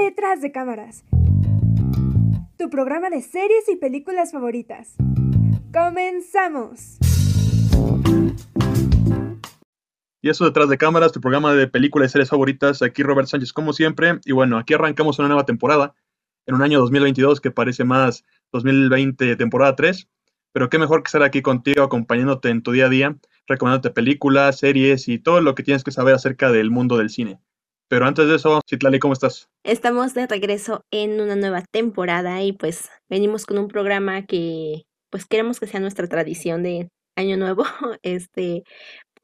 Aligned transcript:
Detrás 0.00 0.40
de 0.40 0.50
cámaras. 0.50 1.04
Tu 2.56 2.70
programa 2.70 3.10
de 3.10 3.20
series 3.20 3.68
y 3.68 3.76
películas 3.76 4.32
favoritas. 4.32 4.94
¡Comenzamos! 5.74 6.96
Y 10.22 10.30
eso 10.30 10.46
detrás 10.46 10.70
de 10.70 10.78
cámaras, 10.78 11.12
tu 11.12 11.20
programa 11.20 11.52
de 11.52 11.68
películas 11.68 12.08
y 12.08 12.12
series 12.12 12.30
favoritas. 12.30 12.80
Aquí 12.80 13.02
Robert 13.02 13.28
Sánchez, 13.28 13.52
como 13.52 13.74
siempre. 13.74 14.20
Y 14.24 14.32
bueno, 14.32 14.56
aquí 14.56 14.72
arrancamos 14.72 15.18
una 15.18 15.28
nueva 15.28 15.44
temporada 15.44 15.94
en 16.46 16.54
un 16.54 16.62
año 16.62 16.80
2022 16.80 17.42
que 17.42 17.50
parece 17.50 17.84
más 17.84 18.24
2020 18.52 19.36
temporada 19.36 19.76
3. 19.76 20.08
Pero 20.52 20.70
qué 20.70 20.78
mejor 20.78 21.02
que 21.02 21.08
estar 21.08 21.22
aquí 21.22 21.42
contigo, 21.42 21.82
acompañándote 21.82 22.48
en 22.48 22.62
tu 22.62 22.72
día 22.72 22.86
a 22.86 22.88
día, 22.88 23.16
recomendándote 23.46 23.90
películas, 23.90 24.60
series 24.60 25.08
y 25.08 25.18
todo 25.18 25.42
lo 25.42 25.54
que 25.54 25.62
tienes 25.62 25.84
que 25.84 25.92
saber 25.92 26.14
acerca 26.14 26.50
del 26.50 26.70
mundo 26.70 26.96
del 26.96 27.10
cine. 27.10 27.38
Pero 27.90 28.06
antes 28.06 28.28
de 28.28 28.36
eso, 28.36 28.60
Citlali, 28.68 29.00
¿cómo 29.00 29.14
estás? 29.14 29.48
Estamos 29.64 30.14
de 30.14 30.28
regreso 30.28 30.84
en 30.92 31.20
una 31.20 31.34
nueva 31.34 31.64
temporada 31.72 32.40
y 32.40 32.52
pues 32.52 32.88
venimos 33.08 33.46
con 33.46 33.58
un 33.58 33.66
programa 33.66 34.24
que 34.26 34.84
pues 35.10 35.26
queremos 35.26 35.58
que 35.58 35.66
sea 35.66 35.80
nuestra 35.80 36.06
tradición 36.06 36.62
de 36.62 36.88
año 37.16 37.36
nuevo, 37.36 37.64
este 38.02 38.62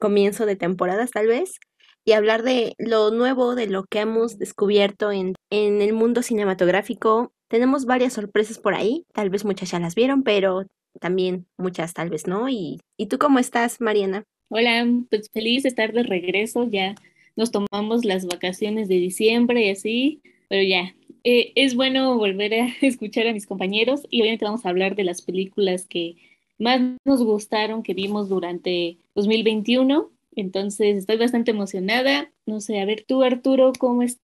comienzo 0.00 0.46
de 0.46 0.56
temporadas 0.56 1.12
tal 1.12 1.28
vez, 1.28 1.60
y 2.04 2.12
hablar 2.12 2.42
de 2.42 2.74
lo 2.78 3.12
nuevo, 3.12 3.54
de 3.54 3.68
lo 3.68 3.84
que 3.84 4.00
hemos 4.00 4.36
descubierto 4.36 5.12
en, 5.12 5.34
en 5.48 5.80
el 5.80 5.92
mundo 5.92 6.22
cinematográfico. 6.22 7.30
Tenemos 7.48 7.84
varias 7.84 8.14
sorpresas 8.14 8.58
por 8.58 8.74
ahí, 8.74 9.04
tal 9.12 9.30
vez 9.30 9.44
muchas 9.44 9.70
ya 9.70 9.78
las 9.78 9.94
vieron, 9.94 10.24
pero 10.24 10.64
también 11.00 11.46
muchas 11.56 11.94
tal 11.94 12.10
vez 12.10 12.26
no. 12.26 12.48
¿Y, 12.48 12.80
¿y 12.98 13.06
tú 13.06 13.18
cómo 13.18 13.38
estás, 13.38 13.80
Mariana? 13.80 14.24
Hola, 14.48 14.84
pues 15.08 15.30
feliz 15.32 15.62
de 15.62 15.68
estar 15.68 15.92
de 15.92 16.02
regreso, 16.02 16.68
ya 16.68 16.96
nos 17.36 17.50
tomamos 17.50 18.04
las 18.04 18.26
vacaciones 18.26 18.88
de 18.88 18.96
diciembre 18.96 19.66
y 19.66 19.70
así, 19.70 20.20
pero 20.48 20.62
ya, 20.62 20.94
eh, 21.24 21.52
es 21.54 21.74
bueno 21.74 22.16
volver 22.16 22.54
a 22.54 22.68
escuchar 22.82 23.26
a 23.26 23.32
mis 23.32 23.46
compañeros 23.46 24.02
y 24.10 24.22
obviamente 24.22 24.44
vamos 24.44 24.64
a 24.64 24.70
hablar 24.70 24.96
de 24.96 25.04
las 25.04 25.22
películas 25.22 25.86
que 25.86 26.16
más 26.58 26.80
nos 27.04 27.22
gustaron 27.22 27.82
que 27.82 27.94
vimos 27.94 28.28
durante 28.28 28.98
2021. 29.14 30.10
Entonces 30.34 30.96
estoy 30.96 31.16
bastante 31.16 31.50
emocionada. 31.50 32.30
No 32.46 32.60
sé, 32.60 32.80
a 32.80 32.84
ver 32.84 33.04
tú 33.06 33.22
Arturo, 33.22 33.72
¿cómo 33.78 34.02
estás? 34.02 34.22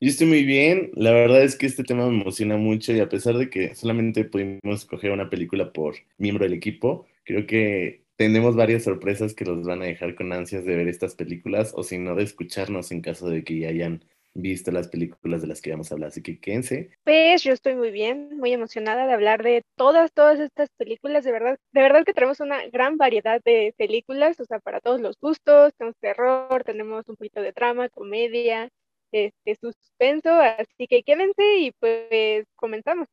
Yo 0.00 0.10
estoy 0.10 0.26
muy 0.26 0.44
bien. 0.44 0.90
La 0.94 1.12
verdad 1.12 1.42
es 1.42 1.56
que 1.56 1.66
este 1.66 1.82
tema 1.82 2.06
me 2.08 2.20
emociona 2.20 2.56
mucho 2.56 2.92
y 2.92 3.00
a 3.00 3.08
pesar 3.08 3.38
de 3.38 3.48
que 3.48 3.74
solamente 3.74 4.24
pudimos 4.24 4.80
escoger 4.80 5.12
una 5.12 5.30
película 5.30 5.72
por 5.72 5.94
miembro 6.18 6.44
del 6.44 6.52
equipo, 6.52 7.06
creo 7.24 7.46
que 7.46 8.03
tenemos 8.16 8.56
varias 8.56 8.84
sorpresas 8.84 9.34
que 9.34 9.44
los 9.44 9.64
van 9.64 9.82
a 9.82 9.86
dejar 9.86 10.14
con 10.14 10.32
ansias 10.32 10.64
de 10.64 10.76
ver 10.76 10.88
estas 10.88 11.14
películas 11.14 11.72
o 11.74 11.82
si 11.82 11.98
no 11.98 12.14
de 12.14 12.24
escucharnos 12.24 12.92
en 12.92 13.00
caso 13.00 13.28
de 13.28 13.44
que 13.44 13.58
ya 13.58 13.68
hayan 13.68 14.04
visto 14.34 14.72
las 14.72 14.88
películas 14.88 15.42
de 15.42 15.46
las 15.46 15.62
que 15.62 15.70
vamos 15.70 15.90
a 15.90 15.94
hablar, 15.94 16.08
así 16.08 16.20
que 16.20 16.40
quédense. 16.40 16.90
Pues 17.04 17.42
yo 17.44 17.52
estoy 17.52 17.76
muy 17.76 17.92
bien, 17.92 18.36
muy 18.36 18.52
emocionada 18.52 19.06
de 19.06 19.12
hablar 19.12 19.44
de 19.44 19.62
todas, 19.76 20.12
todas 20.12 20.40
estas 20.40 20.70
películas, 20.76 21.24
de 21.24 21.30
verdad, 21.30 21.58
de 21.72 21.80
verdad 21.80 22.04
que 22.04 22.12
tenemos 22.12 22.40
una 22.40 22.66
gran 22.66 22.96
variedad 22.96 23.40
de 23.44 23.74
películas, 23.78 24.38
o 24.40 24.44
sea, 24.44 24.58
para 24.58 24.80
todos 24.80 25.00
los 25.00 25.16
gustos, 25.20 25.72
tenemos 25.78 25.96
terror, 26.00 26.64
tenemos 26.64 27.08
un 27.08 27.14
poquito 27.14 27.42
de 27.42 27.52
drama, 27.52 27.88
comedia, 27.88 28.70
este, 29.12 29.54
suspenso, 29.54 30.30
así 30.32 30.88
que 30.88 31.04
quédense 31.04 31.58
y 31.58 31.70
pues 31.78 32.44
comenzamos. 32.56 33.06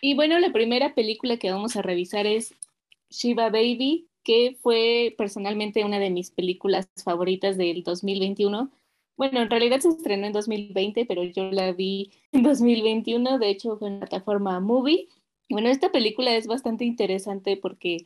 Y 0.00 0.14
bueno, 0.14 0.38
la 0.40 0.52
primera 0.52 0.94
película 0.94 1.36
que 1.36 1.52
vamos 1.52 1.76
a 1.76 1.82
revisar 1.82 2.26
es 2.26 2.54
Shiva 3.12 3.50
Baby, 3.50 4.08
que 4.24 4.56
fue 4.60 5.14
personalmente 5.16 5.84
una 5.84 5.98
de 5.98 6.10
mis 6.10 6.30
películas 6.30 6.88
favoritas 7.04 7.56
del 7.56 7.82
2021 7.84 8.70
bueno, 9.16 9.40
en 9.42 9.50
realidad 9.50 9.80
se 9.80 9.88
estrenó 9.88 10.26
en 10.26 10.32
2020, 10.32 11.06
pero 11.06 11.22
yo 11.22 11.50
la 11.50 11.72
vi 11.72 12.10
en 12.32 12.42
2021, 12.42 13.38
de 13.38 13.50
hecho 13.50 13.76
fue 13.76 13.88
en 13.88 14.00
la 14.00 14.06
plataforma 14.06 14.58
Movie. 14.60 15.08
Bueno, 15.50 15.68
esta 15.68 15.92
película 15.92 16.34
es 16.34 16.46
bastante 16.46 16.84
interesante 16.84 17.56
porque 17.56 17.98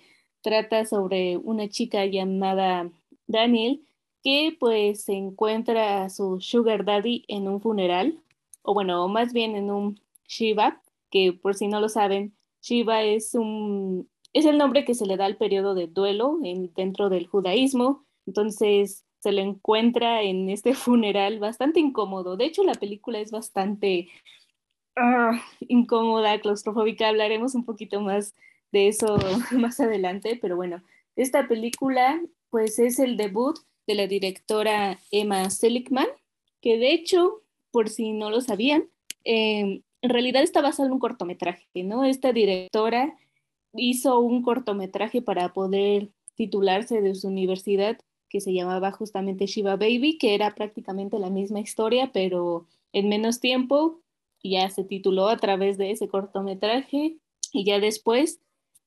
trata 0.42 0.84
sobre 0.84 1.36
una 1.38 1.68
chica 1.68 2.04
llamada 2.06 2.90
Daniel 3.26 3.82
que 4.22 4.56
pues 4.58 5.04
se 5.04 5.14
encuentra 5.14 6.04
a 6.04 6.10
su 6.10 6.40
sugar 6.40 6.84
daddy 6.84 7.24
en 7.28 7.48
un 7.48 7.60
funeral, 7.60 8.20
o 8.62 8.74
bueno, 8.74 9.06
más 9.08 9.32
bien 9.32 9.56
en 9.56 9.70
un 9.70 10.00
Shiva, 10.28 10.82
que 11.10 11.32
por 11.32 11.54
si 11.54 11.68
no 11.68 11.80
lo 11.80 11.88
saben, 11.88 12.34
Shiva 12.60 13.02
es 13.04 13.34
un 13.34 14.08
es 14.36 14.44
el 14.44 14.58
nombre 14.58 14.84
que 14.84 14.94
se 14.94 15.06
le 15.06 15.16
da 15.16 15.24
al 15.24 15.38
periodo 15.38 15.74
de 15.74 15.86
duelo 15.86 16.38
en, 16.44 16.70
dentro 16.74 17.08
del 17.08 17.26
judaísmo. 17.26 18.04
Entonces, 18.26 19.06
se 19.20 19.32
le 19.32 19.40
encuentra 19.40 20.20
en 20.20 20.50
este 20.50 20.74
funeral 20.74 21.38
bastante 21.38 21.80
incómodo. 21.80 22.36
De 22.36 22.44
hecho, 22.44 22.62
la 22.62 22.74
película 22.74 23.18
es 23.18 23.30
bastante 23.30 24.08
ah, 24.94 25.42
incómoda, 25.60 26.38
claustrofóbica. 26.38 27.08
Hablaremos 27.08 27.54
un 27.54 27.64
poquito 27.64 28.02
más 28.02 28.34
de 28.72 28.88
eso 28.88 29.16
más 29.52 29.80
adelante, 29.80 30.38
pero 30.40 30.54
bueno, 30.54 30.82
esta 31.16 31.48
película 31.48 32.20
pues 32.50 32.78
es 32.78 32.98
el 32.98 33.16
debut 33.16 33.58
de 33.86 33.94
la 33.94 34.06
directora 34.06 34.98
Emma 35.10 35.48
Seligman, 35.48 36.08
que 36.60 36.76
de 36.76 36.92
hecho, 36.92 37.42
por 37.70 37.88
si 37.88 38.12
no 38.12 38.28
lo 38.28 38.42
sabían, 38.42 38.90
em, 39.24 39.82
en 40.02 40.10
realidad 40.10 40.42
está 40.42 40.60
basado 40.60 40.88
en 40.88 40.92
un 40.92 40.98
cortometraje, 40.98 41.66
¿no? 41.84 42.04
Esta 42.04 42.32
directora 42.34 43.16
hizo 43.76 44.20
un 44.20 44.42
cortometraje 44.42 45.22
para 45.22 45.52
poder 45.52 46.10
titularse 46.34 47.00
de 47.00 47.14
su 47.14 47.28
universidad 47.28 47.98
que 48.28 48.40
se 48.40 48.52
llamaba 48.52 48.92
justamente 48.92 49.46
Shiva 49.46 49.76
Baby, 49.76 50.18
que 50.18 50.34
era 50.34 50.54
prácticamente 50.54 51.18
la 51.18 51.30
misma 51.30 51.60
historia, 51.60 52.10
pero 52.12 52.66
en 52.92 53.08
menos 53.08 53.40
tiempo. 53.40 54.00
Ya 54.42 54.70
se 54.70 54.84
tituló 54.84 55.28
a 55.28 55.38
través 55.38 55.76
de 55.76 55.90
ese 55.90 56.06
cortometraje 56.06 57.16
y 57.52 57.64
ya 57.64 57.80
después 57.80 58.40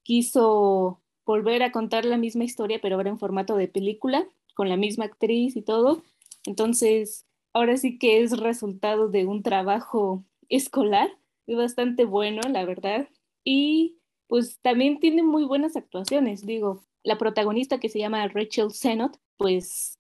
quiso 0.03 1.01
volver 1.25 1.63
a 1.63 1.71
contar 1.71 2.05
la 2.05 2.17
misma 2.17 2.45
historia, 2.45 2.79
pero 2.81 2.95
ahora 2.95 3.09
en 3.09 3.19
formato 3.19 3.55
de 3.57 3.67
película, 3.67 4.25
con 4.55 4.69
la 4.69 4.77
misma 4.77 5.05
actriz 5.05 5.55
y 5.55 5.61
todo. 5.61 6.01
Entonces, 6.45 7.27
ahora 7.53 7.77
sí 7.77 7.99
que 7.99 8.21
es 8.21 8.39
resultado 8.39 9.09
de 9.09 9.25
un 9.25 9.43
trabajo 9.43 10.23
escolar, 10.47 11.09
es 11.45 11.57
bastante 11.57 12.05
bueno, 12.05 12.41
la 12.49 12.65
verdad. 12.65 13.09
Y 13.43 13.98
pues 14.29 14.59
también 14.61 14.99
tiene 14.99 15.23
muy 15.23 15.43
buenas 15.43 15.75
actuaciones, 15.75 16.45
digo, 16.45 16.83
la 17.03 17.17
protagonista 17.17 17.79
que 17.79 17.89
se 17.89 17.97
llama 17.97 18.27
Rachel 18.27 18.71
Sennott, 18.71 19.17
pues 19.37 19.97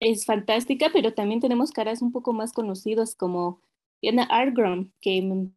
es 0.00 0.26
fantástica, 0.26 0.90
pero 0.92 1.14
también 1.14 1.40
tenemos 1.40 1.72
caras 1.72 2.02
un 2.02 2.12
poco 2.12 2.34
más 2.34 2.52
conocidas 2.52 3.14
como 3.16 3.62
Diana 4.02 4.24
Argrom, 4.24 4.90
que 5.00 5.22
mm, 5.22 5.52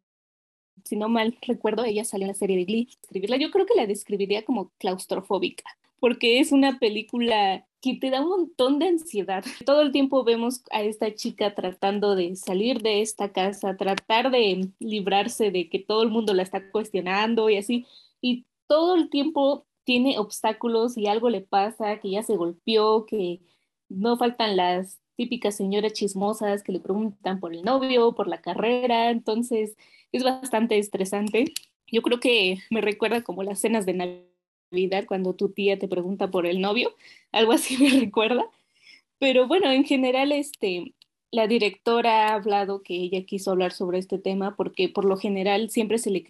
si 0.84 0.96
no 0.96 1.10
mal 1.10 1.36
recuerdo, 1.42 1.84
ella 1.84 2.04
salió 2.04 2.24
en 2.24 2.28
la 2.28 2.34
serie 2.34 2.56
de 2.56 2.64
Glee. 2.64 2.88
Escribirla, 3.02 3.36
yo 3.36 3.50
creo 3.50 3.66
que 3.66 3.74
la 3.74 3.86
describiría 3.86 4.44
como 4.44 4.72
claustrofóbica, 4.78 5.64
porque 6.00 6.40
es 6.40 6.50
una 6.50 6.78
película 6.78 7.66
que 7.84 7.96
te 7.96 8.08
da 8.08 8.22
un 8.22 8.30
montón 8.30 8.78
de 8.78 8.88
ansiedad. 8.88 9.44
Todo 9.66 9.82
el 9.82 9.92
tiempo 9.92 10.24
vemos 10.24 10.62
a 10.70 10.82
esta 10.82 11.14
chica 11.14 11.54
tratando 11.54 12.14
de 12.14 12.34
salir 12.36 12.80
de 12.80 13.02
esta 13.02 13.32
casa, 13.32 13.76
tratar 13.76 14.30
de 14.30 14.70
librarse 14.78 15.50
de 15.50 15.68
que 15.68 15.78
todo 15.78 16.02
el 16.02 16.08
mundo 16.08 16.32
la 16.32 16.42
está 16.42 16.70
cuestionando 16.70 17.50
y 17.50 17.58
así. 17.58 17.86
Y 18.24 18.46
todo 18.68 18.94
el 18.94 19.10
tiempo 19.10 19.66
tiene 19.84 20.18
obstáculos 20.18 20.96
y 20.96 21.08
algo 21.08 21.28
le 21.28 21.42
pasa, 21.42 22.00
que 22.00 22.08
ya 22.08 22.22
se 22.22 22.36
golpeó, 22.36 23.04
que 23.04 23.42
no 23.90 24.16
faltan 24.16 24.56
las 24.56 24.98
típicas 25.14 25.56
señoras 25.56 25.92
chismosas 25.92 26.62
que 26.62 26.72
le 26.72 26.80
preguntan 26.80 27.38
por 27.38 27.52
el 27.52 27.62
novio, 27.62 28.14
por 28.14 28.26
la 28.26 28.40
carrera, 28.40 29.10
entonces 29.10 29.76
es 30.10 30.24
bastante 30.24 30.78
estresante. 30.78 31.52
Yo 31.86 32.00
creo 32.00 32.18
que 32.18 32.56
me 32.70 32.80
recuerda 32.80 33.22
como 33.22 33.42
las 33.42 33.60
cenas 33.60 33.84
de 33.84 34.24
Navidad 34.72 35.04
cuando 35.06 35.34
tu 35.34 35.50
tía 35.50 35.78
te 35.78 35.86
pregunta 35.86 36.30
por 36.30 36.46
el 36.46 36.62
novio, 36.62 36.94
algo 37.30 37.52
así 37.52 37.76
me 37.82 37.90
recuerda. 37.90 38.46
Pero 39.18 39.46
bueno, 39.46 39.70
en 39.70 39.84
general, 39.84 40.32
este, 40.32 40.94
la 41.30 41.46
directora 41.46 42.28
ha 42.28 42.34
hablado 42.36 42.82
que 42.82 42.94
ella 42.94 43.26
quiso 43.26 43.50
hablar 43.50 43.72
sobre 43.72 43.98
este 43.98 44.18
tema 44.18 44.56
porque 44.56 44.88
por 44.88 45.04
lo 45.04 45.18
general 45.18 45.68
siempre 45.68 45.98
se 45.98 46.10
le, 46.10 46.24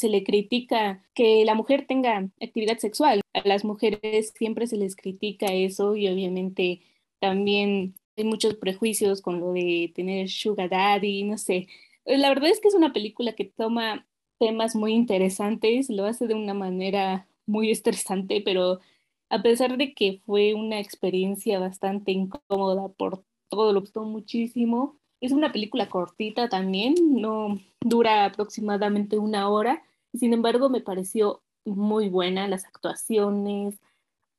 se 0.00 0.08
le 0.08 0.24
critica 0.24 1.04
que 1.14 1.44
la 1.44 1.54
mujer 1.54 1.86
tenga 1.86 2.30
actividad 2.40 2.78
sexual. 2.78 3.20
A 3.34 3.46
las 3.46 3.66
mujeres 3.66 4.32
siempre 4.34 4.66
se 4.66 4.78
les 4.78 4.96
critica 4.96 5.46
eso 5.52 5.94
y 5.94 6.08
obviamente 6.08 6.80
también 7.20 7.94
hay 8.16 8.24
muchos 8.24 8.54
prejuicios 8.54 9.20
con 9.20 9.40
lo 9.40 9.52
de 9.52 9.92
tener 9.94 10.30
sugar 10.30 10.70
daddy, 10.70 11.24
no 11.24 11.36
sé. 11.36 11.66
La 12.06 12.30
verdad 12.30 12.48
es 12.48 12.60
que 12.60 12.68
es 12.68 12.74
una 12.74 12.94
película 12.94 13.34
que 13.34 13.44
toma 13.44 14.06
temas 14.38 14.74
muy 14.74 14.94
interesantes, 14.94 15.90
lo 15.90 16.06
hace 16.06 16.26
de 16.26 16.34
una 16.34 16.54
manera 16.54 17.28
muy 17.44 17.70
estresante, 17.70 18.40
pero 18.42 18.80
a 19.28 19.42
pesar 19.42 19.76
de 19.76 19.92
que 19.92 20.22
fue 20.24 20.54
una 20.54 20.80
experiencia 20.80 21.58
bastante 21.58 22.12
incómoda 22.12 22.88
por 22.88 23.22
todo, 23.50 23.74
lo 23.74 23.80
gustó 23.80 24.04
muchísimo. 24.04 24.98
Es 25.20 25.32
una 25.32 25.52
película 25.52 25.90
cortita 25.90 26.48
también, 26.48 26.94
no 27.10 27.60
dura 27.82 28.24
aproximadamente 28.24 29.18
una 29.18 29.50
hora, 29.50 29.82
sin 30.18 30.32
embargo, 30.32 30.68
me 30.68 30.80
pareció 30.80 31.42
muy 31.64 32.08
buena 32.08 32.48
las 32.48 32.64
actuaciones, 32.64 33.78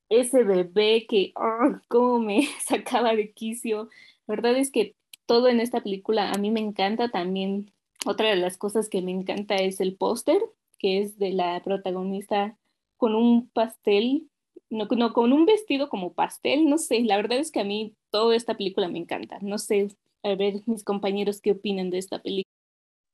ese 0.10 0.44
bebé 0.44 1.06
que, 1.08 1.32
oh, 1.36 1.80
cómo 1.88 2.20
me 2.20 2.48
sacaba 2.66 3.16
de 3.16 3.32
quicio. 3.32 3.90
La 4.28 4.36
verdad 4.36 4.58
es 4.58 4.72
que 4.72 4.96
todo 5.26 5.48
en 5.48 5.60
esta 5.62 5.82
película 5.82 6.32
a 6.32 6.38
mí 6.38 6.52
me 6.52 6.60
encanta 6.60 7.10
también. 7.10 7.72
Otra 8.06 8.30
de 8.30 8.36
las 8.36 8.58
cosas 8.58 8.90
que 8.90 9.02
me 9.02 9.12
encanta 9.12 9.56
es 9.56 9.80
el 9.80 9.96
póster, 9.96 10.42
que 10.80 11.02
es 11.02 11.18
de 11.18 11.32
la 11.32 11.62
protagonista 11.64 12.58
con 12.98 13.16
un 13.16 13.50
pastel, 13.50 14.30
no, 14.70 14.86
no, 14.86 15.14
con 15.14 15.34
un 15.34 15.46
vestido 15.46 15.88
como 15.90 16.14
pastel, 16.14 16.70
no 16.70 16.78
sé, 16.78 17.02
la 17.02 17.18
verdad 17.18 17.38
es 17.40 17.52
que 17.52 17.60
a 17.60 17.64
mí 17.64 17.96
toda 18.10 18.36
esta 18.36 18.58
película 18.58 18.88
me 18.90 19.00
encanta. 19.00 19.38
No 19.42 19.58
sé, 19.58 19.90
a 20.24 20.36
ver 20.36 20.62
mis 20.66 20.84
compañeros 20.84 21.42
qué 21.42 21.52
opinan 21.52 21.90
de 21.90 22.00
esta 22.00 22.22
película. 22.22 22.52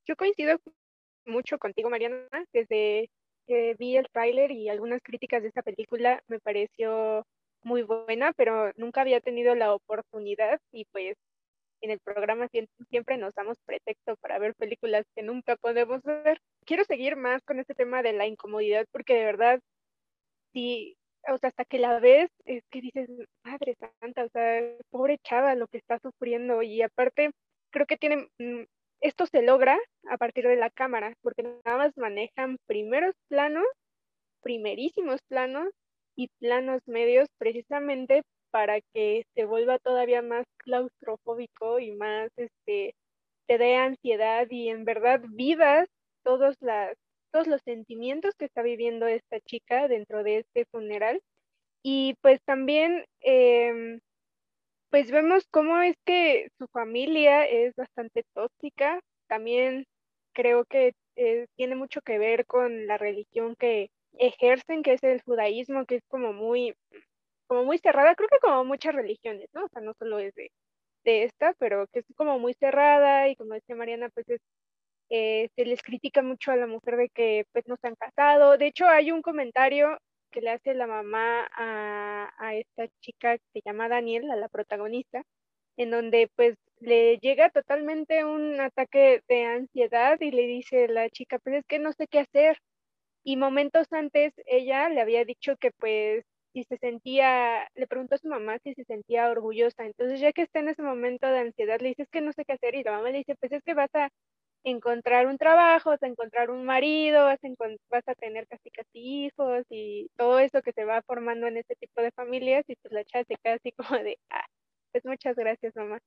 Yo 0.06 0.16
coincido 0.16 0.58
mucho 1.28 1.58
contigo, 1.58 1.90
Mariana, 1.90 2.26
desde 2.52 3.10
que 3.46 3.74
vi 3.78 3.96
el 3.96 4.08
tráiler 4.10 4.50
y 4.50 4.68
algunas 4.68 5.02
críticas 5.02 5.42
de 5.42 5.48
esta 5.48 5.62
película 5.62 6.22
me 6.28 6.40
pareció 6.40 7.24
muy 7.62 7.82
buena, 7.82 8.32
pero 8.34 8.72
nunca 8.76 9.00
había 9.02 9.20
tenido 9.20 9.54
la 9.54 9.74
oportunidad 9.74 10.60
y 10.72 10.84
pues 10.86 11.16
en 11.80 11.90
el 11.90 12.00
programa 12.00 12.48
siempre 12.90 13.16
nos 13.18 13.34
damos 13.34 13.56
pretexto 13.64 14.16
para 14.16 14.38
ver 14.38 14.54
películas 14.54 15.04
que 15.14 15.22
nunca 15.22 15.56
podemos 15.56 16.02
ver. 16.02 16.40
Quiero 16.66 16.84
seguir 16.84 17.16
más 17.16 17.42
con 17.44 17.58
este 17.60 17.74
tema 17.74 18.02
de 18.02 18.12
la 18.12 18.26
incomodidad 18.26 18.86
porque 18.92 19.14
de 19.14 19.24
verdad, 19.24 19.60
sí, 20.52 20.96
o 21.28 21.38
sea, 21.38 21.48
hasta 21.48 21.64
que 21.64 21.78
la 21.78 22.00
ves, 22.00 22.30
es 22.44 22.64
que 22.70 22.80
dices, 22.80 23.08
madre 23.44 23.76
santa, 24.00 24.24
o 24.24 24.28
sea, 24.30 24.62
pobre 24.90 25.18
chava 25.18 25.54
lo 25.54 25.68
que 25.68 25.78
está 25.78 25.98
sufriendo 26.00 26.62
y 26.62 26.82
aparte 26.82 27.30
creo 27.70 27.86
que 27.86 27.96
tiene, 27.96 28.28
mm, 28.38 28.62
esto 29.00 29.26
se 29.26 29.42
logra 29.42 29.78
a 30.10 30.16
partir 30.18 30.46
de 30.46 30.56
la 30.56 30.70
cámara, 30.70 31.14
porque 31.22 31.42
nada 31.64 31.78
más 31.78 31.96
manejan 31.96 32.58
primeros 32.66 33.14
planos, 33.28 33.66
primerísimos 34.42 35.20
planos 35.28 35.68
y 36.16 36.28
planos 36.40 36.82
medios 36.86 37.28
precisamente 37.38 38.22
para 38.50 38.80
que 38.94 39.24
se 39.34 39.44
vuelva 39.44 39.78
todavía 39.78 40.22
más 40.22 40.46
claustrofóbico 40.58 41.78
y 41.80 41.92
más, 41.92 42.30
este, 42.36 42.94
te 43.48 43.58
dé 43.58 43.76
ansiedad 43.76 44.46
y 44.50 44.68
en 44.70 44.84
verdad 44.84 45.22
vivas 45.30 45.88
todos, 46.24 46.56
los 47.46 47.62
sentimientos 47.62 48.34
que 48.38 48.46
está 48.46 48.62
viviendo 48.62 49.06
esta 49.06 49.40
chica 49.40 49.88
dentro 49.88 50.22
de 50.24 50.38
este 50.38 50.64
funeral. 50.72 51.20
Y 51.82 52.14
pues 52.22 52.40
también, 52.44 53.04
em, 53.20 54.00
pues 54.90 55.10
vemos 55.10 55.46
cómo 55.50 55.80
es 55.82 55.96
que 56.04 56.48
su 56.58 56.66
familia 56.68 57.46
es 57.46 57.74
bastante 57.76 58.24
tóxica. 58.34 59.00
También 59.28 59.86
creo 60.32 60.64
que 60.64 60.94
eh, 61.16 61.46
tiene 61.56 61.76
mucho 61.76 62.00
que 62.02 62.18
ver 62.18 62.46
con 62.46 62.86
la 62.86 62.98
religión 62.98 63.56
que 63.56 63.90
ejercen, 64.18 64.82
que 64.82 64.94
es 64.94 65.02
el 65.02 65.22
judaísmo, 65.22 65.84
que 65.86 65.96
es 65.96 66.02
como 66.08 66.32
muy 66.32 66.74
como 67.48 67.64
muy 67.64 67.78
cerrada, 67.78 68.14
creo 68.14 68.28
que 68.28 68.38
como 68.40 68.64
muchas 68.64 68.94
religiones, 68.94 69.48
¿no? 69.54 69.64
O 69.64 69.68
sea, 69.70 69.82
no 69.82 69.94
solo 69.98 70.18
es 70.18 70.34
de, 70.34 70.50
esta, 71.04 71.54
pero 71.58 71.86
que 71.88 72.00
es 72.00 72.06
como 72.16 72.38
muy 72.38 72.54
cerrada 72.54 73.28
y 73.28 73.36
como 73.36 73.54
decía 73.54 73.74
Mariana, 73.76 74.10
pues 74.10 74.28
es, 74.28 74.40
eh, 75.10 75.48
se 75.56 75.64
les 75.64 75.82
critica 75.82 76.22
mucho 76.22 76.52
a 76.52 76.56
la 76.56 76.66
mujer 76.66 76.96
de 76.98 77.08
que 77.10 77.46
pues 77.52 77.66
no 77.68 77.76
se 77.80 77.88
han 77.88 77.96
casado. 77.96 78.58
De 78.58 78.66
hecho, 78.68 78.86
hay 78.86 79.10
un 79.12 79.22
comentario 79.22 79.98
que 80.30 80.40
le 80.40 80.50
hace 80.50 80.74
la 80.74 80.86
mamá 80.86 81.48
a, 81.56 82.32
a 82.38 82.54
esta 82.54 82.88
chica 83.00 83.38
que 83.38 83.44
se 83.54 83.60
llama 83.64 83.88
Daniel, 83.88 84.30
a 84.30 84.36
la 84.36 84.48
protagonista, 84.48 85.22
en 85.76 85.90
donde 85.90 86.30
pues 86.36 86.56
le 86.80 87.18
llega 87.18 87.50
totalmente 87.50 88.24
un 88.24 88.60
ataque 88.60 89.22
de 89.28 89.44
ansiedad 89.46 90.18
y 90.20 90.30
le 90.32 90.46
dice 90.46 90.88
la 90.88 91.08
chica, 91.10 91.38
pues 91.38 91.56
es 91.56 91.64
que 91.66 91.78
no 91.78 91.92
sé 91.92 92.06
qué 92.08 92.20
hacer. 92.20 92.58
Y 93.24 93.36
momentos 93.36 93.86
antes 93.92 94.32
ella 94.46 94.88
le 94.88 95.00
había 95.00 95.24
dicho 95.24 95.56
que 95.58 95.70
pues 95.78 96.24
si 96.52 96.64
se 96.64 96.78
sentía, 96.78 97.68
le 97.74 97.86
preguntó 97.86 98.14
a 98.16 98.18
su 98.18 98.28
mamá 98.28 98.58
si 98.64 98.74
se 98.74 98.84
sentía 98.84 99.30
orgullosa. 99.30 99.84
Entonces, 99.86 100.20
ya 100.20 100.32
que 100.32 100.42
está 100.42 100.60
en 100.60 100.68
ese 100.68 100.82
momento 100.82 101.26
de 101.28 101.40
ansiedad, 101.40 101.80
le 101.80 101.88
dice 101.90 102.02
es 102.02 102.10
que 102.10 102.20
no 102.22 102.32
sé 102.32 102.44
qué 102.44 102.54
hacer 102.54 102.74
y 102.74 102.82
la 102.82 102.92
mamá 102.92 103.10
le 103.10 103.18
dice, 103.18 103.36
pues 103.40 103.52
es 103.52 103.62
que 103.64 103.74
vas 103.74 103.94
a 103.94 104.08
encontrar 104.70 105.26
un 105.26 105.38
trabajo, 105.38 105.94
encontrar 106.00 106.50
un 106.50 106.64
marido, 106.64 107.24
vas 107.24 108.08
a, 108.08 108.14
tener 108.14 108.46
casi 108.48 108.70
casi 108.70 109.26
hijos 109.26 109.64
y 109.70 110.10
todo 110.16 110.38
eso 110.38 110.62
que 110.62 110.72
se 110.72 110.84
va 110.84 111.02
formando 111.02 111.46
en 111.46 111.56
este 111.56 111.76
tipo 111.76 112.02
de 112.02 112.12
familias 112.12 112.64
y 112.68 112.76
pues 112.76 112.92
la 112.92 113.04
chava 113.04 113.24
se 113.24 113.36
queda 113.36 113.54
así 113.54 113.72
como 113.98 113.98
de, 114.02 114.18
ah, 114.30 114.46
pues 114.92 115.04
muchas 115.04 115.36
gracias 115.36 115.74
mamá. 115.76 115.98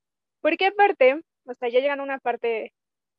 Porque 0.42 0.68
aparte, 0.68 1.22
o 1.46 1.54
sea, 1.54 1.70
ya 1.70 1.80
llegan 1.80 2.00
a 2.00 2.04
una 2.04 2.20
parte 2.20 2.74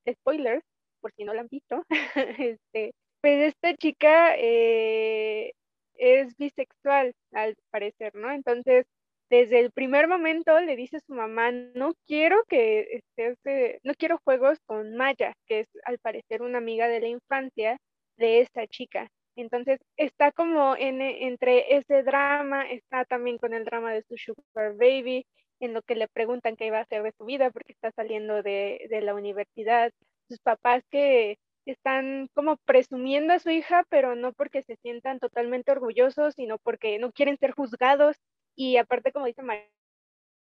de 0.04 0.14
spoilers, 0.14 0.64
por 1.00 1.12
si 1.14 1.24
no 1.24 1.34
la 1.34 1.42
han 1.42 1.48
visto, 1.48 1.84
este, 2.38 2.94
pues 3.20 3.54
esta 3.54 3.74
chica 3.76 4.34
eh, 4.38 5.52
es 5.94 6.36
bisexual, 6.36 7.14
al 7.32 7.56
parecer, 7.70 8.14
¿no? 8.14 8.32
Entonces, 8.32 8.86
desde 9.32 9.60
el 9.60 9.70
primer 9.72 10.08
momento 10.08 10.60
le 10.60 10.76
dice 10.76 11.00
su 11.00 11.14
mamá, 11.14 11.50
no 11.50 11.94
quiero 12.06 12.44
que 12.50 13.00
estés, 13.16 13.38
no 13.82 13.94
quiero 13.94 14.20
juegos 14.22 14.58
con 14.66 14.94
Maya, 14.94 15.32
que 15.46 15.60
es 15.60 15.68
al 15.86 15.98
parecer 15.98 16.42
una 16.42 16.58
amiga 16.58 16.86
de 16.86 17.00
la 17.00 17.08
infancia 17.08 17.78
de 18.18 18.40
esta 18.40 18.66
chica. 18.66 19.08
Entonces, 19.34 19.80
está 19.96 20.32
como 20.32 20.76
en, 20.76 21.00
entre 21.00 21.76
ese 21.78 22.02
drama, 22.02 22.70
está 22.70 23.06
también 23.06 23.38
con 23.38 23.54
el 23.54 23.64
drama 23.64 23.94
de 23.94 24.02
su 24.02 24.18
sugar 24.18 24.74
baby, 24.76 25.24
en 25.60 25.72
lo 25.72 25.80
que 25.80 25.94
le 25.94 26.08
preguntan 26.08 26.54
qué 26.54 26.66
iba 26.66 26.76
a 26.76 26.82
hacer 26.82 27.02
de 27.02 27.12
su 27.16 27.24
vida 27.24 27.50
porque 27.50 27.72
está 27.72 27.90
saliendo 27.92 28.42
de, 28.42 28.86
de 28.90 29.00
la 29.00 29.14
universidad, 29.14 29.92
sus 30.28 30.40
papás 30.40 30.84
que 30.90 31.38
están 31.64 32.28
como 32.34 32.58
presumiendo 32.66 33.32
a 33.32 33.38
su 33.38 33.48
hija, 33.48 33.86
pero 33.88 34.14
no 34.14 34.34
porque 34.34 34.62
se 34.62 34.76
sientan 34.82 35.20
totalmente 35.20 35.72
orgullosos, 35.72 36.34
sino 36.34 36.58
porque 36.58 36.98
no 36.98 37.12
quieren 37.12 37.38
ser 37.38 37.52
juzgados. 37.52 38.18
Y 38.56 38.76
aparte, 38.76 39.12
como 39.12 39.26
dice 39.26 39.42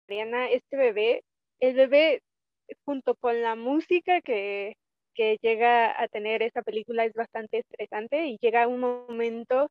Mariana, 0.09 0.51
este 0.51 0.77
bebé, 0.77 1.23
el 1.61 1.75
bebé 1.75 2.23
junto 2.85 3.15
con 3.17 3.43
la 3.43 3.55
música 3.57 4.21
que, 4.23 4.75
que 5.15 5.39
llega 5.43 6.01
a 6.01 6.09
tener 6.09 6.43
esta 6.43 6.63
película 6.63 7.05
es 7.05 7.15
bastante 7.15 7.59
estresante 7.59 8.27
y 8.27 8.39
llega 8.41 8.69
un 8.69 8.81
momento 8.81 9.69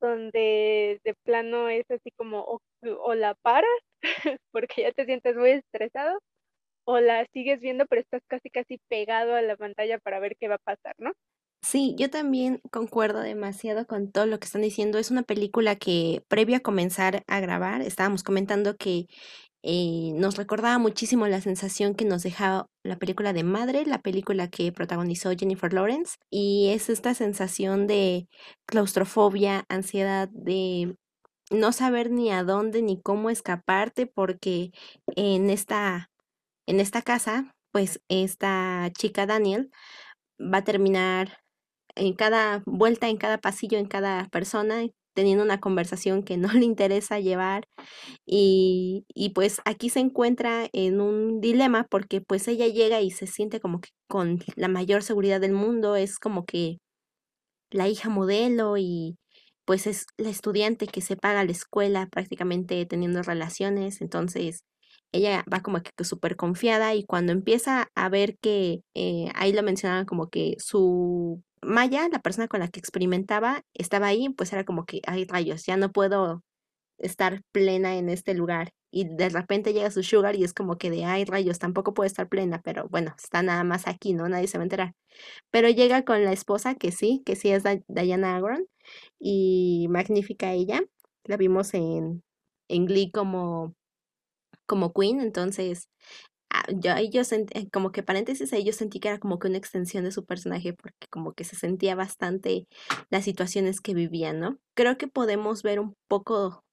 donde 0.00 1.00
de 1.04 1.14
plano 1.24 1.68
es 1.68 1.90
así 1.90 2.10
como 2.16 2.40
o, 2.40 2.60
o 3.00 3.14
la 3.14 3.34
paras 3.42 3.70
porque 4.52 4.82
ya 4.82 4.92
te 4.92 5.06
sientes 5.06 5.36
muy 5.36 5.50
estresado 5.50 6.18
o 6.86 7.00
la 7.00 7.26
sigues 7.32 7.60
viendo, 7.60 7.86
pero 7.86 8.02
estás 8.02 8.22
casi 8.28 8.50
casi 8.50 8.78
pegado 8.88 9.34
a 9.34 9.42
la 9.42 9.56
pantalla 9.56 9.98
para 9.98 10.20
ver 10.20 10.36
qué 10.38 10.48
va 10.48 10.56
a 10.56 10.58
pasar, 10.58 10.94
¿no? 10.98 11.12
Sí, 11.64 11.94
yo 11.98 12.10
también 12.10 12.60
concuerdo 12.70 13.20
demasiado 13.20 13.86
con 13.86 14.12
todo 14.12 14.26
lo 14.26 14.38
que 14.38 14.44
están 14.44 14.60
diciendo. 14.60 14.98
Es 14.98 15.10
una 15.10 15.22
película 15.22 15.76
que 15.76 16.22
previo 16.28 16.56
a 16.58 16.60
comenzar 16.60 17.22
a 17.26 17.40
grabar, 17.40 17.80
estábamos 17.80 18.22
comentando 18.22 18.76
que 18.76 19.06
eh, 19.62 20.12
nos 20.14 20.36
recordaba 20.36 20.78
muchísimo 20.78 21.26
la 21.26 21.40
sensación 21.40 21.94
que 21.94 22.04
nos 22.04 22.22
dejaba 22.22 22.66
la 22.84 22.98
película 22.98 23.32
de 23.32 23.44
Madre, 23.44 23.86
la 23.86 24.02
película 24.02 24.48
que 24.50 24.72
protagonizó 24.72 25.30
Jennifer 25.38 25.72
Lawrence, 25.72 26.16
y 26.30 26.68
es 26.70 26.90
esta 26.90 27.14
sensación 27.14 27.86
de 27.86 28.28
claustrofobia, 28.66 29.64
ansiedad, 29.70 30.28
de 30.32 30.96
no 31.50 31.72
saber 31.72 32.10
ni 32.10 32.30
a 32.30 32.44
dónde 32.44 32.82
ni 32.82 33.00
cómo 33.00 33.30
escaparte, 33.30 34.06
porque 34.06 34.70
en 35.16 35.50
esta 35.50 36.10
en 36.66 36.80
esta 36.80 37.02
casa, 37.02 37.54
pues 37.72 38.00
esta 38.08 38.90
chica 38.98 39.26
Daniel 39.26 39.70
va 40.40 40.58
a 40.58 40.64
terminar 40.64 41.43
en 41.96 42.14
cada 42.14 42.62
vuelta, 42.66 43.08
en 43.08 43.16
cada 43.16 43.38
pasillo, 43.38 43.78
en 43.78 43.86
cada 43.86 44.28
persona, 44.28 44.86
teniendo 45.14 45.44
una 45.44 45.60
conversación 45.60 46.22
que 46.24 46.36
no 46.36 46.48
le 46.52 46.64
interesa 46.64 47.20
llevar. 47.20 47.64
Y, 48.26 49.04
y, 49.14 49.30
pues 49.30 49.60
aquí 49.64 49.90
se 49.90 50.00
encuentra 50.00 50.68
en 50.72 51.00
un 51.00 51.40
dilema 51.40 51.86
porque 51.90 52.20
pues 52.20 52.48
ella 52.48 52.66
llega 52.68 53.00
y 53.00 53.10
se 53.10 53.26
siente 53.26 53.60
como 53.60 53.80
que 53.80 53.90
con 54.08 54.40
la 54.56 54.68
mayor 54.68 55.02
seguridad 55.02 55.40
del 55.40 55.52
mundo, 55.52 55.96
es 55.96 56.18
como 56.18 56.44
que 56.44 56.78
la 57.70 57.88
hija 57.88 58.08
modelo 58.08 58.76
y 58.78 59.16
pues 59.64 59.86
es 59.86 60.06
la 60.18 60.30
estudiante 60.30 60.86
que 60.86 61.00
se 61.00 61.16
paga 61.16 61.44
la 61.44 61.52
escuela 61.52 62.08
prácticamente 62.10 62.84
teniendo 62.86 63.22
relaciones, 63.22 64.00
entonces 64.00 64.64
ella 65.12 65.44
va 65.52 65.60
como 65.62 65.80
que 65.82 66.04
súper 66.04 66.36
confiada 66.36 66.94
y 66.94 67.04
cuando 67.04 67.32
empieza 67.32 67.88
a 67.94 68.08
ver 68.08 68.36
que, 68.40 68.80
eh, 68.94 69.30
ahí 69.34 69.52
lo 69.52 69.62
mencionaban 69.62 70.06
como 70.06 70.28
que 70.28 70.56
su 70.58 71.42
Maya, 71.64 72.08
la 72.10 72.20
persona 72.20 72.48
con 72.48 72.60
la 72.60 72.68
que 72.68 72.80
experimentaba, 72.80 73.62
estaba 73.74 74.08
ahí, 74.08 74.28
pues 74.30 74.52
era 74.52 74.64
como 74.64 74.84
que, 74.86 75.00
ay 75.06 75.24
rayos, 75.26 75.64
ya 75.66 75.76
no 75.76 75.92
puedo 75.92 76.42
estar 76.98 77.42
plena 77.52 77.96
en 77.96 78.08
este 78.08 78.34
lugar. 78.34 78.72
Y 78.92 79.06
de 79.16 79.28
repente 79.28 79.72
llega 79.74 79.90
su 79.90 80.02
sugar 80.02 80.36
y 80.36 80.44
es 80.44 80.54
como 80.54 80.78
que 80.78 80.90
de, 80.90 81.04
ay 81.04 81.24
rayos, 81.24 81.58
tampoco 81.58 81.94
puedo 81.94 82.06
estar 82.06 82.28
plena, 82.28 82.60
pero 82.64 82.88
bueno, 82.90 83.14
está 83.18 83.42
nada 83.42 83.64
más 83.64 83.88
aquí, 83.88 84.14
¿no? 84.14 84.28
Nadie 84.28 84.48
se 84.48 84.58
va 84.58 84.62
a 84.62 84.66
enterar. 84.66 84.94
Pero 85.50 85.68
llega 85.70 86.04
con 86.04 86.24
la 86.24 86.32
esposa, 86.32 86.74
que 86.76 86.92
sí, 86.92 87.22
que 87.26 87.36
sí 87.36 87.50
es 87.50 87.64
Diana 87.88 88.36
Agron, 88.36 88.66
y 89.20 89.88
magnífica 89.90 90.52
ella. 90.52 90.82
La 91.24 91.36
vimos 91.38 91.74
en, 91.74 92.22
en 92.68 92.86
Glee 92.86 93.10
como 93.12 93.74
como 94.66 94.92
Queen, 94.92 95.20
entonces 95.20 95.88
yo, 96.80 96.92
ahí 96.92 97.10
yo 97.10 97.24
sentí, 97.24 97.58
eh, 97.58 97.68
como 97.70 97.92
que 97.92 98.02
paréntesis, 98.02 98.52
ahí 98.52 98.64
yo 98.64 98.72
sentí 98.72 99.00
que 99.00 99.08
era 99.08 99.18
como 99.18 99.38
que 99.38 99.48
una 99.48 99.58
extensión 99.58 100.04
de 100.04 100.12
su 100.12 100.24
personaje 100.24 100.72
porque 100.74 101.06
como 101.10 101.32
que 101.32 101.44
se 101.44 101.56
sentía 101.56 101.94
bastante 101.94 102.66
las 103.10 103.24
situaciones 103.24 103.80
que 103.80 103.94
vivía, 103.94 104.32
¿no? 104.32 104.58
Creo 104.74 104.98
que 104.98 105.08
podemos 105.08 105.62
ver 105.62 105.80
un 105.80 105.94
poco, 106.08 106.64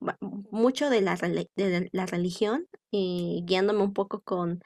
mucho 0.52 0.90
de 0.90 1.02
la, 1.02 1.16
de 1.16 1.90
la 1.92 2.06
religión, 2.06 2.68
y 2.92 3.44
guiándome 3.46 3.84
un 3.84 3.94
poco 3.94 4.22
con 4.22 4.60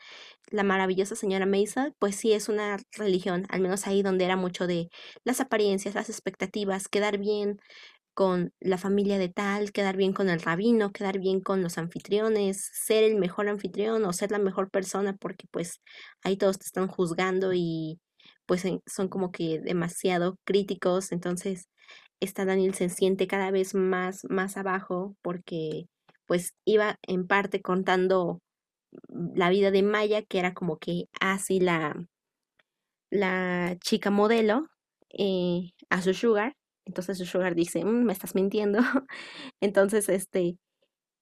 la 0.50 0.64
maravillosa 0.64 1.16
señora 1.16 1.46
Maisel, 1.46 1.94
pues 2.00 2.16
sí 2.16 2.34
es 2.34 2.50
una 2.50 2.78
religión, 2.92 3.46
al 3.50 3.62
menos 3.62 3.88
ahí 3.88 4.02
donde 4.04 4.26
era 4.26 4.36
mucho 4.36 4.68
de 4.68 4.90
las 5.24 5.42
apariencias, 5.42 5.96
las 5.96 6.10
expectativas, 6.10 6.88
quedar 6.88 7.18
bien, 7.18 7.60
con 8.16 8.54
la 8.62 8.78
familia 8.80 9.20
de 9.20 9.30
tal, 9.30 9.72
quedar 9.74 9.98
bien 9.98 10.14
con 10.14 10.30
el 10.30 10.42
rabino, 10.42 10.92
quedar 10.92 11.20
bien 11.20 11.42
con 11.42 11.62
los 11.62 11.78
anfitriones, 11.78 12.70
ser 12.74 13.04
el 13.04 13.18
mejor 13.18 13.50
anfitrión 13.50 14.06
o 14.06 14.14
ser 14.14 14.32
la 14.32 14.40
mejor 14.40 14.72
persona 14.72 15.16
porque 15.20 15.48
pues 15.52 15.82
ahí 16.24 16.38
todos 16.38 16.58
te 16.58 16.66
están 16.66 16.88
juzgando 16.88 17.54
y 17.54 18.00
pues 18.48 18.64
son 18.88 19.10
como 19.10 19.32
que 19.32 19.60
demasiado 19.60 20.38
críticos, 20.46 21.12
entonces 21.12 21.70
esta 22.22 22.46
Daniel 22.46 22.74
se 22.76 22.90
siente 22.90 23.28
cada 23.28 23.52
vez 23.52 23.76
más 23.76 24.22
más 24.30 24.58
abajo 24.58 25.16
porque 25.22 25.88
pues 26.26 26.54
iba 26.66 26.98
en 27.04 27.28
parte 27.28 27.62
contando 27.62 28.42
la 29.36 29.50
vida 29.50 29.72
de 29.72 29.84
Maya 29.84 30.24
que 30.24 30.40
era 30.40 30.54
como 30.54 30.78
que 30.78 31.06
así 31.20 31.60
la 31.60 31.96
la 33.10 33.78
chica 33.82 34.10
modelo 34.12 34.68
eh, 35.10 35.72
a 35.90 36.02
su 36.02 36.14
sugar 36.14 36.56
entonces 36.86 37.18
su 37.18 37.26
sugar 37.26 37.56
dice, 37.56 37.84
mm, 37.86 38.04
me 38.06 38.14
estás 38.14 38.36
mintiendo. 38.36 38.80
Entonces, 39.62 40.10
este, 40.10 40.58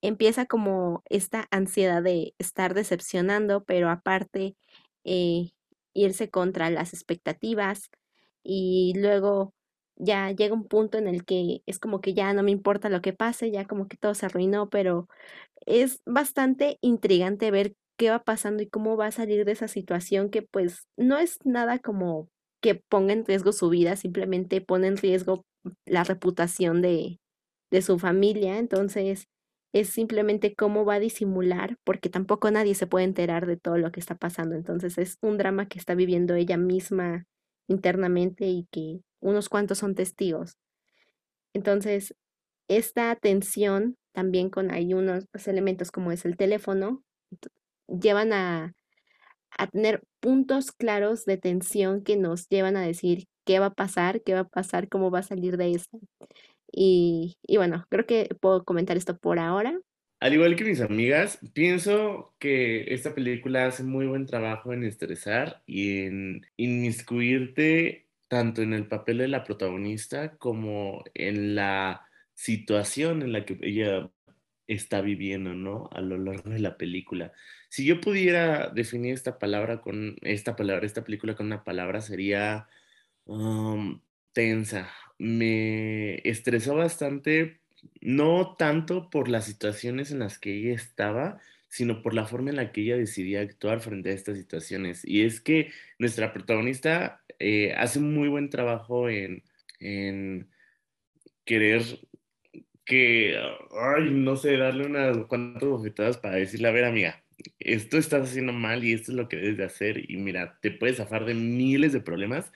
empieza 0.01 0.45
como 0.45 1.03
esta 1.09 1.47
ansiedad 1.51 2.03
de 2.03 2.35
estar 2.39 2.73
decepcionando, 2.73 3.63
pero 3.65 3.89
aparte 3.89 4.55
eh, 5.05 5.51
irse 5.93 6.29
contra 6.29 6.69
las 6.69 6.93
expectativas 6.93 7.89
y 8.43 8.93
luego 8.97 9.53
ya 9.95 10.31
llega 10.31 10.53
un 10.55 10.67
punto 10.67 10.97
en 10.97 11.07
el 11.07 11.23
que 11.25 11.61
es 11.65 11.79
como 11.79 12.01
que 12.01 12.13
ya 12.13 12.33
no 12.33 12.43
me 12.43 12.51
importa 12.51 12.89
lo 12.89 13.01
que 13.01 13.13
pase, 13.13 13.51
ya 13.51 13.65
como 13.65 13.87
que 13.87 13.97
todo 13.97 14.15
se 14.15 14.25
arruinó, 14.25 14.69
pero 14.69 15.07
es 15.65 16.01
bastante 16.05 16.77
intrigante 16.81 17.51
ver 17.51 17.75
qué 17.97 18.09
va 18.09 18.23
pasando 18.23 18.63
y 18.63 18.69
cómo 18.69 18.97
va 18.97 19.07
a 19.07 19.11
salir 19.11 19.45
de 19.45 19.53
esa 19.53 19.67
situación 19.67 20.29
que 20.29 20.41
pues 20.43 20.87
no 20.97 21.17
es 21.17 21.39
nada 21.45 21.79
como 21.79 22.29
que 22.61 22.75
ponga 22.75 23.13
en 23.13 23.25
riesgo 23.25 23.51
su 23.51 23.69
vida, 23.69 23.95
simplemente 23.95 24.61
pone 24.61 24.87
en 24.87 24.97
riesgo 24.97 25.45
la 25.85 26.03
reputación 26.03 26.81
de, 26.81 27.19
de 27.71 27.81
su 27.81 27.99
familia, 27.99 28.57
entonces 28.57 29.27
es 29.73 29.89
simplemente 29.89 30.55
cómo 30.55 30.85
va 30.85 30.95
a 30.95 30.99
disimular, 30.99 31.77
porque 31.83 32.09
tampoco 32.09 32.51
nadie 32.51 32.75
se 32.75 32.87
puede 32.87 33.05
enterar 33.05 33.47
de 33.47 33.57
todo 33.57 33.77
lo 33.77 33.91
que 33.91 33.99
está 33.99 34.15
pasando, 34.15 34.55
entonces 34.55 34.97
es 34.97 35.17
un 35.21 35.37
drama 35.37 35.67
que 35.67 35.79
está 35.79 35.95
viviendo 35.95 36.35
ella 36.35 36.57
misma 36.57 37.25
internamente 37.67 38.45
y 38.45 38.67
que 38.71 39.01
unos 39.21 39.49
cuantos 39.49 39.79
son 39.79 39.95
testigos. 39.95 40.57
Entonces, 41.53 42.15
esta 42.67 43.15
tensión 43.15 43.95
también 44.13 44.49
con 44.49 44.71
hay 44.71 44.93
unos 44.93 45.25
elementos 45.45 45.91
como 45.91 46.11
es 46.11 46.25
el 46.25 46.37
teléfono, 46.37 47.03
llevan 47.87 48.31
a, 48.33 48.73
a 49.57 49.67
tener 49.67 50.03
puntos 50.19 50.71
claros 50.71 51.25
de 51.25 51.37
tensión 51.37 52.03
que 52.03 52.17
nos 52.17 52.47
llevan 52.49 52.77
a 52.77 52.81
decir 52.81 53.25
qué 53.45 53.59
va 53.59 53.67
a 53.67 53.73
pasar, 53.73 54.21
qué 54.23 54.33
va 54.33 54.41
a 54.41 54.47
pasar, 54.47 54.89
cómo 54.89 55.11
va 55.11 55.19
a 55.19 55.23
salir 55.23 55.57
de 55.57 55.71
esto. 55.71 55.99
Y, 56.71 57.37
y 57.45 57.57
bueno, 57.57 57.85
creo 57.89 58.05
que 58.05 58.29
puedo 58.39 58.63
comentar 58.63 58.97
esto 58.97 59.17
por 59.17 59.39
ahora. 59.39 59.79
Al 60.19 60.33
igual 60.33 60.55
que 60.55 60.63
mis 60.63 60.79
amigas, 60.79 61.39
pienso 61.53 62.33
que 62.39 62.93
esta 62.93 63.13
película 63.13 63.65
hace 63.65 63.83
muy 63.83 64.05
buen 64.07 64.25
trabajo 64.25 64.71
en 64.71 64.83
estresar 64.83 65.61
y 65.65 66.05
en 66.05 66.45
inmiscuirte 66.55 68.07
tanto 68.29 68.61
en 68.61 68.73
el 68.73 68.87
papel 68.87 69.17
de 69.19 69.27
la 69.27 69.43
protagonista 69.43 70.37
como 70.37 71.03
en 71.13 71.55
la 71.55 72.07
situación 72.33 73.21
en 73.21 73.33
la 73.33 73.45
que 73.45 73.59
ella 73.61 74.09
está 74.65 75.01
viviendo, 75.01 75.53
¿no? 75.53 75.89
A 75.91 76.01
lo 76.01 76.17
largo 76.17 76.49
de 76.49 76.59
la 76.59 76.77
película. 76.77 77.33
Si 77.69 77.85
yo 77.85 77.99
pudiera 77.99 78.69
definir 78.69 79.13
esta 79.13 79.37
palabra 79.39 79.81
con 79.81 80.15
esta 80.21 80.55
palabra, 80.55 80.85
esta 80.85 81.03
película 81.03 81.35
con 81.35 81.47
una 81.47 81.63
palabra 81.63 82.01
sería 82.01 82.67
tensa. 84.33 84.89
Me 85.17 86.15
estresó 86.27 86.75
bastante, 86.75 87.59
no 88.01 88.55
tanto 88.57 89.09
por 89.09 89.29
las 89.29 89.45
situaciones 89.45 90.11
en 90.11 90.19
las 90.19 90.39
que 90.39 90.53
ella 90.55 90.73
estaba, 90.73 91.39
sino 91.69 92.01
por 92.03 92.13
la 92.13 92.25
forma 92.25 92.51
en 92.51 92.57
la 92.57 92.71
que 92.71 92.81
ella 92.81 92.97
decidía 92.97 93.41
actuar 93.41 93.79
frente 93.81 94.09
a 94.11 94.13
estas 94.13 94.37
situaciones. 94.37 95.03
Y 95.05 95.23
es 95.23 95.41
que 95.41 95.71
nuestra 95.97 96.33
protagonista 96.33 97.23
eh, 97.39 97.73
hace 97.73 97.99
muy 97.99 98.27
buen 98.27 98.49
trabajo 98.49 99.09
en, 99.09 99.43
en 99.79 100.49
querer 101.45 101.83
que, 102.85 103.37
ay, 103.71 104.11
no 104.11 104.35
sé, 104.35 104.57
darle 104.57 104.85
unas 104.85 105.17
cuantas 105.27 105.67
bofetadas 105.67 106.17
para 106.17 106.35
decirle, 106.35 106.67
a 106.67 106.71
ver, 106.71 106.85
amiga, 106.85 107.23
esto 107.59 107.97
estás 107.97 108.29
haciendo 108.29 108.53
mal 108.53 108.83
y 108.83 108.93
esto 108.93 109.11
es 109.11 109.17
lo 109.17 109.27
que 109.27 109.37
debes 109.37 109.57
de 109.57 109.65
hacer 109.65 110.11
y 110.11 110.17
mira, 110.17 110.59
te 110.61 110.71
puedes 110.71 110.97
zafar 110.97 111.25
de 111.25 111.33
miles 111.33 111.93
de 111.93 112.01
problemas 112.01 112.51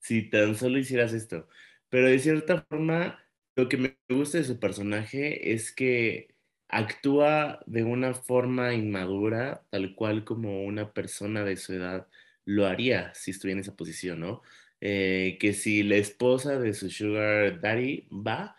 si 0.00 0.28
tan 0.30 0.56
solo 0.56 0.78
hicieras 0.78 1.12
esto. 1.12 1.48
Pero 1.88 2.08
de 2.08 2.18
cierta 2.18 2.62
forma, 2.68 3.24
lo 3.56 3.68
que 3.68 3.76
me 3.76 3.96
gusta 4.08 4.38
de 4.38 4.44
su 4.44 4.58
personaje 4.60 5.52
es 5.52 5.72
que 5.72 6.34
actúa 6.68 7.60
de 7.66 7.84
una 7.84 8.14
forma 8.14 8.74
inmadura, 8.74 9.64
tal 9.70 9.94
cual 9.94 10.24
como 10.24 10.64
una 10.64 10.92
persona 10.92 11.44
de 11.44 11.56
su 11.56 11.74
edad 11.74 12.08
lo 12.44 12.66
haría 12.66 13.12
si 13.14 13.32
estuviera 13.32 13.58
en 13.58 13.60
esa 13.62 13.76
posición, 13.76 14.20
¿no? 14.20 14.42
Eh, 14.80 15.36
que 15.40 15.52
si 15.52 15.82
la 15.82 15.96
esposa 15.96 16.58
de 16.58 16.72
su 16.74 16.90
sugar 16.90 17.60
daddy 17.60 18.08
va, 18.10 18.56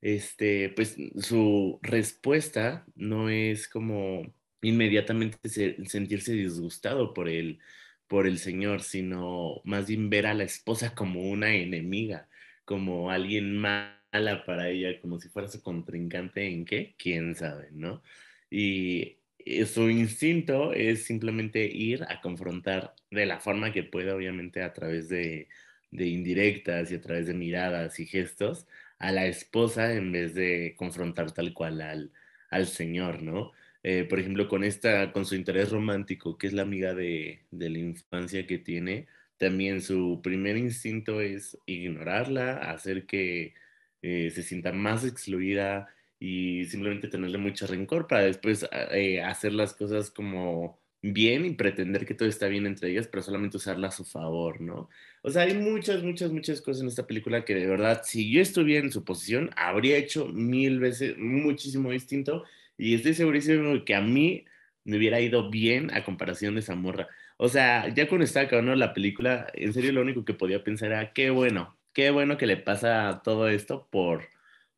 este, 0.00 0.70
pues 0.70 0.96
su 1.18 1.78
respuesta 1.82 2.86
no 2.94 3.28
es 3.30 3.68
como 3.68 4.22
inmediatamente 4.62 5.38
sentirse 5.86 6.32
disgustado 6.32 7.14
por 7.14 7.28
él 7.28 7.60
por 8.08 8.26
el 8.26 8.38
Señor, 8.38 8.82
sino 8.82 9.60
más 9.64 9.86
bien 9.88 10.10
ver 10.10 10.26
a 10.26 10.34
la 10.34 10.44
esposa 10.44 10.94
como 10.94 11.30
una 11.30 11.54
enemiga, 11.54 12.28
como 12.64 13.10
alguien 13.10 13.56
mala 13.58 14.44
para 14.46 14.68
ella, 14.70 15.00
como 15.00 15.20
si 15.20 15.28
fuera 15.28 15.48
su 15.48 15.62
contrincante 15.62 16.46
en 16.48 16.64
qué, 16.64 16.94
quién 16.98 17.34
sabe, 17.34 17.68
¿no? 17.72 18.02
Y 18.50 19.18
su 19.66 19.90
instinto 19.90 20.72
es 20.72 21.04
simplemente 21.04 21.64
ir 21.66 22.04
a 22.08 22.20
confrontar 22.20 22.94
de 23.10 23.26
la 23.26 23.40
forma 23.40 23.72
que 23.72 23.84
pueda, 23.84 24.14
obviamente 24.14 24.62
a 24.62 24.72
través 24.72 25.08
de, 25.08 25.48
de 25.90 26.06
indirectas 26.06 26.90
y 26.90 26.96
a 26.96 27.00
través 27.00 27.26
de 27.26 27.34
miradas 27.34 28.00
y 28.00 28.06
gestos, 28.06 28.66
a 28.98 29.12
la 29.12 29.26
esposa 29.26 29.94
en 29.94 30.12
vez 30.12 30.34
de 30.34 30.74
confrontar 30.76 31.32
tal 31.32 31.52
cual 31.54 31.80
al, 31.80 32.12
al 32.50 32.66
Señor, 32.66 33.22
¿no? 33.22 33.52
Eh, 33.90 34.04
por 34.04 34.20
ejemplo, 34.20 34.48
con 34.48 34.64
esta, 34.64 35.12
con 35.12 35.24
su 35.24 35.34
interés 35.34 35.70
romántico, 35.70 36.36
que 36.36 36.46
es 36.46 36.52
la 36.52 36.60
amiga 36.60 36.92
de, 36.92 37.40
de, 37.50 37.70
la 37.70 37.78
infancia 37.78 38.46
que 38.46 38.58
tiene, 38.58 39.06
también 39.38 39.80
su 39.80 40.20
primer 40.22 40.58
instinto 40.58 41.22
es 41.22 41.56
ignorarla, 41.64 42.58
hacer 42.70 43.06
que 43.06 43.54
eh, 44.02 44.30
se 44.30 44.42
sienta 44.42 44.72
más 44.72 45.06
excluida 45.06 45.88
y 46.20 46.66
simplemente 46.66 47.08
tenerle 47.08 47.38
mucho 47.38 47.66
rencor 47.66 48.06
para 48.06 48.24
después 48.24 48.68
eh, 48.92 49.22
hacer 49.22 49.54
las 49.54 49.72
cosas 49.72 50.10
como 50.10 50.78
bien 51.00 51.46
y 51.46 51.54
pretender 51.54 52.04
que 52.04 52.12
todo 52.12 52.28
está 52.28 52.46
bien 52.48 52.66
entre 52.66 52.90
ellas, 52.90 53.08
pero 53.08 53.22
solamente 53.22 53.56
usarla 53.56 53.88
a 53.88 53.92
su 53.92 54.04
favor, 54.04 54.60
¿no? 54.60 54.90
O 55.22 55.30
sea, 55.30 55.44
hay 55.44 55.54
muchas, 55.54 56.02
muchas, 56.02 56.30
muchas 56.30 56.60
cosas 56.60 56.82
en 56.82 56.88
esta 56.88 57.06
película 57.06 57.42
que 57.42 57.54
de 57.54 57.66
verdad, 57.66 58.02
si 58.04 58.30
yo 58.30 58.42
estuviera 58.42 58.84
en 58.84 58.92
su 58.92 59.02
posición, 59.02 59.48
habría 59.56 59.96
hecho 59.96 60.26
mil 60.26 60.78
veces 60.78 61.16
muchísimo 61.16 61.90
distinto 61.90 62.44
y 62.78 62.94
estoy 62.94 63.14
segurísimo 63.14 63.84
que 63.84 63.94
a 63.94 64.00
mí 64.00 64.44
me 64.84 64.96
hubiera 64.96 65.20
ido 65.20 65.50
bien 65.50 65.92
a 65.94 66.04
comparación 66.04 66.54
de 66.54 66.60
esa 66.60 66.74
morra. 66.74 67.08
O 67.36 67.48
sea, 67.48 67.88
ya 67.94 68.08
cuando 68.08 68.24
estaba 68.24 68.46
acabando 68.46 68.74
la 68.74 68.94
película, 68.94 69.48
en 69.54 69.72
serio 69.74 69.92
lo 69.92 70.02
único 70.02 70.24
que 70.24 70.34
podía 70.34 70.64
pensar 70.64 70.88
era, 70.92 71.12
qué 71.12 71.30
bueno, 71.30 71.76
qué 71.92 72.10
bueno 72.10 72.38
que 72.38 72.46
le 72.46 72.56
pasa 72.56 73.20
todo 73.24 73.48
esto 73.48 73.88
por, 73.90 74.28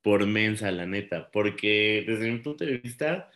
por 0.02 0.26
mensa, 0.26 0.71
la 0.73 0.87
neta. 0.87 1.30
Porque 1.30 2.04
desde 2.07 2.30
mi 2.30 2.38
punto 2.38 2.64
de 2.64 2.78
vista, 2.78 3.30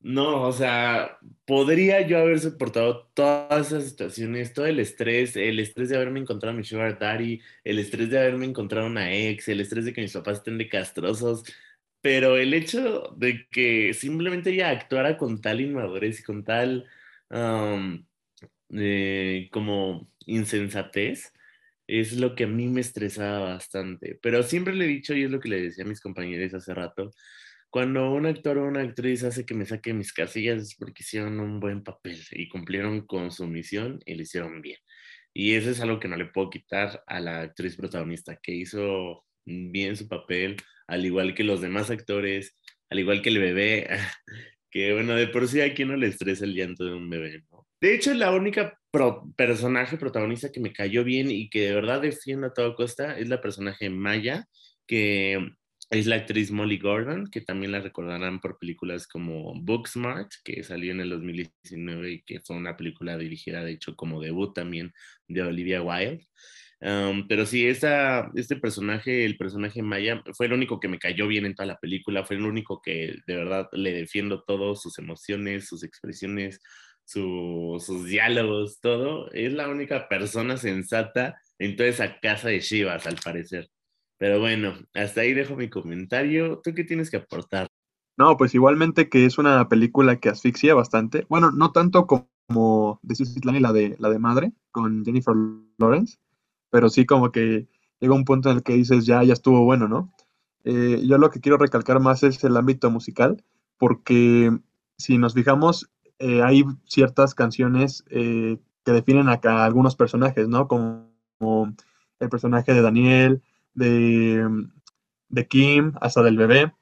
no, 0.00 0.42
o 0.42 0.52
sea, 0.52 1.18
podría 1.46 2.06
yo 2.06 2.18
haber 2.18 2.38
soportado 2.40 3.10
todas 3.14 3.68
esas 3.68 3.88
situaciones, 3.88 4.52
todo 4.52 4.66
el 4.66 4.78
estrés, 4.78 5.36
el 5.36 5.58
estrés 5.60 5.88
de 5.88 5.96
haberme 5.96 6.20
encontrado 6.20 6.54
a 6.54 6.58
mi 6.58 6.64
sugar 6.64 6.98
daddy, 6.98 7.40
el 7.64 7.78
estrés 7.78 8.10
de 8.10 8.18
haberme 8.18 8.46
encontrado 8.46 8.86
una 8.86 9.12
ex, 9.14 9.48
el 9.48 9.60
estrés 9.60 9.84
de 9.86 9.92
que 9.92 10.02
mis 10.02 10.12
papás 10.12 10.38
estén 10.38 10.58
de 10.58 10.68
castrosos, 10.68 11.44
pero 12.04 12.36
el 12.36 12.52
hecho 12.52 13.14
de 13.16 13.46
que 13.50 13.94
simplemente 13.94 14.50
ella 14.50 14.68
actuara 14.68 15.16
con 15.16 15.40
tal 15.40 15.62
inmadurez 15.62 16.20
y 16.20 16.22
con 16.22 16.44
tal 16.44 16.86
como 19.50 20.12
insensatez 20.26 21.32
es 21.86 22.12
lo 22.18 22.34
que 22.34 22.44
a 22.44 22.46
mí 22.46 22.66
me 22.66 22.82
estresaba 22.82 23.54
bastante. 23.54 24.18
Pero 24.20 24.42
siempre 24.42 24.74
le 24.74 24.84
he 24.84 24.88
dicho, 24.88 25.14
y 25.14 25.22
es 25.22 25.30
lo 25.30 25.40
que 25.40 25.48
le 25.48 25.62
decía 25.62 25.84
a 25.84 25.86
mis 25.86 26.02
compañeros 26.02 26.52
hace 26.52 26.74
rato, 26.74 27.10
cuando 27.70 28.12
un 28.12 28.26
actor 28.26 28.58
o 28.58 28.66
una 28.66 28.82
actriz 28.82 29.24
hace 29.24 29.46
que 29.46 29.54
me 29.54 29.64
saque 29.64 29.94
mis 29.94 30.12
casillas 30.12 30.60
es 30.60 30.74
porque 30.74 31.02
hicieron 31.02 31.40
un 31.40 31.58
buen 31.58 31.82
papel 31.82 32.20
y 32.32 32.48
cumplieron 32.50 33.06
con 33.06 33.30
su 33.30 33.46
misión 33.46 34.00
y 34.04 34.14
lo 34.14 34.20
hicieron 34.20 34.60
bien. 34.60 34.78
Y 35.32 35.54
eso 35.54 35.70
es 35.70 35.80
algo 35.80 35.98
que 36.00 36.08
no 36.08 36.16
le 36.16 36.26
puedo 36.26 36.50
quitar 36.50 37.02
a 37.06 37.18
la 37.18 37.40
actriz 37.40 37.76
protagonista, 37.76 38.38
que 38.42 38.52
hizo 38.52 39.24
bien 39.46 39.96
su 39.96 40.06
papel, 40.06 40.58
al 40.86 41.04
igual 41.04 41.34
que 41.34 41.44
los 41.44 41.60
demás 41.60 41.90
actores, 41.90 42.56
al 42.90 42.98
igual 42.98 43.22
que 43.22 43.30
el 43.30 43.38
bebé, 43.38 43.88
que 44.70 44.92
bueno, 44.92 45.14
de 45.14 45.28
por 45.28 45.48
sí 45.48 45.60
a 45.60 45.74
quien 45.74 45.88
no 45.88 45.96
le 45.96 46.08
estresa 46.08 46.44
el 46.44 46.54
llanto 46.54 46.84
de 46.84 46.94
un 46.94 47.08
bebé, 47.08 47.42
¿no? 47.50 47.66
De 47.80 47.94
hecho, 47.94 48.14
la 48.14 48.30
única 48.30 48.80
personaje 49.36 49.98
protagonista 49.98 50.50
que 50.50 50.60
me 50.60 50.72
cayó 50.72 51.04
bien 51.04 51.30
y 51.30 51.50
que 51.50 51.66
de 51.66 51.74
verdad 51.74 52.00
defiendo 52.00 52.46
a 52.46 52.54
toda 52.54 52.74
costa 52.74 53.18
es 53.18 53.28
la 53.28 53.42
personaje 53.42 53.90
Maya, 53.90 54.46
que 54.86 55.50
es 55.90 56.06
la 56.06 56.16
actriz 56.16 56.50
Molly 56.50 56.78
Gordon, 56.78 57.26
que 57.30 57.40
también 57.40 57.72
la 57.72 57.80
recordarán 57.80 58.40
por 58.40 58.58
películas 58.58 59.06
como 59.06 59.54
Booksmart, 59.60 60.30
que 60.42 60.64
salió 60.64 60.92
en 60.92 61.00
el 61.00 61.10
2019 61.10 62.10
y 62.10 62.22
que 62.22 62.40
fue 62.40 62.56
una 62.56 62.76
película 62.76 63.18
dirigida, 63.18 63.62
de 63.62 63.72
hecho, 63.72 63.94
como 63.96 64.20
debut 64.20 64.54
también 64.54 64.92
de 65.28 65.42
Olivia 65.42 65.82
Wilde. 65.82 66.26
Um, 66.80 67.26
pero 67.28 67.46
sí, 67.46 67.66
esta, 67.66 68.30
este 68.34 68.56
personaje, 68.56 69.24
el 69.24 69.36
personaje 69.36 69.82
Maya, 69.82 70.22
fue 70.32 70.46
el 70.46 70.52
único 70.52 70.80
que 70.80 70.88
me 70.88 70.98
cayó 70.98 71.26
bien 71.26 71.46
en 71.46 71.54
toda 71.54 71.66
la 71.66 71.78
película, 71.78 72.24
fue 72.24 72.36
el 72.36 72.44
único 72.44 72.82
que 72.82 73.16
de 73.26 73.36
verdad 73.36 73.68
le 73.72 73.92
defiendo 73.92 74.42
todo, 74.42 74.74
sus 74.74 74.98
emociones, 74.98 75.66
sus 75.66 75.82
expresiones, 75.82 76.60
sus 77.04 78.04
diálogos, 78.06 78.80
todo. 78.80 79.30
Es 79.32 79.52
la 79.52 79.68
única 79.68 80.08
persona 80.08 80.56
sensata 80.56 81.40
en 81.58 81.76
toda 81.76 81.88
esa 81.88 82.18
casa 82.20 82.48
de 82.48 82.60
Shivas, 82.60 83.06
al 83.06 83.16
parecer. 83.16 83.68
Pero 84.18 84.40
bueno, 84.40 84.74
hasta 84.94 85.22
ahí 85.22 85.34
dejo 85.34 85.56
mi 85.56 85.68
comentario. 85.68 86.60
¿Tú 86.62 86.72
qué 86.74 86.84
tienes 86.84 87.10
que 87.10 87.18
aportar? 87.18 87.66
No, 88.16 88.36
pues 88.36 88.54
igualmente 88.54 89.08
que 89.08 89.26
es 89.26 89.38
una 89.38 89.68
película 89.68 90.16
que 90.16 90.28
asfixia 90.28 90.74
bastante. 90.74 91.26
Bueno, 91.28 91.50
no 91.50 91.72
tanto 91.72 92.06
como 92.06 93.00
de 93.02 93.14
y 93.18 93.60
la 93.60 93.72
de, 93.72 93.96
la 93.98 94.08
de 94.08 94.18
Madre, 94.18 94.52
con 94.70 95.04
Jennifer 95.04 95.34
Lawrence, 95.78 96.18
pero 96.74 96.88
sí 96.88 97.06
como 97.06 97.30
que 97.30 97.68
llega 98.00 98.14
un 98.14 98.24
punto 98.24 98.50
en 98.50 98.56
el 98.56 98.64
que 98.64 98.72
dices, 98.72 99.06
ya, 99.06 99.22
ya 99.22 99.32
estuvo 99.32 99.64
bueno, 99.64 99.86
¿no? 99.86 100.12
Eh, 100.64 101.00
yo 101.06 101.18
lo 101.18 101.30
que 101.30 101.38
quiero 101.38 101.56
recalcar 101.56 102.00
más 102.00 102.24
es 102.24 102.42
el 102.42 102.56
ámbito 102.56 102.90
musical, 102.90 103.44
porque 103.78 104.50
si 104.98 105.16
nos 105.16 105.34
fijamos, 105.34 105.88
eh, 106.18 106.42
hay 106.42 106.64
ciertas 106.84 107.36
canciones 107.36 108.04
eh, 108.10 108.58
que 108.84 108.90
definen 108.90 109.28
a 109.28 109.38
algunos 109.64 109.94
personajes, 109.94 110.48
¿no? 110.48 110.66
Como, 110.66 111.12
el 112.18 112.28
personaje 112.28 112.74
de 112.74 112.82
Daniel, 112.82 113.40
de, 113.74 114.44
de 115.28 115.46
Kim, 115.46 115.92
hasta 116.00 116.24
del 116.24 116.36
bebé. 116.36 116.72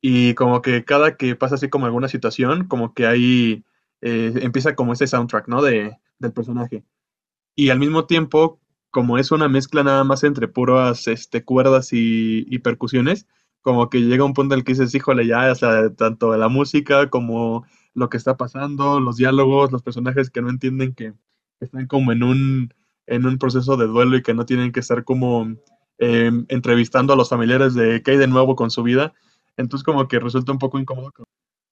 Y 0.00 0.32
como 0.32 0.62
que 0.62 0.82
cada 0.86 1.18
que 1.18 1.36
pasa 1.36 1.56
así 1.56 1.68
como 1.68 1.84
alguna 1.84 2.08
situación, 2.08 2.68
como 2.68 2.94
que 2.94 3.06
ahí 3.06 3.64
empieza 4.00 4.74
como 4.74 4.94
ese 4.94 5.06
soundtrack, 5.06 5.46
¿no? 5.46 5.60
De, 5.60 5.94
del 6.20 6.32
personaje. 6.32 6.84
Y 7.54 7.68
al 7.68 7.78
mismo 7.78 8.06
tiempo, 8.06 8.60
como 8.96 9.18
es 9.18 9.30
una 9.30 9.46
mezcla 9.48 9.82
nada 9.82 10.04
más 10.04 10.24
entre 10.24 10.48
puras 10.48 11.06
este, 11.06 11.44
cuerdas 11.44 11.90
y, 11.92 12.58
percusiones, 12.60 13.26
como 13.60 13.90
que 13.90 14.00
llega 14.00 14.24
un 14.24 14.32
punto 14.32 14.54
en 14.54 14.60
el 14.60 14.64
que 14.64 14.72
dices, 14.72 14.94
híjole, 14.94 15.26
ya, 15.26 15.52
o 15.52 15.54
sea, 15.54 15.92
tanto 15.94 16.34
la 16.36 16.48
música 16.48 17.10
como 17.10 17.66
lo 17.92 18.08
que 18.08 18.16
está 18.16 18.38
pasando, 18.38 18.98
los 19.00 19.16
diálogos, 19.16 19.70
los 19.70 19.82
personajes 19.82 20.30
que 20.30 20.40
no 20.40 20.48
entienden 20.48 20.94
que 20.94 21.12
están 21.60 21.86
como 21.86 22.12
en 22.12 22.22
un, 22.22 22.74
en 23.06 23.26
un 23.26 23.36
proceso 23.36 23.76
de 23.76 23.86
duelo 23.86 24.16
y 24.16 24.22
que 24.22 24.32
no 24.32 24.46
tienen 24.46 24.72
que 24.72 24.80
estar 24.80 25.04
como 25.04 25.56
Em, 25.98 26.44
entrevistando 26.48 27.14
a 27.14 27.16
los 27.16 27.30
familiares 27.30 27.72
de 27.72 28.02
qué 28.02 28.12
hay 28.12 28.16
de 28.18 28.26
nuevo 28.26 28.54
con 28.54 28.70
su 28.70 28.82
vida. 28.82 29.14
Entonces 29.56 29.82
como 29.82 30.08
que 30.08 30.18
resulta 30.18 30.52
un 30.52 30.58
poco 30.58 30.78
incómodo 30.78 31.10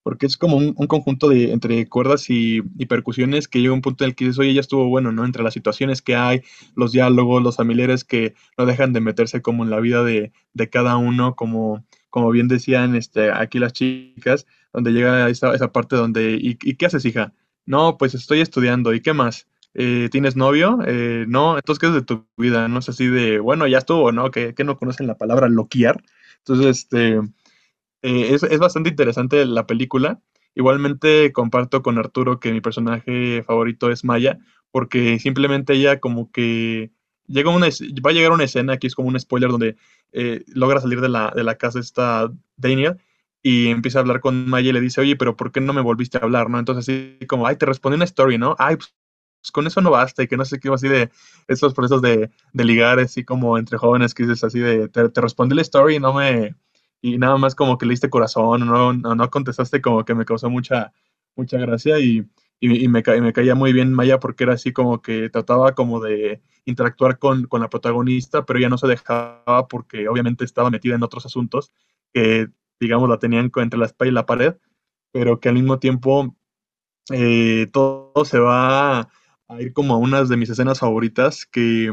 porque 0.04 0.26
es 0.26 0.36
como 0.36 0.58
un, 0.58 0.74
conjunto 0.74 1.28
de 1.28 1.50
entre 1.50 1.88
cuerdas 1.88 2.26
y, 2.28 2.62
percusiones 2.86 3.48
que 3.48 3.60
llega 3.60 3.72
un 3.72 3.80
punto 3.80 4.04
en 4.04 4.10
el 4.10 4.14
que 4.14 4.26
dices, 4.26 4.38
oye, 4.38 4.54
ya 4.54 4.60
estuvo 4.60 4.86
bueno, 4.88 5.10
¿no? 5.10 5.24
Entre 5.24 5.42
las 5.42 5.54
situaciones 5.54 6.02
que 6.02 6.14
hay, 6.14 6.42
los 6.76 6.92
diálogos, 6.92 7.42
los 7.42 7.56
familiares 7.56 8.04
que 8.04 8.34
no 8.56 8.66
dejan 8.66 8.92
de 8.92 9.00
meterse 9.00 9.42
como 9.42 9.64
en 9.64 9.70
la 9.70 9.80
vida 9.80 10.04
de, 10.04 10.30
cada 10.70 10.96
uno, 10.98 11.34
como, 11.34 11.84
como 12.10 12.30
bien 12.30 12.46
decían 12.46 12.94
este, 12.94 13.32
aquí 13.32 13.58
las 13.58 13.72
chicas, 13.72 14.46
donde 14.72 14.92
llega 14.92 15.28
esa, 15.28 15.54
esa 15.54 15.72
parte 15.72 15.96
donde, 15.96 16.38
¿y, 16.40 16.58
¿y 16.62 16.74
qué 16.74 16.86
haces, 16.86 17.04
hija? 17.06 17.32
No, 17.66 17.96
pues 17.96 18.14
estoy 18.14 18.40
estudiando, 18.40 18.92
¿y 18.92 19.00
qué 19.00 19.14
más? 19.14 19.48
Eh, 19.74 20.08
¿tienes 20.12 20.36
novio? 20.36 20.78
Eh, 20.86 21.24
no, 21.28 21.56
entonces, 21.56 21.80
¿qué 21.80 21.86
es 21.88 21.94
de 21.94 22.02
tu 22.02 22.26
vida? 22.36 22.68
No 22.68 22.78
es 22.78 22.88
así 22.88 23.06
de, 23.08 23.40
bueno, 23.40 23.66
ya 23.66 23.78
estuvo, 23.78 24.12
¿no? 24.12 24.30
Que, 24.30 24.54
no 24.64 24.76
conocen 24.76 25.08
la 25.08 25.18
palabra 25.18 25.48
loquear. 25.48 26.02
Entonces, 26.38 26.78
este, 26.78 27.20
eh, 28.04 28.34
es, 28.34 28.58
bastante 28.58 28.90
interesante 28.90 29.44
la 29.46 29.66
película. 29.66 30.20
Igualmente 30.54 31.32
comparto 31.32 31.82
con 31.82 31.98
Arturo 31.98 32.38
que 32.38 32.52
mi 32.52 32.60
personaje 32.60 33.42
favorito 33.42 33.90
es 33.90 34.04
Maya, 34.04 34.38
porque 34.70 35.18
simplemente 35.18 35.74
ella 35.74 36.00
como 36.00 36.30
que 36.30 36.92
llega 37.26 37.50
una, 37.50 37.66
va 37.68 38.10
a 38.10 38.12
llegar 38.12 38.32
una 38.32 38.44
escena, 38.44 38.74
aquí 38.74 38.86
es 38.86 38.94
como 38.94 39.08
un 39.08 39.18
spoiler, 39.18 39.50
donde 39.50 39.76
logra 40.46 40.80
salir 40.80 41.00
de 41.00 41.08
la, 41.08 41.32
de 41.34 41.42
la 41.42 41.56
casa 41.56 41.80
esta 41.80 42.30
Daniel 42.56 42.98
y 43.42 43.68
empieza 43.68 43.98
a 43.98 44.02
hablar 44.02 44.20
con 44.20 44.48
Maya 44.48 44.70
y 44.70 44.72
le 44.72 44.80
dice, 44.80 45.00
oye, 45.00 45.16
pero 45.16 45.36
¿por 45.36 45.50
qué 45.50 45.60
no 45.60 45.72
me 45.72 45.80
volviste 45.80 46.18
a 46.18 46.22
hablar? 46.22 46.48
¿no? 46.50 46.58
Entonces 46.60 46.88
así 46.88 47.26
como, 47.26 47.48
ay, 47.48 47.56
te 47.56 47.66
respondí 47.66 47.96
una 47.96 48.04
story, 48.04 48.38
¿no? 48.38 48.54
Ay, 48.58 48.76
pues 48.76 48.94
pues, 49.44 49.52
con 49.52 49.66
eso 49.66 49.82
no 49.82 49.90
basta 49.90 50.22
y 50.22 50.26
que 50.26 50.38
no 50.38 50.46
sé 50.46 50.58
qué, 50.58 50.70
así 50.70 50.88
de 50.88 51.10
esos 51.48 51.74
procesos 51.74 52.00
de, 52.00 52.30
de 52.54 52.64
ligar, 52.64 52.98
así 52.98 53.24
como 53.24 53.58
entre 53.58 53.76
jóvenes, 53.76 54.14
que 54.14 54.22
dices 54.22 54.42
así 54.42 54.58
de, 54.58 54.88
te, 54.88 55.10
te 55.10 55.20
respondí 55.20 55.54
la 55.54 55.60
story 55.60 55.96
y 55.96 56.00
no 56.00 56.14
me, 56.14 56.54
y 57.04 57.18
nada 57.18 57.36
más 57.36 57.54
como 57.54 57.76
que 57.76 57.84
le 57.84 57.90
diste 57.90 58.08
corazón, 58.08 58.66
no, 58.66 58.94
no, 58.94 59.14
no 59.14 59.30
contestaste 59.30 59.82
como 59.82 60.06
que 60.06 60.14
me 60.14 60.24
causó 60.24 60.48
mucha, 60.48 60.94
mucha 61.36 61.58
gracia 61.58 61.98
y, 62.00 62.26
y, 62.60 62.88
me, 62.88 63.02
me 63.20 63.32
caía 63.34 63.54
muy 63.54 63.74
bien 63.74 63.92
Maya 63.92 64.18
porque 64.18 64.44
era 64.44 64.54
así 64.54 64.72
como 64.72 65.02
que 65.02 65.28
trataba 65.28 65.74
como 65.74 66.00
de 66.00 66.40
interactuar 66.64 67.18
con, 67.18 67.44
con 67.44 67.60
la 67.60 67.68
protagonista, 67.68 68.46
pero 68.46 68.58
ella 68.58 68.70
no 68.70 68.78
se 68.78 68.86
dejaba 68.86 69.68
porque 69.68 70.08
obviamente 70.08 70.46
estaba 70.46 70.70
metida 70.70 70.94
en 70.94 71.02
otros 71.02 71.26
asuntos 71.26 71.74
que, 72.14 72.48
digamos, 72.80 73.06
la 73.10 73.18
tenían 73.18 73.52
entre 73.54 73.78
la 73.78 73.84
espalda 73.84 74.10
y 74.10 74.14
la 74.14 74.24
pared, 74.24 74.54
pero 75.12 75.40
que 75.40 75.50
al 75.50 75.56
mismo 75.56 75.78
tiempo 75.78 76.34
eh, 77.12 77.68
todo 77.70 78.24
se 78.24 78.38
va 78.38 79.00
a 79.00 79.60
ir 79.60 79.74
como 79.74 79.92
a 79.92 79.98
unas 79.98 80.30
de 80.30 80.38
mis 80.38 80.48
escenas 80.48 80.78
favoritas, 80.78 81.44
que, 81.44 81.92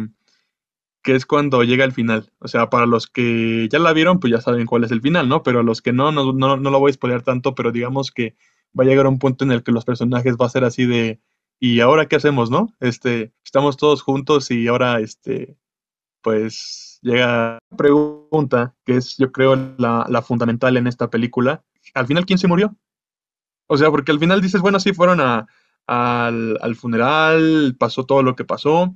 que 1.01 1.15
es 1.15 1.25
cuando 1.25 1.63
llega 1.63 1.85
el 1.85 1.91
final. 1.91 2.31
O 2.39 2.47
sea, 2.47 2.69
para 2.69 2.85
los 2.85 3.07
que 3.07 3.67
ya 3.71 3.79
la 3.79 3.93
vieron, 3.93 4.19
pues 4.19 4.31
ya 4.31 4.41
saben 4.41 4.65
cuál 4.65 4.83
es 4.83 4.91
el 4.91 5.01
final, 5.01 5.27
¿no? 5.29 5.43
Pero 5.43 5.63
los 5.63 5.81
que 5.81 5.93
no, 5.93 6.11
no, 6.11 6.33
no, 6.33 6.57
lo 6.57 6.79
voy 6.79 6.91
a 6.91 6.93
spoilear 6.93 7.23
tanto, 7.23 7.55
pero 7.55 7.71
digamos 7.71 8.11
que 8.11 8.35
va 8.77 8.83
a 8.83 8.87
llegar 8.87 9.07
un 9.07 9.19
punto 9.19 9.43
en 9.43 9.51
el 9.51 9.63
que 9.63 9.71
los 9.71 9.85
personajes 9.85 10.35
va 10.35 10.45
a 10.45 10.49
ser 10.49 10.63
así 10.63 10.85
de, 10.85 11.19
¿y 11.59 11.79
ahora 11.79 12.07
qué 12.07 12.15
hacemos, 12.15 12.49
no? 12.51 12.73
Este, 12.79 13.33
estamos 13.43 13.77
todos 13.77 14.01
juntos 14.01 14.51
y 14.51 14.67
ahora, 14.67 14.99
este, 14.99 15.57
pues 16.21 16.99
llega 17.01 17.59
la 17.69 17.77
pregunta, 17.77 18.75
que 18.85 18.97
es 18.97 19.17
yo 19.17 19.31
creo 19.31 19.55
la, 19.77 20.05
la 20.09 20.21
fundamental 20.21 20.77
en 20.77 20.87
esta 20.87 21.09
película. 21.09 21.63
Al 21.93 22.07
final, 22.07 22.25
¿quién 22.25 22.39
se 22.39 22.47
murió? 22.47 22.75
O 23.67 23.77
sea, 23.77 23.89
porque 23.89 24.11
al 24.11 24.19
final 24.19 24.41
dices, 24.41 24.61
bueno, 24.61 24.79
sí, 24.79 24.93
fueron 24.93 25.21
a, 25.21 25.47
al, 25.87 26.75
funeral, 26.75 27.75
pasó 27.77 28.05
todo 28.05 28.23
lo 28.23 28.35
que 28.35 28.45
pasó, 28.45 28.95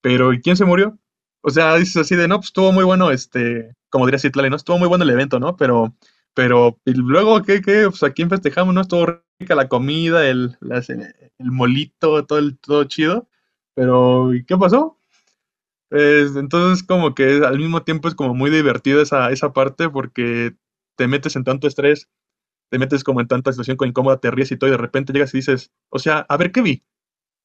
pero 0.00 0.32
¿y 0.32 0.40
quién 0.40 0.56
se 0.56 0.64
murió? 0.64 0.98
O 1.46 1.50
sea, 1.50 1.76
dices 1.76 1.96
así 1.96 2.16
de, 2.16 2.26
no, 2.26 2.38
pues 2.38 2.48
estuvo 2.48 2.72
muy 2.72 2.82
bueno, 2.82 3.12
este, 3.12 3.72
como 3.88 4.04
diría 4.06 4.18
Citlali, 4.18 4.50
¿no? 4.50 4.56
Estuvo 4.56 4.78
muy 4.78 4.88
bueno 4.88 5.04
el 5.04 5.10
evento, 5.10 5.38
¿no? 5.38 5.56
Pero, 5.56 5.94
pero, 6.34 6.80
y 6.84 6.92
luego, 6.94 7.40
¿qué, 7.42 7.62
qué? 7.62 7.86
Pues 7.88 8.02
a 8.02 8.10
quién 8.10 8.28
festejamos, 8.28 8.74
¿no? 8.74 8.80
Estuvo 8.80 9.06
rica 9.38 9.54
la 9.54 9.68
comida, 9.68 10.28
el, 10.28 10.56
el 11.38 11.50
molito, 11.52 12.26
todo, 12.26 12.40
el, 12.40 12.58
todo 12.58 12.82
chido, 12.84 13.28
pero 13.74 14.34
¿y 14.34 14.44
qué 14.44 14.56
pasó? 14.56 14.98
Pues, 15.88 16.36
entonces, 16.36 16.84
como 16.84 17.14
que 17.14 17.44
al 17.44 17.58
mismo 17.58 17.82
tiempo 17.82 18.08
es 18.08 18.16
como 18.16 18.34
muy 18.34 18.50
divertido 18.50 19.00
esa, 19.00 19.30
esa 19.30 19.52
parte 19.52 19.88
porque 19.88 20.56
te 20.96 21.06
metes 21.08 21.36
en 21.36 21.44
tanto 21.44 21.68
estrés 21.68 22.08
te 22.70 22.78
metes 22.78 23.04
como 23.04 23.20
en 23.20 23.28
tanta 23.28 23.52
situación 23.52 23.76
con 23.76 23.88
incómoda, 23.88 24.18
te 24.20 24.30
ríes 24.30 24.52
y 24.52 24.56
todo, 24.56 24.68
y 24.68 24.72
de 24.72 24.78
repente 24.78 25.12
llegas 25.12 25.34
y 25.34 25.38
dices, 25.38 25.72
o 25.90 25.98
sea, 25.98 26.26
a 26.28 26.36
ver 26.36 26.52
qué 26.52 26.62
vi. 26.62 26.84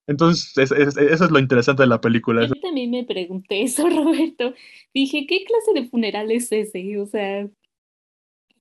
Entonces, 0.07 0.71
eso 0.71 0.99
es 0.99 1.31
lo 1.31 1.39
interesante 1.39 1.83
de 1.83 1.89
la 1.89 2.01
película. 2.01 2.45
Yo 2.47 2.55
también 2.61 2.91
me 2.91 3.03
pregunté 3.03 3.61
eso, 3.61 3.87
Roberto. 3.89 4.53
Dije, 4.93 5.25
¿qué 5.27 5.43
clase 5.43 5.73
de 5.73 5.87
funeral 5.87 6.31
es 6.31 6.51
ese? 6.51 6.97
O 6.99 7.05
sea, 7.05 7.47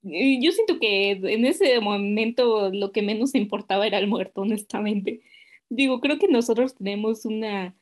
yo 0.02 0.52
siento 0.52 0.78
que 0.80 1.12
en 1.12 1.44
ese 1.44 1.78
momento 1.80 2.70
lo 2.72 2.92
que 2.92 3.02
menos 3.02 3.34
importaba 3.34 3.86
era 3.86 3.98
el 3.98 4.06
muerto, 4.06 4.42
honestamente. 4.42 5.20
Digo, 5.68 6.00
creo 6.00 6.18
que 6.18 6.28
nosotros 6.28 6.74
tenemos 6.74 7.24
una, 7.24 7.76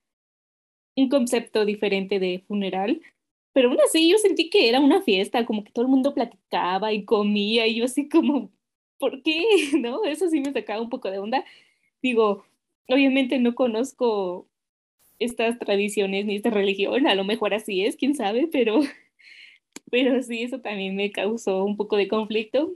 un 0.97 1.09
concepto 1.09 1.65
diferente 1.65 2.19
de 2.19 2.45
funeral, 2.47 3.01
pero 3.53 3.71
aún 3.71 3.79
así 3.85 4.11
yo 4.11 4.19
sentí 4.19 4.51
que 4.51 4.69
era 4.69 4.81
una 4.81 5.03
fiesta, 5.03 5.47
como 5.47 5.65
que 5.65 5.73
todo 5.73 5.85
el 5.85 5.91
mundo 5.91 6.15
platicaba 6.15 6.93
y 6.93 7.05
comía, 7.05 7.67
y 7.67 7.77
yo 7.77 7.85
así 7.85 8.09
como, 8.09 8.51
¿por 8.99 9.23
qué? 9.23 9.45
¿No? 9.81 10.05
Eso 10.05 10.29
sí 10.29 10.41
me 10.41 10.53
sacaba 10.53 10.83
un 10.83 10.91
poco 10.91 11.11
de 11.11 11.19
onda. 11.19 11.45
Digo, 12.03 12.45
obviamente 12.89 13.39
no 13.39 13.55
conozco 13.55 14.49
estas 15.19 15.59
tradiciones 15.59 16.27
ni 16.27 16.37
esta 16.37 16.51
religión, 16.51 17.07
a 17.07 17.15
lo 17.15 17.25
mejor 17.25 17.55
así 17.55 17.85
es, 17.85 17.97
quién 17.97 18.15
sabe, 18.15 18.49
pero, 18.51 18.81
pero 19.91 20.23
sí, 20.23 20.43
eso 20.43 20.61
también 20.61 20.97
me 20.97 21.13
causó 21.13 21.65
un 21.65 21.77
poco 21.77 21.97
de 21.97 22.09
conflicto. 22.09 22.75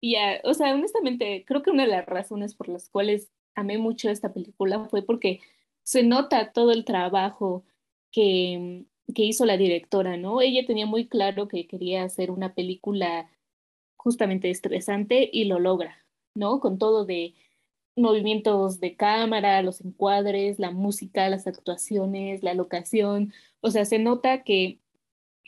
Y 0.00 0.12
ya, 0.12 0.40
o 0.44 0.54
sea, 0.54 0.74
honestamente, 0.74 1.44
creo 1.46 1.62
que 1.62 1.70
una 1.70 1.84
de 1.84 1.90
las 1.90 2.06
razones 2.06 2.54
por 2.54 2.68
las 2.68 2.88
cuales 2.88 3.30
amé 3.54 3.78
mucho 3.78 4.10
esta 4.10 4.32
película 4.32 4.84
fue 4.88 5.02
porque 5.02 5.40
se 5.82 6.02
nota 6.04 6.52
todo 6.52 6.70
el 6.72 6.84
trabajo 6.84 7.64
que, 8.12 8.84
que 9.14 9.24
hizo 9.24 9.44
la 9.44 9.56
directora, 9.56 10.16
¿no? 10.16 10.40
Ella 10.40 10.66
tenía 10.66 10.86
muy 10.86 11.08
claro 11.08 11.48
que 11.48 11.66
quería 11.66 12.04
hacer 12.04 12.30
una 12.30 12.54
película 12.54 13.30
justamente 13.96 14.50
estresante 14.50 15.28
y 15.32 15.44
lo 15.44 15.58
logra, 15.58 16.04
¿no? 16.34 16.60
Con 16.60 16.78
todo 16.78 17.04
de 17.04 17.34
movimientos 17.98 18.80
de 18.80 18.96
cámara, 18.96 19.62
los 19.62 19.80
encuadres, 19.80 20.58
la 20.58 20.70
música, 20.70 21.28
las 21.28 21.46
actuaciones, 21.46 22.42
la 22.42 22.54
locación, 22.54 23.32
o 23.60 23.70
sea, 23.70 23.84
se 23.84 23.98
nota 23.98 24.42
que 24.44 24.80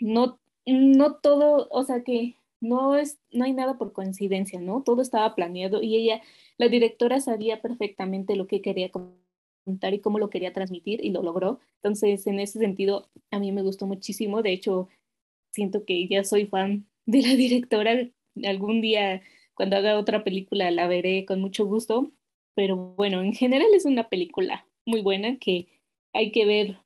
no, 0.01 0.41
no 0.67 1.17
todo, 1.17 1.69
o 1.71 1.85
sea, 1.85 2.03
que 2.03 2.37
no 2.61 2.97
es, 2.97 3.19
no 3.33 3.45
hay 3.45 3.53
nada 3.53 3.79
por 3.79 3.93
coincidencia, 3.93 4.61
¿no? 4.61 4.83
Todo 4.83 5.03
estaba 5.03 5.35
planeado 5.35 5.83
y 5.83 5.97
ella, 5.97 6.23
la 6.59 6.69
directora 6.69 7.21
sabía 7.21 7.63
perfectamente 7.63 8.37
lo 8.37 8.47
que 8.47 8.61
quería 8.63 8.91
contar 8.91 9.95
y 9.95 10.01
cómo 10.01 10.19
lo 10.19 10.31
quería 10.31 10.53
transmitir 10.53 11.05
y 11.05 11.11
lo 11.11 11.23
logró. 11.23 11.61
Entonces, 11.77 12.27
en 12.27 12.41
ese 12.41 12.59
sentido, 12.59 13.09
a 13.31 13.39
mí 13.39 13.53
me 13.53 13.63
gustó 13.63 13.87
muchísimo. 13.87 14.43
De 14.43 14.53
hecho, 14.53 14.89
siento 15.53 15.85
que 15.85 16.07
ya 16.09 16.25
soy 16.25 16.47
fan 16.47 16.87
de 17.07 17.23
la 17.23 17.35
directora. 17.37 18.09
Algún 18.45 18.81
día, 18.81 19.23
cuando 19.55 19.77
haga 19.77 19.99
otra 19.99 20.25
película, 20.25 20.71
la 20.71 20.87
veré 20.87 21.25
con 21.27 21.41
mucho 21.41 21.67
gusto. 21.67 22.13
Pero 22.61 22.77
bueno, 22.77 23.23
en 23.23 23.33
general 23.33 23.69
es 23.75 23.87
una 23.87 24.11
película 24.11 24.67
muy 24.85 25.01
buena 25.01 25.39
que 25.39 25.69
hay 26.13 26.31
que 26.31 26.45
ver 26.45 26.77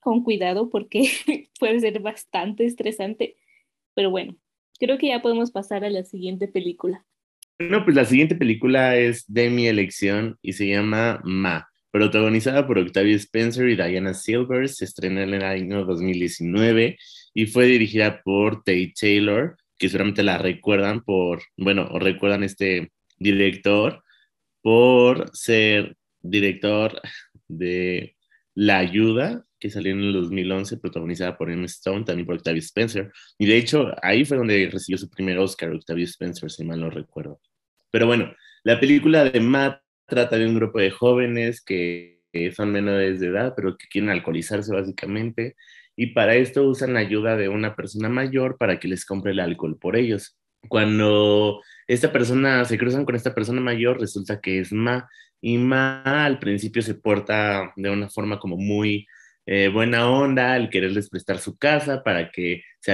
con 0.00 0.24
cuidado 0.24 0.70
porque 0.70 1.02
puede 1.60 1.80
ser 1.80 2.00
bastante 2.00 2.64
estresante. 2.64 3.36
Pero 3.92 4.10
bueno, 4.10 4.38
creo 4.80 4.96
que 4.96 5.08
ya 5.08 5.20
podemos 5.20 5.50
pasar 5.50 5.84
a 5.84 5.90
la 5.90 6.02
siguiente 6.02 6.48
película. 6.48 7.04
No, 7.58 7.84
pues 7.84 7.94
la 7.94 8.06
siguiente 8.06 8.36
película 8.36 8.96
es 8.96 9.30
de 9.30 9.50
mi 9.50 9.66
elección 9.66 10.38
y 10.40 10.54
se 10.54 10.66
llama 10.66 11.20
Ma, 11.24 11.68
protagonizada 11.90 12.66
por 12.66 12.78
Octavia 12.78 13.16
Spencer 13.16 13.68
y 13.68 13.76
Diana 13.76 14.14
Silver, 14.14 14.66
se 14.66 14.86
estrenó 14.86 15.20
en 15.20 15.34
el 15.34 15.42
año 15.42 15.84
2019 15.84 16.96
y 17.34 17.46
fue 17.48 17.66
dirigida 17.66 18.22
por 18.22 18.62
Tate 18.64 18.94
Taylor, 18.98 19.58
que 19.76 19.90
seguramente 19.90 20.22
la 20.22 20.38
recuerdan 20.38 21.02
por, 21.04 21.42
bueno, 21.58 21.86
o 21.90 21.98
recuerdan 21.98 22.44
este 22.44 22.92
director 23.18 24.02
por 24.62 25.30
ser 25.32 25.96
director 26.20 27.00
de 27.46 28.16
La 28.54 28.78
Ayuda, 28.78 29.44
que 29.58 29.70
salió 29.70 29.92
en 29.92 30.00
el 30.00 30.12
2011, 30.12 30.76
protagonizada 30.78 31.36
por 31.36 31.50
Emma 31.50 31.66
Stone, 31.66 32.04
también 32.04 32.26
por 32.26 32.36
Octavia 32.36 32.60
Spencer. 32.60 33.12
Y 33.38 33.46
de 33.46 33.56
hecho, 33.56 33.92
ahí 34.02 34.24
fue 34.24 34.36
donde 34.36 34.68
recibió 34.70 34.98
su 34.98 35.10
primer 35.10 35.38
Oscar, 35.38 35.70
Octavia 35.70 36.04
Spencer, 36.04 36.50
si 36.50 36.64
mal 36.64 36.80
no 36.80 36.90
recuerdo. 36.90 37.40
Pero 37.90 38.06
bueno, 38.06 38.32
la 38.64 38.78
película 38.78 39.24
de 39.24 39.40
Matt 39.40 39.82
trata 40.06 40.36
de 40.36 40.46
un 40.46 40.54
grupo 40.54 40.78
de 40.78 40.90
jóvenes 40.90 41.62
que, 41.62 42.16
son 42.54 42.70
menores 42.70 43.18
de 43.18 43.28
edad, 43.28 43.54
pero 43.56 43.76
que 43.76 43.88
quieren 43.88 44.10
alcoholizarse 44.10 44.72
básicamente. 44.72 45.56
Y 45.96 46.08
para 46.08 46.36
esto 46.36 46.62
usan 46.68 46.94
la 46.94 47.00
ayuda 47.00 47.36
de 47.36 47.48
una 47.48 47.74
persona 47.74 48.08
mayor 48.08 48.58
para 48.58 48.78
que 48.78 48.86
les 48.86 49.04
compre 49.04 49.32
el 49.32 49.40
alcohol 49.40 49.76
por 49.76 49.96
ellos. 49.96 50.38
Cuando 50.68 51.62
esta 51.86 52.12
persona 52.12 52.64
se 52.64 52.78
cruzan 52.78 53.04
con 53.04 53.16
esta 53.16 53.34
persona 53.34 53.60
mayor, 53.60 54.00
resulta 54.00 54.40
que 54.40 54.60
es 54.60 54.72
Ma. 54.72 55.08
Y 55.40 55.58
Ma 55.58 56.02
al 56.24 56.38
principio 56.38 56.82
se 56.82 56.94
porta 56.94 57.72
de 57.76 57.90
una 57.90 58.08
forma 58.08 58.38
como 58.38 58.56
muy 58.56 59.06
eh, 59.50 59.68
buena 59.68 60.10
onda 60.10 60.52
al 60.52 60.68
quererles 60.68 61.08
prestar 61.08 61.38
su 61.38 61.56
casa 61.56 62.02
para 62.04 62.30
que 62.30 62.62
se, 62.80 62.92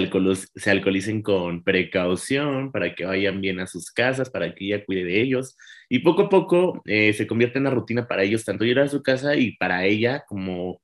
se, 0.55 0.71
alcoholicen 0.71 1.21
con 1.21 1.65
precaución, 1.65 2.71
para 2.71 2.95
que 2.95 3.05
vayan 3.05 3.41
bien 3.41 3.59
a 3.59 3.67
sus 3.67 3.91
casas, 3.91 4.31
para 4.31 4.55
que 4.55 4.67
ella 4.67 4.85
cuide 4.85 5.05
de 5.05 5.21
ellos. 5.21 5.57
Y 5.89 5.99
poco 6.01 6.23
a 6.23 6.29
poco 6.29 6.81
eh, 6.85 7.13
se 7.13 7.27
convierte 7.27 7.59
en 7.59 7.67
una 7.67 7.75
rutina 7.75 8.07
para 8.07 8.23
ellos, 8.23 8.45
tanto 8.45 8.65
ir 8.65 8.79
a 8.79 8.89
su 8.89 9.03
casa 9.03 9.35
y 9.35 9.57
para 9.57 9.85
ella 9.85 10.25
como 10.29 10.81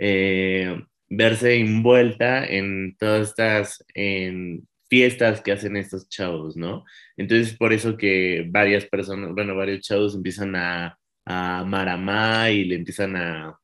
eh, 0.00 0.82
verse 1.08 1.54
envuelta 1.56 2.44
en 2.44 2.96
todas 2.98 3.28
estas 3.28 3.84
en 3.94 4.66
fiestas 4.92 5.40
que 5.40 5.52
hacen 5.52 5.76
estos 5.78 6.06
chavos, 6.10 6.54
¿no? 6.54 6.84
Entonces, 7.16 7.56
por 7.56 7.72
eso 7.72 7.96
que 7.96 8.44
varias 8.50 8.84
personas, 8.84 9.32
bueno, 9.32 9.56
varios 9.56 9.80
chavos 9.80 10.14
empiezan 10.14 10.54
a, 10.54 10.98
a 11.24 11.60
amar 11.60 11.88
a 11.88 11.96
Ma 11.96 12.50
y 12.50 12.64
le 12.64 12.74
empiezan 12.76 13.16
a 13.16 13.58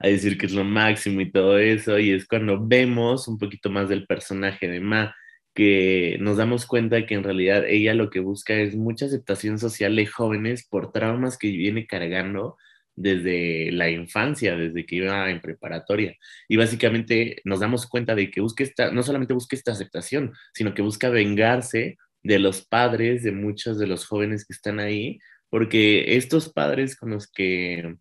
a 0.00 0.08
decir 0.08 0.38
que 0.38 0.46
es 0.46 0.52
lo 0.52 0.64
máximo 0.64 1.20
y 1.20 1.30
todo 1.30 1.58
eso, 1.58 1.98
y 1.98 2.12
es 2.12 2.26
cuando 2.26 2.58
vemos 2.66 3.28
un 3.28 3.38
poquito 3.38 3.70
más 3.70 3.88
del 3.88 4.06
personaje 4.06 4.68
de 4.68 4.80
Ma, 4.80 5.14
que 5.54 6.16
nos 6.20 6.36
damos 6.38 6.66
cuenta 6.66 7.06
que 7.06 7.14
en 7.14 7.24
realidad 7.24 7.64
ella 7.66 7.94
lo 7.94 8.08
que 8.10 8.20
busca 8.20 8.54
es 8.54 8.76
mucha 8.76 9.06
aceptación 9.06 9.58
social 9.58 9.96
de 9.96 10.06
jóvenes 10.06 10.66
por 10.68 10.92
traumas 10.92 11.36
que 11.38 11.48
viene 11.48 11.86
cargando 11.86 12.56
desde 13.00 13.72
la 13.72 13.88
infancia, 13.88 14.56
desde 14.56 14.84
que 14.84 14.96
iba 14.96 15.30
en 15.30 15.40
preparatoria. 15.40 16.16
Y 16.48 16.56
básicamente 16.56 17.40
nos 17.44 17.60
damos 17.60 17.86
cuenta 17.86 18.14
de 18.14 18.30
que 18.30 18.42
busca 18.42 18.62
esta, 18.62 18.90
no 18.92 19.02
solamente 19.02 19.32
busca 19.32 19.56
esta 19.56 19.72
aceptación, 19.72 20.32
sino 20.52 20.74
que 20.74 20.82
busca 20.82 21.08
vengarse 21.08 21.96
de 22.22 22.38
los 22.38 22.66
padres 22.66 23.22
de 23.22 23.32
muchos 23.32 23.78
de 23.78 23.86
los 23.86 24.06
jóvenes 24.06 24.44
que 24.44 24.52
están 24.52 24.80
ahí, 24.80 25.18
porque 25.48 26.16
estos 26.16 26.52
padres 26.52 26.96
con 26.96 27.10
los 27.10 27.26
que 27.30 27.96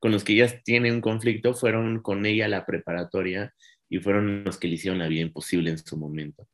con 0.00 0.10
los 0.10 0.24
que 0.24 0.32
ellas 0.32 0.60
tienen 0.64 0.94
un 0.94 1.00
conflicto 1.00 1.54
fueron 1.54 2.02
con 2.02 2.26
ella 2.26 2.46
a 2.46 2.48
la 2.48 2.66
preparatoria 2.66 3.54
y 3.88 4.00
fueron 4.00 4.42
los 4.42 4.58
que 4.58 4.66
le 4.66 4.74
hicieron 4.74 4.98
la 4.98 5.06
vida 5.06 5.20
imposible 5.20 5.70
en 5.70 5.78
su 5.78 5.96
momento. 5.96 6.48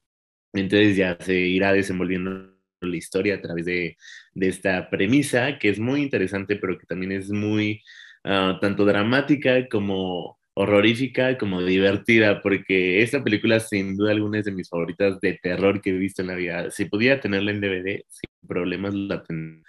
Entonces 0.52 0.98
ya 0.98 1.16
se 1.18 1.34
irá 1.34 1.72
desenvolviendo 1.72 2.57
la 2.80 2.96
historia 2.96 3.36
a 3.36 3.40
través 3.40 3.64
de, 3.66 3.96
de 4.34 4.48
esta 4.48 4.88
premisa 4.90 5.58
que 5.58 5.68
es 5.68 5.78
muy 5.78 6.02
interesante, 6.02 6.56
pero 6.56 6.78
que 6.78 6.86
también 6.86 7.12
es 7.12 7.30
muy 7.30 7.82
ah, 8.24 8.58
tanto 8.60 8.84
dramática 8.84 9.68
como 9.68 10.38
horrorífica, 10.54 11.38
como 11.38 11.62
divertida, 11.62 12.42
porque 12.42 13.00
esta 13.02 13.22
película 13.22 13.60
sin 13.60 13.96
duda 13.96 14.10
alguna 14.10 14.40
es 14.40 14.44
de 14.44 14.52
mis 14.52 14.68
favoritas 14.68 15.20
de 15.20 15.38
terror 15.40 15.80
que 15.80 15.90
he 15.90 15.92
visto 15.92 16.22
en 16.22 16.28
la 16.28 16.34
vida. 16.34 16.70
Si 16.72 16.86
pudiera 16.86 17.20
tenerla 17.20 17.52
en 17.52 17.60
DVD, 17.60 18.02
sin 18.08 18.48
problemas 18.48 18.92
la 18.92 19.22
tendría. 19.22 19.62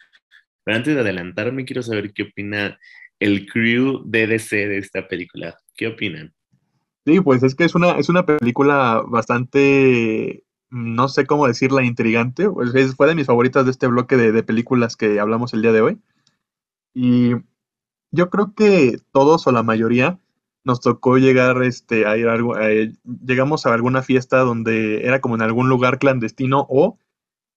Pero 0.63 0.77
antes 0.77 0.95
de 0.95 1.01
adelantarme, 1.01 1.65
quiero 1.65 1.83
saber 1.83 2.11
qué 2.11 2.23
opina 2.23 2.79
el 3.19 3.45
crew 3.47 4.03
DDC 4.05 4.49
de 4.49 4.77
esta 4.79 5.07
película. 5.07 5.55
¿Qué 5.75 5.87
opinan? 5.87 6.33
Sí, 7.05 7.21
pues 7.21 7.43
es 7.43 7.55
que 7.55 7.65
es 7.65 7.75
una, 7.75 7.97
es 7.99 8.09
una 8.09 8.25
película 8.25 9.03
bastante, 9.07 10.43
no 10.69 11.07
sé 11.07 11.25
cómo 11.25 11.47
decirla, 11.47 11.83
intrigante. 11.83 12.49
Pues 12.49 12.71
fue 12.95 13.07
de 13.07 13.15
mis 13.15 13.27
favoritas 13.27 13.65
de 13.65 13.71
este 13.71 13.87
bloque 13.87 14.17
de, 14.17 14.43
películas 14.43 14.95
que 14.95 15.19
hablamos 15.19 15.53
el 15.53 15.61
día 15.61 15.71
de 15.71 15.81
hoy. 15.81 15.99
Y 16.93 17.31
yo 18.11 18.29
creo 18.29 18.53
que 18.55 18.99
todos 19.11 19.47
o 19.47 19.51
la 19.51 19.63
mayoría 19.63 20.19
nos 20.63 20.81
tocó 20.81 21.17
llegar 21.17 21.63
este, 21.63 22.05
a 22.05 22.17
ir 22.17 22.27
a 22.27 22.33
algo, 22.33 22.55
llegamos 23.25 23.65
a 23.65 23.73
alguna 23.73 24.01
fiesta 24.01 24.39
donde 24.39 25.05
era 25.05 25.21
como 25.21 25.35
en 25.35 25.41
algún 25.41 25.69
lugar 25.69 25.99
clandestino 25.99 26.65
o 26.69 26.97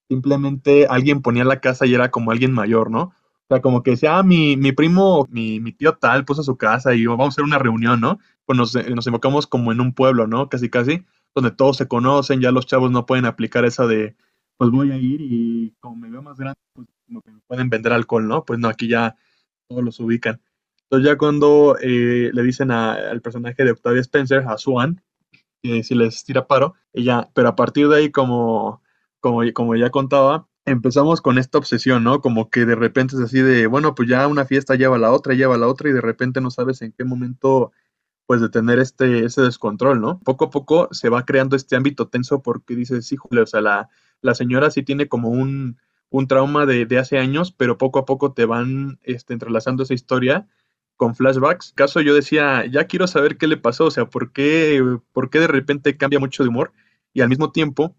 simplemente 0.09 0.87
alguien 0.87 1.21
ponía 1.21 1.43
la 1.43 1.59
casa 1.59 1.85
y 1.85 1.93
era 1.93 2.11
como 2.11 2.31
alguien 2.31 2.53
mayor, 2.53 2.91
¿no? 2.91 3.01
O 3.01 3.45
sea, 3.49 3.61
como 3.61 3.83
que 3.83 3.91
decía, 3.91 4.17
ah, 4.17 4.23
mi, 4.23 4.55
mi 4.57 4.71
primo, 4.71 5.27
mi, 5.29 5.59
mi, 5.59 5.73
tío 5.73 5.95
tal 5.95 6.23
puso 6.23 6.43
su 6.43 6.57
casa 6.57 6.95
y 6.95 7.05
vamos 7.05 7.25
a 7.25 7.29
hacer 7.29 7.43
una 7.43 7.59
reunión, 7.59 7.99
¿no? 7.99 8.19
Pues 8.45 8.57
nos, 8.57 8.73
nos 8.89 9.05
enfocamos 9.07 9.47
como 9.47 9.71
en 9.71 9.81
un 9.81 9.93
pueblo, 9.93 10.27
¿no? 10.27 10.49
Casi, 10.49 10.69
casi, 10.69 11.03
donde 11.35 11.51
todos 11.51 11.77
se 11.77 11.87
conocen, 11.87 12.41
ya 12.41 12.51
los 12.51 12.65
chavos 12.65 12.91
no 12.91 13.05
pueden 13.05 13.25
aplicar 13.25 13.65
esa 13.65 13.87
de, 13.87 14.15
pues 14.57 14.71
voy 14.71 14.91
a 14.91 14.97
ir 14.97 15.21
y 15.21 15.75
como 15.79 15.95
me 15.95 16.09
veo 16.09 16.21
más 16.21 16.37
grande, 16.37 16.59
pues 16.73 16.87
que 17.23 17.31
me 17.31 17.39
pueden 17.47 17.69
vender 17.69 17.93
alcohol, 17.93 18.27
¿no? 18.27 18.45
Pues 18.45 18.59
no, 18.59 18.67
aquí 18.67 18.87
ya 18.87 19.15
todos 19.67 19.83
los 19.83 19.99
ubican. 19.99 20.41
Entonces 20.83 21.11
ya 21.11 21.17
cuando 21.17 21.77
eh, 21.81 22.31
le 22.33 22.43
dicen 22.43 22.71
al 22.71 23.21
personaje 23.21 23.63
de 23.63 23.71
Octavia 23.71 24.01
Spencer, 24.01 24.43
a 24.47 24.57
Swan, 24.57 25.01
que 25.61 25.83
si 25.83 25.95
les 25.95 26.23
tira 26.23 26.47
paro, 26.47 26.75
ella, 26.93 27.29
pero 27.33 27.49
a 27.49 27.55
partir 27.55 27.87
de 27.87 27.97
ahí, 27.97 28.11
como, 28.11 28.81
como, 29.19 29.41
como 29.53 29.75
ya 29.75 29.89
contaba, 29.89 30.47
empezamos 30.65 31.21
con 31.21 31.37
esta 31.37 31.57
obsesión, 31.57 32.03
¿no? 32.03 32.21
Como 32.21 32.49
que 32.49 32.65
de 32.65 32.75
repente 32.75 33.15
es 33.15 33.21
así 33.21 33.41
de, 33.41 33.67
bueno, 33.67 33.95
pues 33.95 34.09
ya 34.09 34.27
una 34.27 34.45
fiesta 34.45 34.75
lleva 34.75 34.97
la 34.97 35.11
otra, 35.11 35.33
lleva 35.33 35.57
la 35.57 35.67
otra 35.67 35.89
y 35.89 35.93
de 35.93 36.01
repente 36.01 36.41
no 36.41 36.51
sabes 36.51 36.81
en 36.81 36.91
qué 36.91 37.03
momento 37.05 37.71
pues 38.25 38.41
de 38.41 38.49
tener 38.49 38.79
este, 38.79 39.25
ese 39.25 39.41
descontrol, 39.41 39.99
¿no? 39.99 40.19
Poco 40.19 40.45
a 40.45 40.49
poco 40.49 40.89
se 40.91 41.09
va 41.09 41.25
creando 41.25 41.55
este 41.55 41.75
ámbito 41.75 42.07
tenso 42.07 42.41
porque 42.41 42.75
dices, 42.75 43.11
híjole, 43.11 43.41
o 43.41 43.45
sea, 43.45 43.61
la, 43.61 43.89
la 44.21 44.35
señora 44.35 44.71
sí 44.71 44.83
tiene 44.83 45.07
como 45.07 45.29
un, 45.29 45.77
un 46.09 46.27
trauma 46.27 46.65
de, 46.65 46.85
de, 46.85 46.99
hace 46.99 47.17
años, 47.17 47.51
pero 47.51 47.77
poco 47.77 47.99
a 47.99 48.05
poco 48.05 48.33
te 48.33 48.45
van 48.45 48.99
este, 49.03 49.33
entrelazando 49.33 49.83
esa 49.83 49.93
historia 49.93 50.47
con 50.95 51.15
flashbacks. 51.15 51.73
Caso 51.73 52.01
yo 52.01 52.13
decía, 52.13 52.65
ya 52.65 52.85
quiero 52.85 53.07
saber 53.07 53.37
qué 53.37 53.47
le 53.47 53.57
pasó, 53.57 53.85
o 53.85 53.91
sea, 53.91 54.05
¿por 54.05 54.31
qué, 54.31 54.81
por 55.11 55.29
qué 55.29 55.39
de 55.39 55.47
repente 55.47 55.97
cambia 55.97 56.19
mucho 56.19 56.43
de 56.43 56.49
humor? 56.49 56.71
Y 57.13 57.21
al 57.21 57.29
mismo 57.29 57.51
tiempo 57.51 57.95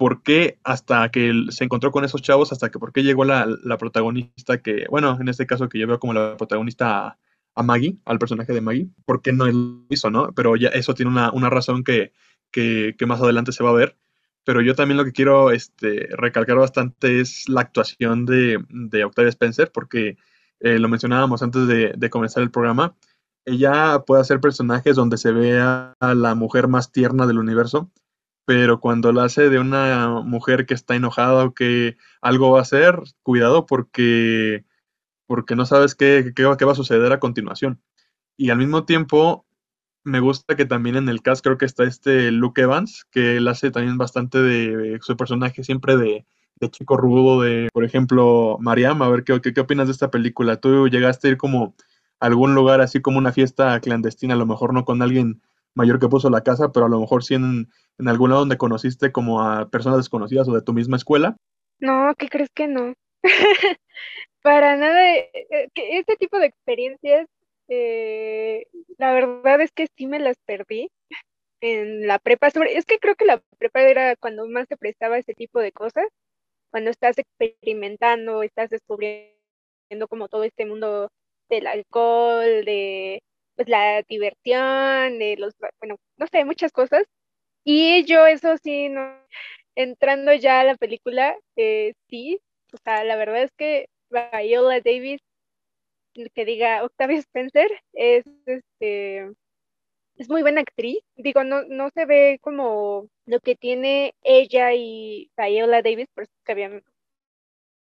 por 0.00 0.22
qué 0.22 0.58
hasta 0.64 1.10
que 1.10 1.30
se 1.50 1.64
encontró 1.64 1.92
con 1.92 2.04
esos 2.04 2.22
chavos, 2.22 2.52
hasta 2.52 2.70
que 2.70 2.78
por 2.78 2.90
qué 2.90 3.02
llegó 3.02 3.26
la, 3.26 3.46
protagonista 3.78 4.62
que, 4.62 4.86
bueno, 4.88 5.18
en 5.20 5.28
este 5.28 5.46
caso 5.46 5.68
que 5.68 5.78
yo 5.78 5.86
veo 5.86 6.00
como 6.00 6.14
la 6.14 6.38
protagonista 6.38 7.18
a, 7.54 7.62
Maggie, 7.62 7.98
al 8.04 8.18
personaje 8.18 8.52
de 8.52 8.60
Maggie, 8.60 8.88
por 9.04 9.22
qué 9.22 9.32
no 9.32 9.46
lo 9.46 9.84
hizo, 9.90 10.10
¿no? 10.10 10.32
Pero 10.34 10.56
ya 10.56 10.68
eso 10.68 10.94
tiene 10.94 11.10
una, 11.10 11.50
razón 11.50 11.84
que, 11.84 12.12
que, 12.50 12.94
más 13.06 13.20
adelante 13.20 13.52
se 13.52 13.64
va 13.64 13.70
a 13.70 13.74
ver. 13.74 13.96
pero 14.44 14.62
yo 14.62 14.74
también 14.74 14.98
lo 14.98 15.04
que 15.04 15.12
quiero 15.12 15.50
este, 15.50 16.08
recalcar 16.16 16.56
bastante 16.56 17.20
es 17.20 17.48
la 17.48 17.62
actuación 17.62 18.26
de, 18.26 18.64
de 18.70 19.04
Octavia 19.04 19.30
Spencer, 19.30 19.70
porque 19.72 20.16
eh, 20.60 20.78
lo 20.78 20.88
mencionábamos 20.88 21.42
antes 21.42 21.66
de, 21.66 21.92
de, 21.96 22.10
comenzar 22.10 22.42
el 22.42 22.50
programa, 22.50 22.96
ella 23.44 24.00
puede 24.06 24.22
hacer 24.22 24.40
personajes 24.40 24.96
donde 24.96 25.16
se 25.16 25.32
vea 25.32 25.94
a 26.00 26.14
la 26.14 26.34
mujer 26.34 26.68
más 26.68 26.92
tierna 26.92 27.26
del 27.26 27.38
universo, 27.38 27.90
pero 28.44 28.80
cuando 28.80 29.12
la 29.12 29.24
hace 29.24 29.48
de 29.48 29.58
una 29.58 30.08
mujer 30.24 30.66
que 30.66 30.74
está 30.74 30.96
enojada 30.96 31.44
o 31.44 31.54
que 31.54 31.96
algo 32.20 32.50
va 32.50 32.58
a 32.58 32.62
hacer, 32.62 33.00
cuidado 33.22 33.64
porque, 33.66 34.64
porque 35.30 35.54
no 35.54 35.64
sabes 35.64 35.94
qué, 35.94 36.32
qué, 36.34 36.56
qué 36.58 36.64
va 36.64 36.72
a 36.72 36.74
suceder 36.74 37.12
a 37.12 37.20
continuación. 37.20 37.80
Y 38.36 38.50
al 38.50 38.58
mismo 38.58 38.84
tiempo, 38.84 39.46
me 40.02 40.18
gusta 40.18 40.56
que 40.56 40.64
también 40.64 40.96
en 40.96 41.08
el 41.08 41.22
cast 41.22 41.44
creo 41.44 41.56
que 41.56 41.66
está 41.66 41.84
este 41.84 42.32
Luke 42.32 42.60
Evans, 42.60 43.06
que 43.12 43.36
él 43.36 43.46
hace 43.46 43.70
también 43.70 43.96
bastante 43.96 44.38
de, 44.42 44.98
su 45.02 45.16
personaje 45.16 45.62
siempre 45.62 45.96
de, 45.96 46.26
chico 46.72 46.96
rudo, 46.96 47.42
de, 47.42 47.68
por 47.72 47.84
ejemplo, 47.84 48.56
Mariam, 48.58 49.00
a 49.02 49.08
ver, 49.08 49.22
¿qué, 49.22 49.40
¿qué, 49.40 49.60
opinas 49.60 49.86
de 49.86 49.92
esta 49.92 50.10
película? 50.10 50.56
¿Tú 50.56 50.88
llegaste 50.88 51.28
a 51.28 51.30
ir 51.30 51.36
como 51.36 51.76
a 52.18 52.26
algún 52.26 52.56
lugar 52.56 52.80
así 52.80 53.00
como 53.00 53.18
una 53.18 53.30
fiesta 53.30 53.78
clandestina, 53.78 54.34
a 54.34 54.36
lo 54.36 54.46
mejor 54.46 54.74
no 54.74 54.84
con 54.84 55.00
alguien 55.00 55.42
mayor 55.76 56.00
que 56.00 56.08
puso 56.08 56.28
la 56.28 56.42
casa, 56.42 56.72
pero 56.72 56.86
a 56.86 56.88
lo 56.88 56.98
mejor 56.98 57.22
sí 57.22 57.34
en, 57.34 57.68
en 57.98 58.08
algún 58.08 58.30
lado 58.30 58.40
donde 58.40 58.58
conociste 58.58 59.12
como 59.12 59.42
a 59.42 59.70
personas 59.70 59.98
desconocidas 59.98 60.48
o 60.48 60.54
de 60.54 60.62
tu 60.62 60.72
misma 60.72 60.96
escuela? 60.96 61.36
No, 61.78 62.14
¿qué 62.18 62.28
crees 62.28 62.50
que 62.52 62.66
no? 62.66 62.94
Para 64.42 64.76
nada, 64.76 65.16
eh, 65.16 65.30
eh, 65.50 65.68
este 65.74 66.16
tipo 66.16 66.38
de 66.38 66.46
experiencias 66.46 67.26
eh, 67.68 68.66
la 68.98 69.12
verdad 69.12 69.60
es 69.60 69.70
que 69.72 69.86
sí 69.96 70.06
me 70.06 70.18
las 70.18 70.36
perdí 70.46 70.90
en 71.62 72.06
la 72.06 72.18
prepa. 72.18 72.50
Sobre, 72.50 72.76
es 72.78 72.86
que 72.86 72.98
creo 72.98 73.16
que 73.16 73.26
la 73.26 73.42
prepa 73.58 73.82
era 73.82 74.16
cuando 74.16 74.46
más 74.48 74.68
se 74.68 74.76
prestaba 74.76 75.18
ese 75.18 75.34
tipo 75.34 75.60
de 75.60 75.72
cosas, 75.72 76.06
cuando 76.70 76.90
estás 76.90 77.18
experimentando, 77.18 78.42
estás 78.42 78.70
descubriendo 78.70 80.08
como 80.08 80.28
todo 80.28 80.44
este 80.44 80.66
mundo 80.66 81.10
del 81.50 81.66
alcohol, 81.68 82.64
de 82.64 83.22
pues 83.56 83.68
la 83.68 84.02
diversión, 84.08 85.18
de 85.18 85.36
los, 85.38 85.54
bueno, 85.80 85.96
no 86.18 86.26
sé, 86.28 86.44
muchas 86.44 86.72
cosas. 86.72 87.04
Y 87.64 88.04
yo 88.06 88.26
eso 88.26 88.56
sí, 88.62 88.88
no, 88.90 89.02
entrando 89.76 90.32
ya 90.34 90.60
a 90.60 90.64
la 90.64 90.76
película, 90.76 91.36
eh, 91.56 91.94
sí, 92.08 92.40
o 92.72 92.78
sea, 92.84 93.04
la 93.04 93.16
verdad 93.16 93.42
es 93.44 93.52
que 93.56 93.88
Viola 94.10 94.80
Davis 94.80 95.20
que 96.34 96.44
diga 96.44 96.84
Octavia 96.84 97.18
Spencer 97.18 97.68
es 97.92 98.24
este 98.46 99.32
es 100.16 100.28
muy 100.28 100.42
buena 100.42 100.60
actriz. 100.62 101.00
Digo, 101.16 101.44
no, 101.44 101.62
no 101.64 101.90
se 101.94 102.06
ve 102.06 102.38
como 102.42 103.08
lo 103.26 103.40
que 103.40 103.56
tiene 103.56 104.14
ella 104.22 104.74
y 104.74 105.30
Viola 105.36 105.82
Davis, 105.82 106.08
por 106.14 106.24
eso 106.24 106.32
que 106.44 106.52
había 106.52 106.82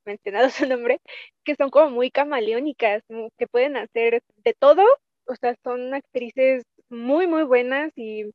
mencionado 0.05 0.49
su 0.49 0.67
nombre, 0.67 0.99
que 1.43 1.55
son 1.55 1.69
como 1.69 1.89
muy 1.91 2.11
camaleónicas, 2.11 3.03
que 3.37 3.47
pueden 3.47 3.77
hacer 3.77 4.21
de 4.37 4.53
todo. 4.53 4.83
O 5.27 5.35
sea, 5.35 5.55
son 5.63 5.93
actrices 5.93 6.63
muy, 6.89 7.27
muy 7.27 7.43
buenas 7.43 7.91
y 7.95 8.31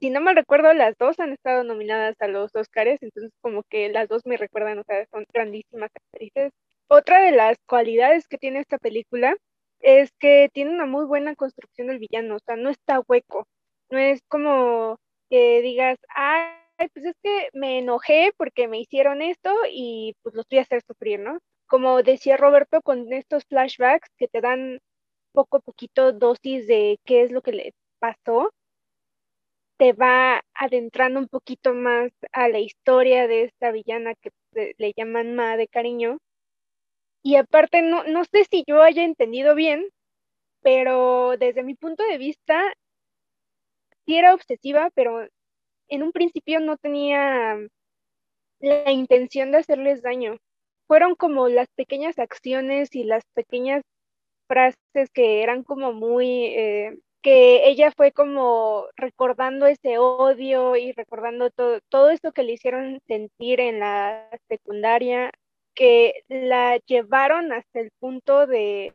si 0.00 0.10
no 0.10 0.20
me 0.20 0.34
recuerdo, 0.34 0.72
las 0.74 0.96
dos 0.98 1.20
han 1.20 1.32
estado 1.32 1.64
nominadas 1.64 2.16
a 2.20 2.28
los 2.28 2.54
Oscars, 2.54 3.02
entonces 3.02 3.32
como 3.42 3.62
que 3.64 3.88
las 3.90 4.08
dos 4.08 4.22
me 4.26 4.36
recuerdan, 4.36 4.78
o 4.78 4.84
sea, 4.84 5.06
son 5.12 5.24
grandísimas 5.32 5.90
actrices. 5.94 6.52
Otra 6.88 7.20
de 7.22 7.32
las 7.32 7.56
cualidades 7.66 8.28
que 8.28 8.38
tiene 8.38 8.60
esta 8.60 8.78
película 8.78 9.36
es 9.80 10.12
que 10.18 10.48
tiene 10.52 10.70
una 10.72 10.86
muy 10.86 11.04
buena 11.06 11.34
construcción 11.34 11.88
del 11.88 11.98
villano, 11.98 12.36
o 12.36 12.38
sea, 12.38 12.56
no 12.56 12.70
está 12.70 13.00
hueco, 13.06 13.46
no 13.90 13.98
es 13.98 14.20
como 14.28 14.98
que 15.30 15.60
digas, 15.62 15.98
ay, 16.14 16.88
pues 16.92 17.06
es 17.06 17.16
que 17.22 17.48
me 17.52 17.78
enojé 17.78 18.32
porque 18.36 18.68
me 18.68 18.80
hicieron 18.80 19.22
esto 19.22 19.54
y 19.70 20.14
pues 20.22 20.34
los 20.34 20.46
voy 20.50 20.58
a 20.58 20.62
hacer 20.62 20.82
sufrir, 20.86 21.20
¿no? 21.20 21.38
Como 21.66 22.02
decía 22.02 22.36
Roberto, 22.36 22.82
con 22.82 23.12
estos 23.12 23.44
flashbacks 23.46 24.08
que 24.16 24.28
te 24.28 24.40
dan 24.40 24.80
poco 25.32 25.58
a 25.58 25.60
poquito 25.60 26.12
dosis 26.12 26.66
de 26.66 26.98
qué 27.04 27.22
es 27.22 27.32
lo 27.32 27.42
que 27.42 27.52
le 27.52 27.74
pasó, 27.98 28.50
te 29.78 29.92
va 29.92 30.42
adentrando 30.54 31.18
un 31.20 31.28
poquito 31.28 31.74
más 31.74 32.12
a 32.32 32.48
la 32.48 32.58
historia 32.60 33.26
de 33.28 33.44
esta 33.44 33.72
villana 33.72 34.14
que 34.14 34.30
le 34.78 34.92
llaman 34.96 35.34
Ma 35.34 35.56
de 35.56 35.68
cariño 35.68 36.18
y 37.24 37.36
aparte, 37.36 37.82
no, 37.82 38.04
no 38.04 38.24
sé 38.24 38.44
si 38.44 38.64
yo 38.68 38.82
haya 38.82 39.02
entendido 39.02 39.54
bien, 39.54 39.88
pero 40.62 41.36
desde 41.38 41.62
mi 41.62 41.74
punto 41.74 42.04
de 42.04 42.18
vista, 42.18 42.62
sí 44.06 44.16
era 44.16 44.34
obsesiva, 44.34 44.90
pero 44.94 45.26
en 45.88 46.02
un 46.02 46.12
principio 46.12 46.60
no 46.60 46.76
tenía 46.76 47.56
la 48.60 48.92
intención 48.92 49.52
de 49.52 49.58
hacerles 49.58 50.02
daño. 50.02 50.36
Fueron 50.86 51.14
como 51.14 51.48
las 51.48 51.68
pequeñas 51.76 52.18
acciones 52.18 52.94
y 52.94 53.04
las 53.04 53.24
pequeñas 53.34 53.82
frases 54.48 55.10
que 55.14 55.42
eran 55.42 55.64
como 55.64 55.94
muy, 55.94 56.46
eh, 56.46 56.98
que 57.22 57.68
ella 57.68 57.92
fue 57.96 58.12
como 58.12 58.86
recordando 58.96 59.66
ese 59.66 59.98
odio 59.98 60.76
y 60.76 60.92
recordando 60.92 61.50
todo, 61.50 61.80
todo 61.88 62.10
esto 62.10 62.32
que 62.32 62.42
le 62.42 62.52
hicieron 62.52 63.00
sentir 63.06 63.60
en 63.60 63.80
la 63.80 64.28
secundaria 64.48 65.30
que 65.74 66.24
la 66.28 66.78
llevaron 66.86 67.52
hasta 67.52 67.80
el 67.80 67.90
punto 67.98 68.46
de 68.46 68.94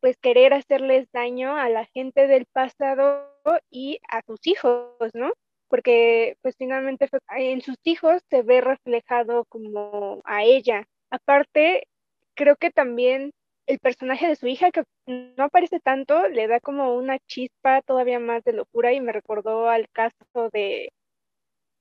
pues 0.00 0.16
querer 0.18 0.54
hacerles 0.54 1.08
daño 1.12 1.56
a 1.56 1.68
la 1.68 1.84
gente 1.86 2.26
del 2.28 2.46
pasado 2.46 3.28
y 3.70 3.98
a 4.08 4.22
sus 4.22 4.46
hijos, 4.46 5.10
¿no? 5.14 5.32
Porque 5.68 6.36
pues 6.42 6.56
finalmente 6.56 7.08
en 7.36 7.60
sus 7.62 7.76
hijos 7.84 8.22
se 8.30 8.42
ve 8.42 8.60
reflejado 8.60 9.44
como 9.46 10.20
a 10.24 10.44
ella. 10.44 10.86
Aparte, 11.10 11.88
creo 12.34 12.56
que 12.56 12.70
también 12.70 13.32
el 13.66 13.78
personaje 13.80 14.28
de 14.28 14.36
su 14.36 14.46
hija, 14.46 14.70
que 14.70 14.84
no 15.06 15.44
aparece 15.44 15.80
tanto, 15.80 16.28
le 16.28 16.46
da 16.46 16.60
como 16.60 16.94
una 16.94 17.18
chispa 17.26 17.82
todavía 17.82 18.18
más 18.18 18.42
de 18.44 18.54
locura 18.54 18.92
y 18.92 19.00
me 19.00 19.12
recordó 19.12 19.68
al 19.68 19.88
caso 19.90 20.48
de, 20.52 20.90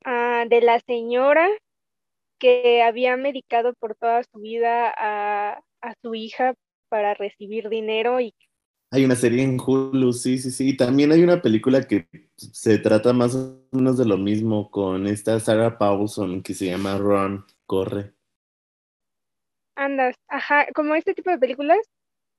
ah, 0.04 0.46
de 0.50 0.62
la 0.62 0.80
señora 0.82 1.48
que 2.40 2.82
había 2.82 3.18
medicado 3.18 3.74
por 3.74 3.96
toda 3.96 4.24
su 4.24 4.40
vida 4.40 4.94
a, 4.98 5.62
su 6.02 6.16
hija 6.16 6.54
para 6.90 7.14
recibir 7.14 7.70
dinero 7.70 8.20
y 8.20 8.34
hay 8.90 9.04
una 9.04 9.16
serie 9.16 9.44
en 9.44 9.60
Hulu, 9.60 10.14
sí, 10.14 10.38
sí, 10.38 10.50
sí. 10.50 10.78
También 10.78 11.12
hay 11.12 11.22
una 11.22 11.42
película 11.42 11.84
que 11.86 12.08
se 12.38 12.78
trata 12.78 13.12
más 13.12 13.36
o 13.36 13.68
menos 13.72 13.98
de 13.98 14.06
lo 14.06 14.18
mismo 14.18 14.72
con 14.72 15.08
esta 15.08 15.38
Sarah 15.42 15.78
Paulson 15.78 16.42
que 16.42 16.54
se 16.54 16.68
llama 16.68 16.98
Run, 16.98 17.46
Corre. 17.66 18.14
Andas, 19.76 20.16
ajá, 20.30 20.68
como 20.74 20.96
este 20.96 21.14
tipo 21.14 21.30
de 21.30 21.38
películas, 21.38 21.80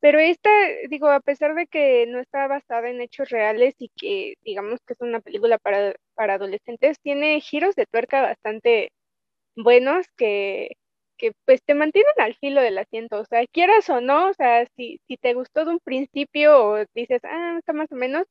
pero 0.00 0.18
esta, 0.20 0.50
digo, 0.88 1.08
a 1.08 1.20
pesar 1.20 1.54
de 1.54 1.66
que 1.66 2.06
no 2.06 2.20
está 2.20 2.46
basada 2.46 2.88
en 2.88 3.00
hechos 3.00 3.28
reales 3.30 3.74
y 3.78 3.90
que 3.96 4.34
digamos 4.42 4.80
que 4.86 4.94
es 4.94 5.00
una 5.00 5.20
película 5.20 5.58
para, 5.58 5.94
para 6.14 6.34
adolescentes, 6.34 6.98
tiene 7.00 7.40
giros 7.40 7.74
de 7.74 7.86
tuerca 7.86 8.22
bastante 8.22 8.90
buenos 9.62 10.06
que, 10.16 10.76
que 11.18 11.32
pues 11.44 11.62
te 11.64 11.74
mantienen 11.74 12.12
al 12.18 12.34
filo 12.36 12.60
del 12.62 12.78
asiento, 12.78 13.20
o 13.20 13.24
sea, 13.26 13.46
quieras 13.48 13.88
o 13.90 14.00
no, 14.00 14.30
o 14.30 14.34
sea, 14.34 14.66
si, 14.76 15.00
si 15.08 15.16
te 15.18 15.34
gustó 15.34 15.64
de 15.64 15.72
un 15.72 15.80
principio 15.80 16.64
o 16.64 16.84
dices, 16.94 17.20
ah, 17.24 17.56
está 17.58 17.72
más 17.72 17.90
o 17.92 17.96
menos, 17.96 18.24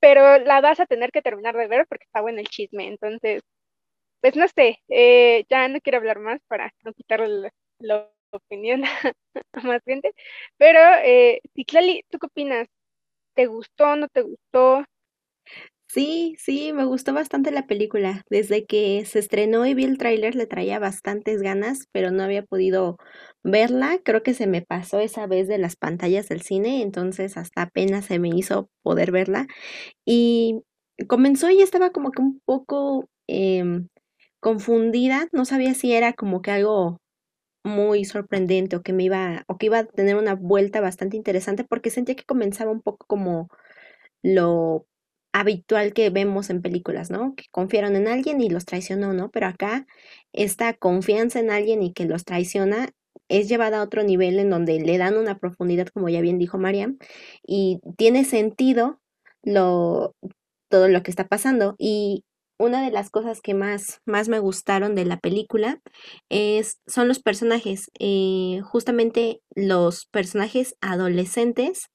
pero 0.00 0.38
la 0.40 0.60
vas 0.60 0.80
a 0.80 0.86
tener 0.86 1.10
que 1.12 1.22
terminar 1.22 1.56
de 1.56 1.68
ver 1.68 1.86
porque 1.88 2.04
está 2.04 2.22
bueno 2.22 2.40
el 2.40 2.48
chisme, 2.48 2.88
entonces, 2.88 3.42
pues 4.20 4.36
no 4.36 4.46
sé, 4.48 4.80
eh, 4.88 5.44
ya 5.50 5.68
no 5.68 5.80
quiero 5.80 5.98
hablar 5.98 6.20
más 6.20 6.40
para 6.48 6.72
no 6.84 6.92
quitarle 6.94 7.50
la, 7.80 8.10
opinión 8.30 8.82
a 9.52 9.60
más 9.62 9.82
gente, 9.86 10.12
pero, 10.58 10.80
eh, 11.04 11.40
Clali, 11.66 12.04
¿tú 12.10 12.18
qué 12.18 12.26
opinas? 12.26 12.68
¿Te 13.34 13.46
gustó, 13.46 13.96
no 13.96 14.08
te 14.08 14.22
gustó? 14.22 14.84
Sí, 15.90 16.36
sí, 16.38 16.72
me 16.74 16.84
gustó 16.84 17.14
bastante 17.14 17.50
la 17.50 17.66
película. 17.66 18.22
Desde 18.28 18.66
que 18.66 19.04
se 19.06 19.18
estrenó 19.20 19.64
y 19.66 19.72
vi 19.72 19.84
el 19.84 19.96
tráiler 19.96 20.34
le 20.34 20.46
traía 20.46 20.78
bastantes 20.78 21.40
ganas, 21.40 21.86
pero 21.92 22.10
no 22.10 22.22
había 22.22 22.42
podido 22.44 22.98
verla. 23.42 23.98
Creo 24.04 24.22
que 24.22 24.34
se 24.34 24.46
me 24.46 24.60
pasó 24.60 25.00
esa 25.00 25.26
vez 25.26 25.48
de 25.48 25.56
las 25.56 25.76
pantallas 25.76 26.28
del 26.28 26.42
cine, 26.42 26.82
entonces 26.82 27.38
hasta 27.38 27.62
apenas 27.62 28.04
se 28.04 28.18
me 28.18 28.28
hizo 28.28 28.68
poder 28.82 29.12
verla. 29.12 29.46
Y 30.06 30.62
comenzó 31.08 31.50
y 31.50 31.62
estaba 31.62 31.90
como 31.92 32.12
que 32.12 32.22
un 32.22 32.40
poco 32.44 33.06
em, 33.28 33.88
confundida, 34.40 35.28
no 35.32 35.44
sabía 35.46 35.74
si 35.74 35.92
era 35.94 36.12
como 36.14 36.42
que 36.42 36.52
algo 36.52 36.98
muy 37.64 38.04
sorprendente 38.06 38.76
o 38.76 38.82
que 38.82 38.92
me 38.94 39.04
iba 39.04 39.44
o 39.48 39.58
que 39.58 39.66
iba 39.66 39.78
a 39.80 39.84
tener 39.86 40.16
una 40.16 40.34
vuelta 40.36 40.80
bastante 40.80 41.16
interesante 41.16 41.64
porque 41.64 41.90
sentía 41.90 42.16
que 42.16 42.24
comenzaba 42.24 42.72
un 42.72 42.82
poco 42.82 43.06
como 43.08 43.48
lo 44.22 44.86
habitual 45.32 45.92
que 45.92 46.10
vemos 46.10 46.50
en 46.50 46.62
películas, 46.62 47.10
¿no? 47.10 47.34
Que 47.34 47.44
confiaron 47.50 47.96
en 47.96 48.08
alguien 48.08 48.40
y 48.40 48.48
los 48.48 48.64
traicionó, 48.64 49.12
¿no? 49.12 49.30
Pero 49.30 49.46
acá 49.46 49.86
esta 50.32 50.74
confianza 50.74 51.40
en 51.40 51.50
alguien 51.50 51.82
y 51.82 51.92
que 51.92 52.06
los 52.06 52.24
traiciona 52.24 52.90
es 53.28 53.48
llevada 53.48 53.80
a 53.80 53.82
otro 53.82 54.02
nivel 54.02 54.38
en 54.38 54.50
donde 54.50 54.80
le 54.80 54.98
dan 54.98 55.16
una 55.16 55.38
profundidad, 55.38 55.88
como 55.88 56.08
ya 56.08 56.20
bien 56.20 56.38
dijo 56.38 56.58
Mariam, 56.58 56.98
y 57.46 57.80
tiene 57.96 58.24
sentido 58.24 59.00
lo, 59.42 60.14
todo 60.68 60.88
lo 60.88 61.02
que 61.02 61.10
está 61.10 61.28
pasando. 61.28 61.74
Y 61.78 62.24
una 62.58 62.82
de 62.82 62.90
las 62.90 63.10
cosas 63.10 63.40
que 63.40 63.54
más, 63.54 64.00
más 64.04 64.28
me 64.28 64.40
gustaron 64.40 64.94
de 64.94 65.04
la 65.04 65.18
película 65.18 65.80
es, 66.28 66.80
son 66.86 67.08
los 67.08 67.20
personajes. 67.20 67.90
Eh, 67.98 68.60
justamente 68.64 69.40
los 69.54 70.06
personajes 70.06 70.76
adolescentes, 70.80 71.88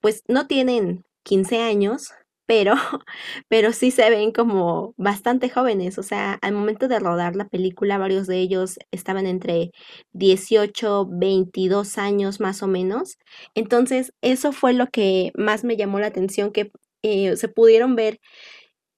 pues 0.00 0.22
no 0.28 0.46
tienen 0.46 1.04
15 1.24 1.58
años, 1.62 2.12
pero, 2.50 2.74
pero 3.48 3.72
sí 3.72 3.92
se 3.92 4.10
ven 4.10 4.32
como 4.32 4.92
bastante 4.96 5.48
jóvenes. 5.48 5.98
O 5.98 6.02
sea, 6.02 6.36
al 6.42 6.52
momento 6.52 6.88
de 6.88 6.98
rodar 6.98 7.36
la 7.36 7.48
película, 7.48 7.96
varios 7.96 8.26
de 8.26 8.38
ellos 8.38 8.76
estaban 8.90 9.26
entre 9.26 9.70
18, 10.14 11.06
22 11.08 11.96
años 11.96 12.40
más 12.40 12.64
o 12.64 12.66
menos. 12.66 13.18
Entonces, 13.54 14.12
eso 14.20 14.50
fue 14.50 14.72
lo 14.72 14.88
que 14.88 15.30
más 15.36 15.62
me 15.62 15.76
llamó 15.76 16.00
la 16.00 16.08
atención, 16.08 16.50
que 16.50 16.72
eh, 17.04 17.36
se 17.36 17.46
pudieron 17.46 17.94
ver 17.94 18.18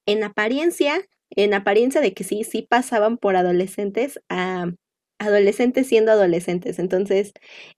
en 0.06 0.24
apariencia, 0.24 1.02
en 1.28 1.52
apariencia 1.52 2.00
de 2.00 2.14
que 2.14 2.24
sí, 2.24 2.44
sí 2.44 2.62
pasaban 2.62 3.18
por 3.18 3.36
adolescentes 3.36 4.18
a 4.30 4.72
adolescentes 5.26 5.86
siendo 5.88 6.12
adolescentes. 6.12 6.78
Entonces, 6.78 7.32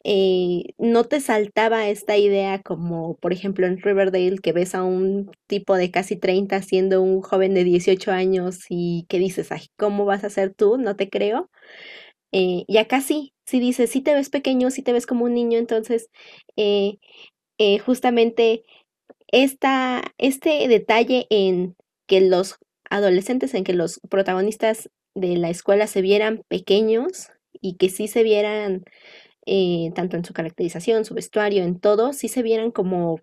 eh, 0.04 0.64
no 0.78 1.04
te 1.04 1.20
saltaba 1.20 1.88
esta 1.88 2.16
idea 2.16 2.60
como, 2.62 3.16
por 3.18 3.32
ejemplo, 3.32 3.66
en 3.66 3.80
Riverdale, 3.80 4.38
que 4.38 4.52
ves 4.52 4.74
a 4.74 4.82
un 4.84 5.30
tipo 5.46 5.76
de 5.76 5.90
casi 5.90 6.16
30 6.16 6.62
siendo 6.62 7.02
un 7.02 7.22
joven 7.22 7.54
de 7.54 7.64
18 7.64 8.12
años 8.12 8.60
y 8.68 9.06
que 9.08 9.18
dices, 9.18 9.52
ay, 9.52 9.66
¿cómo 9.76 10.04
vas 10.04 10.24
a 10.24 10.30
ser 10.30 10.54
tú? 10.54 10.78
No 10.78 10.96
te 10.96 11.08
creo. 11.10 11.50
Eh, 12.32 12.64
y 12.68 12.78
acá 12.78 13.00
sí, 13.00 13.32
sí 13.46 13.60
dices, 13.60 13.90
sí 13.90 14.00
te 14.02 14.14
ves 14.14 14.30
pequeño, 14.30 14.70
sí 14.70 14.82
te 14.82 14.92
ves 14.92 15.06
como 15.06 15.24
un 15.26 15.34
niño, 15.34 15.58
entonces, 15.58 16.08
eh, 17.58 17.78
justamente 17.78 18.64
esta, 19.28 20.02
este 20.18 20.68
detalle 20.68 21.26
en 21.30 21.76
que 22.06 22.20
los 22.20 22.56
adolescentes, 22.90 23.54
en 23.54 23.64
que 23.64 23.74
los 23.74 24.00
protagonistas 24.10 24.90
de 25.14 25.36
la 25.36 25.50
escuela 25.50 25.86
se 25.86 26.02
vieran 26.02 26.42
pequeños 26.48 27.28
y 27.64 27.76
que 27.76 27.88
sí 27.88 28.08
se 28.08 28.22
vieran, 28.22 28.84
eh, 29.46 29.92
tanto 29.94 30.16
en 30.18 30.24
su 30.24 30.34
caracterización, 30.34 31.04
su 31.06 31.14
vestuario, 31.14 31.64
en 31.64 31.80
todo, 31.80 32.12
sí 32.12 32.28
se 32.28 32.42
vieran 32.42 32.70
como 32.72 33.20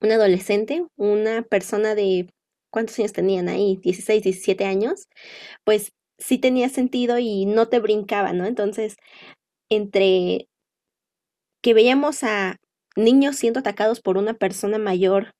un 0.00 0.12
adolescente, 0.12 0.86
una 0.96 1.42
persona 1.42 1.94
de, 1.94 2.28
¿cuántos 2.70 2.98
años 2.98 3.12
tenían 3.12 3.48
ahí? 3.48 3.78
16, 3.82 4.22
17 4.22 4.64
años, 4.64 5.08
pues 5.64 5.92
sí 6.18 6.38
tenía 6.38 6.68
sentido 6.70 7.18
y 7.18 7.46
no 7.46 7.68
te 7.68 7.80
brincaba, 7.80 8.32
¿no? 8.32 8.46
Entonces, 8.46 8.96
entre 9.70 10.48
que 11.62 11.74
veíamos 11.74 12.24
a 12.24 12.56
niños 12.96 13.36
siendo 13.36 13.60
atacados 13.60 14.00
por 14.00 14.18
una 14.18 14.34
persona 14.34 14.78
mayor 14.78 15.32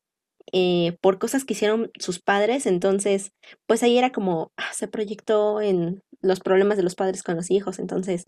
eh, 0.53 0.97
por 1.01 1.19
cosas 1.19 1.45
que 1.45 1.55
hicieron 1.55 1.91
sus 1.99 2.21
padres, 2.21 2.67
entonces, 2.67 3.33
pues 3.67 3.83
ahí 3.83 3.99
era 3.99 4.11
como, 4.11 4.53
ah, 4.57 4.73
se 4.73 4.89
proyectó 4.89 5.61
en 5.61 6.03
los 6.21 6.41
problemas 6.41 6.77
de 6.77 6.83
los 6.85 6.95
padres 6.95 7.23
con 7.23 7.37
los 7.37 7.51
hijos, 7.51 7.79
entonces, 7.79 8.25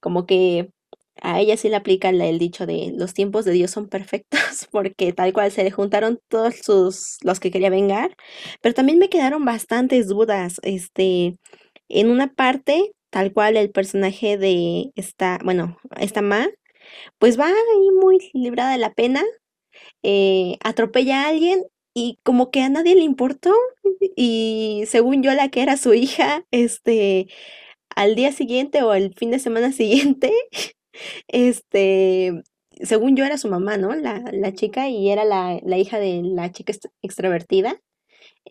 como 0.00 0.26
que 0.26 0.70
a 1.22 1.40
ella 1.40 1.56
sí 1.56 1.68
le 1.68 1.76
aplica 1.76 2.08
el 2.10 2.38
dicho 2.38 2.66
de 2.66 2.92
los 2.96 3.14
tiempos 3.14 3.44
de 3.44 3.52
Dios 3.52 3.70
son 3.70 3.88
perfectos, 3.88 4.40
porque 4.72 5.12
tal 5.12 5.32
cual 5.32 5.50
se 5.52 5.64
le 5.64 5.70
juntaron 5.70 6.18
todos 6.28 6.56
sus, 6.56 7.18
los 7.22 7.40
que 7.40 7.50
quería 7.50 7.70
vengar, 7.70 8.16
pero 8.60 8.74
también 8.74 8.98
me 8.98 9.08
quedaron 9.08 9.44
bastantes 9.44 10.08
dudas, 10.08 10.60
este, 10.62 11.36
en 11.88 12.10
una 12.10 12.32
parte, 12.32 12.92
tal 13.10 13.32
cual 13.32 13.56
el 13.56 13.70
personaje 13.70 14.36
de 14.38 14.90
esta, 14.96 15.38
bueno, 15.44 15.78
esta 15.98 16.22
Ma, 16.22 16.48
pues 17.18 17.38
va 17.38 17.46
ahí 17.46 17.90
muy 18.00 18.18
librada 18.34 18.72
de 18.72 18.78
la 18.78 18.92
pena, 18.92 19.22
eh, 20.02 20.58
atropella 20.62 21.24
a 21.24 21.28
alguien 21.28 21.64
y 21.94 22.18
como 22.22 22.50
que 22.50 22.62
a 22.62 22.68
nadie 22.68 22.94
le 22.94 23.02
importó 23.02 23.52
y 24.16 24.84
según 24.86 25.22
yo 25.22 25.32
la 25.34 25.48
que 25.48 25.62
era 25.62 25.76
su 25.76 25.94
hija, 25.94 26.44
este, 26.50 27.28
al 27.94 28.14
día 28.16 28.32
siguiente 28.32 28.82
o 28.82 28.94
el 28.94 29.14
fin 29.14 29.30
de 29.30 29.38
semana 29.38 29.72
siguiente, 29.72 30.32
este, 31.28 32.42
según 32.82 33.16
yo 33.16 33.24
era 33.24 33.38
su 33.38 33.48
mamá, 33.48 33.76
¿no? 33.76 33.94
La, 33.94 34.22
la 34.32 34.52
chica 34.54 34.88
y 34.88 35.10
era 35.10 35.24
la, 35.24 35.60
la, 35.64 35.78
hija 35.78 35.98
de 35.98 36.22
la 36.24 36.50
chica 36.52 36.72
extrovertida. 37.02 37.80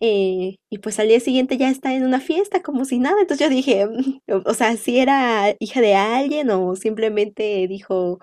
Eh, 0.00 0.56
y 0.70 0.78
pues 0.78 0.98
al 0.98 1.08
día 1.08 1.20
siguiente 1.20 1.56
ya 1.56 1.70
está 1.70 1.94
en 1.94 2.04
una 2.04 2.20
fiesta 2.20 2.62
como 2.62 2.84
si 2.84 2.98
nada. 2.98 3.20
Entonces 3.20 3.46
yo 3.46 3.54
dije, 3.54 3.86
mm, 3.86 4.20
o 4.46 4.54
sea, 4.54 4.76
si 4.76 4.98
era 4.98 5.54
hija 5.60 5.80
de 5.80 5.94
alguien 5.94 6.50
o 6.50 6.76
simplemente 6.76 7.66
dijo, 7.68 8.18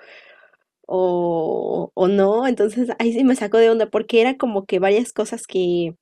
o, 0.91 1.91
o 1.93 2.07
no. 2.09 2.47
Entonces 2.47 2.89
ahí 2.99 3.13
sí 3.13 3.23
me 3.23 3.35
sacó 3.35 3.57
de 3.57 3.69
onda 3.69 3.89
porque 3.89 4.21
era 4.21 4.37
como 4.37 4.65
que 4.65 4.79
varias 4.79 5.13
cosas 5.13 5.47
que, 5.47 5.95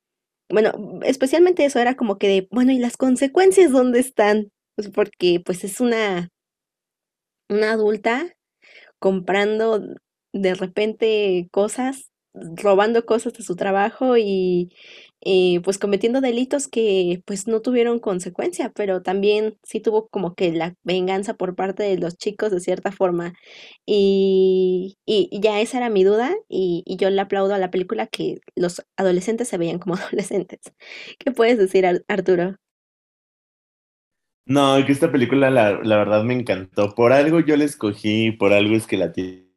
bueno, 0.50 0.72
especialmente 1.04 1.64
eso 1.64 1.80
era 1.80 1.96
como 1.96 2.18
que 2.18 2.28
de, 2.28 2.48
bueno, 2.52 2.72
¿y 2.72 2.78
las 2.78 2.96
consecuencias 2.96 3.72
dónde 3.72 4.00
están? 4.00 4.50
Pues 4.76 4.90
porque 4.90 5.40
pues 5.44 5.64
es 5.64 5.80
una, 5.80 6.30
una 7.48 7.72
adulta 7.72 8.32
comprando 9.00 9.80
de 10.32 10.54
repente 10.54 11.48
cosas, 11.52 12.10
robando 12.34 13.06
cosas 13.06 13.34
de 13.34 13.44
su 13.44 13.56
trabajo 13.56 14.16
y 14.18 14.70
pues 15.64 15.78
cometiendo 15.78 16.20
delitos 16.20 16.68
que 16.68 17.22
pues 17.26 17.46
no 17.46 17.60
tuvieron 17.60 18.00
consecuencia, 18.00 18.72
pero 18.74 19.02
también 19.02 19.58
sí 19.62 19.80
tuvo 19.80 20.08
como 20.08 20.34
que 20.34 20.52
la 20.52 20.74
venganza 20.82 21.34
por 21.34 21.54
parte 21.54 21.82
de 21.82 21.98
los 21.98 22.16
chicos 22.16 22.50
de 22.50 22.60
cierta 22.60 22.92
forma. 22.92 23.34
Y, 23.86 24.98
y, 25.06 25.28
ya 25.40 25.60
esa 25.60 25.78
era 25.78 25.90
mi 25.90 26.04
duda 26.04 26.34
y, 26.48 26.82
y, 26.86 26.96
yo 26.96 27.10
le 27.10 27.20
aplaudo 27.20 27.54
a 27.54 27.58
la 27.58 27.70
película 27.70 28.06
que 28.06 28.40
los 28.56 28.82
adolescentes 28.96 29.48
se 29.48 29.58
veían 29.58 29.78
como 29.78 29.94
adolescentes. 29.96 30.60
¿Qué 31.18 31.32
puedes 31.32 31.58
decir, 31.58 31.86
Arturo? 32.08 32.56
No, 34.46 34.84
que 34.84 34.92
esta 34.92 35.12
película 35.12 35.50
la, 35.50 35.80
la 35.82 35.96
verdad 35.96 36.24
me 36.24 36.34
encantó. 36.34 36.94
Por 36.94 37.12
algo 37.12 37.40
yo 37.40 37.56
la 37.56 37.64
escogí, 37.64 38.32
por 38.32 38.52
algo 38.52 38.74
es 38.74 38.86
que 38.86 38.96
la 38.96 39.12
tienen 39.12 39.50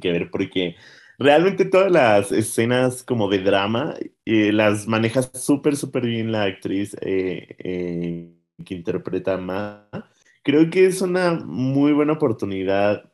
que 0.00 0.10
ver, 0.10 0.30
porque 0.30 0.76
realmente 1.20 1.66
todas 1.66 1.92
las 1.92 2.32
escenas 2.32 3.04
como 3.04 3.28
de 3.28 3.40
drama 3.40 3.94
eh, 4.24 4.52
las 4.52 4.88
maneja 4.88 5.22
súper, 5.22 5.76
súper 5.76 6.06
bien 6.06 6.32
la 6.32 6.44
actriz 6.44 6.96
eh, 7.02 7.56
eh, 7.58 8.32
que 8.64 8.74
interpreta 8.74 9.34
a 9.34 9.38
Ma. 9.38 9.88
Creo 10.42 10.70
que 10.70 10.86
es 10.86 11.02
una 11.02 11.34
muy 11.34 11.92
buena 11.92 12.14
oportunidad 12.14 13.04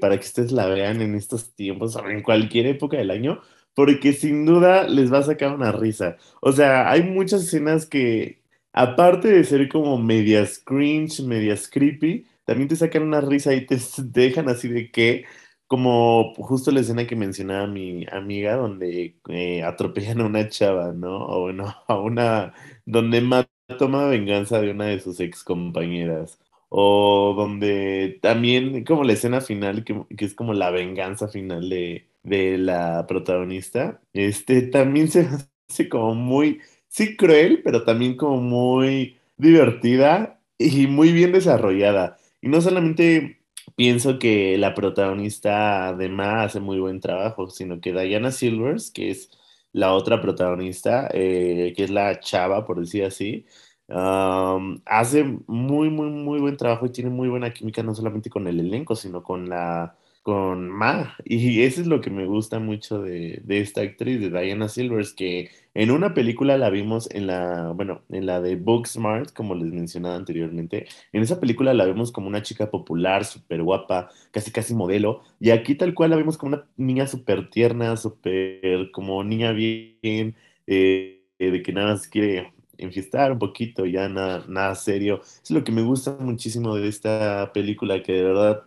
para 0.00 0.16
que 0.18 0.26
ustedes 0.26 0.52
la 0.52 0.66
vean 0.66 1.02
en 1.02 1.14
estos 1.14 1.54
tiempos, 1.54 1.96
o 1.96 2.08
en 2.08 2.22
cualquier 2.22 2.66
época 2.66 2.96
del 2.96 3.10
año, 3.10 3.40
porque 3.74 4.12
sin 4.12 4.46
duda 4.46 4.88
les 4.88 5.12
va 5.12 5.18
a 5.18 5.22
sacar 5.22 5.54
una 5.54 5.72
risa. 5.72 6.16
O 6.40 6.52
sea, 6.52 6.90
hay 6.90 7.02
muchas 7.02 7.42
escenas 7.44 7.86
que, 7.86 8.42
aparte 8.72 9.28
de 9.28 9.44
ser 9.44 9.68
como 9.68 9.98
medias 9.98 10.58
cringe, 10.64 11.20
medias 11.22 11.68
creepy, 11.68 12.26
también 12.44 12.68
te 12.68 12.76
sacan 12.76 13.02
una 13.02 13.20
risa 13.20 13.54
y 13.54 13.66
te 13.66 13.78
dejan 13.98 14.48
así 14.48 14.68
de 14.68 14.90
que 14.90 15.24
como 15.68 16.34
justo 16.36 16.70
la 16.72 16.80
escena 16.80 17.06
que 17.06 17.16
mencionaba 17.16 17.66
mi 17.68 18.06
amiga, 18.10 18.56
donde 18.56 19.18
eh, 19.28 19.62
atropellan 19.62 20.20
a 20.22 20.26
una 20.26 20.48
chava, 20.48 20.92
¿no? 20.92 21.26
O 21.26 21.42
bueno, 21.42 21.74
a 21.88 21.98
una, 22.00 22.54
donde 22.86 23.20
Matt 23.20 23.48
toma 23.78 24.06
venganza 24.08 24.60
de 24.60 24.70
una 24.72 24.86
de 24.86 25.00
sus 25.00 25.20
ex 25.20 25.44
compañeras. 25.44 26.40
O 26.70 27.34
donde 27.36 28.18
también, 28.22 28.84
como 28.84 29.04
la 29.04 29.14
escena 29.14 29.40
final, 29.40 29.84
que, 29.84 30.04
que 30.16 30.24
es 30.26 30.34
como 30.34 30.52
la 30.54 30.70
venganza 30.70 31.28
final 31.28 31.68
de, 31.70 32.06
de 32.22 32.58
la 32.58 33.06
protagonista, 33.06 34.00
este 34.12 34.62
también 34.62 35.08
se 35.08 35.28
hace 35.68 35.88
como 35.88 36.14
muy, 36.14 36.60
sí, 36.88 37.16
cruel, 37.16 37.62
pero 37.64 37.84
también 37.84 38.16
como 38.16 38.38
muy 38.40 39.16
divertida 39.36 40.40
y 40.58 40.86
muy 40.86 41.12
bien 41.12 41.32
desarrollada. 41.32 42.18
Y 42.42 42.48
no 42.48 42.60
solamente 42.60 43.37
pienso 43.78 44.18
que 44.18 44.58
la 44.58 44.74
protagonista 44.74 45.88
además 45.90 46.46
hace 46.46 46.60
muy 46.60 46.80
buen 46.80 47.00
trabajo, 47.00 47.48
sino 47.50 47.80
que 47.80 47.92
Diana 47.92 48.32
Silvers, 48.32 48.90
que 48.90 49.10
es 49.12 49.30
la 49.72 49.94
otra 49.94 50.20
protagonista, 50.20 51.08
eh, 51.14 51.74
que 51.76 51.84
es 51.84 51.90
la 51.90 52.20
chava, 52.20 52.66
por 52.66 52.80
decir 52.80 53.04
así, 53.04 53.46
hace 53.88 55.24
muy, 55.46 55.90
muy, 55.90 56.10
muy 56.10 56.40
buen 56.40 56.56
trabajo 56.56 56.86
y 56.86 56.90
tiene 56.92 57.10
muy 57.10 57.28
buena 57.28 57.52
química, 57.52 57.82
no 57.82 57.94
solamente 57.94 58.30
con 58.30 58.46
el 58.48 58.60
elenco, 58.60 58.96
sino 58.96 59.22
con 59.22 59.48
la 59.48 59.97
con 60.22 60.68
Ma. 60.68 61.16
Y 61.24 61.62
eso 61.62 61.80
es 61.80 61.86
lo 61.86 62.00
que 62.00 62.10
me 62.10 62.26
gusta 62.26 62.58
mucho 62.58 63.02
de, 63.02 63.40
de, 63.44 63.60
esta 63.60 63.80
actriz, 63.82 64.20
de 64.20 64.30
Diana 64.30 64.68
Silvers, 64.68 65.12
que 65.12 65.50
en 65.74 65.90
una 65.90 66.14
película 66.14 66.58
la 66.58 66.70
vimos 66.70 67.08
en 67.12 67.26
la, 67.28 67.72
bueno, 67.74 68.02
en 68.10 68.26
la 68.26 68.40
de 68.40 68.56
Booksmart, 68.56 69.32
como 69.32 69.54
les 69.54 69.72
mencionaba 69.72 70.16
anteriormente. 70.16 70.86
En 71.12 71.22
esa 71.22 71.40
película 71.40 71.72
la 71.74 71.84
vemos 71.84 72.12
como 72.12 72.28
una 72.28 72.42
chica 72.42 72.70
popular, 72.70 73.24
súper 73.24 73.62
guapa, 73.62 74.10
casi 74.32 74.50
casi 74.50 74.74
modelo. 74.74 75.22
Y 75.40 75.50
aquí 75.50 75.74
tal 75.74 75.94
cual 75.94 76.10
la 76.10 76.16
vemos 76.16 76.36
como 76.36 76.56
una 76.56 76.66
niña 76.76 77.06
súper 77.06 77.50
tierna, 77.50 77.96
súper 77.96 78.90
como 78.90 79.22
niña 79.24 79.52
bien, 79.52 80.34
eh, 80.66 81.22
de 81.38 81.62
que 81.62 81.72
nada 81.72 81.92
más 81.92 82.08
quiere 82.08 82.52
enfiestar 82.78 83.32
un 83.32 83.38
poquito, 83.38 83.86
ya 83.86 84.08
nada, 84.08 84.44
nada 84.48 84.74
serio. 84.74 85.20
Es 85.42 85.50
lo 85.50 85.64
que 85.64 85.72
me 85.72 85.82
gusta 85.82 86.16
muchísimo 86.18 86.76
de 86.76 86.88
esta 86.88 87.52
película, 87.52 88.02
que 88.02 88.12
de 88.12 88.22
verdad 88.24 88.64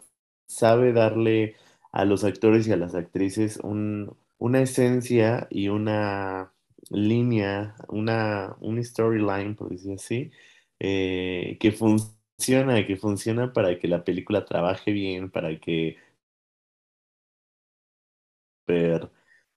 sabe 0.51 0.93
darle 0.93 1.55
a 1.91 2.05
los 2.05 2.23
actores 2.23 2.67
y 2.67 2.71
a 2.73 2.77
las 2.77 2.95
actrices 2.95 3.59
una 3.63 4.61
esencia 4.61 5.47
y 5.49 5.69
una 5.69 6.51
línea, 6.89 7.75
una, 7.89 8.55
una 8.61 8.83
storyline, 8.83 9.55
por 9.55 9.69
decir 9.69 9.93
así, 9.93 10.31
eh, 10.79 11.57
que 11.59 11.71
funciona, 11.71 12.85
que 12.85 12.97
funciona 12.97 13.53
para 13.53 13.79
que 13.79 13.87
la 13.87 14.03
película 14.03 14.45
trabaje 14.45 14.91
bien, 14.91 15.29
para 15.31 15.59
que 15.59 15.97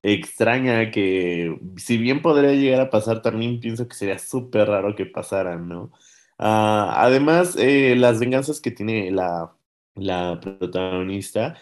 extraña 0.03 0.91
que 0.91 1.59
si 1.77 1.99
bien 1.99 2.23
podría 2.23 2.53
llegar 2.53 2.81
a 2.81 2.91
pasar, 2.91 3.23
también 3.23 3.61
pienso 3.61 3.89
que 3.89 3.95
sería 3.95 4.19
súper 4.19 4.69
raro 4.69 4.95
que 4.97 5.07
pasaran, 5.07 5.69
¿no? 5.69 5.93
Ah, 6.39 6.95
además, 7.05 7.57
eh, 7.57 7.95
las 7.97 8.19
venganzas 8.21 8.61
que 8.61 8.71
tiene 8.71 9.11
la, 9.11 9.55
la 9.95 10.41
protagonista, 10.41 11.57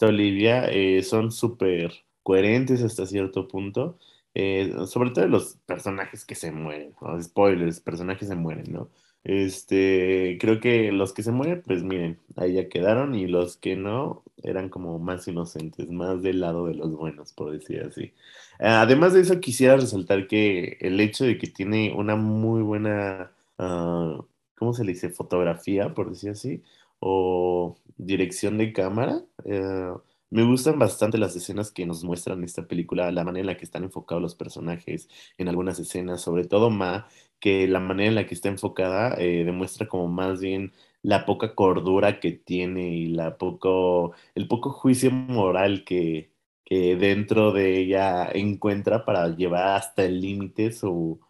Olivia, 0.00 0.66
eh, 0.70 1.02
son 1.02 1.32
súper 1.32 1.92
coherentes 2.22 2.82
hasta 2.82 3.06
cierto 3.06 3.48
punto. 3.48 3.98
Eh, 4.34 4.72
sobre 4.86 5.10
todo 5.10 5.26
los 5.26 5.56
personajes 5.66 6.24
que 6.24 6.34
se 6.34 6.52
mueren, 6.52 6.94
spoilers, 7.22 7.80
personajes 7.80 8.28
se 8.28 8.36
mueren, 8.36 8.72
¿no? 8.72 8.90
Este, 9.24 10.38
creo 10.40 10.60
que 10.60 10.92
los 10.92 11.12
que 11.12 11.22
se 11.22 11.32
mueren, 11.32 11.62
pues 11.66 11.82
miren, 11.82 12.20
ahí 12.36 12.54
ya 12.54 12.68
quedaron 12.68 13.14
y 13.14 13.26
los 13.26 13.56
que 13.56 13.76
no 13.76 14.22
eran 14.42 14.68
como 14.68 14.98
más 14.98 15.26
inocentes, 15.28 15.90
más 15.90 16.22
del 16.22 16.40
lado 16.40 16.66
de 16.66 16.74
los 16.74 16.94
buenos, 16.96 17.32
por 17.32 17.50
decir 17.50 17.82
así. 17.82 18.12
Además 18.58 19.12
de 19.14 19.20
eso, 19.22 19.40
quisiera 19.40 19.76
resaltar 19.76 20.26
que 20.28 20.78
el 20.80 21.00
hecho 21.00 21.24
de 21.24 21.38
que 21.38 21.48
tiene 21.48 21.92
una 21.94 22.16
muy 22.16 22.62
buena, 22.62 23.32
uh, 23.58 24.24
¿cómo 24.58 24.72
se 24.74 24.84
le 24.84 24.92
dice? 24.92 25.10
Fotografía, 25.10 25.94
por 25.94 26.10
decir 26.10 26.30
así, 26.30 26.62
o 27.00 27.76
dirección 27.96 28.58
de 28.58 28.72
cámara. 28.72 29.22
Eh, 29.44 29.92
me 30.30 30.44
gustan 30.44 30.78
bastante 30.78 31.16
las 31.18 31.34
escenas 31.36 31.70
que 31.72 31.86
nos 31.86 32.04
muestran 32.04 32.44
esta 32.44 32.66
película, 32.66 33.10
la 33.12 33.24
manera 33.24 33.40
en 33.40 33.46
la 33.46 33.56
que 33.56 33.64
están 33.64 33.84
enfocados 33.84 34.22
los 34.22 34.34
personajes 34.34 35.08
en 35.38 35.48
algunas 35.48 35.78
escenas, 35.78 36.20
sobre 36.20 36.44
todo 36.44 36.70
Ma, 36.70 37.08
que 37.40 37.66
la 37.68 37.80
manera 37.80 38.08
en 38.08 38.14
la 38.16 38.26
que 38.26 38.34
está 38.34 38.48
enfocada 38.48 39.14
eh, 39.18 39.44
demuestra 39.44 39.88
como 39.88 40.08
más 40.08 40.40
bien 40.40 40.72
la 41.02 41.24
poca 41.24 41.54
cordura 41.54 42.20
que 42.20 42.32
tiene 42.32 42.90
y 42.94 43.06
la 43.08 43.38
poco, 43.38 44.12
el 44.34 44.48
poco 44.48 44.70
juicio 44.70 45.10
moral 45.10 45.84
que, 45.84 46.30
que 46.64 46.96
dentro 46.96 47.52
de 47.52 47.78
ella 47.78 48.28
encuentra 48.32 49.04
para 49.04 49.28
llevar 49.28 49.76
hasta 49.76 50.04
el 50.04 50.20
límite 50.20 50.72
su, 50.72 51.20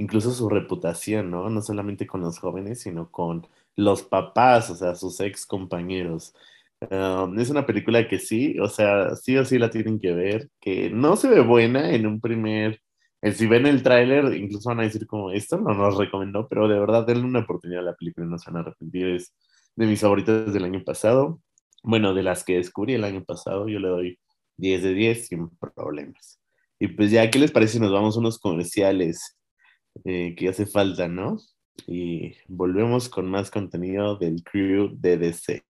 incluso 0.00 0.32
su 0.32 0.48
reputación, 0.48 1.30
¿no? 1.30 1.50
No 1.50 1.62
solamente 1.62 2.06
con 2.06 2.22
los 2.22 2.38
jóvenes, 2.38 2.80
sino 2.80 3.10
con 3.10 3.46
los 3.76 4.02
papás, 4.02 4.70
o 4.70 4.76
sea, 4.76 4.94
sus 4.94 5.20
ex 5.20 5.46
compañeros. 5.46 6.34
Es 7.38 7.50
una 7.50 7.66
película 7.66 8.08
que 8.08 8.18
sí, 8.18 8.58
o 8.58 8.68
sea, 8.68 9.14
sí 9.16 9.36
o 9.36 9.44
sí 9.44 9.58
la 9.58 9.70
tienen 9.70 10.00
que 10.00 10.12
ver, 10.12 10.48
que 10.60 10.90
no 10.90 11.16
se 11.16 11.28
ve 11.28 11.40
buena 11.40 11.90
en 11.94 12.06
un 12.06 12.20
primer, 12.20 12.80
eh, 13.20 13.32
si 13.32 13.46
ven 13.46 13.66
el 13.66 13.82
tráiler, 13.82 14.34
incluso 14.34 14.70
van 14.70 14.80
a 14.80 14.84
decir 14.84 15.06
como, 15.06 15.30
esto 15.32 15.58
no 15.58 15.74
nos 15.74 15.98
recomendó, 15.98 16.48
pero 16.48 16.68
de 16.68 16.80
verdad 16.80 17.06
denle 17.06 17.24
una 17.24 17.40
oportunidad 17.40 17.82
a 17.82 17.90
la 17.90 17.94
película 17.96 18.26
no 18.26 18.38
se 18.38 18.50
van 18.50 18.58
a 18.58 18.60
arrepentir, 18.60 19.08
es 19.08 19.34
de 19.76 19.86
mis 19.86 20.00
favoritas 20.00 20.52
del 20.54 20.64
año 20.64 20.82
pasado, 20.84 21.40
bueno, 21.82 22.14
de 22.14 22.22
las 22.22 22.44
que 22.44 22.56
descubrí 22.56 22.94
el 22.94 23.04
año 23.04 23.24
pasado, 23.24 23.68
yo 23.68 23.78
le 23.78 23.88
doy 23.88 24.18
10 24.56 24.82
de 24.82 24.94
10 24.94 25.28
sin 25.28 25.50
problemas. 25.74 26.40
Y 26.78 26.88
pues 26.88 27.10
ya, 27.10 27.30
¿qué 27.30 27.38
les 27.38 27.52
parece 27.52 27.74
si 27.74 27.80
nos 27.80 27.92
vamos 27.92 28.16
a 28.16 28.20
unos 28.20 28.38
comerciales 28.38 29.39
eh, 30.04 30.34
que 30.36 30.48
hace 30.48 30.66
falta, 30.66 31.08
¿no? 31.08 31.38
Y 31.86 32.34
volvemos 32.48 33.08
con 33.08 33.30
más 33.30 33.50
contenido 33.50 34.16
del 34.16 34.42
crew 34.42 34.90
de 34.92 35.18
DC. 35.18 35.64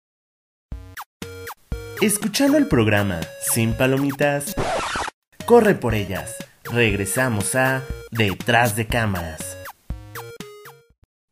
Escuchando 2.01 2.57
el 2.57 2.67
programa 2.67 3.21
Sin 3.41 3.75
Palomitas, 3.75 4.55
corre 5.47 5.75
por 5.75 5.95
ellas. 5.95 6.37
Regresamos 6.65 7.55
a 7.55 7.85
Detrás 8.11 8.77
de 8.77 8.87
Cámaras. 8.87 9.59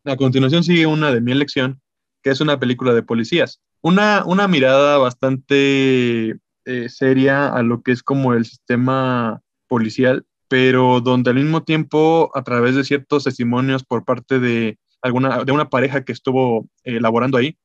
A 0.05 0.17
continuación 0.17 0.65
sigue 0.65 0.87
una 0.87 1.13
de 1.13 1.21
mi 1.21 1.33
elección, 1.33 1.81
que 2.23 2.31
es 2.31 2.41
una 2.41 2.59
película 2.59 2.95
de 2.95 3.03
policías. 3.03 3.61
Una, 3.81 4.25
una 4.27 4.49
mirada 4.49 4.99
bastante 4.99 6.39
eh, 6.65 6.89
seria 6.89 7.49
a 7.49 7.63
lo 7.63 7.83
que 7.83 7.93
es 7.93 8.03
como 8.03 8.35
el 8.35 8.45
sistema 8.45 9.41
policial, 9.69 10.27
pero 10.49 11.01
donde 11.01 11.31
al 11.31 11.37
mismo 11.37 11.63
tiempo, 11.63 12.31
a 12.35 12.43
través 12.43 12.75
de 12.75 12.85
ciertos 12.85 13.25
testimonios 13.25 13.85
por 13.85 14.05
parte 14.05 14.41
de, 14.41 14.79
alguna, 15.03 15.45
de 15.45 15.53
una 15.53 15.69
pareja 15.69 16.05
que 16.05 16.13
estuvo 16.13 16.67
eh, 16.85 17.01
laborando 17.01 17.39
ahí, 17.39 17.57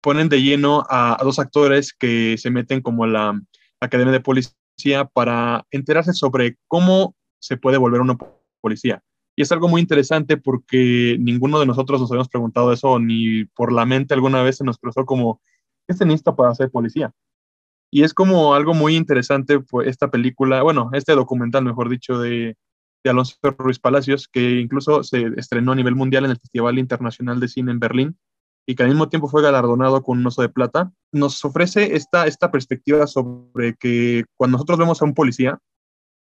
ponen 0.00 0.28
de 0.28 0.42
lleno 0.42 0.84
a, 0.88 1.18
dos 1.22 1.38
actores 1.38 1.92
que 1.92 2.36
se 2.38 2.50
meten 2.50 2.80
como 2.80 3.06
la 3.06 3.38
Academia 3.80 4.12
de 4.12 4.20
Policía 4.20 5.04
para 5.12 5.66
enterarse 5.70 6.12
sobre 6.12 6.56
cómo 6.68 7.14
se 7.38 7.56
puede 7.56 7.76
volver 7.76 8.00
una 8.00 8.16
policía. 8.60 9.02
Y 9.36 9.42
es 9.42 9.52
algo 9.52 9.68
muy 9.68 9.80
interesante 9.80 10.36
porque 10.36 11.16
ninguno 11.18 11.60
de 11.60 11.66
nosotros 11.66 12.00
nos 12.00 12.10
habíamos 12.10 12.28
preguntado 12.28 12.72
eso, 12.72 12.98
ni 12.98 13.44
por 13.44 13.72
la 13.72 13.86
mente 13.86 14.14
alguna 14.14 14.42
vez 14.42 14.58
se 14.58 14.64
nos 14.64 14.78
cruzó 14.78 15.04
como, 15.04 15.40
¿qué 15.86 15.94
se 15.94 16.04
necesita 16.04 16.34
para 16.34 16.54
ser 16.54 16.70
policía? 16.70 17.12
Y 17.90 18.04
es 18.04 18.14
como 18.14 18.54
algo 18.54 18.74
muy 18.74 18.96
interesante 18.96 19.60
pues, 19.60 19.88
esta 19.88 20.10
película, 20.10 20.62
bueno, 20.62 20.90
este 20.92 21.12
documental, 21.12 21.64
mejor 21.64 21.88
dicho, 21.88 22.18
de, 22.18 22.56
de 23.02 23.10
Alonso 23.10 23.36
Ruiz 23.58 23.78
Palacios, 23.78 24.28
que 24.28 24.60
incluso 24.60 25.02
se 25.02 25.32
estrenó 25.36 25.72
a 25.72 25.76
nivel 25.76 25.96
mundial 25.96 26.24
en 26.24 26.32
el 26.32 26.38
Festival 26.38 26.78
Internacional 26.78 27.40
de 27.40 27.48
Cine 27.48 27.72
en 27.72 27.80
Berlín 27.80 28.18
y 28.66 28.74
que 28.74 28.82
al 28.82 28.88
mismo 28.88 29.08
tiempo 29.08 29.28
fue 29.28 29.42
galardonado 29.42 30.02
con 30.02 30.18
un 30.18 30.26
oso 30.26 30.42
de 30.42 30.48
plata, 30.48 30.92
nos 31.12 31.44
ofrece 31.44 31.96
esta, 31.96 32.26
esta 32.26 32.50
perspectiva 32.50 33.06
sobre 33.06 33.74
que 33.74 34.24
cuando 34.36 34.56
nosotros 34.56 34.78
vemos 34.78 35.02
a 35.02 35.04
un 35.04 35.14
policía, 35.14 35.58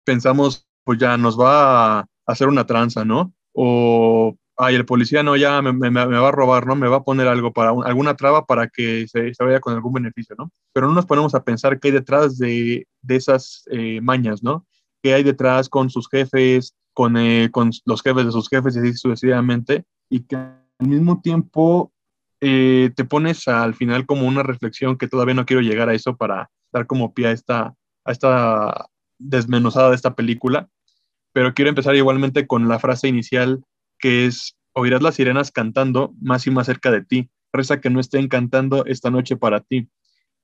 pensamos, 0.05 0.67
pues 0.85 0.99
ya 0.99 1.19
nos 1.19 1.39
va 1.39 2.01
a 2.01 2.07
hacer 2.27 2.49
una 2.49 2.65
tranza, 2.65 3.05
¿no? 3.05 3.35
O, 3.53 4.37
ay, 4.59 4.75
el 4.75 4.85
policía 4.85 5.23
no, 5.23 5.37
ya 5.37 5.63
me, 5.63 5.73
me, 5.73 6.05
va 6.05 6.29
a 6.29 6.33
robar, 6.33 6.67
¿no? 6.67 6.75
Me 6.75 6.89
va 6.89 6.97
a 6.97 7.05
poner 7.05 7.29
algo 7.29 7.53
para 7.53 7.71
alguna 7.71 8.17
traba 8.17 8.45
para 8.45 8.69
que 8.69 9.07
se, 9.07 9.33
se, 9.33 9.45
vaya 9.45 9.61
con 9.61 9.75
algún 9.75 9.93
beneficio, 9.93 10.35
¿no? 10.37 10.51
Pero 10.73 10.89
no 10.89 10.95
nos 10.95 11.07
ponemos 11.07 11.35
a 11.35 11.45
pensar 11.45 11.79
qué 11.79 11.89
hay 11.89 11.95
detrás 11.95 12.39
de, 12.39 12.87
de 13.01 13.17
esas 13.17 13.65
eh, 13.71 14.01
mañas, 14.03 14.43
¿no? 14.43 14.67
¿Qué 15.01 15.15
hay 15.15 15.23
detrás 15.23 15.69
con 15.69 15.91
sus 15.91 16.09
jefes, 16.09 16.75
con, 16.93 17.17
eh, 17.17 17.51
con 17.53 17.71
los 17.85 18.03
jefes 18.03 18.27
de 18.27 18.33
sus 18.33 18.49
jefes 18.49 18.75
y 18.75 18.81
así 18.81 18.95
sucesivamente? 18.95 19.85
Y 20.11 20.25
que 20.25 20.35
al 20.35 20.59
mismo 20.81 21.21
tiempo 21.23 21.93
eh, 22.41 22.91
te 22.97 23.05
pones 23.05 23.47
al 23.47 23.75
final 23.75 24.07
como 24.07 24.27
una 24.27 24.43
reflexión 24.43 24.99
que 24.99 25.07
todavía 25.07 25.35
no 25.35 25.47
quiero 25.47 25.63
llegar 25.63 25.89
a 25.89 25.95
eso 25.95 26.17
para 26.17 26.51
dar 26.73 26.89
como 26.89 27.15
pie 27.15 27.29
a 27.29 27.33
esta, 27.33 27.75
a 28.05 28.13
esta 28.13 28.87
desmenuzada 29.19 29.91
de 29.91 29.97
esta 29.97 30.17
película, 30.17 30.69
pero 31.33 31.55
quiero 31.55 31.69
empezar 31.69 31.95
igualmente 31.95 32.49
con 32.49 32.67
la 32.67 32.81
frase 32.81 33.07
inicial 33.07 33.63
que 33.99 34.27
es, 34.27 34.57
oirás 34.73 35.03
las 35.03 35.17
sirenas 35.17 35.51
cantando 35.51 36.15
más 36.21 36.47
y 36.47 36.51
más 36.51 36.67
cerca 36.67 36.91
de 36.91 37.05
ti, 37.05 37.31
reza 37.53 37.81
que 37.81 37.91
no 37.91 38.01
estén 38.01 38.29
cantando 38.29 38.85
esta 38.87 39.11
noche 39.11 39.37
para 39.37 39.61
ti. 39.61 39.89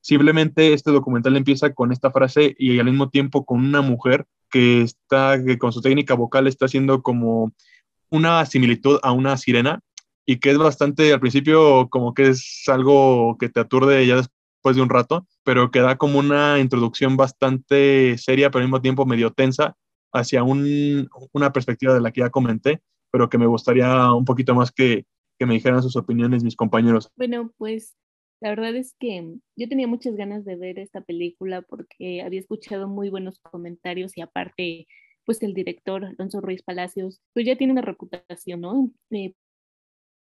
Simplemente 0.00 0.72
este 0.72 0.90
documental 0.90 1.36
empieza 1.36 1.72
con 1.72 1.92
esta 1.92 2.10
frase 2.10 2.54
y 2.58 2.78
al 2.78 2.86
mismo 2.86 3.08
tiempo 3.08 3.44
con 3.44 3.64
una 3.64 3.80
mujer 3.80 4.26
que 4.50 4.82
está, 4.82 5.38
con 5.58 5.72
su 5.72 5.80
técnica 5.80 6.14
vocal 6.14 6.46
está 6.46 6.66
haciendo 6.66 7.02
como 7.02 7.52
una 8.10 8.44
similitud 8.46 8.98
a 9.02 9.12
una 9.12 9.36
sirena 9.36 9.80
y 10.26 10.38
que 10.38 10.50
es 10.50 10.58
bastante, 10.58 11.12
al 11.12 11.20
principio 11.20 11.88
como 11.90 12.14
que 12.14 12.28
es 12.28 12.64
algo 12.68 13.36
que 13.38 13.48
te 13.48 13.60
aturde 13.60 14.06
ya 14.06 14.16
después 14.16 14.76
de 14.76 14.82
un 14.82 14.88
rato, 14.88 15.26
pero 15.42 15.70
que 15.70 15.80
da 15.80 15.96
como 15.96 16.18
una 16.18 16.58
introducción 16.58 17.16
bastante 17.16 18.16
seria, 18.18 18.50
pero 18.50 18.60
al 18.60 18.68
mismo 18.68 18.80
tiempo 18.80 19.06
medio 19.06 19.32
tensa 19.32 19.76
hacia 20.12 20.42
un, 20.42 21.08
una 21.32 21.52
perspectiva 21.52 21.92
de 21.92 22.00
la 22.00 22.12
que 22.12 22.20
ya 22.20 22.30
comenté, 22.30 22.80
pero 23.14 23.30
que 23.30 23.38
me 23.38 23.46
gustaría 23.46 24.12
un 24.12 24.24
poquito 24.24 24.56
más 24.56 24.72
que, 24.72 25.06
que 25.38 25.46
me 25.46 25.54
dijeran 25.54 25.80
sus 25.80 25.94
opiniones 25.94 26.42
mis 26.42 26.56
compañeros. 26.56 27.12
Bueno, 27.14 27.52
pues 27.58 27.94
la 28.40 28.48
verdad 28.48 28.74
es 28.74 28.96
que 28.98 29.36
yo 29.54 29.68
tenía 29.68 29.86
muchas 29.86 30.16
ganas 30.16 30.44
de 30.44 30.56
ver 30.56 30.80
esta 30.80 31.00
película 31.00 31.62
porque 31.62 32.22
había 32.22 32.40
escuchado 32.40 32.88
muy 32.88 33.10
buenos 33.10 33.38
comentarios 33.38 34.16
y 34.16 34.20
aparte, 34.20 34.88
pues 35.24 35.40
el 35.44 35.54
director 35.54 36.04
Alonso 36.04 36.40
Ruiz 36.40 36.64
Palacios, 36.64 37.20
pues 37.32 37.46
ya 37.46 37.54
tiene 37.54 37.72
una 37.72 37.82
reputación, 37.82 38.60
¿no? 38.60 38.90
Eh, 39.12 39.34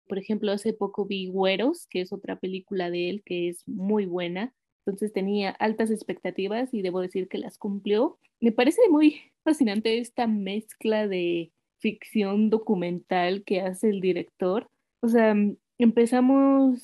por 0.10 0.18
ejemplo, 0.18 0.52
hace 0.52 0.74
poco 0.74 1.06
vi 1.06 1.30
Güeros, 1.30 1.88
que 1.90 2.02
es 2.02 2.12
otra 2.12 2.40
película 2.40 2.92
de 2.92 3.10
él 3.10 3.24
que 3.24 3.48
es 3.48 3.66
muy 3.70 4.06
buena. 4.06 4.54
Entonces 4.86 5.14
tenía 5.14 5.52
altas 5.52 5.92
expectativas 5.92 6.74
y 6.74 6.82
debo 6.82 7.00
decir 7.00 7.30
que 7.30 7.38
las 7.38 7.58
cumplió. 7.58 8.20
Me 8.42 8.52
parece 8.52 8.82
muy 8.90 9.22
fascinante 9.46 9.98
esta 9.98 10.28
mezcla 10.28 11.08
de 11.08 11.54
ficción 11.82 12.50
documental 12.50 13.44
que 13.44 13.62
hace 13.62 13.90
el 13.90 14.02
director. 14.02 14.70
O 15.02 15.10
sea, 15.10 15.36
empezamos 15.78 16.82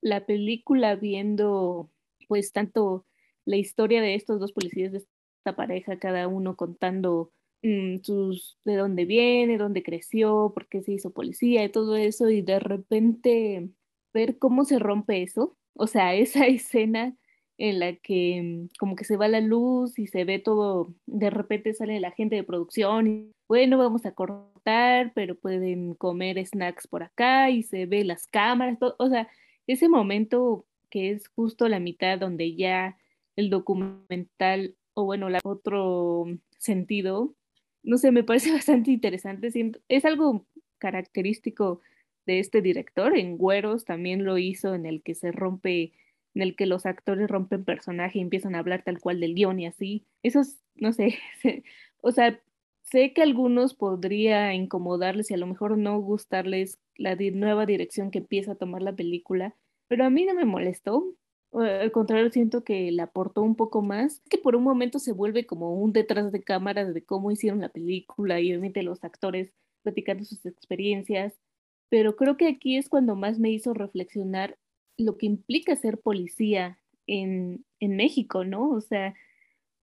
la 0.00 0.26
película 0.26 0.94
viendo 0.94 1.90
pues 2.28 2.52
tanto 2.52 3.06
la 3.44 3.56
historia 3.56 4.00
de 4.02 4.14
estos 4.14 4.40
dos 4.40 4.52
policías 4.52 4.92
de 4.92 4.98
esta 4.98 5.56
pareja, 5.56 5.98
cada 5.98 6.28
uno 6.28 6.56
contando 6.56 7.32
Mm, 7.62 8.02
sus, 8.02 8.58
de 8.64 8.76
dónde 8.76 9.04
viene, 9.06 9.58
dónde 9.58 9.82
creció, 9.82 10.52
por 10.54 10.68
qué 10.68 10.82
se 10.82 10.92
hizo 10.92 11.12
policía 11.12 11.64
y 11.64 11.68
todo 11.70 11.96
eso, 11.96 12.30
y 12.30 12.42
de 12.42 12.60
repente 12.60 13.70
ver 14.14 14.38
cómo 14.38 14.64
se 14.64 14.78
rompe 14.78 15.22
eso, 15.22 15.56
o 15.74 15.86
sea, 15.88 16.14
esa 16.44 16.46
escena 16.46 17.16
en 17.58 17.78
la 17.80 17.94
que 17.96 18.42
mm, 18.42 18.76
como 18.78 18.96
que 18.96 19.04
se 19.04 19.16
va 19.16 19.28
la 19.28 19.40
luz 19.40 19.98
y 19.98 20.06
se 20.06 20.24
ve 20.24 20.38
todo, 20.38 20.94
de 21.06 21.30
repente 21.30 21.74
sale 21.74 22.00
la 22.00 22.10
gente 22.10 22.36
de 22.36 22.44
producción 22.44 23.32
bueno, 23.48 23.78
vamos 23.78 24.04
a 24.06 24.12
cortar, 24.12 25.12
pero 25.14 25.36
pueden 25.36 25.94
comer 25.94 26.44
snacks 26.44 26.88
por 26.88 27.02
acá 27.02 27.50
y 27.50 27.62
se 27.62 27.86
ve 27.86 28.04
las 28.04 28.26
cámaras, 28.26 28.78
todo, 28.78 28.96
o 28.98 29.08
sea, 29.08 29.28
ese 29.66 29.88
momento 29.88 30.66
que 30.90 31.12
es 31.12 31.28
justo 31.28 31.68
la 31.68 31.80
mitad 31.80 32.18
donde 32.18 32.56
ya 32.56 32.98
el 33.36 33.50
documental 33.50 34.76
o 34.94 35.04
bueno, 35.04 35.28
la 35.28 35.40
otro 35.44 36.26
sentido, 36.58 37.34
no 37.82 37.98
sé, 37.98 38.10
me 38.10 38.24
parece 38.24 38.52
bastante 38.52 38.90
interesante, 38.90 39.50
es 39.88 40.04
algo 40.04 40.46
característico 40.78 41.80
de 42.26 42.40
este 42.40 42.60
director, 42.60 43.16
en 43.16 43.38
Güeros 43.38 43.84
también 43.84 44.24
lo 44.24 44.38
hizo, 44.38 44.74
en 44.74 44.86
el 44.86 45.02
que 45.02 45.14
se 45.14 45.30
rompe 45.30 45.92
en 46.36 46.42
el 46.42 46.54
que 46.54 46.66
los 46.66 46.84
actores 46.84 47.28
rompen 47.30 47.64
personaje 47.64 48.18
y 48.18 48.22
empiezan 48.22 48.54
a 48.54 48.58
hablar 48.58 48.82
tal 48.84 49.00
cual 49.00 49.20
del 49.20 49.34
guion 49.34 49.58
y 49.58 49.66
así. 49.66 50.04
Eso, 50.22 50.42
no 50.74 50.92
sé, 50.92 51.18
o 52.02 52.12
sea, 52.12 52.38
sé 52.82 53.14
que 53.14 53.22
a 53.22 53.24
algunos 53.24 53.74
podría 53.74 54.52
incomodarles 54.52 55.30
y 55.30 55.34
a 55.34 55.38
lo 55.38 55.46
mejor 55.46 55.78
no 55.78 55.98
gustarles 55.98 56.78
la 56.96 57.16
nueva 57.16 57.64
dirección 57.64 58.10
que 58.10 58.18
empieza 58.18 58.52
a 58.52 58.56
tomar 58.56 58.82
la 58.82 58.94
película, 58.94 59.54
pero 59.88 60.04
a 60.04 60.10
mí 60.10 60.26
no 60.26 60.34
me 60.34 60.44
molestó. 60.44 61.14
Al 61.52 61.90
contrario, 61.90 62.30
siento 62.30 62.64
que 62.64 62.92
le 62.92 63.00
aportó 63.00 63.40
un 63.40 63.56
poco 63.56 63.80
más, 63.80 64.20
que 64.28 64.36
por 64.36 64.56
un 64.56 64.62
momento 64.62 64.98
se 64.98 65.12
vuelve 65.12 65.46
como 65.46 65.72
un 65.80 65.94
detrás 65.94 66.32
de 66.32 66.42
cámaras 66.42 66.92
de 66.92 67.02
cómo 67.02 67.30
hicieron 67.30 67.60
la 67.60 67.70
película 67.70 68.40
y 68.40 68.50
obviamente 68.50 68.82
los 68.82 69.04
actores 69.04 69.54
platicando 69.82 70.24
sus 70.24 70.44
experiencias, 70.44 71.40
pero 71.88 72.14
creo 72.14 72.36
que 72.36 72.48
aquí 72.48 72.76
es 72.76 72.90
cuando 72.90 73.16
más 73.16 73.38
me 73.38 73.50
hizo 73.50 73.72
reflexionar 73.72 74.58
lo 74.98 75.16
que 75.18 75.26
implica 75.26 75.76
ser 75.76 76.00
policía 76.00 76.78
en, 77.06 77.64
en 77.80 77.96
México, 77.96 78.44
¿no? 78.44 78.70
O 78.70 78.80
sea, 78.80 79.14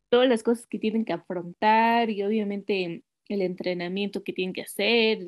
todas 0.09 0.30
las 0.30 0.43
cosas 0.43 0.66
que 0.68 0.80
tienen 0.80 1.05
que 1.05 1.14
afrontar 1.14 2.09
y 2.09 2.24
obviamente 2.24 3.03
el 3.30 3.41
entrenamiento 3.41 4.24
que 4.24 4.34
tienen 4.34 4.53
que 4.53 4.61
hacer. 4.61 5.20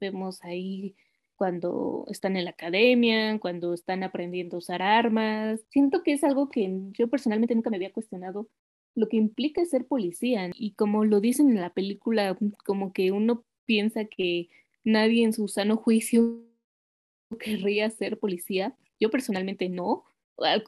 Vemos 0.00 0.42
ahí 0.42 0.94
cuando 1.36 2.04
están 2.08 2.36
en 2.36 2.44
la 2.44 2.50
academia, 2.50 3.38
cuando 3.40 3.74
están 3.74 4.02
aprendiendo 4.02 4.56
a 4.56 4.58
usar 4.58 4.82
armas. 4.82 5.60
Siento 5.70 6.02
que 6.02 6.12
es 6.12 6.24
algo 6.24 6.48
que 6.48 6.70
yo 6.92 7.08
personalmente 7.08 7.54
nunca 7.54 7.70
me 7.70 7.76
había 7.76 7.92
cuestionado, 7.92 8.48
lo 8.94 9.08
que 9.08 9.16
implica 9.16 9.64
ser 9.64 9.86
policía. 9.86 10.50
Y 10.54 10.72
como 10.74 11.04
lo 11.04 11.20
dicen 11.20 11.50
en 11.50 11.60
la 11.60 11.70
película, 11.70 12.36
como 12.64 12.92
que 12.92 13.12
uno 13.12 13.44
piensa 13.64 14.04
que 14.04 14.48
nadie 14.84 15.24
en 15.24 15.32
su 15.32 15.48
sano 15.48 15.76
juicio 15.76 16.44
querría 17.40 17.90
ser 17.90 18.18
policía, 18.18 18.76
yo 19.02 19.10
personalmente 19.10 19.68
no. 19.68 20.04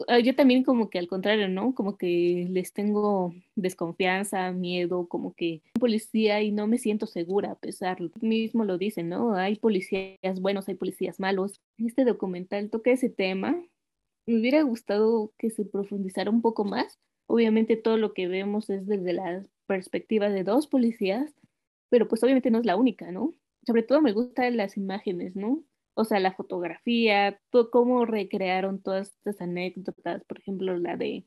Ah, 0.08 0.18
yo 0.18 0.36
también 0.36 0.62
como 0.62 0.90
que 0.90 0.98
al 0.98 1.08
contrario, 1.08 1.48
¿no? 1.48 1.74
Como 1.74 1.96
que 1.96 2.46
les 2.50 2.72
tengo 2.72 3.34
desconfianza, 3.56 4.52
miedo, 4.52 5.08
como 5.08 5.34
que 5.34 5.62
policía 5.80 6.42
y 6.42 6.52
no 6.52 6.66
me 6.66 6.78
siento 6.78 7.06
segura 7.06 7.52
a 7.52 7.58
pesar, 7.58 7.98
mismo 8.20 8.64
lo 8.64 8.76
dicen, 8.78 9.08
¿no? 9.08 9.34
Hay 9.34 9.56
policías 9.56 10.40
buenos, 10.40 10.68
hay 10.68 10.74
policías 10.74 11.18
malos. 11.18 11.60
Este 11.78 12.04
documental 12.04 12.70
toca 12.70 12.90
ese 12.90 13.08
tema. 13.08 13.56
Me 14.26 14.38
hubiera 14.40 14.62
gustado 14.62 15.32
que 15.38 15.50
se 15.50 15.64
profundizara 15.64 16.30
un 16.30 16.42
poco 16.42 16.64
más. 16.64 16.98
Obviamente 17.26 17.76
todo 17.76 17.96
lo 17.96 18.12
que 18.12 18.28
vemos 18.28 18.70
es 18.70 18.86
desde 18.86 19.12
la 19.14 19.44
perspectiva 19.66 20.28
de 20.28 20.44
dos 20.44 20.66
policías, 20.66 21.34
pero 21.90 22.06
pues 22.08 22.22
obviamente 22.22 22.50
no 22.50 22.58
es 22.58 22.66
la 22.66 22.76
única, 22.76 23.10
¿no? 23.12 23.32
Sobre 23.66 23.82
todo 23.82 24.02
me 24.02 24.12
gustan 24.12 24.56
las 24.56 24.76
imágenes, 24.76 25.36
¿no? 25.36 25.64
O 25.94 26.04
sea, 26.04 26.20
la 26.20 26.32
fotografía, 26.32 27.40
cómo 27.70 28.04
recrearon 28.04 28.82
todas 28.82 29.14
estas 29.16 29.40
anécdotas, 29.40 30.24
por 30.24 30.38
ejemplo, 30.38 30.76
la 30.76 30.96
de 30.96 31.24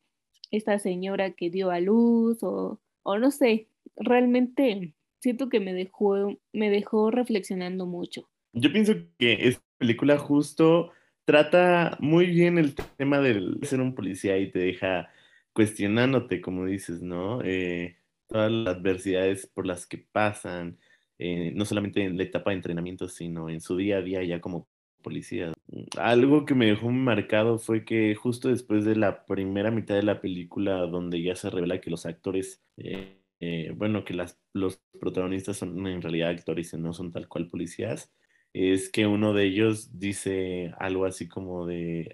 esta 0.51 0.79
señora 0.79 1.31
que 1.31 1.49
dio 1.49 1.71
a 1.71 1.79
luz, 1.79 2.43
o, 2.43 2.79
o 3.03 3.17
no 3.17 3.31
sé, 3.31 3.69
realmente 3.95 4.93
siento 5.19 5.49
que 5.49 5.59
me 5.59 5.73
dejó, 5.73 6.37
me 6.53 6.69
dejó 6.69 7.11
reflexionando 7.11 7.85
mucho. 7.85 8.29
Yo 8.53 8.71
pienso 8.71 8.93
que 9.17 9.47
esta 9.47 9.63
película 9.77 10.17
justo 10.17 10.91
trata 11.25 11.97
muy 11.99 12.27
bien 12.27 12.57
el 12.57 12.75
tema 12.97 13.19
de 13.19 13.57
ser 13.63 13.81
un 13.81 13.95
policía 13.95 14.37
y 14.37 14.51
te 14.51 14.59
deja 14.59 15.09
cuestionándote, 15.53 16.41
como 16.41 16.65
dices, 16.65 17.01
¿no? 17.01 17.41
Eh, 17.43 17.97
todas 18.27 18.51
las 18.51 18.75
adversidades 18.75 19.47
por 19.47 19.65
las 19.65 19.85
que 19.85 19.97
pasan, 19.97 20.77
eh, 21.19 21.51
no 21.55 21.65
solamente 21.65 22.03
en 22.03 22.17
la 22.17 22.23
etapa 22.23 22.51
de 22.51 22.57
entrenamiento, 22.57 23.07
sino 23.07 23.49
en 23.49 23.61
su 23.61 23.75
día 23.75 23.97
a 23.97 24.01
día 24.01 24.23
ya 24.23 24.39
como 24.39 24.67
policía. 25.01 25.53
Algo 25.97 26.45
que 26.45 26.55
me 26.55 26.67
dejó 26.67 26.91
marcado 26.91 27.59
fue 27.59 27.85
que 27.85 28.15
justo 28.15 28.49
después 28.49 28.85
de 28.85 28.95
la 28.95 29.25
primera 29.25 29.71
mitad 29.71 29.95
de 29.95 30.03
la 30.03 30.21
película, 30.21 30.81
donde 30.87 31.21
ya 31.21 31.35
se 31.35 31.49
revela 31.49 31.81
que 31.81 31.89
los 31.89 32.05
actores, 32.05 32.61
eh, 32.77 33.21
eh, 33.39 33.73
bueno, 33.75 34.03
que 34.03 34.13
las, 34.13 34.39
los 34.53 34.81
protagonistas 34.99 35.57
son 35.57 35.85
en 35.87 36.01
realidad 36.01 36.29
actores 36.29 36.73
y 36.73 36.77
no 36.77 36.93
son 36.93 37.11
tal 37.11 37.27
cual 37.27 37.49
policías, 37.49 38.11
es 38.53 38.89
que 38.89 39.07
uno 39.07 39.33
de 39.33 39.45
ellos 39.45 39.99
dice 39.99 40.73
algo 40.79 41.05
así 41.05 41.27
como 41.27 41.65
de, 41.65 42.11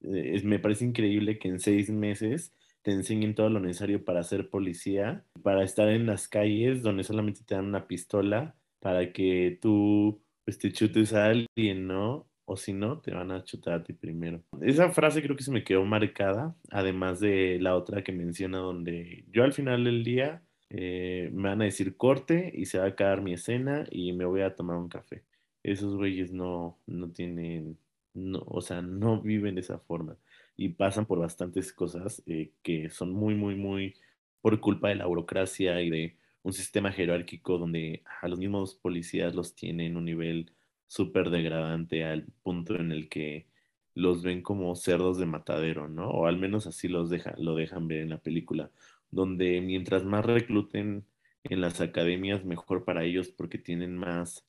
me 0.00 0.58
parece 0.58 0.84
increíble 0.84 1.38
que 1.38 1.48
en 1.48 1.60
seis 1.60 1.90
meses 1.90 2.54
te 2.82 2.92
enseñen 2.92 3.34
todo 3.34 3.50
lo 3.50 3.60
necesario 3.60 4.04
para 4.04 4.22
ser 4.22 4.48
policía, 4.48 5.24
para 5.42 5.64
estar 5.64 5.88
en 5.88 6.06
las 6.06 6.28
calles 6.28 6.82
donde 6.82 7.04
solamente 7.04 7.42
te 7.44 7.54
dan 7.54 7.66
una 7.66 7.86
pistola 7.86 8.54
para 8.80 9.12
que 9.12 9.58
tú 9.60 10.22
pues, 10.44 10.58
te 10.58 10.72
chutes 10.72 11.12
a 11.12 11.26
alguien, 11.26 11.86
¿no? 11.86 12.26
O 12.46 12.56
si 12.56 12.72
no, 12.72 12.98
te 13.00 13.12
van 13.12 13.30
a 13.30 13.44
chutar 13.44 13.74
a 13.74 13.84
ti 13.84 13.92
primero. 13.92 14.42
Esa 14.60 14.90
frase 14.90 15.22
creo 15.22 15.36
que 15.36 15.44
se 15.44 15.52
me 15.52 15.62
quedó 15.62 15.84
marcada, 15.84 16.56
además 16.70 17.20
de 17.20 17.58
la 17.60 17.76
otra 17.76 18.02
que 18.02 18.12
menciona 18.12 18.58
donde 18.58 19.24
yo 19.30 19.44
al 19.44 19.52
final 19.52 19.84
del 19.84 20.02
día 20.02 20.42
eh, 20.70 21.30
me 21.32 21.50
van 21.50 21.62
a 21.62 21.66
decir 21.66 21.96
corte 21.96 22.50
y 22.54 22.66
se 22.66 22.78
va 22.78 22.86
a 22.86 22.88
acabar 22.88 23.22
mi 23.22 23.34
escena 23.34 23.84
y 23.90 24.12
me 24.12 24.24
voy 24.24 24.40
a 24.40 24.56
tomar 24.56 24.76
un 24.78 24.88
café. 24.88 25.22
Esos 25.62 25.94
güeyes 25.96 26.32
no, 26.32 26.78
no 26.86 27.10
tienen, 27.10 27.78
no, 28.14 28.42
o 28.46 28.60
sea, 28.62 28.82
no 28.82 29.20
viven 29.20 29.54
de 29.54 29.60
esa 29.60 29.78
forma 29.78 30.16
y 30.60 30.68
pasan 30.68 31.06
por 31.06 31.18
bastantes 31.20 31.72
cosas 31.72 32.22
eh, 32.26 32.52
que 32.62 32.90
son 32.90 33.12
muy, 33.12 33.34
muy, 33.34 33.54
muy 33.54 33.94
por 34.42 34.60
culpa 34.60 34.90
de 34.90 34.96
la 34.96 35.06
burocracia 35.06 35.80
y 35.80 35.88
de 35.88 36.18
un 36.42 36.52
sistema 36.52 36.92
jerárquico 36.92 37.56
donde 37.56 38.02
a 38.20 38.28
los 38.28 38.38
mismos 38.38 38.74
policías 38.74 39.34
los 39.34 39.54
tienen 39.54 39.96
un 39.96 40.04
nivel 40.04 40.52
súper 40.86 41.30
degradante 41.30 42.04
al 42.04 42.26
punto 42.42 42.76
en 42.76 42.92
el 42.92 43.08
que 43.08 43.46
los 43.94 44.22
ven 44.22 44.42
como 44.42 44.76
cerdos 44.76 45.16
de 45.16 45.24
matadero, 45.24 45.88
¿no? 45.88 46.10
O 46.10 46.26
al 46.26 46.36
menos 46.36 46.66
así 46.66 46.88
los 46.88 47.08
deja, 47.08 47.34
lo 47.38 47.54
dejan 47.54 47.88
ver 47.88 48.00
en 48.00 48.10
la 48.10 48.18
película, 48.18 48.70
donde 49.10 49.62
mientras 49.62 50.04
más 50.04 50.26
recluten 50.26 51.06
en 51.44 51.60
las 51.62 51.80
academias, 51.80 52.44
mejor 52.44 52.84
para 52.84 53.04
ellos 53.04 53.30
porque 53.30 53.56
tienen 53.56 53.96
más, 53.96 54.46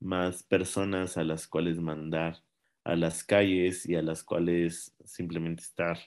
más 0.00 0.42
personas 0.42 1.16
a 1.16 1.24
las 1.24 1.48
cuales 1.48 1.80
mandar 1.80 2.42
a 2.84 2.96
las 2.96 3.24
calles 3.24 3.86
y 3.88 3.94
a 3.94 4.02
las 4.02 4.22
cuales 4.24 4.94
simplemente 5.04 5.62
estar 5.62 5.98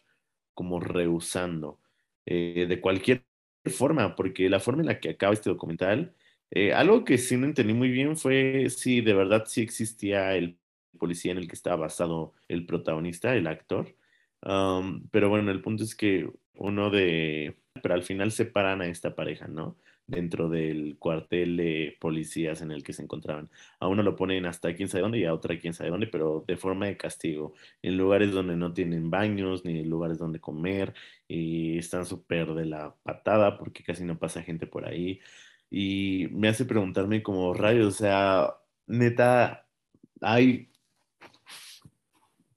como 0.54 0.80
rehusando 0.80 1.80
eh, 2.26 2.66
de 2.68 2.82
cualquier 2.82 3.26
forma, 3.66 4.16
porque 4.16 4.50
la 4.50 4.60
forma 4.60 4.82
en 4.82 4.88
la 4.88 5.00
que 5.00 5.12
acaba 5.12 5.34
este 5.34 5.50
documental, 5.50 6.16
eh, 6.52 6.74
algo 6.74 7.04
que 7.06 7.18
sí 7.18 7.38
no 7.38 7.46
entendí 7.46 7.74
muy 7.74 7.90
bien 7.90 8.18
fue 8.18 8.70
si 8.70 9.02
de 9.02 9.14
verdad 9.14 9.46
sí 9.48 9.62
existía 9.62 10.36
el 10.36 10.58
policía 11.00 11.32
en 11.32 11.40
el 11.40 11.48
que 11.48 11.56
estaba 11.56 11.78
basado 11.78 12.34
el 12.48 12.66
protagonista, 12.66 13.36
el 13.36 13.48
actor. 13.48 13.96
pero 15.12 15.30
bueno, 15.30 15.52
el 15.52 15.62
punto 15.62 15.84
es 15.84 15.96
que 15.96 16.30
uno 16.56 16.90
de, 16.90 17.58
pero 17.82 17.96
al 17.96 18.04
final 18.04 18.32
separan 18.32 18.82
a 18.82 18.88
esta 18.88 19.16
pareja, 19.16 19.48
¿no? 19.48 19.78
Dentro 20.08 20.50
del 20.50 20.98
cuartel 21.00 21.58
de 21.58 21.98
policías 22.00 22.62
en 22.62 22.72
el 22.72 22.84
que 22.84 22.94
se 22.94 23.04
encontraban. 23.04 23.50
A 23.80 23.88
uno 23.88 24.04
lo 24.04 24.16
ponen 24.16 24.46
hasta 24.46 24.76
quién 24.76 24.90
sabe 24.90 25.04
dónde 25.04 25.20
y 25.20 25.26
a 25.26 25.34
otra 25.34 25.58
quién 25.60 25.74
sabe 25.74 25.90
dónde, 25.90 26.08
pero 26.08 26.44
de 26.48 26.58
forma 26.58 26.88
de 26.88 26.98
castigo, 26.98 27.54
en 27.82 27.98
lugares 27.98 28.32
donde 28.32 28.56
no 28.58 28.74
tienen 28.74 29.10
baños 29.10 29.66
ni 29.66 29.84
lugares 29.84 30.18
donde 30.18 30.40
comer 30.40 30.94
y 31.28 31.78
están 31.78 32.06
súper 32.06 32.54
de 32.54 32.66
la 32.66 32.96
patada 33.04 33.58
porque 33.58 33.84
casi 33.84 34.04
no 34.04 34.20
pasa 34.20 34.44
gente 34.44 34.68
por 34.68 34.86
ahí. 34.86 35.20
Y 35.70 36.28
me 36.32 36.50
hace 36.50 36.66
preguntarme 36.66 37.24
como 37.24 37.54
rayos, 37.54 37.88
o 37.88 37.98
sea, 37.98 38.54
neta, 38.88 39.68
hay 40.22 40.73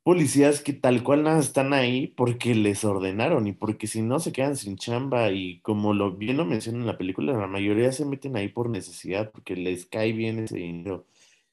policías 0.07 0.61
que 0.61 0.72
tal 0.72 1.02
cual 1.02 1.24
nada 1.24 1.40
están 1.40 1.72
ahí 1.72 2.07
porque 2.07 2.54
les 2.54 2.84
ordenaron 2.84 3.48
y 3.48 3.52
porque 3.52 3.88
si 3.88 4.02
no 4.02 4.20
se 4.20 4.30
quedan 4.30 4.54
sin 4.57 4.76
chamba 4.76 5.32
y 5.32 5.59
como 5.62 5.94
lo 5.94 6.12
bien 6.12 6.36
lo 6.36 6.44
mencionan 6.44 6.82
en 6.82 6.86
la 6.86 6.96
película, 6.96 7.32
la 7.32 7.48
mayoría 7.48 7.90
se 7.90 8.04
meten 8.04 8.36
ahí 8.36 8.46
por 8.46 8.70
necesidad 8.70 9.32
porque 9.32 9.57
les 9.57 9.84
cae 9.84 10.12
bien 10.12 10.38
ese 10.38 10.59
dinero 10.59 11.07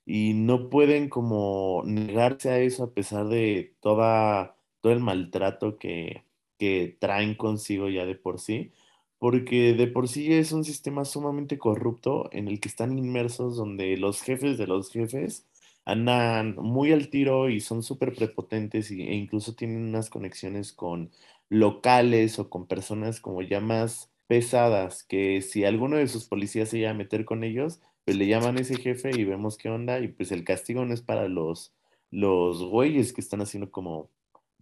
y 0.06 0.36
no 0.36 0.70
pueden 0.70 1.10
como 1.10 1.82
negarse 1.86 2.52
a 2.52 2.60
eso 2.60 2.84
a 2.84 2.94
pesar 2.94 3.28
de 3.28 3.74
toda, 3.82 4.56
todo 4.82 4.94
el 4.94 5.00
maltrato 5.00 5.80
que, 5.80 6.24
que 6.60 6.96
traen 7.00 7.34
consigo 7.34 7.90
ya 7.90 8.06
de 8.06 8.14
por 8.14 8.40
sí, 8.40 8.72
porque 9.18 9.74
de 9.74 9.88
por 9.88 10.08
sí 10.08 10.32
es 10.32 10.52
un 10.52 10.64
sistema 10.64 11.06
sumamente 11.06 11.58
corrupto 11.58 12.30
en 12.32 12.48
el 12.48 12.60
que 12.60 12.70
están 12.70 13.00
inmersos 13.00 13.56
donde 13.58 13.98
los 13.98 14.22
jefes 14.22 14.60
de 14.60 14.68
los 14.68 14.92
jefes 14.92 15.48
andan 15.86 16.56
muy 16.56 16.92
al 16.92 17.10
tiro 17.10 17.50
y 17.50 17.60
son 17.60 17.84
súper 17.84 18.14
prepotentes 18.14 18.92
e 18.92 18.96
incluso 18.96 19.56
tienen 19.56 19.84
unas 19.84 20.10
conexiones 20.10 20.74
con 20.74 21.12
locales 21.50 22.40
o 22.40 22.50
con 22.50 22.68
personas 22.68 23.20
como 23.20 23.42
ya 23.42 23.60
más 23.60 24.12
pesadas, 24.28 25.04
que 25.04 25.42
si 25.42 25.66
alguno 25.66 25.98
de 25.98 26.08
sus 26.08 26.26
policías 26.26 26.70
se 26.70 26.80
iba 26.80 26.90
a 26.90 26.94
meter 26.94 27.26
con 27.26 27.44
ellos, 27.44 27.82
pues 28.06 28.18
le 28.18 28.28
llaman 28.28 28.58
a 28.58 28.62
ese 28.62 28.78
jefe 28.78 29.12
y 29.16 29.24
vemos 29.24 29.58
qué 29.58 29.70
onda 29.70 30.00
y 30.00 30.08
pues 30.08 30.32
el 30.32 30.44
castigo 30.44 30.86
no 30.86 30.94
es 30.94 31.02
para 31.02 31.28
los, 31.28 31.74
los 32.12 32.64
güeyes 32.64 33.14
que 33.14 33.22
están 33.22 33.42
haciendo 33.42 33.72
como, 33.72 34.10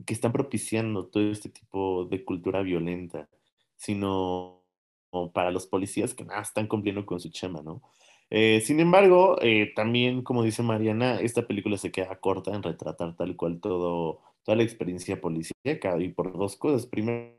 que 0.06 0.14
están 0.14 0.32
propiciando 0.34 1.08
todo 1.08 1.32
este 1.32 1.50
tipo 1.50 2.06
de 2.06 2.26
cultura 2.26 2.62
violenta, 2.62 3.30
sino 3.78 4.62
para 5.34 5.52
los 5.52 5.68
policías 5.68 6.14
que 6.14 6.24
nada, 6.24 6.42
están 6.42 6.68
cumpliendo 6.68 7.06
con 7.06 7.20
su 7.20 7.30
chema, 7.30 7.62
¿no? 7.62 7.82
Eh, 8.34 8.62
sin 8.62 8.80
embargo, 8.80 9.38
eh, 9.42 9.74
también, 9.76 10.22
como 10.24 10.44
dice 10.44 10.64
Mariana, 10.64 11.20
esta 11.20 11.46
película 11.46 11.78
se 11.78 11.92
queda 11.92 12.20
corta 12.20 12.56
en 12.56 12.64
retratar 12.64 13.16
tal 13.18 13.36
cual 13.36 13.60
todo, 13.60 14.22
toda 14.44 14.56
la 14.56 14.64
experiencia 14.64 15.20
policíaca 15.20 16.00
y 16.00 16.10
por 16.10 16.38
dos 16.38 16.56
cosas. 16.56 16.86
Primero, 16.86 17.36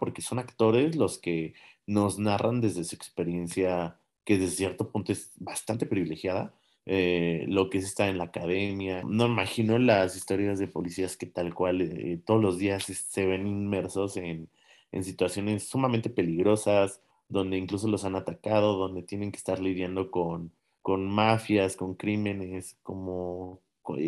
porque 0.00 0.20
son 0.20 0.40
actores 0.40 0.96
los 0.96 1.18
que 1.18 1.54
nos 1.86 2.18
narran 2.18 2.60
desde 2.60 2.82
su 2.84 2.96
experiencia, 2.96 3.98
que 4.24 4.36
desde 4.36 4.56
cierto 4.56 4.90
punto 4.90 5.12
es 5.12 5.32
bastante 5.38 5.86
privilegiada, 5.86 6.54
eh, 6.86 7.44
lo 7.48 7.70
que 7.70 7.78
es 7.78 7.84
estar 7.84 8.08
en 8.08 8.18
la 8.18 8.24
academia. 8.24 9.02
No 9.06 9.26
imagino 9.26 9.78
las 9.78 10.16
historias 10.16 10.58
de 10.58 10.66
policías 10.66 11.16
que 11.16 11.26
tal 11.26 11.54
cual 11.54 12.22
todos 12.26 12.42
los 12.42 12.58
días 12.58 12.84
se 12.84 13.26
ven 13.26 13.46
inmersos 13.46 14.16
en, 14.16 14.48
en 14.90 15.04
situaciones 15.04 15.68
sumamente 15.68 16.10
peligrosas, 16.10 17.00
donde 17.30 17.56
incluso 17.56 17.88
los 17.88 18.04
han 18.04 18.16
atacado, 18.16 18.76
donde 18.76 19.02
tienen 19.02 19.32
que 19.32 19.38
estar 19.38 19.60
lidiando 19.60 20.10
con, 20.10 20.52
con 20.82 21.08
mafias, 21.08 21.76
con 21.76 21.94
crímenes, 21.94 22.76
como 22.82 23.60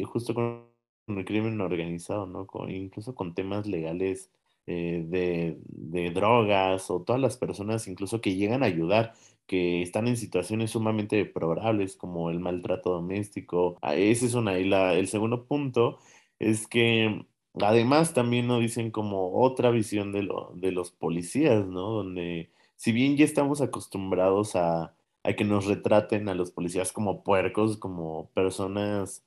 justo 0.04 0.34
con 0.34 0.66
el 1.08 1.24
crimen 1.24 1.60
organizado, 1.60 2.26
¿no? 2.26 2.46
incluso 2.68 3.14
con 3.14 3.34
temas 3.34 3.66
legales 3.66 4.30
eh, 4.66 5.04
de, 5.08 5.58
de, 5.66 6.10
drogas 6.10 6.88
o 6.90 7.02
todas 7.02 7.20
las 7.20 7.36
personas 7.36 7.88
incluso 7.88 8.20
que 8.20 8.36
llegan 8.36 8.62
a 8.62 8.66
ayudar, 8.66 9.14
que 9.46 9.82
están 9.82 10.06
en 10.06 10.16
situaciones 10.16 10.70
sumamente 10.70 11.16
deplorables 11.16 11.96
como 11.96 12.30
el 12.30 12.38
maltrato 12.40 12.90
doméstico. 12.90 13.76
Ah, 13.82 13.96
ese 13.96 14.26
es 14.26 14.34
una. 14.34 14.58
Y 14.58 14.64
la, 14.64 14.94
el 14.94 15.08
segundo 15.08 15.46
punto 15.46 15.98
es 16.38 16.68
que 16.68 17.26
además 17.60 18.14
también 18.14 18.46
nos 18.46 18.60
dicen 18.60 18.90
como 18.90 19.40
otra 19.42 19.70
visión 19.70 20.12
de, 20.12 20.22
lo, 20.22 20.52
de 20.54 20.72
los 20.72 20.92
policías, 20.92 21.66
¿no? 21.66 21.90
Donde 21.90 22.50
si 22.82 22.90
bien 22.90 23.16
ya 23.16 23.24
estamos 23.24 23.60
acostumbrados 23.60 24.56
a, 24.56 24.96
que 25.36 25.44
nos 25.44 25.66
retraten 25.66 26.28
a 26.28 26.34
los 26.34 26.50
policías 26.50 26.90
como 26.90 27.22
puercos, 27.22 27.76
como 27.76 28.28
personas 28.34 29.24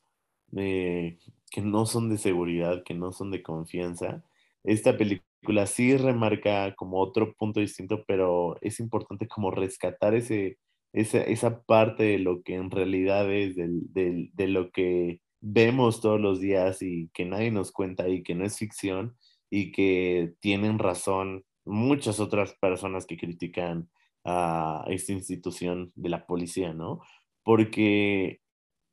que 0.52 1.62
no 1.62 1.86
son 1.86 2.10
de 2.10 2.18
seguridad, 2.18 2.84
que 2.84 2.94
no 2.94 3.14
son 3.14 3.32
de 3.32 3.42
confianza, 3.42 4.26
esta 4.66 4.98
película 4.98 5.68
sí 5.68 5.96
remarca 5.96 6.76
como 6.76 7.00
otro 7.00 7.34
punto 7.34 7.62
distinto, 7.62 8.04
pero 8.06 8.58
es 8.60 8.82
importante 8.82 9.26
como 9.30 9.52
rescatar 9.52 10.16
ese, 10.16 10.58
esa, 10.92 11.62
parte 11.62 12.04
de 12.04 12.20
lo 12.20 12.44
que 12.44 12.56
en 12.56 12.70
realidad 12.70 13.32
es, 13.32 13.56
de 13.56 14.48
lo 14.50 14.70
que 14.72 15.22
vemos 15.40 16.02
todos 16.02 16.20
los 16.20 16.42
días 16.42 16.82
y 16.82 17.10
que 17.14 17.24
nadie 17.24 17.52
nos 17.52 17.72
cuenta 17.72 18.10
y 18.10 18.22
que 18.22 18.36
no 18.36 18.44
es 18.44 18.58
ficción 18.58 19.16
y 19.50 19.72
que 19.72 20.34
tienen 20.42 20.78
razón 20.78 21.46
muchas 21.66 22.20
otras 22.20 22.54
personas 22.54 23.06
que 23.06 23.18
critican 23.18 23.90
a 24.24 24.86
esta 24.88 25.12
institución 25.12 25.92
de 25.96 26.10
la 26.10 26.26
policía, 26.26 26.74
¿no? 26.74 27.02
Porque 27.44 28.42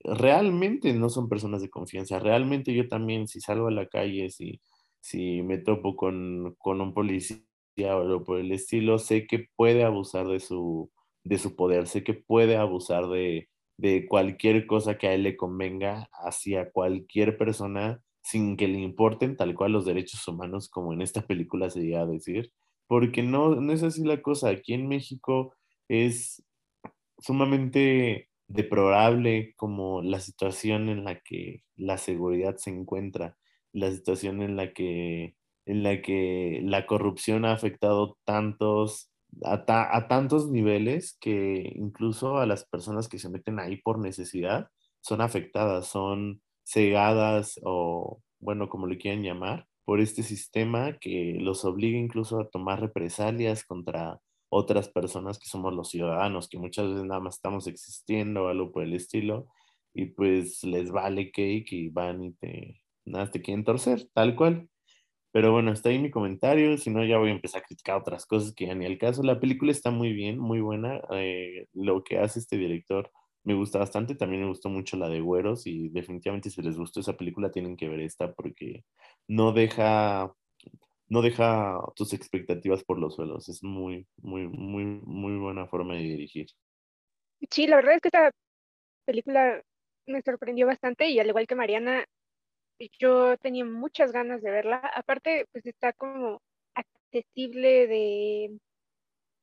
realmente 0.05 0.93
no 0.93 1.09
son 1.09 1.29
personas 1.29 1.62
de 1.62 1.70
confianza. 1.70 2.18
Realmente 2.18 2.75
yo 2.75 2.89
también, 2.89 3.29
si 3.29 3.41
salgo 3.41 3.68
a 3.68 3.73
la 3.73 3.87
calle, 3.87 4.31
si, 4.31 4.61
si 5.01 5.43
me 5.43 5.59
topo 5.59 5.97
con, 5.97 6.57
un 6.64 6.95
policía 6.95 7.41
o 7.79 8.01
algo 8.01 8.25
por 8.25 8.39
el 8.39 8.53
estilo, 8.53 8.99
sé 8.99 9.27
que 9.27 9.49
puede 9.57 9.85
abusar 9.85 10.27
de 10.27 10.41
su, 10.41 10.91
de 11.25 11.39
su 11.39 11.57
poder, 11.57 11.87
sé 11.87 12.05
que 12.05 12.14
puede 12.14 12.57
abusar 12.57 13.09
de, 13.09 13.49
de 13.79 14.07
cualquier 14.07 14.66
cosa 14.66 14.99
que 14.99 15.09
a 15.09 15.14
él 15.14 15.23
le 15.23 15.37
convenga 15.37 16.09
hacia 16.12 16.70
cualquier 16.70 17.39
persona 17.39 18.03
sin 18.23 18.57
que 18.57 18.68
le 18.68 18.79
importen 18.79 19.37
tal 19.37 19.55
cual 19.55 19.73
los 19.73 19.85
derechos 19.85 20.27
humanos, 20.29 20.68
como 20.68 20.93
en 20.93 21.03
esta 21.03 21.23
película 21.27 21.70
se 21.70 21.81
llega 21.81 22.03
a 22.03 22.07
decir, 22.07 22.53
porque 22.93 23.22
no, 23.22 23.55
no 23.55 23.72
es 23.72 23.82
así 23.82 24.05
la 24.05 24.20
cosa. 24.20 24.51
Aquí 24.51 24.74
en 24.74 24.86
México 24.86 25.55
es 25.88 26.45
sumamente 27.16 28.28
deplorable 28.49 29.55
como 29.57 30.03
la 30.03 30.20
situación 30.20 30.90
en 30.90 31.03
la 31.03 31.18
que 31.20 31.62
la 31.74 31.97
seguridad 31.97 32.59
se 32.59 32.68
encuentra, 32.68 33.38
la 33.72 33.90
situación 33.90 34.43
en 34.43 34.57
la 34.57 34.74
que, 34.74 35.36
en 35.64 35.82
la, 35.82 36.03
que 36.03 36.61
la 36.64 36.84
corrupción 36.84 37.47
ha 37.47 37.53
afectado 37.55 38.18
tantos, 38.26 39.11
a, 39.43 39.64
a 39.97 40.09
tantos 40.09 40.51
niveles 40.51 41.16
que 41.18 41.72
incluso 41.74 42.36
a 42.36 42.47
las 42.47 42.66
personas 42.66 43.09
que 43.09 43.18
se 43.18 43.30
meten 43.30 43.59
ahí 43.59 43.78
por 43.78 44.01
necesidad 44.01 44.68
son 45.01 45.22
afectadas, 45.22 45.86
son 45.86 46.43
cegadas 46.62 47.59
o, 47.64 48.20
bueno, 48.38 48.68
como 48.68 48.86
le 48.86 48.99
quieran 48.99 49.22
llamar, 49.22 49.66
por 49.85 50.01
este 50.01 50.22
sistema 50.22 50.99
que 50.99 51.37
los 51.41 51.64
obliga 51.64 51.99
incluso 51.99 52.41
a 52.41 52.49
tomar 52.49 52.80
represalias 52.80 53.64
contra 53.64 54.20
otras 54.49 54.89
personas 54.89 55.39
que 55.39 55.49
somos 55.49 55.74
los 55.74 55.89
ciudadanos, 55.91 56.49
que 56.49 56.59
muchas 56.59 56.89
veces 56.89 57.05
nada 57.05 57.20
más 57.20 57.37
estamos 57.37 57.66
existiendo 57.66 58.45
o 58.45 58.49
algo 58.49 58.70
por 58.70 58.83
el 58.83 58.95
estilo, 58.95 59.49
y 59.95 60.07
pues 60.07 60.62
les 60.64 60.91
vale 60.91 61.30
cake 61.30 61.72
y 61.72 61.89
van 61.89 62.22
y 62.24 62.33
te, 62.35 62.83
nada, 63.05 63.30
te 63.30 63.43
quieren 63.43 63.64
torcer, 63.64 64.09
tal 64.14 64.37
cual. 64.37 64.68
Pero 65.33 65.53
bueno, 65.53 65.72
está 65.72 65.89
ahí 65.89 65.99
mi 65.99 66.11
comentario, 66.11 66.76
si 66.76 66.91
no 66.91 67.05
ya 67.05 67.18
voy 67.18 67.30
a 67.30 67.33
empezar 67.33 67.62
a 67.62 67.64
criticar 67.64 67.97
otras 67.97 68.26
cosas 68.26 68.55
que 68.55 68.66
ya 68.66 68.74
ni 68.74 68.85
al 68.85 68.99
caso. 68.99 69.22
La 69.22 69.41
película 69.41 69.72
está 69.72 69.91
muy 69.91 70.12
bien, 70.12 70.39
muy 70.39 70.61
buena. 70.61 71.01
Eh, 71.12 71.66
lo 71.72 72.05
que 72.05 72.18
hace 72.18 72.39
este 72.39 72.59
director 72.59 73.11
me 73.45 73.55
gusta 73.55 73.78
bastante. 73.78 74.14
También 74.14 74.43
me 74.43 74.49
gustó 74.49 74.68
mucho 74.68 74.97
la 74.97 75.09
de 75.09 75.20
Güeros 75.20 75.66
y 75.66 75.88
definitivamente 75.88 76.51
si 76.51 76.62
les 76.62 76.76
gustó 76.76 77.01
esa 77.01 77.16
película 77.16 77.51
tienen 77.51 77.76
que 77.76 77.88
ver 77.88 78.01
esta 78.01 78.32
porque 78.32 78.84
no 79.28 79.53
deja, 79.53 80.32
no 81.09 81.22
deja 81.22 81.80
tus 81.97 82.12
expectativas 82.12 82.84
por 82.84 82.99
los 82.99 83.14
suelos. 83.14 83.49
Es 83.49 83.62
muy, 83.62 84.07
muy, 84.16 84.49
muy, 84.49 84.84
muy 84.84 85.38
buena 85.38 85.66
forma 85.66 85.95
de 85.95 86.03
dirigir. 86.03 86.47
Sí, 87.51 87.66
la 87.66 87.76
verdad 87.76 87.95
es 87.95 88.01
que 88.01 88.09
esta 88.09 88.30
película 89.05 89.62
me 90.07 90.22
sorprendió 90.22 90.66
bastante 90.66 91.09
y 91.09 91.18
al 91.18 91.28
igual 91.28 91.47
que 91.47 91.55
Mariana, 91.55 92.07
yo 92.99 93.36
tenía 93.38 93.64
muchas 93.64 94.12
ganas 94.12 94.43
de 94.43 94.51
verla. 94.51 94.78
Aparte, 94.95 95.47
pues 95.53 95.66
está 95.66 95.93
como 95.93 96.40
accesible 96.74 97.86
de, 97.86 98.59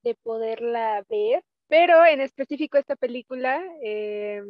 de 0.04 0.16
poderla 0.16 1.06
ver 1.10 1.44
pero 1.70 2.04
en 2.06 2.20
específico 2.20 2.78
esta 2.78 2.96
película 2.96 3.64
eh, 3.84 4.44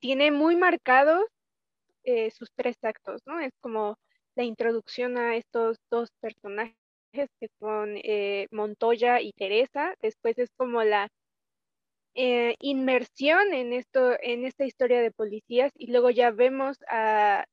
tiene 0.00 0.30
muy 0.30 0.56
marcados 0.56 1.24
eh, 2.04 2.30
sus 2.30 2.50
tres 2.54 2.76
actos, 2.82 3.20
¿no? 3.26 3.38
Es 3.40 3.52
como 3.60 3.98
la 4.36 4.44
introducción 4.44 5.18
a 5.18 5.36
estos 5.36 5.76
dos 5.90 6.08
personajes 6.20 6.74
que 7.14 7.48
son 7.60 7.96
eh, 8.02 8.48
Montoya 8.50 9.20
y 9.20 9.32
Teresa. 9.32 9.94
Después 10.00 10.38
es 10.38 10.50
como 10.56 10.82
la 10.82 11.08
inmersión 12.14 13.54
en 13.54 13.72
esto, 13.72 14.16
en 14.20 14.44
esta 14.44 14.64
historia 14.64 15.00
de 15.00 15.12
policías, 15.12 15.72
y 15.76 15.90
luego 15.92 16.10
ya 16.10 16.30
vemos 16.30 16.76
a 16.88 17.44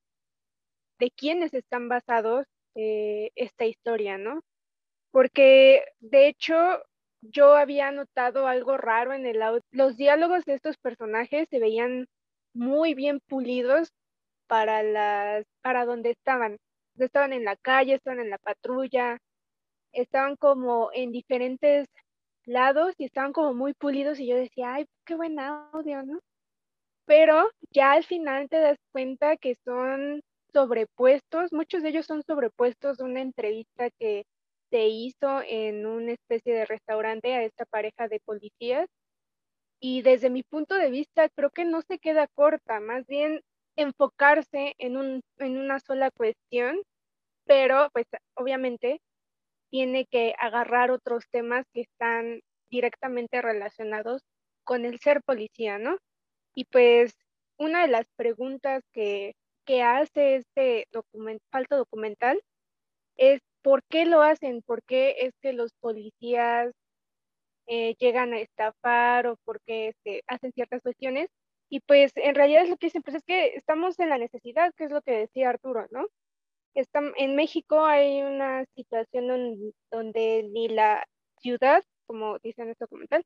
de 0.99 1.11
quiénes 1.11 1.53
están 1.53 1.89
basados 1.89 2.45
esta 2.73 3.65
historia, 3.65 4.17
¿no? 4.17 4.41
Porque 5.11 5.83
de 5.99 6.27
hecho 6.27 6.81
yo 7.31 7.55
había 7.55 7.91
notado 7.91 8.47
algo 8.47 8.77
raro 8.77 9.13
en 9.13 9.25
el 9.25 9.41
audio. 9.41 9.61
Los 9.71 9.97
diálogos 9.97 10.45
de 10.45 10.55
estos 10.55 10.77
personajes 10.77 11.47
se 11.49 11.59
veían 11.59 12.07
muy 12.53 12.93
bien 12.93 13.19
pulidos 13.27 13.89
para 14.47 14.83
las 14.83 15.45
para 15.61 15.85
donde 15.85 16.11
estaban. 16.11 16.57
Estaban 16.97 17.33
en 17.33 17.45
la 17.45 17.55
calle, 17.57 17.95
estaban 17.95 18.19
en 18.19 18.29
la 18.31 18.39
patrulla, 18.39 19.19
estaban 19.93 20.35
como 20.37 20.89
en 20.93 21.11
diferentes 21.11 21.87
lados 22.45 22.93
y 22.97 23.05
estaban 23.05 23.33
como 23.33 23.53
muy 23.53 23.73
pulidos 23.73 24.19
y 24.19 24.27
yo 24.27 24.35
decía, 24.37 24.73
ay, 24.75 24.85
qué 25.05 25.15
buen 25.15 25.39
audio, 25.39 26.03
¿no? 26.03 26.19
Pero 27.05 27.49
ya 27.71 27.93
al 27.93 28.03
final 28.03 28.49
te 28.49 28.59
das 28.59 28.77
cuenta 28.91 29.37
que 29.37 29.55
son 29.65 30.21
sobrepuestos, 30.53 31.53
muchos 31.53 31.83
de 31.83 31.89
ellos 31.89 32.05
son 32.05 32.23
sobrepuestos 32.23 32.97
de 32.97 33.03
una 33.03 33.21
entrevista 33.21 33.89
que 33.99 34.25
se 34.69 34.87
hizo 34.87 35.41
en 35.47 35.85
una 35.85 36.13
especie 36.13 36.53
de 36.53 36.65
restaurante 36.65 37.33
a 37.33 37.43
esta 37.43 37.65
pareja 37.65 38.07
de 38.07 38.19
policías 38.19 38.87
y 39.79 40.01
desde 40.01 40.29
mi 40.29 40.43
punto 40.43 40.75
de 40.75 40.89
vista 40.89 41.29
creo 41.29 41.51
que 41.51 41.65
no 41.65 41.81
se 41.81 41.99
queda 41.99 42.27
corta, 42.27 42.79
más 42.79 43.05
bien 43.07 43.41
enfocarse 43.75 44.75
en, 44.79 44.97
un, 44.97 45.21
en 45.37 45.57
una 45.57 45.79
sola 45.79 46.11
cuestión, 46.11 46.77
pero 47.45 47.89
pues 47.93 48.07
obviamente 48.35 49.01
tiene 49.69 50.05
que 50.05 50.33
agarrar 50.39 50.91
otros 50.91 51.25
temas 51.31 51.65
que 51.73 51.81
están 51.81 52.41
directamente 52.69 53.41
relacionados 53.41 54.23
con 54.63 54.85
el 54.85 54.99
ser 54.99 55.21
policía, 55.23 55.77
¿no? 55.79 55.97
Y 56.55 56.65
pues 56.65 57.15
una 57.57 57.83
de 57.83 57.87
las 57.89 58.05
preguntas 58.15 58.83
que, 58.93 59.35
hace 59.83 60.37
este 60.37 60.87
falso 61.51 61.75
documental 61.75 62.41
es 63.17 63.41
por 63.61 63.83
qué 63.89 64.05
lo 64.05 64.21
hacen, 64.21 64.61
por 64.63 64.83
qué 64.83 65.15
es 65.21 65.33
que 65.41 65.53
los 65.53 65.73
policías 65.79 66.73
eh, 67.67 67.95
llegan 67.99 68.33
a 68.33 68.39
estafar 68.39 69.27
o 69.27 69.37
por 69.45 69.61
qué 69.65 69.89
este, 69.89 70.23
hacen 70.27 70.51
ciertas 70.53 70.81
cuestiones. 70.81 71.29
Y 71.69 71.81
pues 71.81 72.13
en 72.15 72.35
realidad 72.35 72.63
es 72.63 72.69
lo 72.69 72.77
que 72.77 72.87
dicen, 72.87 73.03
pues 73.03 73.17
es 73.17 73.23
que 73.25 73.55
estamos 73.55 73.99
en 73.99 74.09
la 74.09 74.17
necesidad, 74.17 74.73
que 74.75 74.85
es 74.85 74.91
lo 74.91 75.01
que 75.01 75.11
decía 75.11 75.49
Arturo, 75.49 75.87
¿no? 75.91 76.07
en 77.17 77.35
México 77.35 77.85
hay 77.85 78.21
una 78.21 78.65
situación 78.75 79.73
donde 79.91 80.43
ni 80.51 80.67
la 80.67 81.07
ciudad, 81.39 81.83
como 82.05 82.37
dice 82.39 82.61
en 82.61 82.69
este 82.69 82.85
documental, 82.85 83.23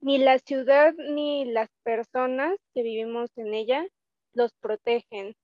ni 0.00 0.18
la 0.18 0.38
ciudad 0.38 0.94
ni 0.94 1.44
las 1.46 1.68
personas 1.84 2.56
que 2.74 2.82
vivimos 2.82 3.30
en 3.36 3.54
ella 3.54 3.86
los 4.34 4.52
protegen. 4.60 5.34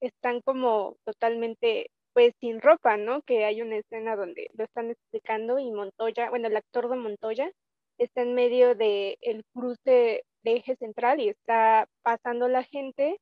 Están 0.00 0.40
como 0.42 0.96
totalmente, 1.04 1.90
pues, 2.18 2.34
sin 2.40 2.60
ropa, 2.60 2.96
¿no? 2.96 3.22
Que 3.22 3.44
hay 3.44 3.62
una 3.62 3.76
escena 3.76 4.16
donde 4.16 4.48
lo 4.54 4.64
están 4.64 4.90
explicando 4.90 5.60
y 5.60 5.70
Montoya, 5.70 6.30
bueno, 6.30 6.48
el 6.48 6.56
actor 6.56 6.88
de 6.90 6.96
Montoya 6.96 7.48
está 7.96 8.22
en 8.22 8.34
medio 8.34 8.74
del 8.74 9.16
el 9.20 9.44
cruce 9.54 10.24
de 10.42 10.52
eje 10.56 10.74
central 10.74 11.20
y 11.20 11.28
está 11.28 11.86
pasando 12.02 12.48
la 12.48 12.64
gente 12.64 13.20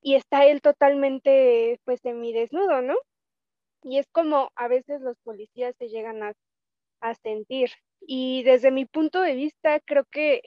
y 0.00 0.14
está 0.14 0.46
él 0.46 0.60
totalmente, 0.62 1.80
pues, 1.84 1.98
semidesnudo, 2.02 2.82
¿no? 2.82 2.94
Y 3.82 3.98
es 3.98 4.06
como 4.12 4.50
a 4.54 4.68
veces 4.68 5.00
los 5.00 5.16
policías 5.24 5.74
se 5.80 5.88
llegan 5.88 6.22
a, 6.22 6.34
a 7.00 7.14
sentir. 7.16 7.70
Y 8.00 8.44
desde 8.44 8.70
mi 8.70 8.86
punto 8.86 9.22
de 9.22 9.34
vista, 9.34 9.80
creo 9.80 10.04
que 10.12 10.42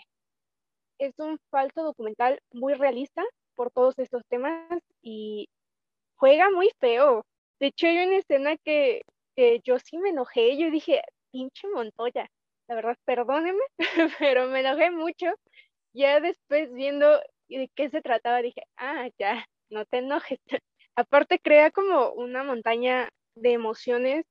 es 1.00 1.14
un 1.20 1.38
falso 1.52 1.84
documental 1.84 2.40
muy 2.54 2.76
realista 2.76 3.24
por 3.56 3.72
todos 3.72 4.00
estos 4.00 4.24
temas 4.30 4.82
y 5.02 5.50
juega 6.16 6.50
muy 6.50 6.70
feo. 6.80 7.26
De 7.60 7.68
hecho, 7.68 7.88
hay 7.88 7.98
una 8.06 8.18
escena 8.18 8.58
que, 8.58 9.04
yo 9.64 9.80
sí 9.80 9.98
me 9.98 10.10
enojé, 10.10 10.58
yo 10.58 10.72
dije, 10.72 11.02
pinche 11.32 11.68
Montoya, 11.68 12.30
la 12.68 12.76
verdad, 12.76 12.98
perdóneme, 13.06 13.64
pero 14.20 14.48
me 14.48 14.62
enojé 14.62 14.92
mucho. 14.92 15.28
Ya 15.94 16.20
después 16.20 16.72
viendo 16.74 17.20
de 17.50 17.70
qué 17.76 17.90
se 17.90 18.02
trataba, 18.02 18.42
dije, 18.42 18.64
ah, 18.78 19.10
ya, 19.18 19.46
no 19.70 19.86
te 19.86 20.00
enojes. 20.00 20.40
Aparte 20.96 21.40
crea 21.40 21.72
como 21.72 22.12
una 22.12 22.44
montaña 22.44 23.10
de 23.36 23.54
emociones 23.54 24.26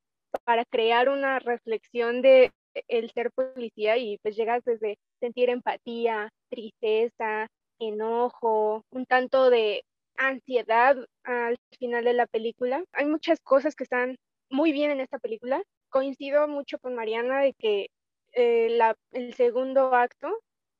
para 0.45 0.65
crear 0.65 1.09
una 1.09 1.39
reflexión 1.39 2.23
de 2.23 2.53
el 2.89 3.11
ser 3.13 3.31
policía 3.33 3.97
y 3.97 4.19
pues 4.19 4.37
llegas 4.37 4.63
desde 4.65 4.99
sentir 5.21 5.51
empatía, 5.51 6.31
tristeza, 6.51 7.49
enojo, 7.79 8.85
un 8.91 9.07
tanto 9.07 9.51
de 9.51 9.85
ansiedad 10.19 10.97
al 11.25 11.57
final 11.79 12.05
de 12.05 12.13
la 12.15 12.27
película. 12.27 12.85
Hay 12.93 13.07
muchas 13.07 13.41
cosas 13.41 13.75
que 13.77 13.85
están 13.85 14.17
muy 14.51 14.73
bien 14.73 14.91
en 14.91 15.01
esta 15.01 15.19
película. 15.19 15.63
Coincido 15.91 16.49
mucho 16.49 16.79
con 16.79 16.95
Mariana 16.95 17.41
de 17.41 17.55
que 17.55 17.89
eh, 18.33 18.79
el 19.13 19.35
segundo 19.35 19.95
acto, 19.95 20.29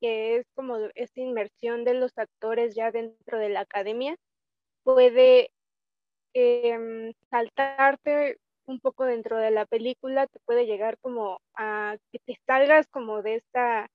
que 0.01 0.37
es 0.37 0.47
como 0.55 0.77
esta 0.95 1.21
inmersión 1.21 1.85
de 1.85 1.95
los 1.95 2.17
actores 2.19 2.75
ya 2.75 2.91
dentro 2.91 3.39
de 3.39 3.49
la 3.49 3.61
academia, 3.61 4.17
puede 4.85 5.51
em, 6.35 7.13
saltarte 7.31 8.39
un 8.67 8.81
poco 8.81 9.05
dentro 9.05 9.39
de 9.39 9.51
la 9.51 9.67
película, 9.67 10.27
te 10.27 10.41
puede 10.41 10.67
llegar 10.67 10.99
como 10.99 11.41
a 11.55 11.97
que 12.13 12.19
te 12.21 12.37
salgas 12.47 12.87
como 12.89 13.23
de 13.23 13.37
esta 13.37 13.89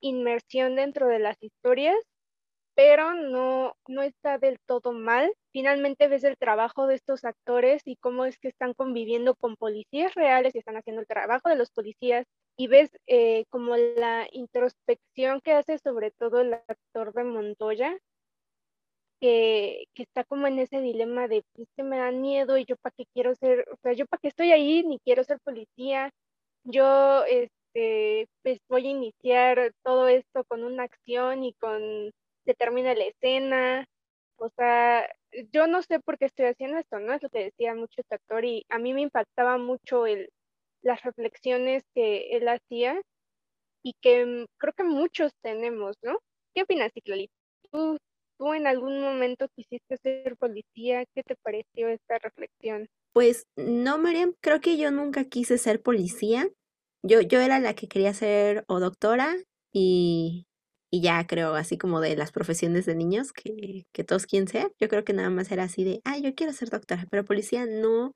inmersión 0.00 0.76
dentro 0.76 1.08
de 1.08 1.18
las 1.18 1.42
historias, 1.42 1.96
pero 2.74 3.14
no, 3.14 3.76
no 3.88 4.02
está 4.02 4.38
del 4.38 4.58
todo 4.66 4.92
mal. 4.92 5.32
Finalmente 5.52 6.08
ves 6.08 6.24
el 6.24 6.36
trabajo 6.36 6.86
de 6.86 6.96
estos 6.96 7.24
actores 7.24 7.82
y 7.84 7.96
cómo 7.96 8.24
es 8.24 8.38
que 8.38 8.48
están 8.48 8.74
conviviendo 8.74 9.34
con 9.36 9.56
policías 9.56 10.14
reales 10.14 10.54
y 10.54 10.58
están 10.58 10.76
haciendo 10.76 11.00
el 11.00 11.06
trabajo 11.06 11.48
de 11.48 11.56
los 11.56 11.70
policías 11.70 12.26
y 12.56 12.66
ves 12.68 12.90
eh, 13.06 13.44
como 13.50 13.76
la 13.76 14.26
introspección 14.32 15.40
que 15.40 15.52
hace 15.52 15.78
sobre 15.78 16.10
todo 16.10 16.40
el 16.40 16.54
actor 16.54 17.12
de 17.14 17.24
Montoya 17.24 17.96
que, 19.20 19.86
está 19.94 20.24
como 20.24 20.46
en 20.46 20.58
ese 20.58 20.80
dilema 20.80 21.28
de, 21.28 21.44
pues, 21.54 21.68
que 21.76 21.82
me 21.82 21.98
da 21.98 22.10
miedo 22.12 22.58
y 22.58 22.64
yo 22.66 22.76
para 22.76 22.94
qué 22.96 23.06
quiero 23.14 23.34
ser, 23.34 23.66
o 23.72 23.76
sea, 23.82 23.92
yo 23.94 24.06
para 24.06 24.20
qué 24.20 24.28
estoy 24.28 24.52
ahí, 24.52 24.84
ni 24.84 24.98
quiero 25.00 25.24
ser 25.24 25.40
policía, 25.40 26.10
yo, 26.64 27.24
este, 27.24 28.28
pues 28.42 28.58
voy 28.68 28.86
a 28.86 28.90
iniciar 28.90 29.72
todo 29.82 30.08
esto 30.08 30.44
con 30.44 30.64
una 30.64 30.84
acción 30.84 31.44
y 31.44 31.54
con, 31.54 32.12
se 32.44 32.54
termina 32.54 32.94
la 32.94 33.04
escena, 33.04 33.86
o 34.36 34.48
sea, 34.56 35.08
yo 35.52 35.66
no 35.66 35.82
sé 35.82 36.00
por 36.00 36.18
qué 36.18 36.26
estoy 36.26 36.46
haciendo 36.46 36.78
esto, 36.78 36.98
¿no? 36.98 37.14
Es 37.14 37.22
lo 37.22 37.30
que 37.30 37.44
decía 37.44 37.74
mucho 37.74 38.00
este 38.00 38.14
actor 38.14 38.44
y 38.44 38.64
a 38.68 38.78
mí 38.78 38.94
me 38.94 39.02
impactaba 39.02 39.58
mucho 39.58 40.06
el, 40.06 40.30
las 40.82 41.02
reflexiones 41.02 41.84
que 41.94 42.36
él 42.36 42.48
hacía 42.48 43.00
y 43.82 43.94
que 44.00 44.46
creo 44.58 44.72
que 44.74 44.84
muchos 44.84 45.32
tenemos, 45.42 45.96
¿no? 46.02 46.18
¿Qué 46.54 46.62
opinas, 46.62 46.92
Cicloli? 46.94 47.30
¿Tú 47.70 47.98
¿Tú 48.38 48.52
en 48.52 48.66
algún 48.66 49.00
momento 49.00 49.48
quisiste 49.54 49.96
ser 49.98 50.36
policía? 50.36 51.04
¿Qué 51.14 51.22
te 51.22 51.36
pareció 51.36 51.88
esta 51.88 52.18
reflexión? 52.18 52.88
Pues 53.12 53.46
no, 53.56 53.98
Mariam, 53.98 54.34
creo 54.40 54.60
que 54.60 54.76
yo 54.76 54.90
nunca 54.90 55.24
quise 55.24 55.56
ser 55.56 55.82
policía. 55.82 56.48
Yo, 57.02 57.20
yo 57.20 57.40
era 57.40 57.60
la 57.60 57.74
que 57.74 57.86
quería 57.86 58.12
ser 58.12 58.64
o 58.66 58.80
doctora 58.80 59.36
y, 59.72 60.46
y 60.94 61.00
ya 61.00 61.26
creo, 61.26 61.56
así 61.56 61.76
como 61.76 62.00
de 62.00 62.14
las 62.14 62.30
profesiones 62.30 62.86
de 62.86 62.94
niños 62.94 63.32
que, 63.32 63.84
que 63.92 64.04
todos 64.04 64.26
quieren 64.26 64.46
ser. 64.46 64.70
Yo 64.78 64.88
creo 64.88 65.02
que 65.04 65.12
nada 65.12 65.28
más 65.28 65.50
era 65.50 65.64
así 65.64 65.82
de, 65.82 66.00
ah, 66.04 66.18
yo 66.18 66.36
quiero 66.36 66.52
ser 66.52 66.70
doctora, 66.70 67.04
pero 67.10 67.24
policía 67.24 67.66
no, 67.66 68.14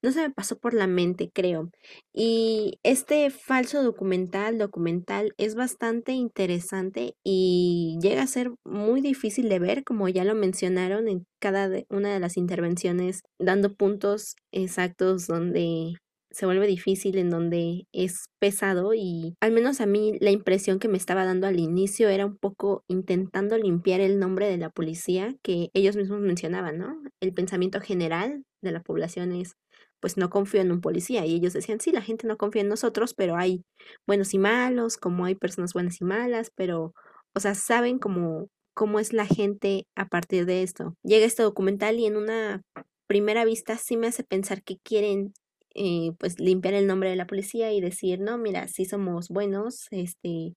no 0.00 0.12
se 0.12 0.20
me 0.20 0.30
pasó 0.30 0.56
por 0.56 0.74
la 0.74 0.86
mente, 0.86 1.32
creo. 1.34 1.72
Y 2.12 2.78
este 2.84 3.30
falso 3.30 3.82
documental, 3.82 4.58
documental, 4.58 5.34
es 5.38 5.56
bastante 5.56 6.12
interesante 6.12 7.16
y 7.24 7.98
llega 8.00 8.22
a 8.22 8.28
ser 8.28 8.52
muy 8.64 9.00
difícil 9.00 9.48
de 9.48 9.58
ver, 9.58 9.82
como 9.82 10.08
ya 10.08 10.22
lo 10.22 10.36
mencionaron 10.36 11.08
en 11.08 11.26
cada 11.40 11.68
una 11.90 12.14
de 12.14 12.20
las 12.20 12.36
intervenciones, 12.36 13.22
dando 13.40 13.74
puntos 13.74 14.36
exactos 14.52 15.26
donde 15.26 15.94
se 16.34 16.46
vuelve 16.46 16.66
difícil, 16.66 17.16
en 17.16 17.30
donde 17.30 17.86
es 17.92 18.26
pesado 18.40 18.92
y 18.92 19.34
al 19.40 19.52
menos 19.52 19.80
a 19.80 19.86
mí 19.86 20.18
la 20.20 20.30
impresión 20.30 20.78
que 20.78 20.88
me 20.88 20.98
estaba 20.98 21.24
dando 21.24 21.46
al 21.46 21.60
inicio 21.60 22.08
era 22.08 22.26
un 22.26 22.36
poco 22.36 22.82
intentando 22.88 23.56
limpiar 23.56 24.00
el 24.00 24.18
nombre 24.18 24.48
de 24.48 24.58
la 24.58 24.70
policía 24.70 25.34
que 25.42 25.70
ellos 25.74 25.96
mismos 25.96 26.20
mencionaban, 26.20 26.78
¿no? 26.78 27.00
El 27.20 27.32
pensamiento 27.32 27.80
general 27.80 28.44
de 28.62 28.72
la 28.72 28.82
población 28.82 29.32
es 29.32 29.54
pues 30.00 30.18
no 30.18 30.28
confío 30.28 30.60
en 30.60 30.70
un 30.70 30.82
policía. 30.82 31.24
Y 31.24 31.34
ellos 31.34 31.54
decían, 31.54 31.80
sí, 31.80 31.90
la 31.90 32.02
gente 32.02 32.26
no 32.26 32.36
confía 32.36 32.60
en 32.60 32.68
nosotros, 32.68 33.14
pero 33.14 33.38
hay 33.38 33.64
buenos 34.06 34.34
y 34.34 34.38
malos, 34.38 34.98
como 34.98 35.24
hay 35.24 35.34
personas 35.34 35.72
buenas 35.72 35.98
y 36.02 36.04
malas, 36.04 36.50
pero, 36.54 36.92
o 37.34 37.40
sea, 37.40 37.54
saben 37.54 37.98
cómo, 37.98 38.48
cómo 38.74 39.00
es 39.00 39.14
la 39.14 39.24
gente 39.24 39.86
a 39.96 40.08
partir 40.08 40.44
de 40.44 40.62
esto. 40.62 40.94
Llega 41.02 41.24
este 41.24 41.42
documental 41.42 41.98
y 41.98 42.04
en 42.04 42.18
una 42.18 42.60
primera 43.06 43.46
vista 43.46 43.78
sí 43.78 43.96
me 43.96 44.08
hace 44.08 44.24
pensar 44.24 44.62
que 44.62 44.76
quieren 44.84 45.32
eh, 45.74 46.12
pues 46.18 46.38
limpiar 46.40 46.74
el 46.74 46.86
nombre 46.86 47.10
de 47.10 47.16
la 47.16 47.26
policía 47.26 47.72
y 47.72 47.80
decir, 47.80 48.20
no, 48.20 48.38
mira, 48.38 48.68
sí 48.68 48.84
somos 48.84 49.28
buenos, 49.28 49.86
este, 49.90 50.54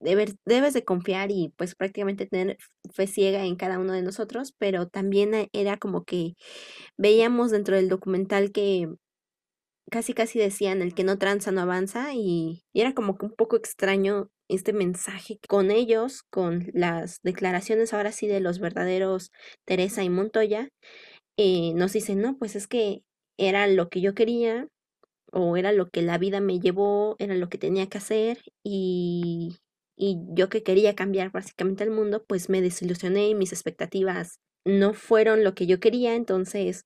debes 0.00 0.74
de 0.74 0.84
confiar 0.84 1.30
y 1.30 1.52
pues 1.56 1.74
prácticamente 1.74 2.26
tener 2.26 2.58
fe 2.92 3.06
ciega 3.06 3.44
en 3.44 3.56
cada 3.56 3.78
uno 3.78 3.92
de 3.92 4.02
nosotros, 4.02 4.54
pero 4.58 4.88
también 4.88 5.34
e, 5.34 5.48
era 5.52 5.76
como 5.78 6.04
que 6.04 6.34
veíamos 6.98 7.50
dentro 7.50 7.76
del 7.76 7.88
documental 7.88 8.52
que 8.52 8.88
casi 9.90 10.14
casi 10.14 10.38
decían 10.38 10.82
el 10.82 10.94
que 10.94 11.04
no 11.04 11.18
tranza 11.18 11.52
no 11.52 11.60
avanza 11.62 12.14
y, 12.14 12.64
era 12.74 12.94
como 12.94 13.16
que 13.18 13.26
un 13.26 13.32
poco 13.32 13.56
extraño 13.56 14.28
este 14.48 14.72
mensaje 14.72 15.38
con 15.48 15.70
ellos, 15.70 16.22
con 16.30 16.70
las 16.72 17.18
declaraciones 17.22 17.92
ahora 17.92 18.12
sí 18.12 18.26
de 18.28 18.40
los 18.40 18.58
verdaderos 18.60 19.30
Teresa 19.64 20.04
y 20.04 20.10
Montoya, 20.10 20.68
eh, 21.38 21.72
nos 21.74 21.92
dicen, 21.92 22.20
no, 22.22 22.38
pues 22.38 22.56
es 22.56 22.66
que 22.66 23.02
era 23.38 23.66
lo 23.66 23.88
que 23.88 24.00
yo 24.00 24.14
quería 24.14 24.68
o 25.32 25.56
era 25.56 25.72
lo 25.72 25.90
que 25.90 26.02
la 26.02 26.18
vida 26.18 26.40
me 26.40 26.60
llevó, 26.60 27.16
era 27.18 27.34
lo 27.34 27.48
que 27.48 27.58
tenía 27.58 27.88
que 27.88 27.98
hacer 27.98 28.38
y, 28.64 29.56
y 29.96 30.18
yo 30.30 30.48
que 30.48 30.62
quería 30.62 30.94
cambiar 30.94 31.30
básicamente 31.32 31.84
el 31.84 31.90
mundo, 31.90 32.24
pues 32.26 32.48
me 32.48 32.62
desilusioné 32.62 33.28
y 33.28 33.34
mis 33.34 33.52
expectativas 33.52 34.40
no 34.64 34.94
fueron 34.94 35.44
lo 35.44 35.54
que 35.54 35.66
yo 35.66 35.80
quería, 35.80 36.14
entonces 36.14 36.82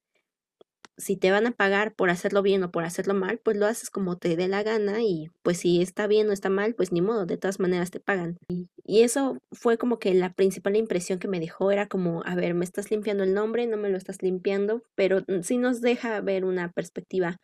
si 0.97 1.17
te 1.17 1.31
van 1.31 1.47
a 1.47 1.53
pagar 1.53 1.95
por 1.95 2.11
hacerlo 2.11 2.43
bien 2.43 2.63
o 2.63 2.71
por 2.71 2.85
hacerlo 2.85 3.15
mal, 3.15 3.39
pues 3.43 3.57
lo 3.57 3.67
haces 3.67 3.91
como 3.91 4.19
te 4.19 4.37
dé 4.37 4.49
la 4.49 4.63
gana 4.63 5.03
y 5.03 5.29
pues 5.43 5.59
si 5.59 5.81
está 5.81 6.07
bien 6.07 6.29
o 6.29 6.33
está 6.33 6.51
mal, 6.51 6.75
pues 6.75 6.93
ni 6.93 7.01
modo, 7.01 7.27
de 7.27 7.39
todas 7.39 7.61
maneras 7.61 7.91
te 7.91 8.01
pagan. 8.01 8.37
Y, 8.49 8.69
eso 9.03 9.39
fue 9.53 9.79
como 9.79 9.99
que 9.99 10.13
la 10.15 10.33
principal 10.35 10.77
impresión 10.77 11.19
que 11.19 11.29
me 11.29 11.41
dejó 11.41 11.71
era 11.71 11.87
como, 11.87 12.23
a 12.27 12.35
ver, 12.35 12.55
me 12.55 12.65
estás 12.65 12.91
limpiando 12.91 13.25
el 13.25 13.35
nombre, 13.35 13.67
no 13.67 13.77
me 13.77 13.89
lo 13.89 13.97
estás 13.97 14.23
limpiando, 14.23 14.83
pero 14.95 15.25
sí 15.43 15.57
nos 15.57 15.81
deja 15.81 16.21
ver 16.21 16.45
una 16.45 16.71
perspectiva 16.71 17.37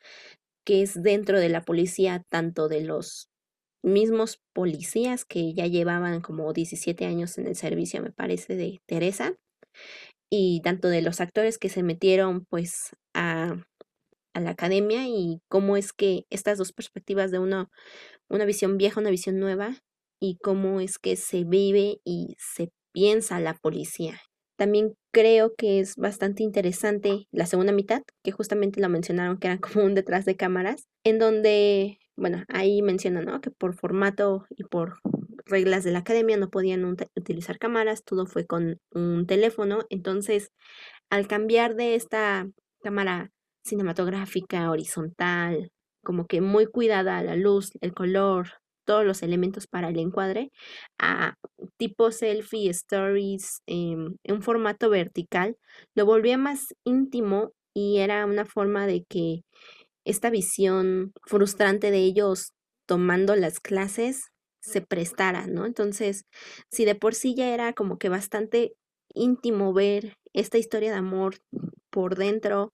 que 0.65 0.83
es 0.83 1.03
dentro 1.03 1.39
de 1.41 1.49
la 1.49 1.63
policía, 1.63 2.23
tanto 2.29 2.69
de 2.69 2.83
los 2.83 3.29
mismos 3.83 4.41
policías 4.53 5.25
que 5.25 5.55
ya 5.55 5.67
llevaban 5.67 6.21
como 6.21 6.53
17 6.53 7.07
años 7.07 7.39
en 7.39 7.47
el 7.47 7.57
servicio, 7.57 8.03
me 8.03 8.11
parece, 8.11 8.57
de 8.57 8.81
Teresa, 8.87 9.35
y 10.31 10.61
tanto 10.62 10.89
de 10.89 11.03
los 11.03 11.20
actores 11.20 11.59
que 11.59 11.68
se 11.68 11.83
metieron 11.83 12.45
pues 12.49 12.91
a, 13.14 13.57
la 14.35 14.51
academia 14.51 15.07
y 15.09 15.41
cómo 15.49 15.79
es 15.79 15.93
que 15.93 16.24
estas 16.29 16.59
dos 16.59 16.72
perspectivas 16.72 17.31
de 17.31 17.39
una, 17.39 17.70
una 18.29 18.45
visión 18.45 18.77
vieja, 18.77 19.01
una 19.01 19.11
visión 19.11 19.39
nueva, 19.39 19.79
y 20.20 20.37
cómo 20.43 20.81
es 20.81 20.99
que 20.99 21.16
se 21.16 21.45
vive 21.45 22.01
y 22.05 22.37
se 22.39 22.70
piensa 22.93 23.41
la 23.41 23.55
policía. 23.55 24.18
También 24.57 24.95
creo 25.12 25.55
que 25.57 25.81
es 25.81 25.97
bastante 25.97 26.43
interesante 26.43 27.27
la 27.31 27.47
segunda 27.47 27.72
mitad, 27.72 28.03
que 28.22 28.33
justamente 28.33 28.81
lo 28.81 28.89
mencionaron 28.89 29.39
que 29.39 29.49
era 29.49 29.59
como 29.59 29.85
un 29.85 29.95
detrás 29.95 30.24
de 30.24 30.37
cámaras, 30.37 30.87
en 31.05 31.18
donde, 31.18 31.99
bueno, 32.16 32.45
ahí 32.49 32.83
mencionan, 32.83 33.27
¿no? 33.27 33.41
Que 33.41 33.51
por 33.51 33.74
formato 33.74 34.47
y 34.51 34.64
por 34.64 34.99
reglas 35.47 35.85
de 35.85 35.93
la 35.93 36.01
academia 36.01 36.37
no 36.37 36.51
podían 36.51 36.85
utilizar 36.85 37.59
cámaras, 37.59 38.05
todo 38.05 38.27
fue 38.27 38.47
con 38.47 38.81
un 38.93 39.27
teléfono, 39.27 39.81
entonces 39.91 40.51
al 41.11 41.29
cambiar 41.29 41.77
de 41.77 41.95
esta 41.95 42.47
cámara 42.83 43.31
cinematográfica 43.65 44.71
horizontal, 44.71 45.71
como 46.05 46.27
que 46.27 46.41
muy 46.41 46.67
cuidada 46.67 47.23
la 47.23 47.37
luz, 47.37 47.71
el 47.81 47.95
color, 47.95 48.49
todos 48.85 49.05
los 49.05 49.23
elementos 49.23 49.67
para 49.67 49.89
el 49.89 49.99
encuadre 49.99 50.53
a 50.99 51.35
tipo 51.77 52.13
selfie, 52.13 52.71
stories, 52.71 53.63
em, 53.67 54.17
en 54.25 54.35
un 54.37 54.43
formato 54.43 54.89
vertical, 54.89 55.57
lo 55.95 56.07
volvía 56.07 56.39
más 56.39 56.75
íntimo 56.85 57.53
y 57.75 57.99
era 57.99 58.25
una 58.27 58.47
forma 58.47 58.87
de 58.87 59.05
que 59.09 59.43
esta 60.05 60.31
visión 60.31 61.13
frustrante 61.27 61.91
de 61.91 61.99
ellos 61.99 62.53
tomando 62.87 63.35
las 63.35 63.61
clases 63.61 64.31
se 64.67 64.81
prestara, 64.81 65.47
¿no? 65.47 65.64
Entonces, 65.64 66.27
si 66.71 66.85
de 66.85 66.97
por 66.97 67.14
sí 67.14 67.35
ya 67.35 67.55
era 67.55 67.73
como 67.73 67.99
que 67.99 68.09
bastante 68.09 68.75
íntimo 69.14 69.73
ver 69.73 70.17
esta 70.33 70.59
historia 70.59 70.91
de 70.91 70.99
amor 70.99 71.37
por 71.91 72.17
dentro, 72.17 72.73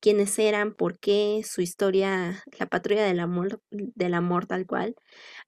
quiénes 0.00 0.38
eran, 0.38 0.74
por 0.74 0.98
qué, 0.98 1.42
su 1.44 1.60
historia, 1.60 2.42
la 2.58 2.66
patrulla 2.66 3.04
del 3.04 3.20
amor, 3.20 3.60
del 3.70 4.14
amor 4.14 4.46
tal 4.46 4.66
cual. 4.66 4.96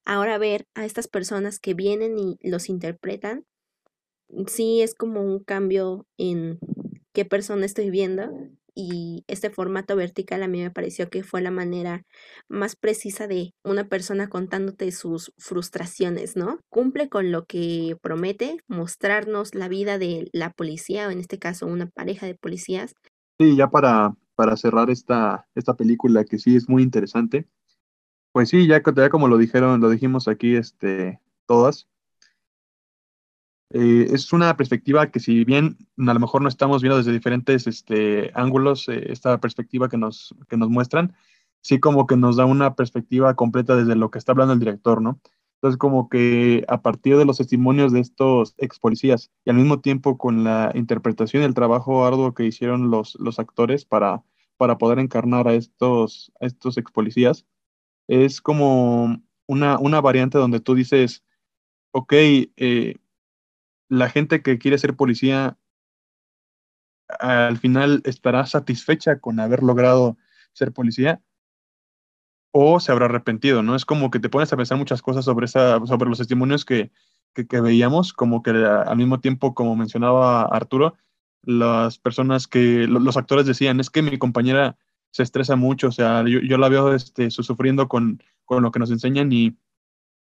Ahora 0.05 0.38
ver 0.38 0.66
a 0.74 0.84
estas 0.84 1.09
personas 1.09 1.59
que 1.59 1.74
vienen 1.74 2.18
y 2.18 2.38
los 2.41 2.68
interpretan, 2.68 3.45
sí 4.47 4.82
es 4.82 4.95
como 4.95 5.22
un 5.22 5.43
cambio 5.43 6.07
en 6.18 6.61
qué 7.12 7.24
persona 7.24 7.66
estoy 7.66 7.91
viendo 7.91 8.30
y 8.75 9.25
este 9.27 9.51
formato 9.51 9.97
vertical 9.97 10.43
a 10.43 10.49
mí 10.49 10.62
me 10.62 10.71
pareció 10.71 11.11
que 11.11 11.23
fue 11.23 11.41
la 11.43 11.51
manera 11.51 12.03
más 12.49 12.77
precisa 12.77 13.27
de 13.27 13.53
una 13.64 13.85
persona 13.85 14.29
contándote 14.29 14.93
sus 14.93 15.33
frustraciones, 15.39 16.37
¿no? 16.37 16.59
Cumple 16.68 17.09
con 17.09 17.33
lo 17.33 17.45
que 17.45 17.97
promete, 18.03 18.59
mostrarnos 18.68 19.55
la 19.55 19.68
vida 19.68 19.99
de 19.99 20.29
la 20.33 20.51
policía, 20.51 21.09
o 21.09 21.11
en 21.11 21.21
este 21.21 21.39
caso 21.39 21.66
una 21.66 21.87
pareja 21.87 22.27
de 22.27 22.35
policías. 22.35 22.95
Sí, 23.39 23.57
ya 23.57 23.71
para 23.71 24.14
para 24.41 24.57
cerrar 24.57 24.89
esta, 24.89 25.47
esta 25.55 25.75
película 25.75 26.25
que 26.25 26.39
sí 26.39 26.57
es 26.57 26.66
muy 26.66 26.83
interesante. 26.83 27.47
Pues 28.33 28.49
sí, 28.49 28.66
ya, 28.66 28.83
como 29.11 29.29
lo 29.29 29.37
dijeron, 29.37 29.83
lo 29.83 29.91
dijimos 29.91 30.29
aquí 30.29 30.57
este, 30.57 31.21
todas, 31.45 31.89
eh, 33.73 34.09
es 34.12 34.33
una 34.33 34.57
perspectiva 34.57 35.11
que 35.11 35.21
si 35.21 35.45
bien 35.45 35.79
a 35.99 36.14
lo 36.14 36.21
mejor 36.21 36.43
no 36.43 36.49
estamos 36.49 36.83
viendo 36.83 36.99
desde 36.99 37.12
diferentes 37.12 37.66
este, 37.66 38.33
ángulos 38.35 38.89
eh, 38.89 39.12
esta 39.12 39.39
perspectiva 39.41 39.89
que 39.89 39.97
nos, 39.97 40.35
que 40.49 40.57
nos 40.57 40.68
muestran, 40.71 41.14
sí 41.61 41.79
como 41.79 42.07
que 42.07 42.16
nos 42.16 42.37
da 42.37 42.47
una 42.47 42.75
perspectiva 42.75 43.35
completa 43.37 43.77
desde 43.77 43.95
lo 43.95 44.11
que 44.11 44.18
está 44.18 44.33
hablando 44.33 44.55
el 44.55 44.61
director, 44.61 45.01
¿no? 45.01 45.21
Entonces, 45.57 45.77
como 45.77 46.09
que 46.09 46.64
a 46.68 46.81
partir 46.81 47.18
de 47.18 47.27
los 47.27 47.37
testimonios 47.37 47.93
de 47.93 48.01
estos 48.01 48.55
ex 48.57 48.79
policías 48.79 49.31
y 49.45 49.51
al 49.51 49.57
mismo 49.57 49.81
tiempo 49.81 50.16
con 50.16 50.43
la 50.43 50.73
interpretación 50.75 51.43
y 51.43 51.47
el 51.47 51.55
trabajo 51.55 52.07
arduo 52.07 52.33
que 52.35 52.47
hicieron 52.47 52.91
los, 52.91 53.14
los 53.21 53.39
actores 53.39 53.85
para, 53.85 54.23
para 54.57 54.79
poder 54.79 54.99
encarnar 54.99 55.49
a 55.49 55.55
estos, 55.55 56.33
estos 56.41 56.79
ex 56.79 56.91
policías, 56.91 57.45
es 58.09 58.41
como 58.41 59.23
una, 59.47 59.79
una 59.79 60.01
variante 60.01 60.39
donde 60.39 60.61
tú 60.61 60.75
dices, 60.75 61.23
ok, 61.93 62.12
eh, 62.14 62.97
la 63.91 64.09
gente 64.09 64.41
que 64.41 64.59
quiere 64.59 64.78
ser 64.78 64.97
policía 64.97 65.59
al 67.18 67.59
final 67.59 68.03
estará 68.05 68.47
satisfecha 68.47 69.18
con 69.18 69.41
haber 69.41 69.62
logrado 69.62 70.16
ser 70.53 70.72
policía 70.72 71.20
o 72.53 72.80
se 72.80 72.93
habrá 72.93 73.07
arrepentido, 73.07 73.62
¿no? 73.62 73.74
Es 73.74 73.84
como 73.84 74.11
que 74.11 74.20
te 74.20 74.28
pones 74.28 74.53
a 74.53 74.57
pensar 74.57 74.78
muchas 74.78 75.03
cosas 75.03 75.24
sobre, 75.24 75.47
esa, 75.47 75.84
sobre 75.86 76.09
los 76.09 76.18
testimonios 76.18 76.64
que, 76.64 76.91
que, 77.34 77.61
veíamos, 77.61 78.12
como 78.12 78.43
que 78.43 78.51
al 78.51 78.97
mismo 78.97 79.20
tiempo, 79.20 79.55
como 79.55 79.76
mencionaba 79.76 80.43
Arturo, 80.43 80.97
las 81.43 81.99
personas 81.99 82.47
que, 82.47 82.86
los 82.86 83.16
actores 83.16 83.47
decían, 83.47 83.80
es 83.80 83.91
que 83.91 84.03
mi 84.03 84.18
compañera 84.18 84.76
se 85.11 85.24
estresa 85.24 85.57
mucho, 85.57 85.88
o 85.88 85.93
sea, 85.93 86.24
yo, 86.26 86.59
la 86.59 86.68
veo 86.68 86.95
este, 86.95 87.30
sufriendo 87.30 87.88
con, 87.88 88.22
con 88.45 88.62
lo 88.62 88.70
que 88.70 88.78
nos 88.78 88.91
enseñan 88.91 89.32
y, 89.32 89.57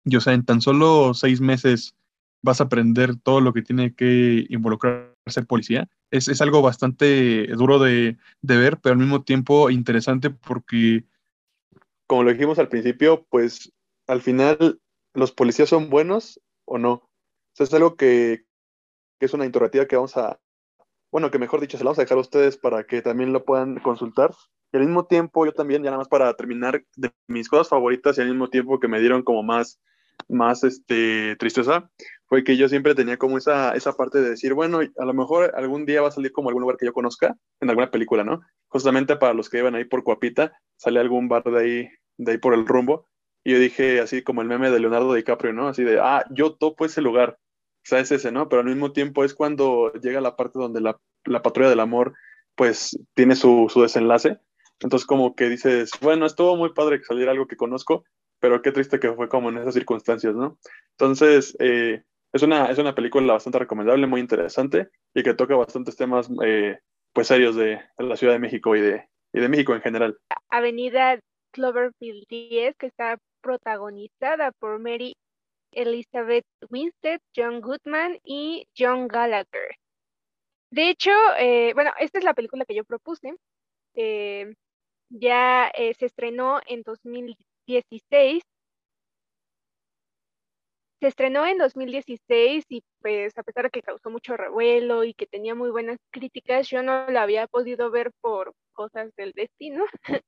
y, 0.05 0.15
o 0.15 0.21
sea, 0.21 0.33
en 0.33 0.45
tan 0.45 0.61
solo 0.61 1.13
seis 1.13 1.39
meses 1.39 1.95
vas 2.43 2.61
a 2.61 2.65
aprender 2.65 3.15
todo 3.15 3.41
lo 3.41 3.53
que 3.53 3.63
tiene 3.63 3.95
que 3.95 4.45
involucrar 4.49 5.15
ser 5.25 5.47
policía. 5.47 5.89
Es, 6.11 6.27
es 6.27 6.41
algo 6.41 6.61
bastante 6.61 7.47
duro 7.47 7.79
de, 7.79 8.17
de 8.41 8.57
ver, 8.57 8.77
pero 8.79 8.93
al 8.93 8.99
mismo 8.99 9.23
tiempo 9.23 9.71
interesante 9.71 10.29
porque 10.29 11.05
como 12.07 12.23
lo 12.23 12.31
dijimos 12.31 12.59
al 12.59 12.69
principio, 12.69 13.25
pues 13.29 13.73
al 14.07 14.21
final 14.21 14.79
los 15.15 15.31
policías 15.31 15.69
son 15.69 15.89
buenos 15.89 16.39
o 16.65 16.77
no. 16.77 17.09
O 17.59 17.63
es 17.63 17.73
algo 17.73 17.95
que, 17.95 18.45
es 19.19 19.33
una 19.33 19.45
interrogativa 19.45 19.87
que 19.87 19.95
vamos 19.95 20.17
a, 20.17 20.39
bueno, 21.11 21.31
que 21.31 21.39
mejor 21.39 21.61
dicho, 21.61 21.77
se 21.77 21.83
la 21.83 21.89
vamos 21.89 21.99
a 21.99 22.03
dejar 22.03 22.17
a 22.17 22.21
ustedes 22.21 22.57
para 22.57 22.83
que 22.83 23.01
también 23.01 23.31
lo 23.33 23.45
puedan 23.45 23.79
consultar. 23.79 24.31
Y 24.71 24.77
al 24.77 24.83
mismo 24.83 25.05
tiempo, 25.05 25.45
yo 25.45 25.53
también, 25.53 25.81
ya 25.81 25.91
nada 25.91 25.99
más 25.99 26.07
para 26.07 26.33
terminar, 26.35 26.83
de 26.95 27.11
mis 27.27 27.47
cosas 27.47 27.69
favoritas 27.69 28.17
y 28.17 28.21
al 28.21 28.29
mismo 28.29 28.49
tiempo 28.49 28.79
que 28.79 28.87
me 28.87 28.99
dieron 28.99 29.23
como 29.23 29.43
más, 29.43 29.79
más 30.29 30.63
este, 30.63 31.35
tristeza, 31.37 31.89
fue 32.25 32.43
que 32.43 32.57
yo 32.57 32.67
siempre 32.69 32.95
tenía 32.95 33.17
como 33.17 33.37
esa, 33.37 33.75
esa 33.75 33.93
parte 33.93 34.19
de 34.21 34.31
decir, 34.31 34.53
bueno, 34.53 34.79
a 34.79 35.05
lo 35.05 35.13
mejor 35.13 35.53
algún 35.55 35.85
día 35.85 36.01
va 36.01 36.07
a 36.07 36.11
salir 36.11 36.31
como 36.31 36.49
algún 36.49 36.61
lugar 36.61 36.77
que 36.77 36.85
yo 36.85 36.93
conozca, 36.93 37.35
en 37.59 37.69
alguna 37.69 37.91
película, 37.91 38.23
¿no? 38.23 38.41
Justamente 38.67 39.15
para 39.15 39.33
los 39.33 39.49
que 39.49 39.59
iban 39.59 39.75
ahí 39.75 39.85
por 39.85 40.03
Coapita, 40.03 40.53
sale 40.77 40.99
algún 40.99 41.27
bar 41.27 41.43
de 41.43 41.59
ahí 41.59 41.89
de 42.17 42.31
ahí 42.33 42.37
por 42.37 42.53
el 42.53 42.65
rumbo. 42.65 43.07
Y 43.43 43.51
yo 43.51 43.59
dije, 43.59 43.99
así 43.99 44.21
como 44.23 44.41
el 44.41 44.47
meme 44.47 44.71
de 44.71 44.79
Leonardo 44.79 45.13
DiCaprio, 45.13 45.53
¿no? 45.53 45.67
Así 45.67 45.83
de, 45.83 45.99
ah, 45.99 46.25
yo 46.31 46.53
topo 46.53 46.85
ese 46.85 47.01
lugar. 47.01 47.37
O 47.39 47.85
sea, 47.85 47.99
es 47.99 48.11
ese, 48.11 48.31
¿no? 48.31 48.47
Pero 48.47 48.61
al 48.61 48.67
mismo 48.67 48.93
tiempo 48.93 49.23
es 49.23 49.33
cuando 49.33 49.91
llega 49.93 50.21
la 50.21 50.37
parte 50.37 50.59
donde 50.59 50.79
la, 50.79 50.97
la 51.25 51.41
patrulla 51.41 51.69
del 51.69 51.81
amor, 51.81 52.13
pues, 52.55 52.97
tiene 53.13 53.35
su, 53.35 53.67
su, 53.69 53.81
desenlace. 53.81 54.39
Entonces, 54.79 55.05
como 55.05 55.35
que 55.35 55.49
dices, 55.49 55.91
bueno, 56.01 56.25
estuvo 56.25 56.55
muy 56.55 56.73
padre 56.73 56.99
que 56.99 57.05
saliera 57.05 57.31
algo 57.31 57.47
que 57.47 57.57
conozco, 57.57 58.05
pero 58.43 58.61
qué 58.61 58.73
triste 58.73 58.99
que 58.99 59.13
fue 59.13 59.29
como 59.29 59.47
en 59.47 59.59
esas 59.59 59.73
circunstancias, 59.73 60.35
¿no? 60.35 60.57
Entonces, 60.97 61.55
eh, 61.61 62.03
es, 62.33 62.43
una, 62.43 62.65
es 62.65 62.77
una 62.77 62.93
película 62.93 63.31
bastante 63.31 63.57
recomendable, 63.57 64.05
muy 64.05 64.19
interesante 64.19 64.89
y 65.13 65.23
que 65.23 65.33
toca 65.33 65.55
bastantes 65.55 65.95
temas, 65.95 66.29
eh, 66.43 66.77
pues, 67.13 67.27
serios 67.27 67.55
de, 67.55 67.79
la 67.99 68.17
Ciudad 68.17 68.33
de 68.33 68.39
México 68.39 68.75
y 68.75 68.81
de, 68.81 69.07
y 69.31 69.39
de 69.39 69.47
México 69.47 69.73
en 69.73 69.81
general. 69.81 70.17
Avenida 70.49 71.21
Cloverfield 71.53 72.25
10, 72.27 72.75
que 72.75 72.87
está 72.87 73.17
protagonizada 73.39 74.51
por 74.51 74.77
Mary 74.77 75.15
Elizabeth 75.71 76.43
Winstead, 76.69 77.21
John 77.33 77.61
Goodman 77.61 78.19
y 78.25 78.67
John 78.77 79.07
Gallagher. 79.07 79.77
De 80.69 80.89
hecho, 80.89 81.11
eh, 81.39 81.71
bueno, 81.75 81.91
esta 81.97 82.17
es 82.17 82.25
la 82.25 82.33
película 82.33 82.65
que 82.65 82.75
yo 82.75 82.83
propuse. 82.83 83.37
Ya 85.09 85.71
se 85.75 86.05
estrenó 86.05 86.59
en 86.67 86.83
2016. 87.67 88.43
Se 91.01 91.07
estrenó 91.07 91.45
en 91.45 91.57
2016 91.57 92.65
y 92.69 92.83
pues 93.01 93.37
a 93.37 93.43
pesar 93.43 93.65
de 93.65 93.69
que 93.71 93.81
causó 93.81 94.09
mucho 94.09 94.37
revuelo 94.37 95.03
y 95.03 95.13
que 95.13 95.27
tenía 95.27 95.53
muy 95.53 95.69
buenas 95.69 95.97
críticas, 96.11 96.69
yo 96.69 96.81
no 96.81 97.09
la 97.09 97.23
había 97.23 97.47
podido 97.47 97.91
ver 97.91 98.11
por 98.21 98.53
cosas 98.73 99.11
del 99.15 99.31
destino. 99.33 99.85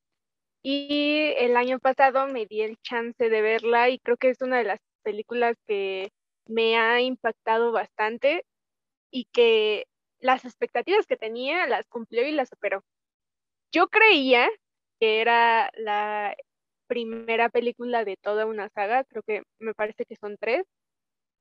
Y 0.68 1.34
el 1.38 1.58
año 1.58 1.78
pasado 1.78 2.26
me 2.26 2.48
di 2.48 2.62
el 2.62 2.78
chance 2.82 3.30
de 3.30 3.42
verla 3.42 3.90
y 3.90 4.00
creo 4.00 4.18
que 4.18 4.30
es 4.30 4.42
una 4.42 4.58
de 4.58 4.64
las 4.64 4.80
películas 5.04 5.56
que 5.68 6.10
me 6.48 6.76
ha 6.76 7.02
impactado 7.02 7.72
bastante 7.72 8.44
y 9.12 9.26
que 9.32 9.86
las 10.20 10.44
expectativas 10.44 11.06
que 11.06 11.18
tenía 11.18 11.68
las 11.68 11.88
cumplió 11.88 12.28
y 12.28 12.32
las 12.32 12.50
superó. 12.50 12.84
Yo 13.72 13.90
creía 13.90 14.50
que 15.00 15.22
era 15.22 15.70
la 15.76 16.36
primera 16.88 17.50
película 17.50 18.06
de 18.06 18.18
toda 18.18 18.46
una 18.46 18.70
saga, 18.70 19.04
creo 19.06 19.24
que 19.24 19.44
me 19.60 19.74
parece 19.74 20.06
que 20.06 20.16
son 20.16 20.38
tres, 20.40 20.66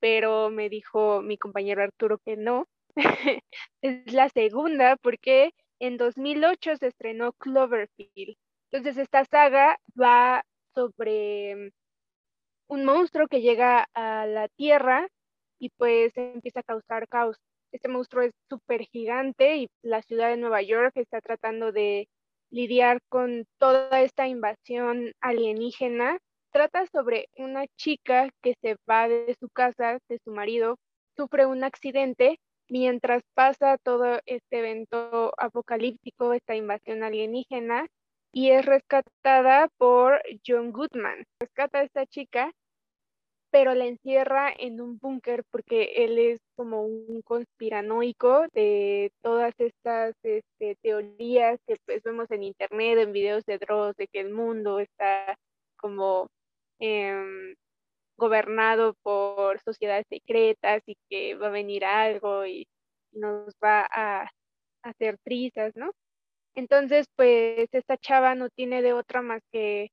pero 0.00 0.50
me 0.50 0.68
dijo 0.68 1.22
mi 1.22 1.38
compañero 1.38 1.82
Arturo 1.82 2.18
que 2.24 2.36
no. 2.36 2.66
es 3.82 4.12
la 4.12 4.28
segunda 4.30 4.96
porque 4.96 5.52
en 5.80 5.96
2008 5.96 6.76
se 6.76 6.88
estrenó 6.88 7.32
Cloverfield 7.34 8.36
entonces, 8.74 9.04
esta 9.04 9.24
saga 9.24 9.78
va 10.00 10.44
sobre 10.74 11.70
un 12.68 12.84
monstruo 12.84 13.28
que 13.28 13.40
llega 13.40 13.86
a 13.94 14.26
la 14.26 14.48
Tierra 14.48 15.06
y 15.60 15.70
pues 15.70 16.12
empieza 16.16 16.58
a 16.60 16.64
causar 16.64 17.06
caos. 17.08 17.36
Este 17.70 17.88
monstruo 17.88 18.24
es 18.24 18.32
súper 18.48 18.82
gigante 18.86 19.58
y 19.58 19.68
la 19.82 20.02
ciudad 20.02 20.28
de 20.30 20.38
Nueva 20.38 20.60
York 20.62 20.92
está 20.96 21.20
tratando 21.20 21.70
de 21.70 22.08
lidiar 22.54 23.00
con 23.08 23.46
toda 23.58 24.00
esta 24.00 24.28
invasión 24.28 25.12
alienígena. 25.20 26.18
Trata 26.52 26.86
sobre 26.86 27.28
una 27.36 27.66
chica 27.76 28.30
que 28.42 28.54
se 28.62 28.76
va 28.88 29.08
de 29.08 29.36
su 29.40 29.48
casa, 29.48 29.98
de 30.08 30.20
su 30.22 30.30
marido, 30.30 30.78
sufre 31.16 31.46
un 31.46 31.64
accidente 31.64 32.38
mientras 32.68 33.22
pasa 33.34 33.76
todo 33.78 34.20
este 34.24 34.60
evento 34.60 35.32
apocalíptico, 35.36 36.32
esta 36.32 36.54
invasión 36.54 37.02
alienígena, 37.02 37.88
y 38.32 38.50
es 38.50 38.64
rescatada 38.64 39.68
por 39.76 40.22
John 40.46 40.70
Goodman. 40.70 41.24
Rescata 41.40 41.80
a 41.80 41.82
esta 41.82 42.06
chica, 42.06 42.52
pero 43.54 43.72
la 43.76 43.86
encierra 43.86 44.52
en 44.58 44.80
un 44.80 44.98
búnker 44.98 45.44
porque 45.52 46.04
él 46.04 46.18
es 46.18 46.40
como 46.56 46.82
un 46.82 47.22
conspiranoico 47.22 48.48
de 48.52 49.12
todas 49.22 49.54
estas 49.58 50.16
este, 50.24 50.74
teorías 50.82 51.60
que 51.64 51.76
pues 51.86 52.02
vemos 52.02 52.28
en 52.32 52.42
internet, 52.42 52.98
en 52.98 53.12
videos 53.12 53.44
de 53.44 53.58
Dross, 53.58 53.94
de 53.94 54.08
que 54.08 54.18
el 54.18 54.32
mundo 54.32 54.80
está 54.80 55.36
como 55.76 56.26
em, 56.80 57.54
gobernado 58.16 58.94
por 59.04 59.60
sociedades 59.60 60.06
secretas 60.08 60.82
y 60.86 60.96
que 61.08 61.36
va 61.36 61.46
a 61.46 61.50
venir 61.50 61.84
algo 61.84 62.44
y 62.46 62.66
nos 63.12 63.54
va 63.62 63.86
a, 63.88 64.28
hacer 64.82 65.16
trizas, 65.24 65.72
¿no? 65.76 65.92
Entonces, 66.56 67.06
pues 67.16 67.68
esta 67.72 67.96
chava 67.98 68.34
no 68.34 68.48
tiene 68.50 68.82
de 68.82 68.94
otra 68.94 69.22
más 69.22 69.42
que 69.52 69.90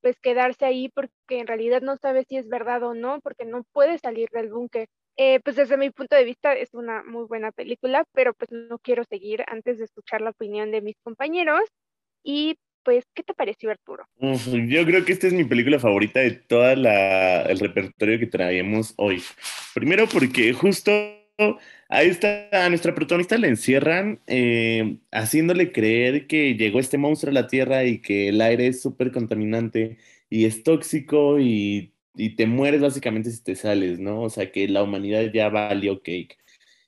pues 0.00 0.18
quedarse 0.20 0.64
ahí 0.64 0.88
porque 0.88 1.10
en 1.30 1.46
realidad 1.46 1.82
no 1.82 1.96
sabe 1.96 2.24
si 2.24 2.36
es 2.36 2.48
verdad 2.48 2.82
o 2.82 2.94
no, 2.94 3.20
porque 3.20 3.44
no 3.44 3.64
puede 3.72 3.98
salir 3.98 4.28
del 4.30 4.50
búnker. 4.50 4.88
Eh, 5.16 5.40
pues 5.40 5.56
desde 5.56 5.76
mi 5.76 5.90
punto 5.90 6.16
de 6.16 6.24
vista 6.24 6.54
es 6.54 6.72
una 6.72 7.02
muy 7.02 7.26
buena 7.26 7.52
película, 7.52 8.04
pero 8.12 8.32
pues 8.34 8.50
no 8.50 8.78
quiero 8.78 9.04
seguir 9.04 9.44
antes 9.46 9.78
de 9.78 9.84
escuchar 9.84 10.20
la 10.22 10.30
opinión 10.30 10.70
de 10.70 10.80
mis 10.80 10.96
compañeros. 11.02 11.62
Y 12.22 12.56
pues, 12.82 13.04
¿qué 13.14 13.22
te 13.22 13.34
pareció 13.34 13.70
Arturo? 13.70 14.06
yo 14.18 14.84
creo 14.86 15.04
que 15.04 15.12
esta 15.12 15.26
es 15.26 15.32
mi 15.32 15.44
película 15.44 15.78
favorita 15.78 16.20
de 16.20 16.30
todo 16.32 16.70
el 16.70 17.58
repertorio 17.58 18.18
que 18.18 18.26
traemos 18.26 18.94
hoy. 18.96 19.22
Primero 19.74 20.06
porque 20.06 20.52
justo 20.52 20.90
ahí 21.90 22.08
está, 22.08 22.48
a 22.52 22.68
nuestra 22.68 22.94
protagonista 22.94 23.36
la 23.38 23.48
encierran 23.48 24.20
eh, 24.26 24.96
haciéndole 25.12 25.72
creer 25.72 26.26
que 26.26 26.54
llegó 26.54 26.80
este 26.80 26.98
monstruo 26.98 27.30
a 27.30 27.34
la 27.34 27.48
Tierra 27.48 27.84
y 27.84 27.98
que 27.98 28.28
el 28.28 28.40
aire 28.40 28.68
es 28.68 28.80
súper 28.80 29.12
contaminante 29.12 29.98
y 30.30 30.46
es 30.46 30.62
tóxico 30.62 31.38
y, 31.40 31.92
y, 32.14 32.36
te 32.36 32.46
mueres 32.46 32.80
básicamente 32.80 33.30
si 33.30 33.42
te 33.42 33.56
sales, 33.56 33.98
¿no? 33.98 34.22
O 34.22 34.30
sea 34.30 34.52
que 34.52 34.68
la 34.68 34.82
humanidad 34.82 35.32
ya 35.32 35.48
valió 35.48 36.02
cake. 36.02 36.38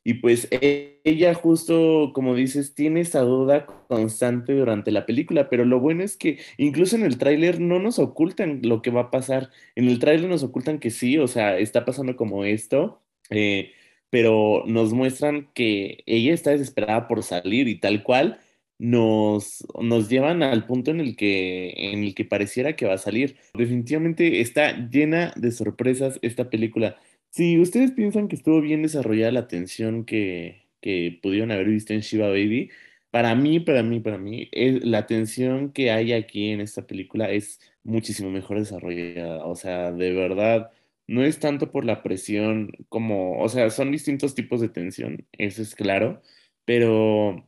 Y 0.05 0.15
pues 0.15 0.49
e, 0.51 1.01
ella 1.05 1.35
justo, 1.35 2.13
como 2.15 2.35
dices, 2.35 2.75
tiene 2.75 3.01
esa 3.01 3.21
duda 3.21 3.67
constante 3.89 4.53
durante 4.55 4.91
la 4.91 5.07
película, 5.07 5.49
pero 5.49 5.65
lo 5.65 5.81
bueno 5.81 6.03
es 6.03 6.17
que 6.17 6.39
incluso 6.59 6.97
en 6.97 7.05
el 7.05 7.19
tráiler 7.19 7.61
no 7.61 7.79
nos 7.79 7.99
ocultan 7.99 8.61
lo 8.65 8.83
que 8.83 8.91
va 8.91 9.03
a 9.03 9.11
pasar. 9.11 9.51
En 9.77 9.89
el 9.89 9.99
tráiler 9.99 10.29
nos 10.29 10.43
ocultan 10.43 10.81
que 10.81 10.91
sí, 10.91 11.19
o 11.19 11.29
sea, 11.29 11.59
está 11.59 11.85
pasando 11.85 12.17
como 12.17 12.45
esto, 12.45 13.01
eh, 13.31 13.73
pero 14.13 14.65
nos 14.67 14.93
muestran 14.93 15.49
que 15.55 16.05
ella 16.05 16.35
está 16.35 16.51
desesperada 16.51 17.09
por 17.09 17.23
salir 17.23 17.67
y 17.67 17.81
tal 17.81 18.03
cual 18.03 18.39
nos, 18.79 19.67
nos 19.81 20.11
llevan 20.11 20.43
al 20.43 20.67
punto 20.67 20.91
en 20.91 21.01
el, 21.01 21.17
que, 21.17 21.73
en 21.79 22.05
el 22.05 22.15
que 22.15 22.27
pareciera 22.27 22.77
que 22.77 22.85
va 22.85 22.93
a 22.93 22.99
salir. 22.99 23.37
Definitivamente 23.55 24.43
está 24.43 24.87
llena 24.91 25.33
de 25.37 25.51
sorpresas 25.51 26.19
esta 26.21 26.51
película. 26.51 26.97
Si 27.31 27.59
ustedes 27.59 27.93
piensan 27.93 28.29
que 28.29 28.37
estuvo 28.37 28.61
bien 28.61 28.83
desarrollada 28.83 29.33
la 29.33 29.49
tensión 29.49 30.05
que, 30.05 30.67
que 30.83 31.19
pudieron 31.23 31.51
haber 31.51 31.69
visto 31.69 31.95
en 31.95 32.01
Shiva 32.01 32.29
Baby, 32.29 32.71
para 33.11 33.35
mí, 33.35 33.61
para 33.61 33.83
mí, 33.83 34.01
para 34.01 34.19
mí, 34.19 34.51
es, 34.53 34.85
la 34.85 35.07
tensión 35.07 35.73
que 35.73 35.91
hay 35.91 36.13
aquí 36.13 36.51
en 36.51 36.61
esta 36.61 36.87
película 36.87 37.31
es 37.31 37.61
muchísimo 37.83 38.31
mejor 38.31 38.59
desarrollada. 38.59 39.47
O 39.47 39.57
sea, 39.57 39.91
de 39.91 40.13
verdad, 40.13 40.71
no 41.13 41.23
es 41.25 41.39
tanto 41.41 41.71
por 41.73 41.85
la 41.85 42.03
presión 42.03 42.73
como, 42.89 43.39
o 43.41 43.49
sea, 43.49 43.71
son 43.71 43.93
distintos 43.93 44.35
tipos 44.35 44.61
de 44.61 44.71
tensión, 44.71 45.27
eso 45.33 45.63
es 45.63 45.75
claro, 45.75 46.23
pero 46.65 47.47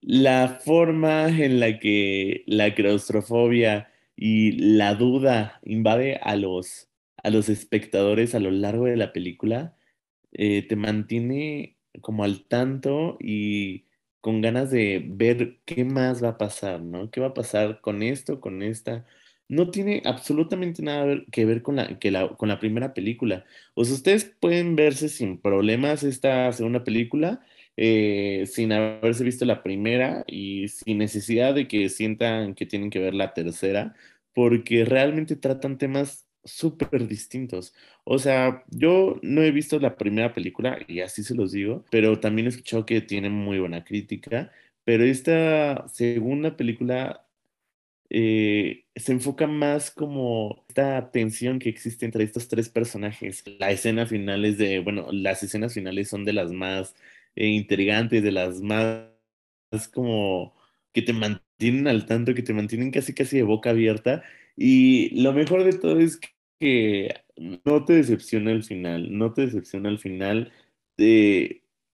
la 0.00 0.60
forma 0.64 1.28
en 1.28 1.60
la 1.60 1.78
que 1.80 2.44
la 2.46 2.74
claustrofobia 2.74 3.90
y 4.16 4.52
la 4.52 4.94
duda 4.94 5.60
invade 5.64 6.18
a 6.22 6.36
los 6.36 6.88
a 7.22 7.30
los 7.30 7.48
espectadores 7.48 8.34
a 8.36 8.40
lo 8.40 8.50
largo 8.52 8.84
de 8.86 8.96
la 8.96 9.12
película, 9.12 9.76
eh, 10.32 10.62
te 10.68 10.76
mantiene 10.76 11.76
como 12.02 12.24
al 12.24 12.44
tanto 12.46 13.16
y 13.20 13.86
con 14.20 14.42
ganas 14.42 14.70
de 14.70 15.04
ver 15.06 15.58
qué 15.64 15.84
más 15.84 16.22
va 16.22 16.30
a 16.30 16.38
pasar, 16.38 16.82
¿no? 16.82 17.10
¿Qué 17.10 17.20
va 17.20 17.28
a 17.28 17.34
pasar 17.34 17.80
con 17.80 18.02
esto, 18.02 18.40
con 18.40 18.62
esta? 18.62 19.06
No 19.48 19.70
tiene 19.70 20.02
absolutamente 20.04 20.82
nada 20.82 21.22
que 21.30 21.44
ver 21.44 21.62
con 21.62 21.76
la, 21.76 21.98
que 21.98 22.10
la, 22.10 22.28
con 22.36 22.48
la 22.48 22.58
primera 22.58 22.94
película. 22.94 23.44
O 23.74 23.84
sea, 23.84 23.94
ustedes 23.94 24.24
pueden 24.24 24.76
verse 24.76 25.08
sin 25.08 25.38
problemas 25.38 26.02
esta 26.02 26.52
segunda 26.52 26.82
película, 26.84 27.40
eh, 27.76 28.44
sin 28.46 28.72
haberse 28.72 29.24
visto 29.24 29.44
la 29.44 29.62
primera 29.62 30.24
y 30.26 30.68
sin 30.68 30.98
necesidad 30.98 31.54
de 31.54 31.68
que 31.68 31.88
sientan 31.88 32.54
que 32.54 32.66
tienen 32.66 32.90
que 32.90 32.98
ver 32.98 33.14
la 33.14 33.34
tercera, 33.34 33.94
porque 34.34 34.84
realmente 34.84 35.36
tratan 35.36 35.78
temas 35.78 36.26
súper 36.44 37.06
distintos. 37.08 37.74
O 38.04 38.18
sea, 38.18 38.64
yo 38.70 39.18
no 39.22 39.42
he 39.42 39.50
visto 39.50 39.78
la 39.78 39.96
primera 39.96 40.32
película 40.34 40.78
y 40.88 41.00
así 41.00 41.22
se 41.24 41.34
los 41.34 41.52
digo, 41.52 41.84
pero 41.90 42.20
también 42.20 42.46
he 42.46 42.50
escuchado 42.50 42.86
que 42.86 43.00
tiene 43.00 43.30
muy 43.30 43.58
buena 43.58 43.84
crítica. 43.84 44.50
Pero 44.84 45.04
esta 45.04 45.88
segunda 45.88 46.56
película 46.56 47.26
eh, 48.10 48.85
se 48.96 49.12
enfoca 49.12 49.46
más 49.46 49.90
como 49.90 50.64
esta 50.68 51.10
tensión 51.10 51.58
que 51.58 51.68
existe 51.68 52.06
entre 52.06 52.24
estos 52.24 52.48
tres 52.48 52.68
personajes. 52.70 53.44
La 53.58 53.70
escena 53.70 54.06
final 54.06 54.44
es 54.44 54.58
de, 54.58 54.80
bueno, 54.80 55.08
las 55.12 55.42
escenas 55.42 55.74
finales 55.74 56.08
son 56.08 56.24
de 56.24 56.32
las 56.32 56.52
más 56.52 56.94
eh, 57.36 57.48
intrigantes, 57.48 58.22
de 58.22 58.32
las 58.32 58.60
más 58.62 59.10
como 59.92 60.54
que 60.92 61.02
te 61.02 61.12
mantienen 61.12 61.88
al 61.88 62.06
tanto, 62.06 62.34
que 62.34 62.42
te 62.42 62.54
mantienen 62.54 62.90
casi 62.90 63.14
casi 63.14 63.36
de 63.38 63.42
boca 63.44 63.70
abierta. 63.70 64.22
Y 64.56 65.20
lo 65.22 65.32
mejor 65.32 65.64
de 65.64 65.74
todo 65.78 66.00
es 66.00 66.18
que 66.58 67.14
no 67.36 67.84
te 67.84 67.94
decepciona 67.94 68.52
el 68.52 68.64
final, 68.64 69.16
no 69.16 69.32
te 69.34 69.42
decepciona 69.42 69.88
el 69.90 69.98
final. 69.98 70.52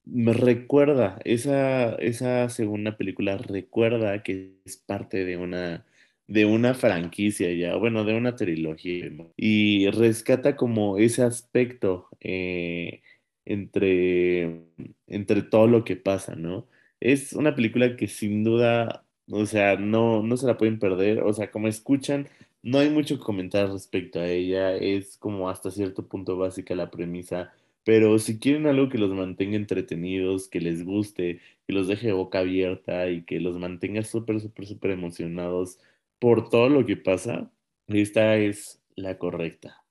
me 0.05 0.33
recuerda, 0.33 1.21
esa, 1.25 1.95
esa 1.97 2.49
segunda 2.49 2.97
película 2.97 3.39
recuerda 3.39 4.23
que 4.23 4.57
es 4.65 4.77
parte 4.77 5.25
de 5.25 5.37
una, 5.37 5.87
de 6.27 6.47
una 6.47 6.75
franquicia 6.75 7.53
ya, 7.53 7.77
bueno, 7.77 8.05
de 8.05 8.15
una 8.15 8.37
trilogía, 8.37 9.11
y 9.37 9.89
rescata 9.91 10.57
como 10.57 10.99
ese 10.99 11.23
aspecto 11.23 12.09
eh, 12.21 13.03
entre, 13.45 14.63
entre 15.07 15.43
todo 15.43 15.67
lo 15.67 15.85
que 15.85 15.97
pasa, 15.97 16.35
¿no? 16.37 16.67
Es 17.01 17.33
una 17.33 17.55
película 17.55 17.97
que 17.97 18.07
sin 18.09 18.45
duda, 18.45 19.05
o 19.31 19.47
sea, 19.47 19.77
no, 19.77 20.23
no 20.23 20.37
se 20.37 20.47
la 20.47 20.57
pueden 20.59 20.79
perder, 20.79 21.21
o 21.23 21.33
sea, 21.33 21.51
como 21.51 21.69
escuchan, 21.69 22.29
no 22.63 22.79
hay 22.79 22.91
mucho 22.91 23.19
que 23.19 23.25
comentar 23.25 23.71
respecto 23.71 24.21
a 24.21 24.29
ella, 24.29 24.75
es 24.77 25.17
como 25.19 25.51
hasta 25.51 25.71
cierto 25.71 26.07
punto 26.07 26.37
básica 26.37 26.75
la 26.75 26.91
premisa, 26.91 27.53
pero 27.85 28.19
si 28.19 28.39
quieren 28.39 28.67
algo 28.67 28.89
que 28.89 28.99
los 28.99 29.11
mantenga 29.13 29.57
entretenidos, 29.57 30.49
que 30.49 30.61
les 30.61 30.85
guste, 30.85 31.41
que 31.67 31.73
los 31.73 31.89
deje 31.89 32.09
de 32.09 32.13
boca 32.13 32.39
abierta 32.41 33.11
y 33.11 33.23
que 33.25 33.41
los 33.41 33.59
mantenga 33.59 34.03
súper, 34.05 34.41
súper, 34.41 34.67
súper 34.67 34.93
emocionados 34.93 35.79
por 36.23 36.49
todo 36.49 36.69
lo 36.69 36.87
que 36.87 36.97
pasa, 36.97 37.51
esta 37.89 38.37
es 38.37 38.81
la 38.95 39.19
correcta. 39.19 39.83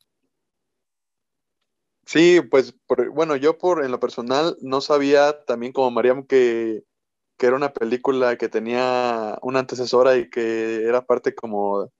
Sí, 2.05 2.39
pues 2.49 2.73
bueno, 3.11 3.35
yo 3.35 3.57
por 3.57 3.83
en 3.83 3.91
lo 3.91 3.99
personal 3.99 4.55
no 4.61 4.79
sabía 4.79 5.43
también 5.43 5.73
como 5.73 5.91
Mariam 5.91 6.25
que, 6.25 6.83
que 7.37 7.47
era 7.47 7.57
una 7.57 7.73
película 7.73 8.37
que 8.37 8.47
tenía 8.47 9.39
una 9.41 9.59
antecesora 9.59 10.15
y 10.15 10.29
que 10.29 10.85
era 10.85 11.05
parte 11.05 11.35
como 11.35 11.91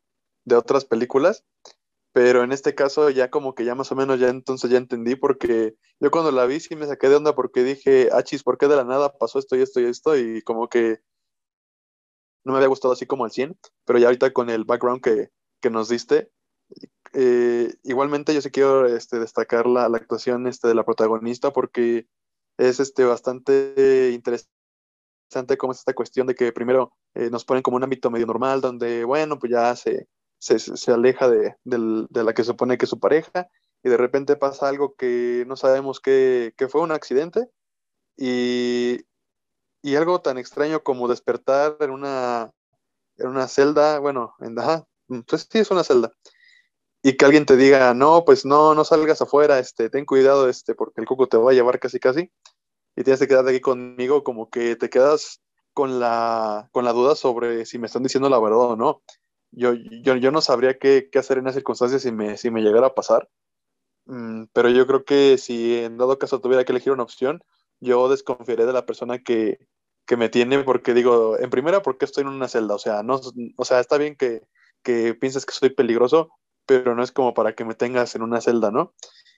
de 0.45 0.55
otras 0.55 0.85
películas, 0.85 1.43
pero 2.13 2.41
en 2.45 2.53
este 2.53 2.73
caso 2.73 3.09
ya 3.09 3.29
como 3.29 3.53
que 3.53 3.65
ya 3.65 3.75
más 3.75 3.91
o 3.91 3.95
menos 3.97 4.17
ya 4.17 4.29
entonces 4.29 4.71
ya 4.71 4.77
entendí 4.77 5.15
porque 5.15 5.75
yo 5.99 6.09
cuando 6.09 6.31
la 6.31 6.45
vi 6.45 6.61
sí 6.61 6.77
me 6.77 6.87
saqué 6.87 7.09
de 7.09 7.17
onda 7.17 7.35
porque 7.35 7.65
dije, 7.65 8.07
achis, 8.13 8.43
¿por 8.43 8.57
qué 8.57 8.69
de 8.69 8.77
la 8.77 8.85
nada 8.85 9.11
pasó 9.17 9.39
esto 9.39 9.57
y 9.57 9.61
esto 9.61 9.81
y 9.81 9.85
esto? 9.87 10.15
Y 10.15 10.41
como 10.43 10.69
que 10.69 11.01
no 12.43 12.53
me 12.53 12.57
había 12.57 12.67
gustado 12.67 12.93
así 12.93 13.05
como 13.05 13.25
al 13.25 13.31
100, 13.31 13.57
pero 13.85 13.99
ya 13.99 14.07
ahorita 14.07 14.31
con 14.33 14.49
el 14.49 14.65
background 14.65 15.01
que, 15.01 15.29
nos 15.69 15.89
diste, 15.89 16.31
eh, 17.13 17.73
igualmente 17.83 18.33
yo 18.33 18.41
sí 18.41 18.49
quiero 18.49 18.87
este, 18.87 19.19
destacar 19.19 19.67
la, 19.67 19.89
la, 19.89 19.97
actuación 19.97 20.47
este, 20.47 20.67
de 20.67 20.75
la 20.75 20.85
protagonista 20.85 21.51
porque 21.51 22.07
es 22.57 22.79
este, 22.79 23.05
bastante 23.05 24.11
interesante 24.13 24.49
como 25.57 25.73
es 25.73 25.79
esta 25.79 25.93
cuestión 25.93 26.27
de 26.27 26.35
que 26.35 26.51
primero 26.51 26.93
eh, 27.13 27.29
nos 27.29 27.45
ponen 27.45 27.63
como 27.63 27.77
un 27.77 27.83
ámbito 27.83 28.11
medio 28.11 28.25
normal 28.25 28.61
donde, 28.61 29.03
bueno, 29.03 29.39
pues 29.39 29.51
ya 29.51 29.75
se, 29.75 30.07
se, 30.39 30.59
se 30.59 30.91
aleja 30.91 31.29
de, 31.29 31.55
de, 31.63 32.23
la 32.23 32.33
que 32.33 32.43
supone 32.43 32.77
que 32.77 32.85
es 32.85 32.89
su 32.89 32.99
pareja 32.99 33.47
y 33.83 33.89
de 33.89 33.97
repente 33.97 34.35
pasa 34.35 34.67
algo 34.67 34.95
que 34.95 35.45
no 35.47 35.55
sabemos 35.55 35.99
que, 35.99 36.53
que 36.57 36.67
fue 36.67 36.81
un 36.81 36.91
accidente 36.91 37.47
y, 38.17 38.99
y, 39.81 39.95
algo 39.95 40.21
tan 40.21 40.37
extraño 40.37 40.83
como 40.83 41.07
despertar 41.07 41.77
en 41.79 41.91
una, 41.91 42.51
en 43.17 43.27
una 43.27 43.47
celda, 43.47 43.99
bueno, 43.99 44.35
en, 44.39 44.57
ajá, 44.59 44.85
pues 45.27 45.47
sí 45.49 45.59
es 45.59 45.71
una 45.71 45.83
celda, 45.83 46.11
y 47.03 47.17
que 47.17 47.25
alguien 47.25 47.45
te 47.45 47.57
diga, 47.57 47.93
no, 47.93 48.23
pues 48.25 48.45
no, 48.45 48.75
no 48.75 48.83
salgas 48.83 49.21
afuera, 49.21 49.59
este, 49.59 49.89
ten 49.89 50.05
cuidado, 50.05 50.49
este, 50.49 50.75
porque 50.75 51.01
el 51.01 51.07
coco 51.07 51.27
te 51.27 51.37
va 51.37 51.51
a 51.51 51.53
llevar 51.53 51.79
casi 51.79 51.99
casi, 51.99 52.31
y 52.95 53.03
tienes 53.03 53.19
que 53.19 53.27
quedarte 53.27 53.51
aquí 53.51 53.61
conmigo, 53.61 54.23
como 54.23 54.49
que 54.49 54.75
te 54.75 54.89
quedas 54.89 55.41
con 55.73 55.99
la, 55.99 56.69
con 56.71 56.85
la 56.85 56.93
duda 56.93 57.15
sobre 57.15 57.65
si 57.65 57.79
me 57.79 57.87
están 57.87 58.03
diciendo 58.03 58.29
la 58.29 58.39
verdad 58.39 58.59
o 58.59 58.75
no. 58.75 59.01
Yo, 59.51 59.73
yo, 59.73 60.15
yo 60.15 60.31
no 60.31 60.41
sabría 60.41 60.77
qué, 60.77 61.09
qué, 61.11 61.19
hacer 61.19 61.37
en 61.37 61.45
esas 61.45 61.55
circunstancias 61.55 62.01
si 62.03 62.11
me, 62.11 62.37
si 62.37 62.51
me 62.51 62.61
llegara 62.61 62.87
a 62.87 62.95
pasar, 62.95 63.29
mm, 64.05 64.45
pero 64.53 64.69
yo 64.69 64.87
creo 64.87 65.03
que 65.05 65.37
si 65.37 65.77
en 65.77 65.97
dado 65.97 66.17
caso 66.19 66.39
tuviera 66.41 66.63
que 66.63 66.71
elegir 66.71 66.93
una 66.93 67.03
opción, 67.03 67.43
yo 67.81 68.09
desconfiaré 68.09 68.65
de 68.65 68.73
la 68.73 68.85
persona 68.85 69.19
que, 69.19 69.59
que 70.11 70.17
me 70.17 70.27
tiene, 70.27 70.61
porque 70.65 70.93
digo, 70.93 71.39
en 71.39 71.49
primera, 71.49 71.81
porque 71.81 72.03
estoy 72.03 72.23
en 72.23 72.27
una 72.27 72.49
celda, 72.49 72.75
o 72.75 72.79
sea, 72.79 73.01
no, 73.01 73.21
o 73.55 73.63
sea, 73.63 73.79
está 73.79 73.97
bien 73.97 74.17
que, 74.17 74.41
que 74.83 75.13
pienses 75.13 75.45
que 75.45 75.53
soy 75.53 75.69
peligroso, 75.69 76.31
pero 76.65 76.95
no 76.95 77.01
es 77.01 77.13
como 77.13 77.33
para 77.33 77.55
que 77.55 77.63
me 77.63 77.75
tengas 77.75 78.13
en 78.13 78.21
una 78.21 78.41
celda, 78.41 78.71
¿no? 78.71 78.93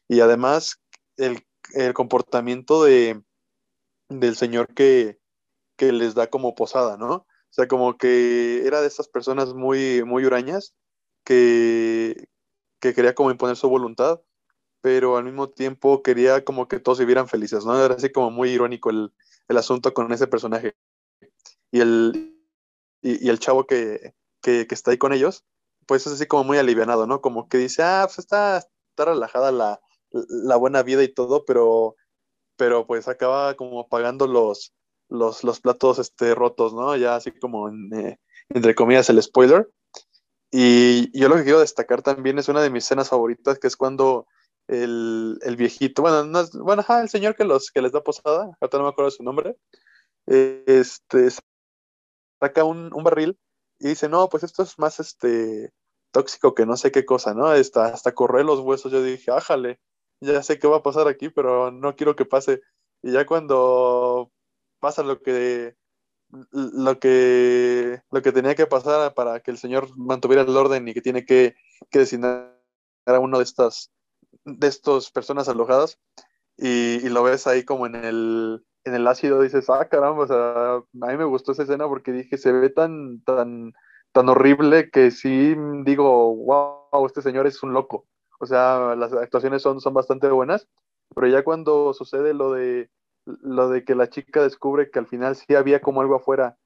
Y 0.08 0.22
además, 0.22 0.82
el, 1.18 1.46
el 1.76 1.94
comportamiento 1.94 2.84
de, 2.84 3.22
del 4.10 4.36
señor 4.36 4.74
que, 4.74 5.20
que 5.78 5.92
les 5.92 6.16
da 6.16 6.32
como 6.32 6.56
posada, 6.56 6.98
¿no? 6.98 7.14
O 7.18 7.28
sea, 7.52 7.68
como 7.68 7.96
que 8.00 8.66
era 8.66 8.82
de 8.82 8.88
esas 8.88 9.08
personas 9.08 9.54
muy, 9.54 10.04
muy 10.04 10.26
hurañas 10.26 10.74
que, 11.24 12.30
que 12.80 12.96
quería 12.96 13.14
como 13.14 13.30
imponer 13.30 13.58
su 13.58 13.70
voluntad, 13.70 14.22
pero 14.82 15.18
al 15.18 15.26
mismo 15.26 15.50
tiempo 15.50 16.02
quería 16.02 16.44
como 16.44 16.68
que 16.68 16.80
todos 16.80 16.98
vivieran 16.98 17.28
felices, 17.28 17.64
¿no? 17.64 17.78
Era 17.80 17.94
así 17.94 18.12
como 18.12 18.32
muy 18.32 18.50
irónico 18.50 18.90
el, 18.90 19.14
el 19.48 19.58
asunto 19.58 19.94
con 19.94 20.12
ese 20.12 20.28
personaje. 20.28 20.76
Y 21.72 21.80
el, 21.82 22.36
y, 23.02 23.30
el 23.30 23.40
chavo 23.40 23.66
que, 23.66 24.14
que, 24.42 24.68
está 24.70 24.92
ahí 24.92 24.98
con 24.98 25.14
ellos, 25.14 25.44
pues 25.88 26.06
es 26.08 26.14
así 26.14 26.28
como 26.28 26.44
muy 26.44 26.58
alivianado, 26.58 27.08
¿no? 27.08 27.22
Como 27.22 27.48
que 27.48 27.58
dice, 27.58 27.84
ah, 27.84 28.04
pues 28.06 28.20
está, 28.20 28.58
está 28.58 29.06
relajada 29.06 29.52
la, 29.52 29.82
la 30.12 30.56
buena 30.56 30.84
vida 30.84 31.04
y 31.04 31.14
todo, 31.14 31.46
pero, 31.46 31.96
pero 32.56 32.86
pues 32.88 33.08
acaba 33.08 33.56
como 33.56 33.88
pagando 33.88 34.28
los, 34.28 34.74
los, 35.10 35.44
los 35.44 35.60
platos 35.60 36.00
este, 36.00 36.36
rotos, 36.36 36.74
¿no? 36.74 36.96
Ya 36.96 37.16
así 37.16 37.32
como 37.32 37.70
eh, 37.70 38.20
entre 38.50 38.76
comillas 38.76 39.10
el 39.10 39.22
spoiler. 39.22 39.70
Y 40.52 41.18
yo 41.20 41.30
lo 41.30 41.36
que 41.36 41.44
quiero 41.44 41.60
destacar 41.60 42.04
también 42.04 42.38
es 42.38 42.48
una 42.48 42.62
de 42.62 42.70
mis 42.70 42.84
escenas 42.84 43.10
favoritas, 43.10 43.58
que 43.58 43.68
es 43.68 43.76
cuando 43.76 44.28
el, 44.68 45.40
el 45.42 45.56
viejito, 45.56 46.02
bueno, 46.02 46.24
no 46.26 46.44
bueno, 46.64 46.82
ajá, 46.82 47.02
el 47.02 47.10
señor 47.10 47.36
que, 47.36 47.44
los, 47.46 47.72
que 47.72 47.82
les 47.82 47.92
da 47.92 48.04
posada, 48.04 48.52
ahorita 48.60 48.78
no 48.78 48.84
me 48.84 48.90
acuerdo 48.90 49.12
su 49.12 49.24
nombre, 49.24 49.58
este, 50.26 51.30
saca 52.40 52.64
un, 52.64 52.94
un 52.94 53.04
barril 53.04 53.38
y 53.80 53.90
dice, 53.90 54.10
no, 54.10 54.30
pues 54.30 54.44
esto 54.44 54.64
es 54.64 54.80
más 54.80 55.00
este 55.00 55.72
tóxico 56.12 56.54
que 56.54 56.66
no 56.66 56.78
sé 56.78 56.92
qué 56.92 57.06
cosa, 57.06 57.34
¿no? 57.34 57.48
Hasta, 57.48 57.88
hasta 57.88 58.14
correr 58.14 58.46
los 58.46 58.60
huesos, 58.60 58.92
yo 58.92 59.04
dije, 59.04 59.32
ájale, 59.32 59.80
ya 60.22 60.44
sé 60.44 60.60
qué 60.60 60.68
va 60.68 60.78
a 60.78 60.84
pasar 60.84 61.08
aquí, 61.08 61.30
pero 61.30 61.72
no 61.72 61.96
quiero 61.96 62.16
que 62.16 62.26
pase. 62.26 62.62
Y 63.02 63.12
ya 63.12 63.26
cuando 63.26 64.32
pasa 64.80 65.04
lo 65.04 65.22
que 65.22 65.76
lo 66.52 67.00
que 67.00 68.02
lo 68.12 68.22
que 68.22 68.32
tenía 68.32 68.56
que 68.56 68.66
pasar 68.66 69.14
para 69.14 69.40
que 69.42 69.52
el 69.52 69.58
señor 69.58 69.96
mantuviera 69.98 70.44
el 70.44 70.58
orden 70.58 70.88
y 70.88 70.94
que 70.94 71.02
tiene 71.02 71.26
que, 71.26 71.56
que 71.92 72.00
designar 72.00 72.60
a 73.06 73.20
uno 73.20 73.38
de 73.38 73.44
estas 73.44 73.92
de 74.46 74.68
estas 74.68 75.12
personas 75.12 75.48
alojadas 75.50 76.00
y, 76.58 77.06
y, 77.06 77.10
lo 77.10 77.24
ves 77.24 77.48
ahí 77.48 77.64
como 77.64 77.86
en 77.86 77.96
el 77.96 78.66
en 78.84 78.96
el 78.96 79.08
ácido 79.08 79.42
dices 79.42 79.70
ah 79.70 79.88
caramba 79.90 80.24
o 80.24 80.28
sea, 80.28 80.76
a 80.76 81.12
mí 81.12 81.18
me 81.18 81.24
gustó 81.24 81.54
esa 81.54 81.64
escena 81.64 81.88
porque 81.88 82.12
dije 82.12 82.38
se 82.38 82.52
ve 82.52 82.70
tan 82.70 83.22
tan 83.24 83.74
tan 84.12 84.30
horrible 84.30 84.90
que 84.92 85.12
sí 85.12 85.56
digo 85.84 86.36
wow 86.36 87.06
este 87.06 87.22
señor 87.22 87.48
es 87.48 87.64
un 87.64 87.74
loco 87.74 88.06
o 88.40 88.46
sea 88.46 88.96
las 88.96 89.14
actuaciones 89.14 89.62
son 89.62 89.80
son 89.82 89.94
bastante 89.94 90.28
buenas 90.30 90.68
pero 91.16 91.28
ya 91.28 91.44
cuando 91.44 91.94
sucede 91.94 92.34
lo 92.34 92.52
de 92.52 92.90
lo 93.26 93.70
de 93.70 93.84
que 93.84 93.96
la 93.96 94.10
chica 94.10 94.44
descubre 94.44 94.90
que 94.92 95.00
al 95.00 95.08
final 95.08 95.36
sí 95.36 95.56
había 95.56 95.82
como 95.82 96.02
algo 96.02 96.16
afuera, 96.16 96.58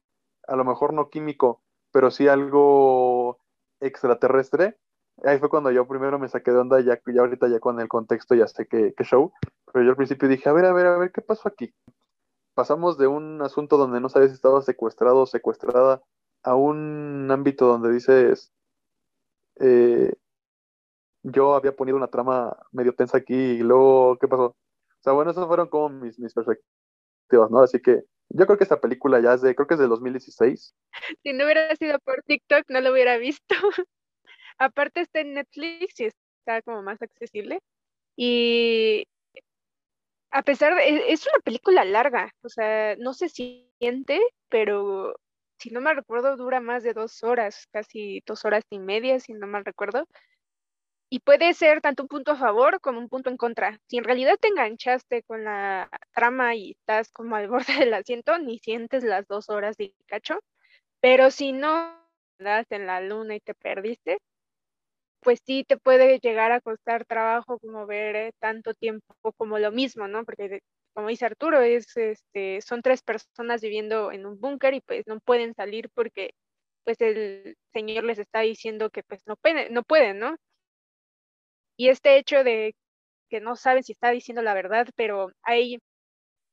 a 0.46 0.56
lo 0.56 0.64
mejor 0.64 0.92
no 0.92 1.08
químico, 1.08 1.62
pero 1.92 2.10
sí 2.10 2.28
algo 2.28 3.38
extraterrestre. 3.80 4.76
Ahí 5.24 5.38
fue 5.38 5.48
cuando 5.48 5.70
yo 5.70 5.86
primero 5.86 6.18
me 6.18 6.28
saqué 6.28 6.52
de 6.52 6.58
onda, 6.58 6.80
ya, 6.80 7.00
ya 7.06 7.20
ahorita 7.20 7.48
ya 7.48 7.58
con 7.58 7.80
el 7.80 7.88
contexto 7.88 8.34
ya 8.34 8.46
sé 8.46 8.66
que, 8.66 8.94
show, 9.02 9.32
pero 9.72 9.84
yo 9.84 9.90
al 9.90 9.96
principio 9.96 10.28
dije, 10.28 10.48
a 10.48 10.52
ver, 10.52 10.64
a 10.64 10.72
ver, 10.72 10.86
a 10.86 10.98
ver, 10.98 11.12
¿qué 11.12 11.22
pasó 11.22 11.48
aquí? 11.48 11.74
Pasamos 12.54 12.98
de 12.98 13.06
un 13.06 13.42
asunto 13.42 13.76
donde 13.76 14.00
no 14.00 14.08
sabes 14.08 14.30
si 14.30 14.34
estaba 14.34 14.62
secuestrado 14.62 15.22
o 15.22 15.26
secuestrada 15.26 16.02
a 16.42 16.54
un 16.54 17.28
ámbito 17.30 17.66
donde 17.66 17.92
dices, 17.92 18.52
eh, 19.60 20.12
yo 21.24 21.54
había 21.54 21.74
ponido 21.74 21.96
una 21.96 22.08
trama 22.08 22.56
medio 22.70 22.94
tensa 22.94 23.18
aquí 23.18 23.34
y 23.34 23.58
luego, 23.58 24.18
¿qué 24.18 24.28
pasó? 24.28 24.44
O 24.44 25.02
sea, 25.02 25.12
bueno, 25.12 25.30
esas 25.32 25.46
fueron 25.46 25.68
como 25.68 25.88
mis, 25.88 26.18
mis 26.18 26.32
perspectivas, 26.32 27.50
¿no? 27.50 27.60
Así 27.60 27.80
que 27.80 28.02
yo 28.30 28.46
creo 28.46 28.58
que 28.58 28.64
esta 28.64 28.80
película 28.80 29.20
ya 29.20 29.34
es 29.34 29.42
de, 29.42 29.54
creo 29.54 29.66
que 29.66 29.74
es 29.74 29.80
de 29.80 29.88
2016. 29.88 30.74
Si 31.22 31.32
no 31.32 31.44
hubiera 31.44 31.74
sido 31.76 31.98
por 32.00 32.22
TikTok, 32.24 32.64
no 32.68 32.80
lo 32.80 32.92
hubiera 32.92 33.16
visto. 33.18 33.54
Aparte 34.58 35.00
está 35.00 35.20
en 35.20 35.34
Netflix 35.34 36.00
y 36.00 36.06
está 36.06 36.62
como 36.62 36.82
más 36.82 37.00
accesible. 37.02 37.60
Y 38.16 39.06
a 40.30 40.42
pesar 40.42 40.74
de, 40.74 41.12
es 41.12 41.26
una 41.26 41.40
película 41.44 41.84
larga, 41.84 42.32
o 42.42 42.48
sea, 42.48 42.96
no 42.96 43.14
se 43.14 43.28
siente, 43.28 44.20
pero 44.48 45.14
si 45.58 45.70
no 45.70 45.80
me 45.80 45.94
recuerdo 45.94 46.36
dura 46.36 46.60
más 46.60 46.82
de 46.82 46.94
dos 46.94 47.22
horas, 47.22 47.66
casi 47.72 48.22
dos 48.26 48.44
horas 48.44 48.64
y 48.70 48.78
media, 48.78 49.20
si 49.20 49.32
no 49.32 49.46
mal 49.46 49.64
recuerdo. 49.64 50.06
Y 51.10 51.20
puede 51.20 51.54
ser 51.54 51.80
tanto 51.80 52.02
un 52.02 52.08
punto 52.08 52.32
a 52.32 52.36
favor 52.36 52.80
como 52.80 52.98
un 52.98 53.08
punto 53.08 53.30
en 53.30 53.38
contra. 53.38 53.78
Si 53.88 53.96
en 53.96 54.04
realidad 54.04 54.36
te 54.38 54.48
enganchaste 54.48 55.22
con 55.22 55.44
la 55.44 55.88
trama 56.14 56.54
y 56.54 56.72
estás 56.72 57.10
como 57.12 57.36
al 57.36 57.48
borde 57.48 57.64
del 57.90 57.94
asiento, 57.94 58.38
ni 58.38 58.58
sientes 58.58 59.04
las 59.04 59.26
dos 59.26 59.48
horas 59.48 59.76
de 59.76 59.94
cacho. 60.06 60.38
Pero 61.00 61.30
si 61.30 61.52
no 61.52 61.96
en 62.38 62.86
la 62.86 63.00
luna 63.00 63.34
y 63.36 63.40
te 63.40 63.54
perdiste, 63.54 64.18
pues 65.20 65.40
sí 65.44 65.64
te 65.64 65.76
puede 65.76 66.18
llegar 66.20 66.52
a 66.52 66.60
costar 66.60 67.04
trabajo 67.04 67.58
como 67.58 67.86
ver 67.86 68.16
eh, 68.16 68.32
tanto 68.40 68.74
tiempo 68.74 69.14
como 69.36 69.58
lo 69.58 69.72
mismo, 69.72 70.08
¿no? 70.08 70.24
Porque 70.24 70.60
como 70.94 71.08
dice 71.08 71.26
Arturo, 71.26 71.60
es, 71.62 71.96
este, 71.96 72.60
son 72.62 72.82
tres 72.82 73.02
personas 73.02 73.60
viviendo 73.62 74.12
en 74.12 74.26
un 74.26 74.40
búnker 74.40 74.74
y 74.74 74.80
pues 74.80 75.06
no 75.06 75.20
pueden 75.20 75.54
salir 75.54 75.90
porque 75.94 76.32
pues 76.84 77.00
el 77.00 77.56
señor 77.72 78.04
les 78.04 78.18
está 78.18 78.40
diciendo 78.40 78.90
que 78.90 79.02
pues 79.04 79.22
no 79.26 79.36
pueden, 79.36 79.72
no 79.74 79.82
pueden, 79.82 80.18
¿no? 80.18 80.36
Y 81.76 81.88
este 81.88 82.18
hecho 82.18 82.42
de 82.44 82.74
que 83.30 83.40
no 83.40 83.56
saben 83.56 83.84
si 83.84 83.92
está 83.92 84.10
diciendo 84.10 84.42
la 84.42 84.54
verdad, 84.54 84.88
pero 84.96 85.30
hay 85.42 85.78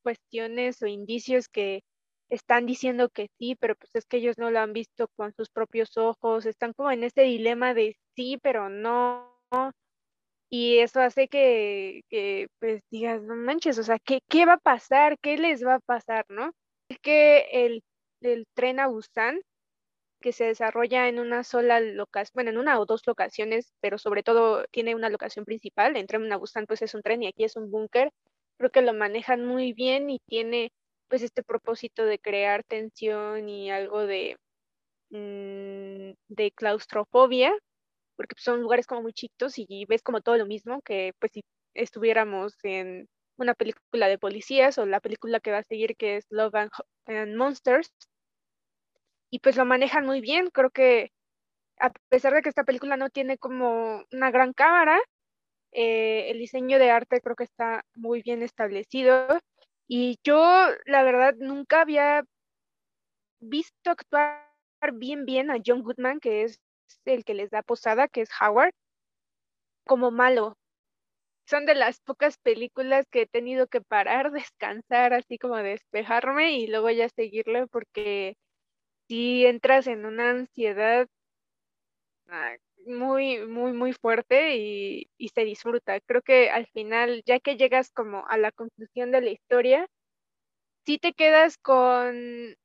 cuestiones 0.04 0.82
o 0.82 0.88
indicios 0.88 1.50
que 1.50 1.82
están 2.30 2.66
diciendo 2.66 3.10
que 3.10 3.30
sí, 3.40 3.56
pero 3.56 3.76
pues 3.76 3.92
es 3.94 4.06
que 4.06 4.18
ellos 4.18 4.38
no 4.38 4.52
lo 4.52 4.60
han 4.60 4.74
visto 4.74 5.08
con 5.16 5.34
sus 5.34 5.50
propios 5.50 5.98
ojos, 5.98 6.46
están 6.46 6.74
como 6.74 6.92
en 6.92 7.04
este 7.04 7.24
dilema 7.24 7.74
de 7.74 7.98
sí, 8.16 8.38
pero 8.42 8.70
no. 8.70 9.32
Y 10.50 10.80
eso 10.80 11.02
hace 11.02 11.28
que, 11.28 12.02
que 12.10 12.48
pues 12.60 12.82
digas, 12.92 13.22
no 13.24 13.36
manches, 13.36 13.78
o 13.80 13.84
sea, 13.84 14.00
¿qué, 14.00 14.22
¿qué 14.30 14.46
va 14.46 14.54
a 14.54 14.58
pasar? 14.58 15.18
¿Qué 15.20 15.38
les 15.38 15.66
va 15.66 15.76
a 15.76 15.80
pasar, 15.80 16.26
no? 16.30 16.52
Es 16.90 17.00
que 17.00 17.48
el, 17.52 17.84
el 18.22 18.46
tren 18.54 18.80
a 18.80 18.88
Busan 18.88 19.40
que 20.22 20.32
se 20.32 20.46
desarrolla 20.46 21.08
en 21.08 21.20
una 21.20 21.44
sola 21.44 21.80
locación, 21.80 22.32
bueno, 22.34 22.50
en 22.52 22.58
una 22.58 22.80
o 22.80 22.86
dos 22.86 23.04
locaciones, 23.06 23.74
pero 23.82 23.98
sobre 23.98 24.24
todo 24.24 24.66
tiene 24.72 24.96
una 24.96 25.10
locación 25.10 25.46
principal. 25.46 25.98
Entre 25.98 26.18
Busan 26.38 26.66
pues 26.66 26.82
es 26.82 26.96
un 26.96 27.02
tren 27.02 27.24
y 27.24 27.28
aquí 27.28 27.44
es 27.44 27.56
un 27.56 27.70
búnker. 27.70 28.12
Creo 28.58 28.72
que 28.72 28.82
lo 28.82 28.94
manejan 28.94 29.46
muy 29.46 29.74
bien 29.74 30.10
y 30.10 30.20
tiene 30.28 30.72
pues 31.10 31.22
este 31.24 31.44
propósito 31.44 32.06
de 32.06 32.20
crear 32.20 32.64
tensión 32.64 33.50
y 33.50 33.72
algo 33.72 34.06
de, 34.08 34.38
mm, 35.12 36.14
de 36.30 36.52
claustrofobia, 36.56 37.54
porque 38.18 38.36
son 38.40 38.62
lugares 38.62 38.88
como 38.88 39.04
muy 39.04 39.14
chiquitos 39.14 39.56
y 39.58 39.86
ves 39.88 40.04
como 40.04 40.22
todo 40.22 40.38
lo 40.38 40.46
mismo 40.48 40.82
que 40.84 41.14
pues 41.20 41.34
si 41.34 41.42
estuviéramos 41.76 42.56
en 42.64 43.08
una 43.38 43.54
película 43.56 44.08
de 44.10 44.20
policías 44.20 44.78
o 44.80 44.86
la 44.86 45.02
película 45.02 45.40
que 45.42 45.52
va 45.52 45.60
a 45.60 45.64
seguir 45.64 45.96
que 45.98 46.18
es 46.18 46.26
Love 46.32 46.56
and 47.08 47.36
Monsters, 47.38 47.92
y 49.30 49.40
pues 49.40 49.56
lo 49.58 49.66
manejan 49.66 50.06
muy 50.06 50.22
bien. 50.22 50.48
Creo 50.52 50.70
que 50.72 51.12
a 51.80 51.92
pesar 52.10 52.34
de 52.34 52.42
que 52.42 52.50
esta 52.50 52.64
película 52.66 52.98
no 52.98 53.10
tiene 53.10 53.38
como 53.38 54.04
una 54.12 54.32
gran 54.32 54.54
cámara, 54.54 55.00
eh, 55.74 56.32
el 56.32 56.40
diseño 56.40 56.80
de 56.80 56.92
arte 56.92 57.22
creo 57.22 57.36
que 57.36 57.46
está 57.46 57.84
muy 57.96 58.22
bien 58.24 58.44
establecido. 58.44 59.28
Y 59.88 60.18
yo, 60.24 60.68
la 60.86 61.04
verdad, 61.04 61.36
nunca 61.38 61.82
había 61.82 62.24
visto 63.40 63.92
actuar 63.92 64.42
bien 64.94 65.26
bien 65.26 65.52
a 65.52 65.58
John 65.64 65.84
Goodman, 65.84 66.20
que 66.20 66.44
es 66.44 66.60
el 67.06 67.24
que 67.24 67.34
les 67.34 67.50
da 67.52 67.62
posada, 67.62 68.08
que 68.08 68.22
es 68.22 68.30
Howard, 68.42 68.74
como 69.86 70.12
malo. 70.12 70.58
Son 71.48 71.66
de 71.66 71.76
las 71.76 72.00
pocas 72.02 72.38
películas 72.40 73.06
que 73.12 73.24
he 73.24 73.28
tenido 73.28 73.68
que 73.68 73.82
parar, 73.82 74.32
descansar, 74.52 75.14
así 75.14 75.38
como 75.38 75.58
despejarme 75.58 76.58
y 76.60 76.68
luego 76.68 76.90
ya 76.92 77.10
seguirle 77.10 77.68
porque 77.68 78.36
si 79.08 79.46
entras 79.46 79.88
en 79.88 80.06
una 80.06 80.32
ansiedad 80.32 81.08
muy, 82.86 83.46
muy, 83.48 83.74
muy 83.74 83.94
fuerte 83.94 84.58
y, 84.58 85.10
y 85.18 85.30
se 85.30 85.46
disfruta. 85.46 86.00
Creo 86.02 86.22
que 86.22 86.50
al 86.50 86.68
final, 86.68 87.24
ya 87.26 87.40
que 87.40 87.58
llegas 87.58 87.92
como 87.92 88.26
a 88.28 88.38
la 88.38 88.52
conclusión 88.52 89.12
de 89.12 89.22
la 89.22 89.32
historia, 89.32 89.88
sí 90.86 90.98
te 91.00 91.14
quedas 91.14 91.58
con, 91.58 92.56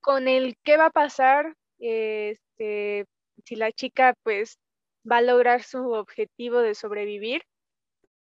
con 0.00 0.28
el 0.28 0.56
qué 0.64 0.76
va 0.76 0.86
a 0.86 0.90
pasar, 0.90 1.54
este, 1.78 3.06
si 3.44 3.56
la 3.56 3.72
chica 3.72 4.14
pues 4.22 4.58
va 5.10 5.18
a 5.18 5.22
lograr 5.22 5.62
su 5.62 5.92
objetivo 5.92 6.60
de 6.60 6.74
sobrevivir, 6.74 7.42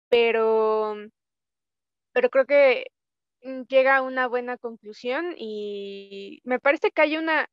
pero, 0.08 0.96
pero 2.12 2.30
creo 2.30 2.46
que 2.46 2.86
llega 3.68 3.96
a 3.96 4.02
una 4.02 4.26
buena 4.26 4.56
conclusión 4.58 5.34
y 5.36 6.40
me 6.44 6.58
parece 6.58 6.90
que 6.90 7.02
hay 7.02 7.16
una 7.16 7.46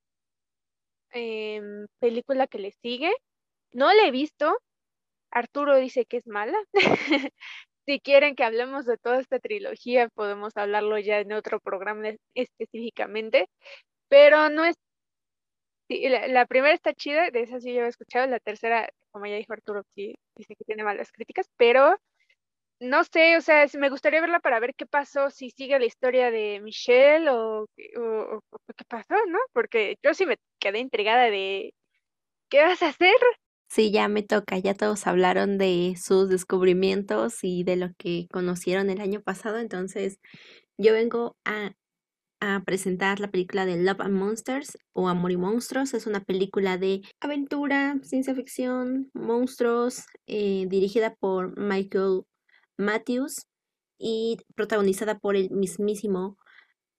em, 1.16 1.88
película 2.00 2.48
que 2.48 2.60
le 2.60 2.72
sigue. 2.84 3.12
No 3.74 3.94
la 3.94 4.08
he 4.08 4.12
visto. 4.12 4.58
Arturo 5.32 5.78
dice 5.78 6.06
que 6.06 6.18
es 6.18 6.28
mala. 6.28 6.58
si 7.86 8.00
quieren 8.02 8.36
que 8.36 8.44
hablemos 8.44 8.86
de 8.86 8.98
toda 8.98 9.20
esta 9.20 9.40
trilogía, 9.40 10.10
podemos 10.10 10.58
hablarlo 10.58 10.98
ya 11.00 11.20
en 11.20 11.34
otro 11.34 11.60
programa 11.60 12.10
específicamente, 12.36 13.50
pero 14.10 14.50
no 14.50 14.66
es... 14.66 14.76
la, 15.90 16.46
primera 16.48 16.74
está 16.74 16.94
chida, 16.94 17.32
de 17.32 17.42
esa 17.44 17.60
sí 17.60 17.74
yo 17.74 17.84
he 17.84 17.88
escuchado, 17.88 18.28
la 18.28 18.40
tercera, 18.40 18.90
como 19.12 19.26
ya 19.28 19.36
dijo 19.36 19.54
Arturo, 19.54 19.84
sí, 19.96 20.16
dice 20.36 20.56
que 20.56 20.66
tiene 20.66 20.84
malas 20.84 21.12
críticas, 21.12 21.48
pero 21.58 21.98
no 22.80 23.04
sé, 23.04 23.38
o 23.38 23.42
sea, 23.42 23.66
me 23.78 23.90
gustaría 23.90 24.22
verla 24.22 24.40
para 24.40 24.60
ver 24.60 24.74
qué 24.76 24.86
pasó, 24.86 25.30
si 25.30 25.50
sigue 25.52 25.80
la 25.80 25.86
historia 25.86 26.32
de 26.32 26.60
Michelle 26.62 27.30
o, 27.30 27.64
o, 27.64 28.42
qué 28.76 28.86
pasó, 28.88 29.16
¿no? 29.28 29.40
Porque 29.54 29.98
yo 30.04 30.14
sí 30.14 30.26
me 30.26 30.38
quedé 30.60 30.80
intrigada 30.80 31.26
de 31.26 31.74
¿qué 32.50 32.62
vas 32.62 32.82
a 32.82 32.90
hacer? 32.90 33.16
Sí, 33.70 33.92
ya 33.92 34.08
me 34.08 34.24
toca, 34.24 34.58
ya 34.60 34.74
todos 34.74 35.08
hablaron 35.08 35.58
de 35.58 35.96
sus 36.02 36.30
descubrimientos 36.30 37.44
y 37.44 37.64
de 37.64 37.78
lo 37.78 37.90
que 37.98 38.28
conocieron 38.32 38.90
el 38.90 39.02
año 39.02 39.22
pasado, 39.22 39.58
entonces 39.58 40.20
yo 40.78 40.94
vengo 40.94 41.36
a, 41.46 41.74
a 42.42 42.62
presentar 42.66 43.20
la 43.20 43.32
película 43.32 43.66
de 43.66 43.78
Love 43.78 44.02
and 44.02 44.16
Monsters 44.16 44.78
o 44.94 45.08
Amor 45.08 45.32
y 45.32 45.38
Monstruos. 45.38 45.94
Es 45.94 46.06
una 46.06 46.24
película 46.24 46.78
de 46.78 47.02
aventura, 47.22 47.98
ciencia 48.04 48.36
ficción, 48.36 49.10
monstruos, 49.14 50.04
eh, 50.28 50.66
dirigida 50.68 51.16
por 51.16 51.58
Michael 51.58 52.24
Matthews 52.78 53.48
y 53.98 54.38
protagonizada 54.56 55.20
por 55.20 55.36
el 55.36 55.50
mismísimo 55.52 56.38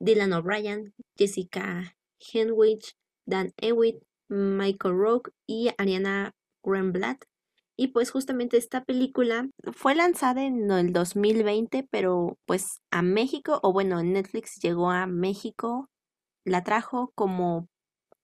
Dylan 0.01 0.33
O'Brien, 0.33 0.95
Jessica 1.17 1.97
Henwich, 2.33 2.95
Dan 3.27 3.53
Ewitt, 3.59 4.03
Michael 4.29 4.97
Roque 4.97 5.31
y 5.47 5.71
Ariana 5.79 6.33
Greenblatt. 6.63 7.25
Y 7.79 7.89
pues 7.89 8.11
justamente 8.11 8.57
esta 8.57 8.85
película 8.85 9.49
fue 9.75 9.95
lanzada 9.95 10.45
en 10.45 10.71
el 10.71 10.93
2020, 10.93 11.87
pero 11.91 12.39
pues 12.47 12.81
a 12.91 13.03
México, 13.03 13.61
o 13.63 13.73
bueno, 13.73 14.03
Netflix 14.03 14.59
llegó 14.63 14.91
a 14.91 15.07
México, 15.07 15.91
la 16.45 16.65
trajo 16.65 17.13
como 17.15 17.69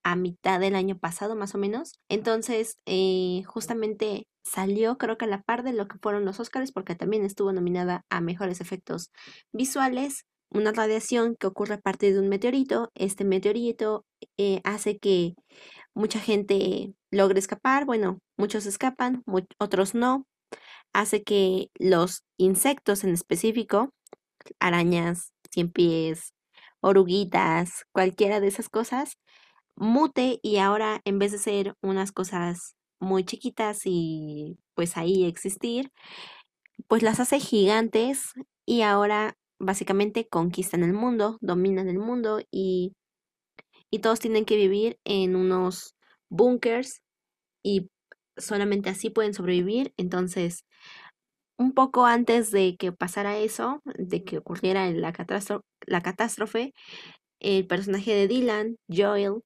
a 0.03 0.15
mitad 0.15 0.59
del 0.59 0.75
año 0.75 0.97
pasado 0.97 1.35
más 1.35 1.53
o 1.53 1.59
menos. 1.59 1.99
Entonces, 2.09 2.79
eh, 2.85 3.43
justamente 3.45 4.27
salió 4.43 4.97
creo 4.97 5.17
que 5.17 5.25
a 5.25 5.27
la 5.27 5.41
par 5.41 5.63
de 5.63 5.73
lo 5.73 5.87
que 5.87 5.97
fueron 6.01 6.25
los 6.25 6.39
Oscars 6.39 6.71
porque 6.71 6.95
también 6.95 7.25
estuvo 7.25 7.51
nominada 7.53 8.05
a 8.09 8.21
mejores 8.21 8.61
efectos 8.61 9.11
visuales. 9.51 10.25
Una 10.49 10.71
radiación 10.71 11.35
que 11.39 11.47
ocurre 11.47 11.75
a 11.75 11.81
partir 11.81 12.13
de 12.13 12.19
un 12.19 12.29
meteorito. 12.29 12.91
Este 12.95 13.23
meteorito 13.25 14.05
eh, 14.37 14.61
hace 14.63 14.99
que 14.99 15.33
mucha 15.95 16.19
gente 16.19 16.93
logre 17.11 17.39
escapar. 17.39 17.85
Bueno, 17.85 18.19
muchos 18.37 18.65
escapan, 18.67 19.23
otros 19.57 19.95
no. 19.95 20.27
Hace 20.93 21.23
que 21.23 21.69
los 21.79 22.23
insectos 22.37 23.03
en 23.03 23.11
específico, 23.11 23.89
arañas, 24.59 25.31
cien 25.51 25.71
pies, 25.71 26.33
oruguitas, 26.81 27.85
cualquiera 27.91 28.39
de 28.39 28.47
esas 28.47 28.69
cosas, 28.69 29.17
mute 29.75 30.39
y 30.43 30.57
ahora 30.57 31.01
en 31.05 31.19
vez 31.19 31.31
de 31.31 31.39
ser 31.39 31.75
unas 31.81 32.11
cosas 32.11 32.75
muy 33.03 33.23
chiquitas 33.25 33.81
y 33.85 34.57
pues 34.75 34.97
ahí 34.97 35.25
existir, 35.25 35.91
pues 36.87 37.03
las 37.03 37.19
hace 37.19 37.39
gigantes 37.39 38.33
y 38.65 38.81
ahora 38.81 39.35
básicamente 39.59 40.27
conquistan 40.27 40.83
el 40.83 40.93
mundo, 40.93 41.37
dominan 41.41 41.87
el 41.89 41.99
mundo 41.99 42.41
y, 42.51 42.93
y 43.91 43.99
todos 43.99 44.19
tienen 44.19 44.45
que 44.45 44.57
vivir 44.57 44.97
en 45.05 45.35
unos 45.35 45.95
bunkers 46.29 47.01
y 47.63 47.89
solamente 48.37 48.89
así 48.89 49.09
pueden 49.09 49.33
sobrevivir. 49.33 49.93
Entonces, 49.97 50.65
un 51.57 51.73
poco 51.73 52.05
antes 52.05 52.51
de 52.51 52.75
que 52.77 52.91
pasara 52.91 53.37
eso, 53.37 53.81
de 53.85 54.23
que 54.23 54.39
ocurriera 54.39 54.89
la, 54.91 55.13
la 55.87 56.01
catástrofe, 56.01 56.73
el 57.39 57.67
personaje 57.67 58.13
de 58.15 58.27
Dylan, 58.27 58.77
Joel, 58.89 59.41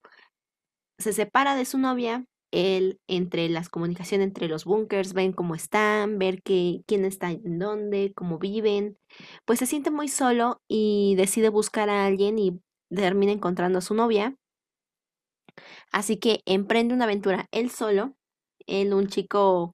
se 0.99 1.13
separa 1.13 1.55
de 1.55 1.65
su 1.65 1.77
novia 1.77 2.25
él 2.51 2.99
entre 3.07 3.49
las 3.49 3.69
comunicaciones 3.69 4.27
entre 4.27 4.47
los 4.47 4.65
bunkers, 4.65 5.13
ven 5.13 5.33
cómo 5.33 5.55
están, 5.55 6.19
ver 6.19 6.41
que, 6.43 6.81
quién 6.87 7.05
está 7.05 7.31
en 7.31 7.59
dónde, 7.59 8.13
cómo 8.15 8.39
viven, 8.39 8.97
pues 9.45 9.59
se 9.59 9.65
siente 9.65 9.91
muy 9.91 10.07
solo 10.07 10.61
y 10.67 11.15
decide 11.15 11.49
buscar 11.49 11.89
a 11.89 12.05
alguien 12.05 12.39
y 12.39 12.61
termina 12.89 13.31
encontrando 13.31 13.79
a 13.79 13.81
su 13.81 13.93
novia. 13.93 14.35
Así 15.91 16.17
que 16.17 16.41
emprende 16.45 16.93
una 16.93 17.05
aventura 17.05 17.47
él 17.51 17.69
solo, 17.71 18.15
él 18.67 18.93
un 18.93 19.07
chico 19.07 19.73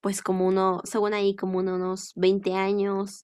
pues 0.00 0.20
como 0.22 0.46
uno, 0.46 0.82
según 0.84 1.14
ahí 1.14 1.34
como 1.34 1.60
unos 1.60 2.12
20 2.14 2.54
años, 2.54 3.22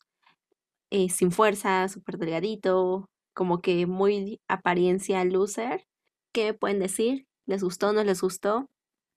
eh, 0.91 1.11
sin 1.11 1.31
fuerza, 1.31 1.87
súper 1.89 2.17
delgadito, 2.17 3.11
como 3.35 3.61
que 3.61 3.87
muy 3.87 4.41
apariencia 4.49 5.23
loser. 5.25 5.87
¿Qué 6.33 6.55
pueden 6.55 6.79
decir? 6.81 7.27
¿Les 7.47 7.63
gustó 7.63 7.93
no 7.93 8.03
les 8.03 8.23
gustó? 8.23 8.70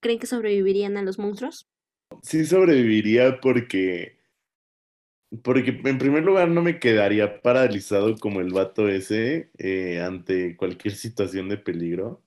¿Creen 0.03 0.19
que 0.19 0.27
sobrevivirían 0.27 0.97
a 0.97 1.01
los 1.01 1.17
monstruos? 1.17 1.69
Sí 2.21 2.45
sobreviviría 2.45 3.39
porque... 3.39 4.19
Porque 5.41 5.81
en 5.83 5.97
primer 5.97 6.23
lugar 6.23 6.49
no 6.49 6.61
me 6.61 6.77
quedaría 6.77 7.41
paralizado 7.41 8.15
como 8.17 8.41
el 8.41 8.53
vato 8.53 8.87
ese 8.87 9.49
eh, 9.57 10.01
ante 10.01 10.55
cualquier 10.57 10.93
situación 10.93 11.49
de 11.49 11.57
peligro. 11.57 12.21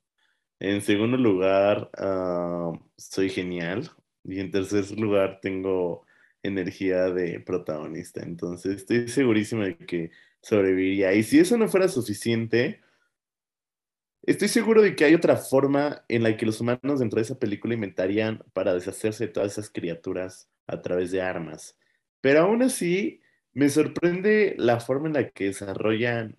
En 0.58 0.80
segundo 0.80 1.18
lugar, 1.18 1.90
ah, 1.98 2.72
soy 2.96 3.28
genial. 3.28 3.90
Y 4.24 4.40
en 4.40 4.50
tercer 4.50 4.90
lugar, 4.98 5.38
tengo 5.40 6.04
energía 6.42 7.10
de 7.10 7.40
protagonista. 7.40 8.22
Entonces, 8.22 8.76
estoy 8.76 9.06
segurísimo 9.06 9.62
de 9.62 9.76
que 9.76 10.10
sobreviviría. 10.40 11.12
Y 11.14 11.22
si 11.22 11.38
eso 11.38 11.58
no 11.58 11.68
fuera 11.68 11.88
suficiente, 11.88 12.80
Estoy 14.26 14.48
seguro 14.48 14.82
de 14.82 14.96
que 14.96 15.04
hay 15.04 15.14
otra 15.14 15.36
forma 15.36 16.04
en 16.08 16.24
la 16.24 16.36
que 16.36 16.46
los 16.46 16.60
humanos 16.60 16.98
dentro 16.98 17.18
de 17.18 17.22
esa 17.22 17.38
película 17.38 17.74
inventarían 17.74 18.42
para 18.52 18.74
deshacerse 18.74 19.26
de 19.26 19.32
todas 19.32 19.52
esas 19.52 19.70
criaturas 19.70 20.50
a 20.66 20.82
través 20.82 21.12
de 21.12 21.22
armas. 21.22 21.78
Pero 22.20 22.40
aún 22.40 22.62
así, 22.62 23.20
me 23.52 23.68
sorprende 23.68 24.56
la 24.58 24.80
forma 24.80 25.06
en 25.06 25.14
la 25.14 25.30
que 25.30 25.44
desarrollan 25.44 26.36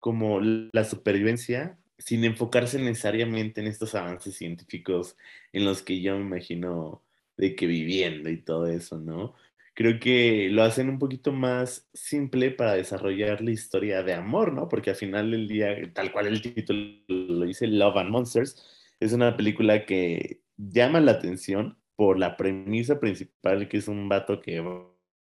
como 0.00 0.40
la 0.40 0.82
supervivencia 0.82 1.78
sin 1.96 2.24
enfocarse 2.24 2.80
necesariamente 2.80 3.60
en 3.60 3.68
estos 3.68 3.94
avances 3.94 4.34
científicos 4.34 5.16
en 5.52 5.64
los 5.64 5.82
que 5.82 6.00
yo 6.00 6.16
me 6.18 6.22
imagino 6.22 7.04
de 7.36 7.54
que 7.54 7.66
viviendo 7.66 8.30
y 8.30 8.42
todo 8.42 8.66
eso, 8.66 8.98
¿no? 8.98 9.34
Creo 9.78 10.00
que 10.00 10.48
lo 10.50 10.64
hacen 10.64 10.88
un 10.88 10.98
poquito 10.98 11.30
más 11.30 11.88
simple 11.94 12.50
para 12.50 12.74
desarrollar 12.74 13.40
la 13.40 13.52
historia 13.52 14.02
de 14.02 14.12
amor, 14.12 14.52
¿no? 14.52 14.68
Porque 14.68 14.90
al 14.90 14.96
final 14.96 15.30
del 15.30 15.46
día, 15.46 15.68
tal 15.94 16.10
cual 16.10 16.26
el 16.26 16.42
título 16.42 16.80
lo 17.06 17.44
dice, 17.44 17.68
Love 17.68 17.98
and 17.98 18.10
Monsters, 18.10 18.60
es 18.98 19.12
una 19.12 19.36
película 19.36 19.86
que 19.86 20.40
llama 20.56 20.98
la 20.98 21.12
atención 21.12 21.78
por 21.94 22.18
la 22.18 22.36
premisa 22.36 22.98
principal, 22.98 23.68
que 23.68 23.76
es 23.76 23.86
un 23.86 24.08
vato 24.08 24.40
que 24.40 24.60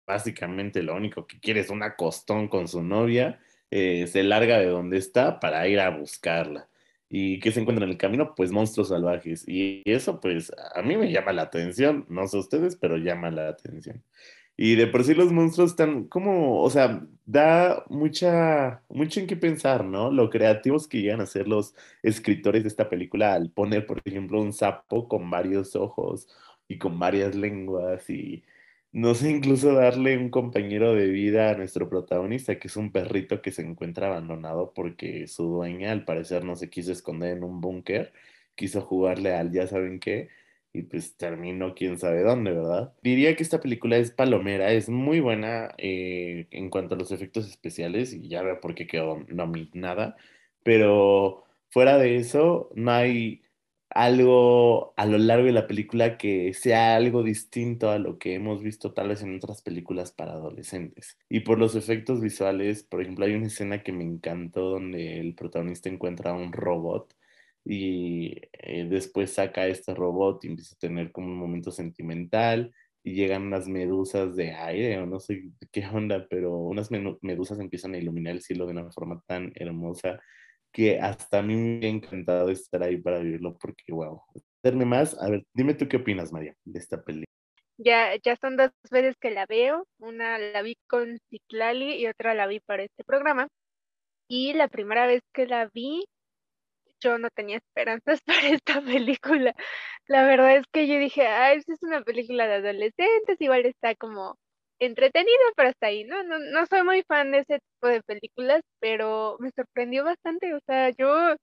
básicamente 0.06 0.84
lo 0.84 0.94
único 0.94 1.26
que 1.26 1.40
quiere 1.40 1.58
es 1.58 1.70
un 1.70 1.82
acostón 1.82 2.46
con 2.46 2.68
su 2.68 2.80
novia, 2.80 3.40
eh, 3.72 4.06
se 4.06 4.22
larga 4.22 4.60
de 4.60 4.66
donde 4.66 4.98
está 4.98 5.40
para 5.40 5.66
ir 5.66 5.80
a 5.80 5.90
buscarla. 5.90 6.68
¿Y 7.08 7.40
qué 7.40 7.50
se 7.50 7.60
encuentra 7.60 7.86
en 7.86 7.90
el 7.90 7.98
camino? 7.98 8.34
Pues 8.36 8.52
monstruos 8.52 8.90
salvajes. 8.90 9.48
Y 9.48 9.82
eso 9.84 10.20
pues 10.20 10.52
a 10.74 10.80
mí 10.82 10.96
me 10.96 11.10
llama 11.10 11.32
la 11.32 11.42
atención, 11.42 12.06
no 12.08 12.28
sé 12.28 12.38
ustedes, 12.38 12.76
pero 12.76 12.96
llama 12.98 13.32
la 13.32 13.48
atención. 13.48 14.04
Y 14.56 14.76
de 14.76 14.86
por 14.86 15.04
sí 15.04 15.14
los 15.14 15.32
monstruos 15.32 15.70
están 15.72 16.04
como, 16.04 16.62
o 16.62 16.70
sea, 16.70 17.06
da 17.26 17.84
mucha, 17.88 18.82
mucho 18.88 19.20
en 19.20 19.26
qué 19.26 19.36
pensar, 19.36 19.84
¿no? 19.84 20.10
Lo 20.12 20.30
creativos 20.30 20.86
que 20.86 21.00
llegan 21.02 21.20
a 21.20 21.26
ser 21.26 21.48
los 21.48 21.74
escritores 22.02 22.62
de 22.62 22.68
esta 22.68 22.88
película 22.88 23.34
al 23.34 23.50
poner, 23.50 23.86
por 23.86 24.00
ejemplo, 24.04 24.40
un 24.40 24.52
sapo 24.52 25.08
con 25.08 25.28
varios 25.30 25.74
ojos 25.74 26.28
y 26.68 26.78
con 26.78 26.98
varias 26.98 27.34
lenguas 27.34 28.08
y 28.10 28.44
no 28.92 29.14
sé, 29.14 29.30
incluso 29.30 29.72
darle 29.74 30.16
un 30.16 30.30
compañero 30.30 30.94
de 30.94 31.08
vida 31.08 31.50
a 31.50 31.56
nuestro 31.56 31.88
protagonista, 31.88 32.58
que 32.60 32.68
es 32.68 32.76
un 32.76 32.92
perrito 32.92 33.42
que 33.42 33.50
se 33.50 33.62
encuentra 33.62 34.06
abandonado 34.06 34.72
porque 34.72 35.26
su 35.26 35.44
dueña 35.48 35.90
al 35.90 36.04
parecer 36.04 36.44
no 36.44 36.54
se 36.54 36.70
quiso 36.70 36.92
esconder 36.92 37.36
en 37.36 37.42
un 37.44 37.60
búnker, 37.60 38.12
quiso 38.54 38.80
jugarle 38.82 39.34
al 39.34 39.50
ya 39.50 39.66
saben 39.66 39.98
qué 39.98 40.28
y 40.74 40.82
pues 40.82 41.16
terminó 41.16 41.74
quién 41.74 41.98
sabe 41.98 42.22
dónde, 42.22 42.52
¿verdad? 42.52 42.92
Diría 43.02 43.36
que 43.36 43.44
esta 43.44 43.60
película 43.60 43.96
es 43.96 44.10
palomera, 44.10 44.72
es 44.72 44.88
muy 44.88 45.20
buena 45.20 45.72
eh, 45.78 46.48
en 46.50 46.68
cuanto 46.68 46.96
a 46.96 46.98
los 46.98 47.12
efectos 47.12 47.48
especiales 47.48 48.12
y 48.12 48.28
ya 48.28 48.42
veo 48.42 48.60
por 48.60 48.74
qué 48.74 48.88
quedó 48.88 49.24
nada, 49.72 50.16
pero 50.64 51.44
fuera 51.70 51.96
de 51.96 52.16
eso 52.16 52.70
no 52.74 52.90
hay 52.90 53.42
algo 53.90 54.94
a 54.96 55.06
lo 55.06 55.18
largo 55.18 55.46
de 55.46 55.52
la 55.52 55.68
película 55.68 56.18
que 56.18 56.52
sea 56.54 56.96
algo 56.96 57.22
distinto 57.22 57.90
a 57.90 57.98
lo 58.00 58.18
que 58.18 58.34
hemos 58.34 58.60
visto 58.60 58.92
tal 58.92 59.08
vez 59.08 59.22
en 59.22 59.36
otras 59.36 59.62
películas 59.62 60.10
para 60.10 60.32
adolescentes. 60.32 61.18
Y 61.28 61.40
por 61.40 61.60
los 61.60 61.76
efectos 61.76 62.20
visuales, 62.20 62.82
por 62.82 63.00
ejemplo, 63.02 63.24
hay 63.26 63.34
una 63.34 63.46
escena 63.46 63.84
que 63.84 63.92
me 63.92 64.02
encantó 64.02 64.70
donde 64.70 65.20
el 65.20 65.36
protagonista 65.36 65.88
encuentra 65.88 66.32
un 66.32 66.52
robot 66.52 67.14
y 67.64 68.36
eh, 68.52 68.86
después 68.88 69.32
saca 69.32 69.66
este 69.66 69.94
robot 69.94 70.44
y 70.44 70.48
empieza 70.48 70.74
a 70.74 70.78
tener 70.78 71.12
como 71.12 71.28
un 71.28 71.38
momento 71.38 71.70
sentimental 71.70 72.72
y 73.02 73.14
llegan 73.14 73.42
unas 73.42 73.68
medusas 73.68 74.34
de 74.36 74.52
aire 74.52 74.98
o 74.98 75.06
no 75.06 75.20
sé 75.20 75.44
qué 75.72 75.86
onda, 75.86 76.26
pero 76.28 76.56
unas 76.56 76.90
medusas 76.90 77.60
empiezan 77.60 77.94
a 77.94 77.98
iluminar 77.98 78.34
el 78.34 78.42
cielo 78.42 78.66
de 78.66 78.72
una 78.72 78.90
forma 78.90 79.22
tan 79.26 79.52
hermosa 79.54 80.20
que 80.72 80.98
hasta 80.98 81.38
a 81.38 81.42
mí 81.42 81.54
me 81.54 81.86
ha 81.86 81.90
encantado 81.90 82.50
estar 82.50 82.82
ahí 82.82 82.96
para 82.96 83.20
vivirlo 83.20 83.56
porque, 83.58 83.92
wow. 83.92 84.20
Hacerme 84.62 84.84
más, 84.84 85.16
a 85.20 85.30
ver, 85.30 85.44
dime 85.54 85.74
tú 85.74 85.86
qué 85.86 85.98
opinas, 85.98 86.32
María, 86.32 86.56
de 86.64 86.78
esta 86.78 87.02
película. 87.02 87.26
Ya, 87.76 88.16
ya 88.22 88.36
son 88.36 88.56
dos 88.56 88.70
veces 88.90 89.14
que 89.20 89.30
la 89.30 89.46
veo, 89.46 89.86
una 89.98 90.38
la 90.38 90.62
vi 90.62 90.76
con 90.88 91.18
Ciclali 91.30 91.94
y 91.96 92.06
otra 92.06 92.34
la 92.34 92.46
vi 92.46 92.60
para 92.60 92.82
este 92.82 93.04
programa. 93.04 93.48
Y 94.28 94.54
la 94.54 94.68
primera 94.68 95.06
vez 95.06 95.22
que 95.32 95.46
la 95.46 95.68
vi, 95.72 96.04
yo 97.04 97.18
no 97.18 97.28
tenía 97.30 97.58
esperanzas 97.58 98.20
para 98.26 98.48
esta 98.48 98.80
película. 98.82 99.54
La 100.08 100.26
verdad 100.26 100.56
es 100.56 100.66
que 100.72 100.88
yo 100.88 100.98
dije, 100.98 101.26
ay, 101.26 101.58
es 101.58 101.82
una 101.82 102.02
película 102.02 102.46
de 102.46 102.54
adolescentes, 102.54 103.40
igual 103.40 103.66
está 103.66 103.94
como 103.96 104.36
entretenida, 104.80 105.32
pero 105.56 105.70
hasta 105.70 105.86
ahí, 105.88 106.04
¿no? 106.04 106.22
¿no? 106.24 106.38
No 106.38 106.66
soy 106.66 106.82
muy 106.82 107.02
fan 107.04 107.30
de 107.32 107.40
ese 107.40 107.60
tipo 107.60 107.88
de 107.88 108.02
películas, 108.02 108.62
pero 108.80 109.36
me 109.40 109.50
sorprendió 109.50 110.04
bastante, 110.04 110.54
o 110.54 110.60
sea, 110.66 110.90
yo, 110.90 111.36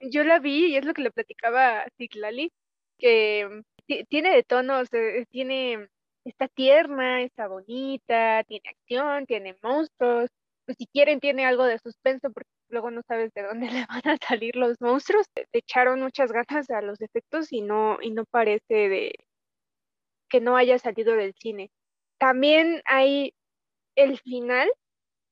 yo 0.00 0.24
la 0.24 0.38
vi 0.40 0.66
y 0.72 0.76
es 0.76 0.84
lo 0.84 0.94
que 0.94 1.02
le 1.02 1.10
platicaba 1.12 1.82
a 1.82 1.88
Citlali, 1.98 2.52
que 2.98 3.62
tiene 4.08 4.30
de 4.34 4.42
tonos, 4.44 4.88
eh, 4.92 5.26
tiene, 5.30 5.88
está 6.24 6.48
tierna, 6.48 7.22
está 7.22 7.48
bonita, 7.48 8.44
tiene 8.44 8.68
acción, 8.70 9.26
tiene 9.26 9.56
monstruos, 9.62 10.30
pues 10.66 10.76
si 10.78 10.86
quieren 10.86 11.20
tiene 11.20 11.46
algo 11.46 11.64
de 11.64 11.78
suspenso 11.78 12.30
luego 12.68 12.90
no 12.90 13.02
sabes 13.06 13.32
de 13.34 13.42
dónde 13.42 13.68
le 13.84 13.86
van 13.86 14.08
a 14.08 14.16
salir 14.16 14.56
los 14.56 14.80
monstruos. 14.80 15.26
Te 15.34 15.46
echaron 15.52 16.00
muchas 16.00 16.32
ganas 16.32 16.70
a 16.70 16.82
los 16.82 17.00
efectos 17.00 17.52
y 17.52 17.62
no, 17.62 17.98
y 18.00 18.10
no 18.10 18.24
parece 18.24 18.88
de 18.88 19.14
que 20.28 20.40
no 20.40 20.56
haya 20.56 20.78
salido 20.78 21.14
del 21.14 21.34
cine. 21.34 21.70
También 22.18 22.82
hay 22.86 23.34
el 23.96 24.18
final 24.18 24.70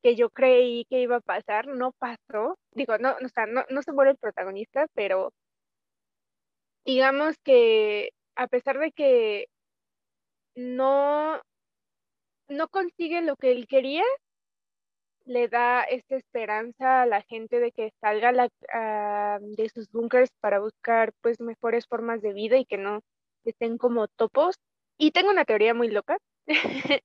que 0.02 0.16
yo 0.16 0.31
creí 0.31 0.85
que 0.86 1.01
iba 1.01 1.16
a 1.16 1.20
pasar, 1.20 1.66
no 1.66 1.93
pasó. 1.93 2.59
Digo, 2.73 2.98
no, 2.98 3.16
no, 3.20 3.65
no 3.70 3.82
se 3.82 3.93
muere 3.93 4.12
el 4.12 4.19
protagonista, 4.19 4.86
pero 4.94 5.32
digamos 6.85 7.36
que 7.43 8.11
a 8.36 8.47
pesar 8.48 8.78
de 8.78 8.93
que 8.93 9.47
no, 10.55 11.40
no 12.48 12.69
consigue 12.69 13.23
lo 13.23 13.36
que 13.36 13.52
él 13.52 13.66
quería, 13.66 14.05
le 15.26 15.48
da 15.48 15.82
esta 15.84 16.16
esperanza 16.16 17.02
a 17.02 17.06
la 17.06 17.22
gente 17.22 17.60
de 17.60 17.72
que 17.72 17.92
salga 18.01 18.32
de 18.32 19.68
sus 19.70 19.90
bunkers 19.90 20.30
para 20.40 20.60
buscar 20.60 21.12
pues 21.22 21.40
mejores 21.40 21.86
formas 21.86 22.20
de 22.22 22.32
vida 22.32 22.59
y 22.59 22.66
que 22.66 22.76
no 22.78 23.01
estén 23.44 23.78
como 23.78 24.09
topos. 24.09 24.56
Y 24.98 25.10
tengo 25.10 25.30
una 25.30 25.44
teoría 25.44 25.74
muy 25.74 25.88
loca. 25.88 26.18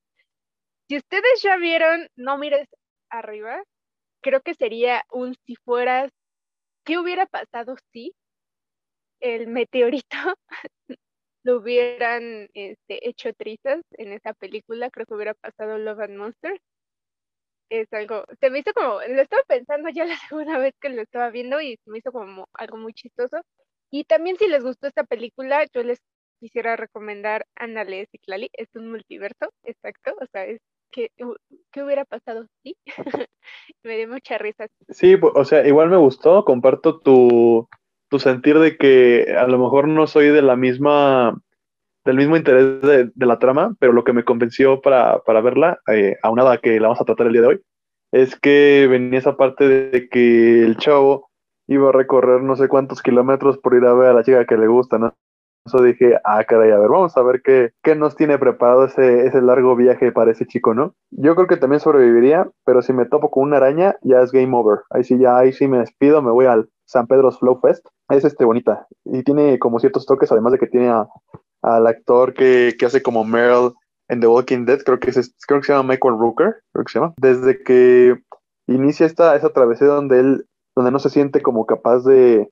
si 0.87 0.97
ustedes 0.97 1.41
ya 1.41 1.57
vieron 1.57 2.07
No 2.15 2.37
mires 2.37 2.67
arriba, 3.09 3.63
creo 4.21 4.41
que 4.41 4.53
sería 4.53 5.03
un 5.11 5.35
si 5.45 5.55
fueras, 5.55 6.11
¿qué 6.85 6.97
hubiera 6.97 7.25
pasado 7.25 7.75
si 7.91 8.13
el 9.21 9.47
meteorito 9.47 10.17
lo 11.43 11.57
hubieran 11.57 12.49
este, 12.53 13.07
hecho 13.07 13.33
trizas 13.33 13.81
en 13.91 14.13
esa 14.13 14.33
película? 14.33 14.89
Creo 14.89 15.05
que 15.05 15.15
hubiera 15.15 15.33
pasado 15.35 15.77
Love 15.77 16.01
and 16.01 16.17
Monsters 16.17 16.61
es 17.69 17.91
algo, 17.93 18.25
se 18.39 18.49
me 18.49 18.59
hizo 18.59 18.73
como, 18.73 18.99
lo 19.07 19.21
estaba 19.21 19.43
pensando 19.47 19.89
ya 19.89 20.05
la 20.05 20.17
segunda 20.17 20.57
vez 20.57 20.73
que 20.81 20.89
lo 20.89 21.01
estaba 21.01 21.29
viendo 21.29 21.61
y 21.61 21.77
se 21.83 21.91
me 21.91 21.99
hizo 21.99 22.11
como 22.11 22.47
algo 22.53 22.77
muy 22.77 22.93
chistoso. 22.93 23.37
Y 23.91 24.03
también 24.03 24.37
si 24.37 24.47
les 24.47 24.63
gustó 24.63 24.87
esta 24.87 25.03
película, 25.03 25.65
yo 25.73 25.83
les 25.83 25.99
quisiera 26.39 26.75
recomendar 26.75 27.45
Anale 27.55 28.07
Ciclali, 28.11 28.49
es 28.53 28.67
un 28.75 28.91
multiverso, 28.91 29.51
exacto, 29.63 30.13
o 30.21 30.25
sea, 30.31 30.45
es 30.45 30.59
que, 30.91 31.11
¿qué 31.71 31.83
hubiera 31.83 32.05
pasado? 32.05 32.47
Sí, 32.63 32.75
me 33.83 33.97
dio 33.97 34.07
mucha 34.07 34.37
risa. 34.37 34.67
Sí, 34.89 35.17
o 35.21 35.45
sea, 35.45 35.67
igual 35.67 35.89
me 35.89 35.97
gustó, 35.97 36.45
comparto 36.45 36.99
tu, 36.99 37.67
tu 38.09 38.19
sentir 38.19 38.59
de 38.59 38.77
que 38.77 39.35
a 39.37 39.47
lo 39.47 39.59
mejor 39.59 39.87
no 39.87 40.07
soy 40.07 40.29
de 40.29 40.41
la 40.41 40.55
misma 40.55 41.41
del 42.09 42.17
mismo 42.17 42.35
interés 42.35 42.81
de, 42.81 43.11
la 43.25 43.37
trama, 43.37 43.75
pero 43.79 43.93
lo 43.93 44.03
que 44.03 44.13
me 44.13 44.23
convenció 44.25 44.81
para, 44.81 45.19
para 45.19 45.41
verla, 45.41 45.79
eh, 45.87 46.17
aunada 46.23 46.57
que 46.57 46.79
la 46.79 46.87
vamos 46.87 47.01
a 47.01 47.05
tratar 47.05 47.27
el 47.27 47.33
día 47.33 47.41
de 47.43 47.47
hoy, 47.47 47.61
es 48.11 48.35
que 48.35 48.87
venía 48.89 49.19
esa 49.19 49.37
parte 49.37 49.67
de 49.67 50.09
que 50.09 50.63
el 50.63 50.77
chavo 50.77 51.29
iba 51.67 51.89
a 51.89 51.91
recorrer 51.91 52.41
no 52.41 52.55
sé 52.55 52.67
cuántos 52.67 53.03
kilómetros 53.03 53.59
por 53.59 53.75
ir 53.75 53.85
a 53.85 53.93
ver 53.93 54.09
a 54.09 54.13
la 54.13 54.23
chica 54.23 54.45
que 54.45 54.57
le 54.57 54.65
gusta, 54.65 54.97
¿no? 54.97 55.13
Eso 55.67 55.83
dije, 55.83 56.17
ah, 56.23 56.43
caray, 56.45 56.71
a 56.71 56.79
ver, 56.79 56.89
vamos 56.89 57.15
a 57.15 57.21
ver 57.21 57.43
qué, 57.43 57.73
qué 57.83 57.93
nos 57.93 58.15
tiene 58.15 58.39
preparado 58.39 58.85
ese, 58.85 59.27
ese 59.27 59.39
largo 59.39 59.75
viaje 59.75 60.11
para 60.11 60.31
ese 60.31 60.47
chico, 60.47 60.73
¿no? 60.73 60.95
Yo 61.11 61.35
creo 61.35 61.45
que 61.45 61.57
también 61.57 61.79
sobreviviría, 61.79 62.49
pero 62.65 62.81
si 62.81 62.91
me 62.91 63.05
topo 63.05 63.29
con 63.29 63.43
una 63.43 63.57
araña, 63.57 63.97
ya 64.01 64.21
es 64.21 64.31
game 64.31 64.57
over. 64.57 64.79
Ahí 64.89 65.03
sí, 65.03 65.19
ya, 65.19 65.37
ahí 65.37 65.53
sí 65.53 65.67
me 65.67 65.77
despido, 65.77 66.23
me 66.23 66.31
voy 66.31 66.47
al 66.47 66.69
San 66.85 67.05
Pedro's 67.05 67.37
Flow 67.37 67.59
Fest. 67.59 67.85
Es 68.09 68.25
este 68.25 68.45
bonita 68.45 68.87
y 69.05 69.21
tiene 69.21 69.59
como 69.59 69.79
ciertos 69.79 70.07
toques, 70.07 70.31
además 70.31 70.53
de 70.53 70.57
que 70.57 70.65
tiene 70.65 70.87
a, 70.87 71.07
al 71.61 71.87
actor 71.87 72.33
que, 72.33 72.75
que 72.77 72.85
hace 72.85 73.01
como 73.01 73.23
Meryl 73.23 73.73
en 74.09 74.19
The 74.19 74.27
Walking 74.27 74.65
Dead, 74.65 74.79
creo 74.79 74.99
que, 74.99 75.11
es, 75.11 75.35
creo 75.47 75.59
que 75.59 75.67
se 75.67 75.73
llama 75.73 75.89
Michael 75.93 76.17
Rooker, 76.17 76.55
creo 76.73 76.85
que 76.85 76.91
se 76.91 76.99
llama, 76.99 77.13
desde 77.17 77.63
que 77.63 78.19
inicia 78.67 79.05
esta, 79.05 79.35
esa 79.35 79.49
travesía 79.49 79.87
donde 79.87 80.19
él, 80.19 80.45
donde 80.75 80.91
no 80.91 80.99
se 80.99 81.09
siente 81.09 81.41
como 81.41 81.65
capaz 81.65 82.03
de, 82.03 82.49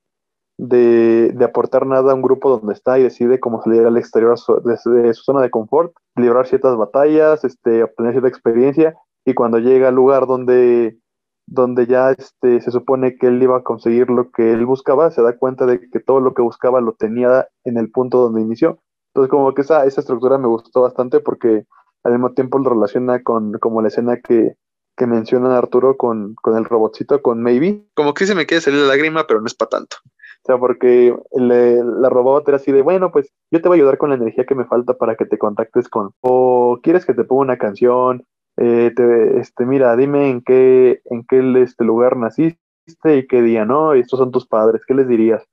de, 0.57 1.31
de 1.33 1.45
aportar 1.45 1.85
nada 1.85 2.11
a 2.11 2.15
un 2.15 2.21
grupo 2.21 2.49
donde 2.49 2.73
está 2.73 2.99
y 2.99 3.03
decide 3.03 3.39
como 3.39 3.61
salir 3.61 3.85
al 3.85 3.97
exterior 3.97 4.37
de, 4.63 5.13
su 5.13 5.23
zona 5.23 5.41
de 5.41 5.49
confort, 5.49 5.93
librar 6.15 6.47
ciertas 6.47 6.75
batallas, 6.77 7.43
este, 7.43 7.83
obtener 7.83 8.13
cierta 8.13 8.29
experiencia, 8.29 8.95
y 9.25 9.33
cuando 9.33 9.59
llega 9.59 9.89
al 9.89 9.95
lugar 9.95 10.27
donde, 10.27 10.99
donde 11.47 11.87
ya 11.87 12.11
este, 12.11 12.61
se 12.61 12.71
supone 12.71 13.17
que 13.17 13.27
él 13.27 13.41
iba 13.41 13.57
a 13.57 13.63
conseguir 13.63 14.09
lo 14.09 14.31
que 14.31 14.53
él 14.53 14.65
buscaba, 14.65 15.11
se 15.11 15.21
da 15.21 15.37
cuenta 15.37 15.65
de 15.65 15.79
que 15.89 15.99
todo 15.99 16.19
lo 16.19 16.33
que 16.33 16.41
buscaba 16.41 16.81
lo 16.81 16.93
tenía 16.93 17.47
en 17.63 17.77
el 17.77 17.91
punto 17.91 18.19
donde 18.19 18.41
inició 18.41 18.79
entonces, 19.17 19.31
como 19.31 19.51
que 19.55 19.63
esa, 19.63 19.83
esa 19.85 20.01
estructura 20.01 20.37
me 20.37 20.47
gustó 20.47 20.83
bastante 20.83 21.19
porque 21.19 21.65
al 22.03 22.11
mismo 22.11 22.33
tiempo 22.33 22.59
lo 22.59 22.69
relaciona 22.69 23.23
con 23.23 23.53
como 23.53 23.81
la 23.81 23.87
escena 23.87 24.17
que, 24.17 24.53
que 24.95 25.07
menciona 25.07 25.57
Arturo 25.57 25.97
con, 25.97 26.35
con 26.35 26.55
el 26.55 26.65
robotcito, 26.65 27.19
con 27.23 27.41
Maybe. 27.41 27.83
Como 27.95 28.13
que 28.13 28.27
se 28.27 28.35
me 28.35 28.45
quiere 28.45 28.61
salir 28.61 28.81
la 28.81 28.89
lágrima, 28.89 29.25
pero 29.25 29.41
no 29.41 29.47
es 29.47 29.55
para 29.55 29.69
tanto. 29.69 29.97
O 30.05 30.45
sea, 30.45 30.59
porque 30.59 31.17
la 31.31 32.09
robot 32.09 32.47
era 32.47 32.57
así 32.57 32.71
de, 32.71 32.83
bueno, 32.83 33.11
pues 33.11 33.33
yo 33.49 33.59
te 33.59 33.67
voy 33.67 33.79
a 33.79 33.81
ayudar 33.81 33.97
con 33.97 34.11
la 34.11 34.17
energía 34.17 34.45
que 34.45 34.53
me 34.53 34.65
falta 34.65 34.93
para 34.93 35.15
que 35.15 35.25
te 35.25 35.39
contactes 35.39 35.89
con, 35.89 36.11
o 36.21 36.79
quieres 36.83 37.03
que 37.03 37.15
te 37.15 37.23
ponga 37.23 37.41
una 37.41 37.57
canción, 37.57 38.23
eh, 38.57 38.91
te, 38.95 39.39
este, 39.39 39.65
mira, 39.65 39.95
dime 39.95 40.29
en 40.29 40.41
qué, 40.41 41.01
en 41.05 41.25
qué 41.27 41.39
este 41.63 41.83
lugar 41.83 42.17
naciste 42.17 42.59
y 43.03 43.25
qué 43.25 43.41
día, 43.41 43.65
¿no? 43.65 43.95
Y 43.95 44.01
estos 44.01 44.19
son 44.19 44.29
tus 44.29 44.47
padres, 44.47 44.83
¿qué 44.87 44.93
les 44.93 45.07
dirías? 45.07 45.43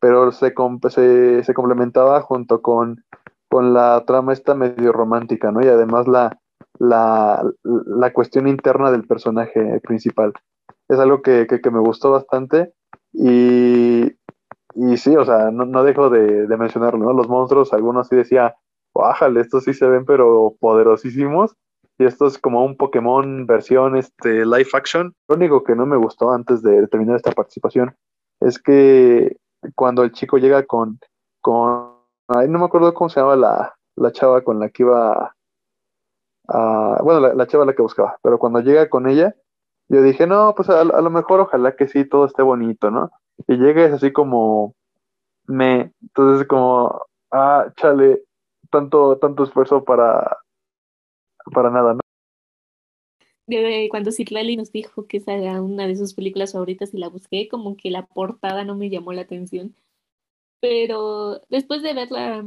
Pero 0.00 0.32
se, 0.32 0.54
se, 0.90 1.44
se 1.44 1.54
complementaba 1.54 2.20
junto 2.22 2.62
con, 2.62 3.04
con 3.48 3.72
la 3.72 4.04
trama 4.06 4.32
esta 4.32 4.54
medio 4.54 4.92
romántica, 4.92 5.50
¿no? 5.50 5.60
Y 5.62 5.68
además 5.68 6.06
la, 6.06 6.38
la, 6.78 7.44
la 7.62 8.12
cuestión 8.12 8.46
interna 8.46 8.90
del 8.90 9.06
personaje 9.06 9.80
principal. 9.80 10.32
Es 10.88 10.98
algo 10.98 11.22
que, 11.22 11.46
que, 11.46 11.70
me 11.70 11.80
gustó 11.80 12.12
bastante 12.12 12.72
y, 13.12 14.12
y 14.74 14.96
sí, 14.96 15.16
o 15.16 15.24
sea, 15.24 15.50
no, 15.50 15.64
no 15.64 15.82
dejo 15.82 16.10
de, 16.10 16.46
de, 16.46 16.56
mencionarlo, 16.56 17.04
¿no? 17.04 17.12
Los 17.12 17.28
monstruos, 17.28 17.72
algunos 17.72 18.08
sí 18.08 18.16
decía, 18.16 18.54
bájale, 18.94 19.40
estos 19.40 19.64
sí 19.64 19.74
se 19.74 19.86
ven 19.86 20.04
pero 20.04 20.54
poderosísimos. 20.60 21.54
Y 22.00 22.04
esto 22.04 22.28
es 22.28 22.38
como 22.38 22.64
un 22.64 22.76
Pokémon 22.76 23.44
versión 23.46 23.96
este, 23.96 24.46
live 24.46 24.68
action. 24.72 25.14
Lo 25.28 25.34
único 25.34 25.64
que 25.64 25.74
no 25.74 25.84
me 25.84 25.96
gustó 25.96 26.30
antes 26.30 26.62
de 26.62 26.86
terminar 26.86 27.16
esta 27.16 27.32
participación 27.32 27.96
es 28.40 28.60
que 28.60 29.36
cuando 29.74 30.02
el 30.02 30.12
chico 30.12 30.38
llega 30.38 30.64
con, 30.64 30.98
con 31.40 31.94
ay, 32.28 32.48
no 32.48 32.58
me 32.58 32.66
acuerdo 32.66 32.94
cómo 32.94 33.08
se 33.10 33.20
llama 33.20 33.36
la, 33.36 33.74
la 33.96 34.12
chava 34.12 34.42
con 34.42 34.58
la 34.60 34.68
que 34.68 34.82
iba 34.82 35.34
a, 36.48 36.98
bueno, 37.02 37.20
la, 37.34 37.46
chava 37.46 37.64
la 37.64 37.74
que 37.74 37.82
buscaba, 37.82 38.18
pero 38.22 38.38
cuando 38.38 38.60
llega 38.60 38.88
con 38.88 39.08
ella, 39.08 39.34
yo 39.88 40.02
dije, 40.02 40.26
no, 40.26 40.54
pues 40.54 40.68
a, 40.70 40.80
a, 40.80 40.84
lo 40.84 41.10
mejor 41.10 41.40
ojalá 41.40 41.76
que 41.76 41.88
sí, 41.88 42.04
todo 42.04 42.26
esté 42.26 42.42
bonito, 42.42 42.90
¿no? 42.90 43.10
Y 43.46 43.56
llega 43.56 43.84
es 43.84 43.92
así 43.92 44.12
como, 44.12 44.74
me, 45.46 45.92
entonces 46.02 46.46
como, 46.46 47.06
ah, 47.32 47.72
chale, 47.76 48.22
tanto, 48.70 49.18
tanto 49.18 49.44
esfuerzo 49.44 49.84
para, 49.84 50.38
para 51.52 51.70
nada, 51.70 51.94
¿no? 51.94 52.00
Cuando 53.90 54.12
Citlali 54.12 54.56
nos 54.56 54.72
dijo 54.72 55.06
que 55.06 55.18
esa 55.18 55.34
era 55.34 55.62
una 55.62 55.86
de 55.86 55.96
sus 55.96 56.14
películas 56.14 56.52
favoritas 56.52 56.92
y 56.92 56.98
la 56.98 57.08
busqué, 57.08 57.48
como 57.48 57.76
que 57.76 57.90
la 57.90 58.06
portada 58.06 58.64
no 58.64 58.74
me 58.74 58.90
llamó 58.90 59.12
la 59.12 59.22
atención. 59.22 59.74
Pero 60.60 61.40
después 61.48 61.82
de 61.82 61.94
verla, 61.94 62.44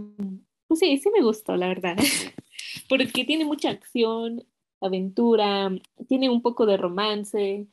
pues 0.68 0.80
sí, 0.80 0.98
sí 0.98 1.10
me 1.10 1.24
gustó, 1.24 1.56
la 1.56 1.68
verdad. 1.68 1.98
Porque 2.90 3.26
tiene 3.26 3.46
mucha 3.46 3.70
acción, 3.70 4.46
aventura, 4.80 5.72
tiene 6.08 6.30
un 6.30 6.42
poco 6.42 6.66
de 6.66 6.78
romance, 6.78 7.68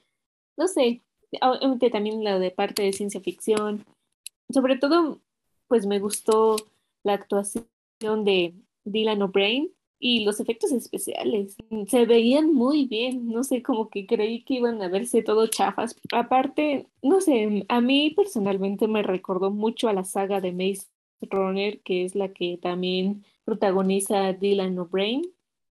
no 0.56 0.68
sé, 0.68 1.02
obviamente 1.42 1.90
también 1.90 2.24
la 2.24 2.38
de 2.38 2.50
parte 2.50 2.82
de 2.82 2.92
ciencia 2.92 3.20
ficción. 3.20 3.84
Sobre 4.50 4.78
todo, 4.78 5.20
pues 5.66 5.86
me 5.86 5.98
gustó 5.98 6.56
la 7.04 7.14
actuación 7.14 7.66
de 8.24 8.54
Dylan 8.84 9.22
O'Brien 9.22 9.72
y 9.98 10.24
los 10.24 10.40
efectos 10.40 10.72
especiales. 10.72 11.56
Se 11.88 12.06
veían 12.06 12.52
muy 12.52 12.86
bien, 12.86 13.28
no 13.28 13.42
sé, 13.44 13.62
como 13.62 13.88
que 13.90 14.06
creí 14.06 14.42
que 14.44 14.54
iban 14.54 14.80
a 14.82 14.88
verse 14.88 15.22
todo 15.22 15.46
chafas. 15.48 15.96
Aparte, 16.12 16.86
no 17.02 17.20
sé, 17.20 17.64
a 17.68 17.80
mí 17.80 18.10
personalmente 18.10 18.86
me 18.88 19.02
recordó 19.02 19.50
mucho 19.50 19.88
a 19.88 19.92
la 19.92 20.04
saga 20.04 20.40
de 20.40 20.52
Maze 20.52 20.86
Runner, 21.22 21.80
que 21.80 22.04
es 22.04 22.14
la 22.14 22.32
que 22.32 22.58
también 22.58 23.24
protagoniza 23.44 24.32
Dylan 24.32 24.78
O'Brien, 24.78 25.22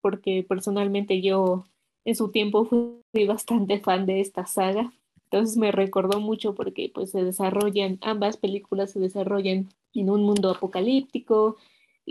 porque 0.01 0.45
personalmente 0.47 1.21
yo 1.21 1.65
en 2.05 2.15
su 2.15 2.31
tiempo 2.31 2.65
fui 2.65 3.25
bastante 3.25 3.79
fan 3.79 4.05
de 4.05 4.21
esta 4.21 4.45
saga. 4.45 4.91
Entonces 5.31 5.57
me 5.57 5.71
recordó 5.71 6.19
mucho 6.19 6.53
porque 6.55 6.91
pues 6.93 7.11
se 7.11 7.23
desarrollan, 7.23 7.99
ambas 8.01 8.37
películas 8.37 8.91
se 8.91 8.99
desarrollan 8.99 9.69
en 9.93 10.09
un 10.09 10.23
mundo 10.23 10.49
apocalíptico, 10.49 11.55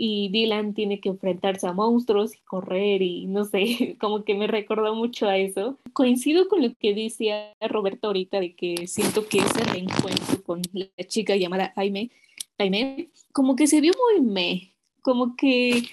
y 0.03 0.29
Dylan 0.29 0.73
tiene 0.73 0.99
que 0.99 1.09
enfrentarse 1.09 1.67
a 1.67 1.73
monstruos 1.73 2.33
y 2.33 2.39
correr 2.39 3.03
y 3.03 3.27
no 3.27 3.45
sé, 3.45 3.97
como 4.01 4.23
que 4.23 4.33
me 4.33 4.47
recordó 4.47 4.95
mucho 4.95 5.27
a 5.27 5.37
eso. 5.37 5.77
Coincido 5.93 6.47
con 6.47 6.63
lo 6.63 6.73
que 6.73 6.95
decía 6.95 7.53
Roberto 7.61 8.07
ahorita 8.07 8.39
de 8.39 8.55
que 8.55 8.87
siento 8.87 9.27
que 9.27 9.37
ese 9.37 9.63
reencuentro 9.63 10.41
con 10.41 10.63
la 10.73 10.87
chica 11.05 11.35
llamada 11.35 11.71
Jaime, 11.75 12.09
Jaime, 12.57 13.11
como 13.31 13.55
que 13.55 13.67
se 13.67 13.79
vio 13.79 13.93
muy 14.09 14.25
me, 14.25 14.73
como 15.03 15.35
que, 15.35 15.83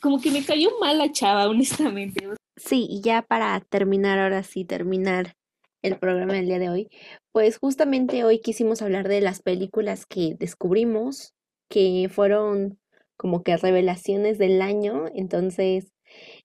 como 0.00 0.22
que 0.22 0.30
me 0.30 0.42
cayó 0.42 0.70
mal 0.80 0.96
la 0.96 1.12
chava, 1.12 1.46
honestamente. 1.50 2.28
Sí, 2.56 2.86
y 2.88 3.02
ya 3.02 3.20
para 3.20 3.60
terminar, 3.60 4.20
ahora 4.20 4.42
sí, 4.42 4.64
terminar 4.64 5.36
el 5.82 5.98
programa 5.98 6.32
del 6.32 6.46
día 6.46 6.58
de 6.58 6.70
hoy, 6.70 6.88
pues 7.30 7.58
justamente 7.58 8.24
hoy 8.24 8.40
quisimos 8.40 8.80
hablar 8.80 9.06
de 9.06 9.20
las 9.20 9.42
películas 9.42 10.06
que 10.06 10.34
descubrimos, 10.38 11.34
que 11.68 12.08
fueron 12.10 12.80
como 13.20 13.42
que 13.42 13.54
revelaciones 13.58 14.38
del 14.38 14.62
año, 14.62 15.04
entonces, 15.14 15.92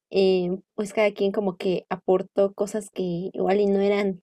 eh, 0.10 0.60
pues 0.76 0.92
cada 0.92 1.10
quien 1.14 1.32
como 1.32 1.56
que 1.56 1.86
aportó 1.90 2.54
cosas 2.54 2.90
que 2.90 3.30
igual 3.32 3.62
y 3.62 3.66
no 3.66 3.80
eran 3.80 4.22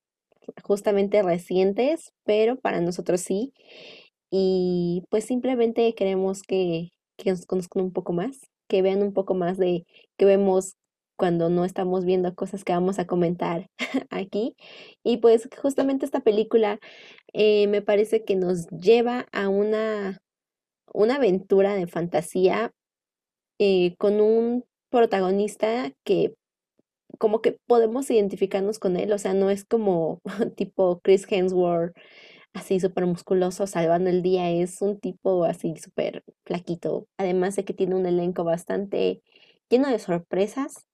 justamente 0.63 1.23
recientes, 1.23 2.13
pero 2.25 2.55
para 2.59 2.79
nosotros 2.79 3.21
sí. 3.21 3.53
Y 4.29 5.03
pues 5.09 5.25
simplemente 5.25 5.95
queremos 5.95 6.43
que, 6.43 6.89
que 7.17 7.31
nos 7.31 7.47
conozcan 7.47 7.85
un 7.85 7.91
poco 7.91 8.13
más, 8.13 8.39
que 8.69 8.83
vean 8.83 9.01
un 9.01 9.13
poco 9.13 9.33
más 9.33 9.57
de 9.57 9.85
que 10.15 10.25
vemos 10.25 10.75
cuando 11.17 11.49
no 11.49 11.65
estamos 11.65 12.05
viendo 12.05 12.35
cosas 12.35 12.63
que 12.63 12.73
vamos 12.73 12.99
a 12.99 13.07
comentar 13.07 13.65
aquí. 14.11 14.55
Y 15.03 15.17
pues 15.17 15.49
justamente 15.59 16.05
esta 16.05 16.19
película 16.19 16.79
eh, 17.33 17.65
me 17.67 17.81
parece 17.81 18.23
que 18.23 18.35
nos 18.35 18.67
lleva 18.67 19.25
a 19.31 19.49
una 19.49 20.19
una 20.93 21.15
aventura 21.15 21.75
de 21.75 21.87
fantasía 21.87 22.71
eh, 23.59 23.95
con 23.97 24.21
un 24.21 24.65
protagonista 24.89 25.91
que 26.03 26.35
como 27.19 27.41
que 27.41 27.57
podemos 27.67 28.09
identificarnos 28.09 28.79
con 28.79 28.97
él, 28.97 29.11
o 29.13 29.17
sea, 29.17 29.33
no 29.33 29.49
es 29.49 29.65
como 29.65 30.21
tipo 30.57 30.99
Chris 31.01 31.25
Hemsworth, 31.29 31.95
así 32.53 32.79
súper 32.79 33.05
musculoso, 33.05 33.67
salvando 33.67 34.09
el 34.09 34.21
día, 34.23 34.49
es 34.51 34.81
un 34.81 34.99
tipo 34.99 35.45
así 35.45 35.75
súper 35.77 36.23
flaquito, 36.45 37.07
además 37.17 37.55
de 37.55 37.65
que 37.65 37.73
tiene 37.73 37.95
un 37.95 38.05
elenco 38.05 38.43
bastante 38.43 39.21
lleno 39.69 39.89
de 39.89 39.99
sorpresas 39.99 40.87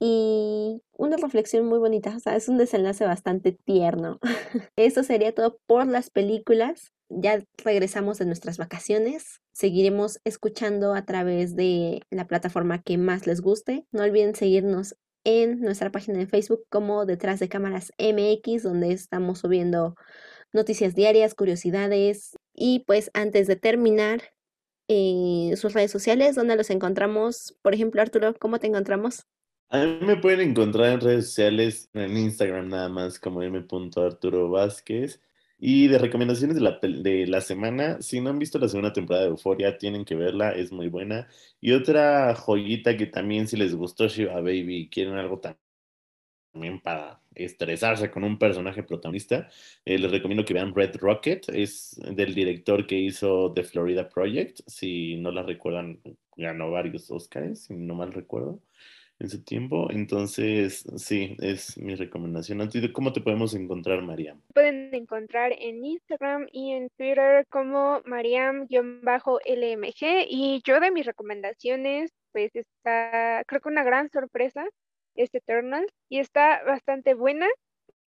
y 0.00 0.82
una 0.92 1.16
reflexión 1.16 1.66
muy 1.66 1.78
bonita, 1.78 2.14
o 2.16 2.20
sea, 2.20 2.36
es 2.36 2.48
un 2.48 2.58
desenlace 2.58 3.04
bastante 3.04 3.52
tierno. 3.52 4.18
Eso 4.76 5.02
sería 5.02 5.34
todo 5.34 5.58
por 5.66 5.86
las 5.86 6.10
películas 6.10 6.92
ya 7.08 7.42
regresamos 7.64 8.18
de 8.18 8.26
nuestras 8.26 8.58
vacaciones. 8.58 9.40
Seguiremos 9.52 10.20
escuchando 10.24 10.94
a 10.94 11.04
través 11.04 11.56
de 11.56 12.02
la 12.10 12.26
plataforma 12.26 12.82
que 12.82 12.98
más 12.98 13.26
les 13.26 13.40
guste. 13.40 13.86
No 13.92 14.02
olviden 14.02 14.34
seguirnos 14.34 14.96
en 15.24 15.60
nuestra 15.60 15.90
página 15.90 16.18
de 16.18 16.26
Facebook 16.26 16.64
como 16.68 17.06
Detrás 17.06 17.40
de 17.40 17.48
Cámaras 17.48 17.92
MX, 17.98 18.62
donde 18.62 18.92
estamos 18.92 19.40
subiendo 19.40 19.94
noticias 20.52 20.94
diarias, 20.94 21.34
curiosidades. 21.34 22.36
Y 22.54 22.80
pues 22.80 23.10
antes 23.14 23.46
de 23.46 23.56
terminar, 23.56 24.22
eh, 24.88 25.54
sus 25.56 25.74
redes 25.74 25.90
sociales, 25.90 26.34
donde 26.34 26.56
los 26.56 26.70
encontramos. 26.70 27.56
Por 27.62 27.74
ejemplo, 27.74 28.02
Arturo, 28.02 28.34
¿cómo 28.38 28.58
te 28.58 28.66
encontramos? 28.68 29.26
A 29.70 29.84
mí 29.84 29.98
me 30.00 30.16
pueden 30.16 30.40
encontrar 30.40 30.92
en 30.94 31.00
redes 31.00 31.26
sociales, 31.26 31.90
en 31.92 32.16
Instagram 32.16 32.68
nada 32.68 32.88
más 32.88 33.18
como 33.20 33.42
m.arturo 33.42 34.48
Vázquez. 34.50 35.20
Y 35.58 35.88
de 35.88 35.98
recomendaciones 35.98 36.56
de 36.56 36.62
la, 36.62 36.78
de 36.80 37.26
la 37.26 37.40
semana, 37.42 38.00
si 38.00 38.20
no 38.20 38.30
han 38.30 38.38
visto 38.38 38.58
la 38.58 38.68
segunda 38.68 38.92
temporada 38.92 39.24
de 39.24 39.30
Euforia, 39.30 39.76
tienen 39.76 40.04
que 40.04 40.14
verla, 40.14 40.52
es 40.52 40.72
muy 40.72 40.88
buena. 40.88 41.28
Y 41.60 41.72
otra 41.72 42.34
joyita 42.34 42.96
que 42.96 43.06
también 43.06 43.46
si 43.48 43.56
les 43.56 43.74
gustó 43.74 44.08
Shiva 44.08 44.36
Baby 44.40 44.88
quieren 44.90 45.14
algo 45.14 45.40
también 46.54 46.80
para 46.80 47.20
estresarse 47.34 48.10
con 48.10 48.24
un 48.24 48.38
personaje 48.38 48.82
protagonista, 48.82 49.48
eh, 49.84 49.98
les 49.98 50.10
recomiendo 50.10 50.44
que 50.44 50.54
vean 50.54 50.74
Red 50.74 50.96
Rocket, 50.96 51.48
es 51.50 52.00
del 52.14 52.34
director 52.34 52.86
que 52.86 52.96
hizo 52.98 53.52
The 53.54 53.64
Florida 53.64 54.08
Project, 54.08 54.60
si 54.66 55.16
no 55.16 55.30
la 55.30 55.42
recuerdan, 55.42 56.00
ganó 56.36 56.70
varios 56.70 57.10
Oscars, 57.10 57.64
si 57.64 57.74
no 57.74 57.94
mal 57.94 58.12
recuerdo 58.12 58.62
en 59.20 59.28
su 59.28 59.42
tiempo. 59.42 59.90
Entonces, 59.90 60.84
sí, 60.96 61.36
es 61.40 61.76
mi 61.78 61.94
recomendación. 61.94 62.68
¿Cómo 62.92 63.12
te 63.12 63.20
podemos 63.20 63.54
encontrar, 63.54 64.02
Mariam? 64.02 64.40
Pueden 64.54 64.94
encontrar 64.94 65.52
en 65.58 65.84
Instagram 65.84 66.46
y 66.52 66.72
en 66.72 66.88
Twitter 66.90 67.46
como 67.48 68.00
Mariam-LMG. 68.04 68.66
Y 70.28 70.62
yo 70.64 70.80
de 70.80 70.90
mis 70.90 71.06
recomendaciones, 71.06 72.12
pues 72.32 72.54
está, 72.54 73.42
creo 73.46 73.60
que 73.60 73.68
una 73.68 73.84
gran 73.84 74.10
sorpresa 74.10 74.66
es 75.14 75.34
Eternal 75.34 75.86
y 76.08 76.20
está 76.20 76.62
bastante 76.64 77.14
buena. 77.14 77.46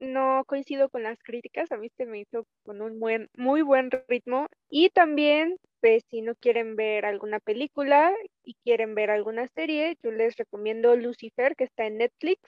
No 0.02 0.42
coincido 0.46 0.88
con 0.88 1.04
las 1.04 1.22
críticas, 1.22 1.70
a 1.70 1.76
mí 1.76 1.88
se 1.96 2.06
me 2.06 2.18
hizo 2.18 2.44
con 2.64 2.82
un 2.82 2.98
buen, 2.98 3.28
muy 3.36 3.62
buen 3.62 3.88
ritmo. 4.08 4.48
Y 4.68 4.90
también 4.90 5.56
pues 5.80 6.04
si 6.10 6.22
no 6.22 6.34
quieren 6.36 6.76
ver 6.76 7.04
alguna 7.04 7.40
película 7.40 8.12
y 8.44 8.54
quieren 8.64 8.94
ver 8.94 9.10
alguna 9.10 9.48
serie, 9.48 9.96
yo 10.02 10.12
les 10.12 10.36
recomiendo 10.36 10.94
Lucifer, 10.96 11.56
que 11.56 11.64
está 11.64 11.86
en 11.86 11.98
Netflix. 11.98 12.40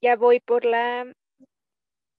Ya 0.00 0.16
voy 0.16 0.40
por 0.40 0.64
la 0.64 1.12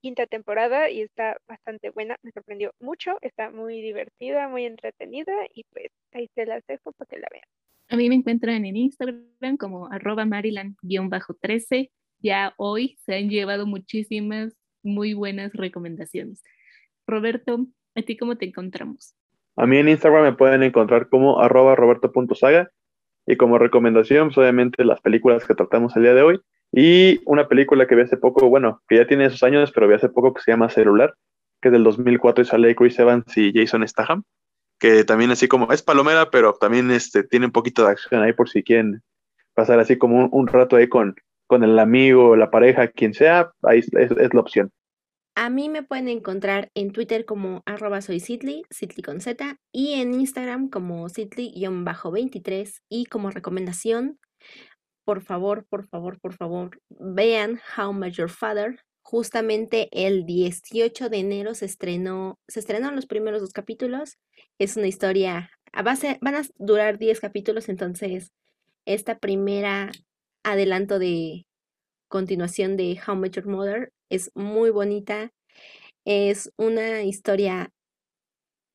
quinta 0.02 0.28
temporada 0.28 0.90
y 0.90 1.02
está 1.02 1.38
bastante 1.48 1.90
buena, 1.90 2.18
me 2.22 2.32
sorprendió 2.32 2.72
mucho, 2.80 3.18
está 3.22 3.52
muy 3.52 3.82
divertida, 3.82 4.48
muy 4.48 4.66
entretenida 4.66 5.34
y 5.54 5.66
pues 5.72 5.88
ahí 6.14 6.30
se 6.36 6.46
las 6.46 6.66
dejo 6.68 6.94
para 6.94 7.10
que 7.10 7.20
la 7.20 7.28
vean. 7.32 7.44
A 7.90 7.98
mí 7.98 8.08
me 8.08 8.16
encuentran 8.16 8.66
en 8.66 8.76
Instagram 8.76 9.58
como 9.58 9.92
arroba 9.92 10.26
marilan-13. 10.26 11.90
Ya 12.22 12.54
hoy 12.58 12.98
se 13.06 13.16
han 13.16 13.30
llevado 13.30 13.66
muchísimas 13.66 14.54
muy 14.84 15.14
buenas 15.14 15.54
recomendaciones. 15.54 16.44
Roberto, 17.08 17.66
¿a 17.96 18.02
ti 18.02 18.18
cómo 18.18 18.38
te 18.38 18.46
encontramos? 18.46 19.16
A 19.56 19.66
mí 19.66 19.78
en 19.78 19.90
Instagram 19.90 20.24
me 20.24 20.34
pueden 20.34 20.64
encontrar 20.64 21.10
como 21.10 21.42
arroba 21.42 21.76
roberto.saga 21.76 22.72
y 23.26 23.36
como 23.36 23.58
recomendación, 23.58 24.28
pues, 24.28 24.38
obviamente 24.38 24.84
las 24.84 25.02
películas 25.02 25.46
que 25.46 25.56
tratamos 25.56 25.96
el 25.96 26.04
día 26.04 26.14
de 26.14 26.22
hoy 26.22 26.42
y 26.72 27.20
una 27.26 27.48
película 27.48 27.88
que 27.88 27.96
vi 27.96 28.04
hace 28.04 28.18
poco, 28.18 28.48
bueno, 28.50 28.82
que 28.88 28.98
ya 28.98 29.08
tiene 29.08 29.26
esos 29.26 29.44
años, 29.44 29.72
pero 29.72 29.88
vi 29.88 29.96
hace 29.96 30.10
poco 30.10 30.34
que 30.34 30.42
se 30.42 30.52
llama 30.52 30.70
Celular, 30.70 31.14
que 31.62 31.70
es 31.70 31.72
del 31.72 31.84
2004 31.84 32.44
y 32.44 32.46
sale 32.46 32.76
Chris 32.76 33.00
Evans 33.00 33.38
y 33.38 33.52
Jason 33.54 33.88
Statham. 33.88 34.24
que 34.80 35.04
también 35.04 35.32
así 35.32 35.48
como 35.48 35.72
es 35.74 35.82
palomera, 35.84 36.30
pero 36.32 36.54
también 36.54 36.90
este, 36.92 37.24
tiene 37.24 37.48
un 37.48 37.52
poquito 37.52 37.84
de 37.84 37.92
acción 37.92 38.22
ahí 38.24 38.32
por 38.34 38.50
si 38.50 38.64
quieren 38.64 39.02
pasar 39.54 39.80
así 39.80 39.98
como 39.98 40.18
un, 40.20 40.30
un 40.32 40.48
rato 40.48 40.78
ahí 40.78 40.88
con, 40.88 41.16
con 41.50 41.64
el 41.64 41.80
amigo, 41.80 42.36
la 42.36 42.52
pareja, 42.52 42.90
quien 42.90 43.16
sea, 43.16 43.52
ahí 43.64 43.80
es, 43.80 44.34
la 44.34 44.40
opción. 44.40 44.72
A 45.34 45.50
mí 45.50 45.68
me 45.68 45.82
pueden 45.82 46.08
encontrar 46.08 46.70
en 46.76 46.92
Twitter 46.92 47.26
como 47.26 47.64
arroba 47.66 48.02
soy 48.02 48.20
Sidley, 48.20 48.62
Sidley 48.70 49.02
con 49.02 49.20
Z, 49.20 49.58
y 49.72 49.94
en 49.94 50.14
Instagram 50.14 50.70
como 50.70 51.10
Sidley-23. 51.10 52.82
Y 52.88 53.06
como 53.06 53.32
recomendación, 53.32 54.20
por 55.06 55.24
favor, 55.24 55.66
por 55.68 55.88
favor, 55.88 56.20
por 56.22 56.36
favor, 56.36 56.80
vean 56.90 57.60
How 57.76 57.94
Much 57.94 58.18
Your 58.18 58.30
Father. 58.30 58.82
Justamente 59.02 59.90
el 59.92 60.28
18 60.28 61.10
de 61.10 61.18
enero 61.18 61.56
se 61.56 61.66
estrenó, 61.66 62.38
se 62.48 62.60
estrenaron 62.60 62.96
los 62.96 63.08
primeros 63.08 63.42
dos 63.42 63.54
capítulos. 63.54 64.20
Es 64.60 64.78
una 64.78 64.86
historia, 64.86 65.50
a 65.74 65.82
base, 65.82 66.20
van 66.22 66.36
a 66.36 66.42
durar 66.60 67.00
10 67.00 67.20
capítulos, 67.20 67.70
entonces 67.70 68.32
esta 68.86 69.18
primera 69.18 69.90
adelanto 70.44 71.00
de 71.00 71.46
continuación 72.10 72.78
de 72.78 73.00
How 73.06 73.16
Much 73.16 73.34
Your 73.34 73.48
Mother 73.48 73.92
es 74.10 74.32
muy 74.36 74.70
bonita. 74.72 75.32
Es 76.06 76.52
una 76.58 77.04
historia, 77.04 77.72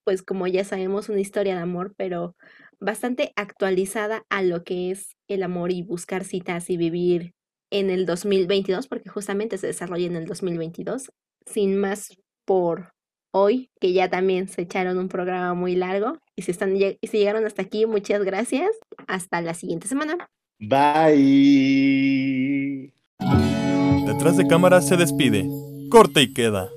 pues 0.04 0.22
como 0.22 0.46
ya 0.46 0.64
sabemos, 0.64 1.08
una 1.08 1.20
historia 1.20 1.56
de 1.56 1.62
amor, 1.62 1.94
pero 1.96 2.36
bastante 2.80 3.32
actualizada 3.36 4.24
a 4.28 4.42
lo 4.42 4.64
que 4.64 4.90
es 4.90 5.16
el 5.28 5.42
amor 5.42 5.72
y 5.72 5.82
buscar 5.82 6.24
citas 6.24 6.70
y 6.70 6.76
vivir 6.76 7.32
en 7.70 7.90
el 7.90 8.06
2022, 8.06 8.86
porque 8.86 9.08
justamente 9.08 9.58
se 9.58 9.66
desarrolla 9.66 10.06
en 10.06 10.16
el 10.16 10.26
2022. 10.26 11.10
Sin 11.46 11.76
más 11.76 12.16
por 12.44 12.92
hoy, 13.32 13.70
que 13.80 13.92
ya 13.92 14.08
también 14.08 14.48
se 14.48 14.62
echaron 14.62 14.98
un 14.98 15.08
programa 15.08 15.54
muy 15.54 15.74
largo 15.74 16.18
y 16.36 16.42
si, 16.42 16.52
están, 16.52 16.76
y 16.76 16.98
llegaron 17.00 17.44
hasta 17.44 17.62
aquí, 17.62 17.86
muchas 17.86 18.22
gracias. 18.22 18.70
Hasta 19.08 19.40
la 19.40 19.54
siguiente 19.54 19.88
semana. 19.88 20.28
Bye. 20.58 22.14
Detrás 24.06 24.36
de 24.36 24.46
cámara 24.46 24.80
se 24.80 24.96
despide. 24.96 25.48
Corte 25.90 26.22
y 26.22 26.32
queda. 26.32 26.68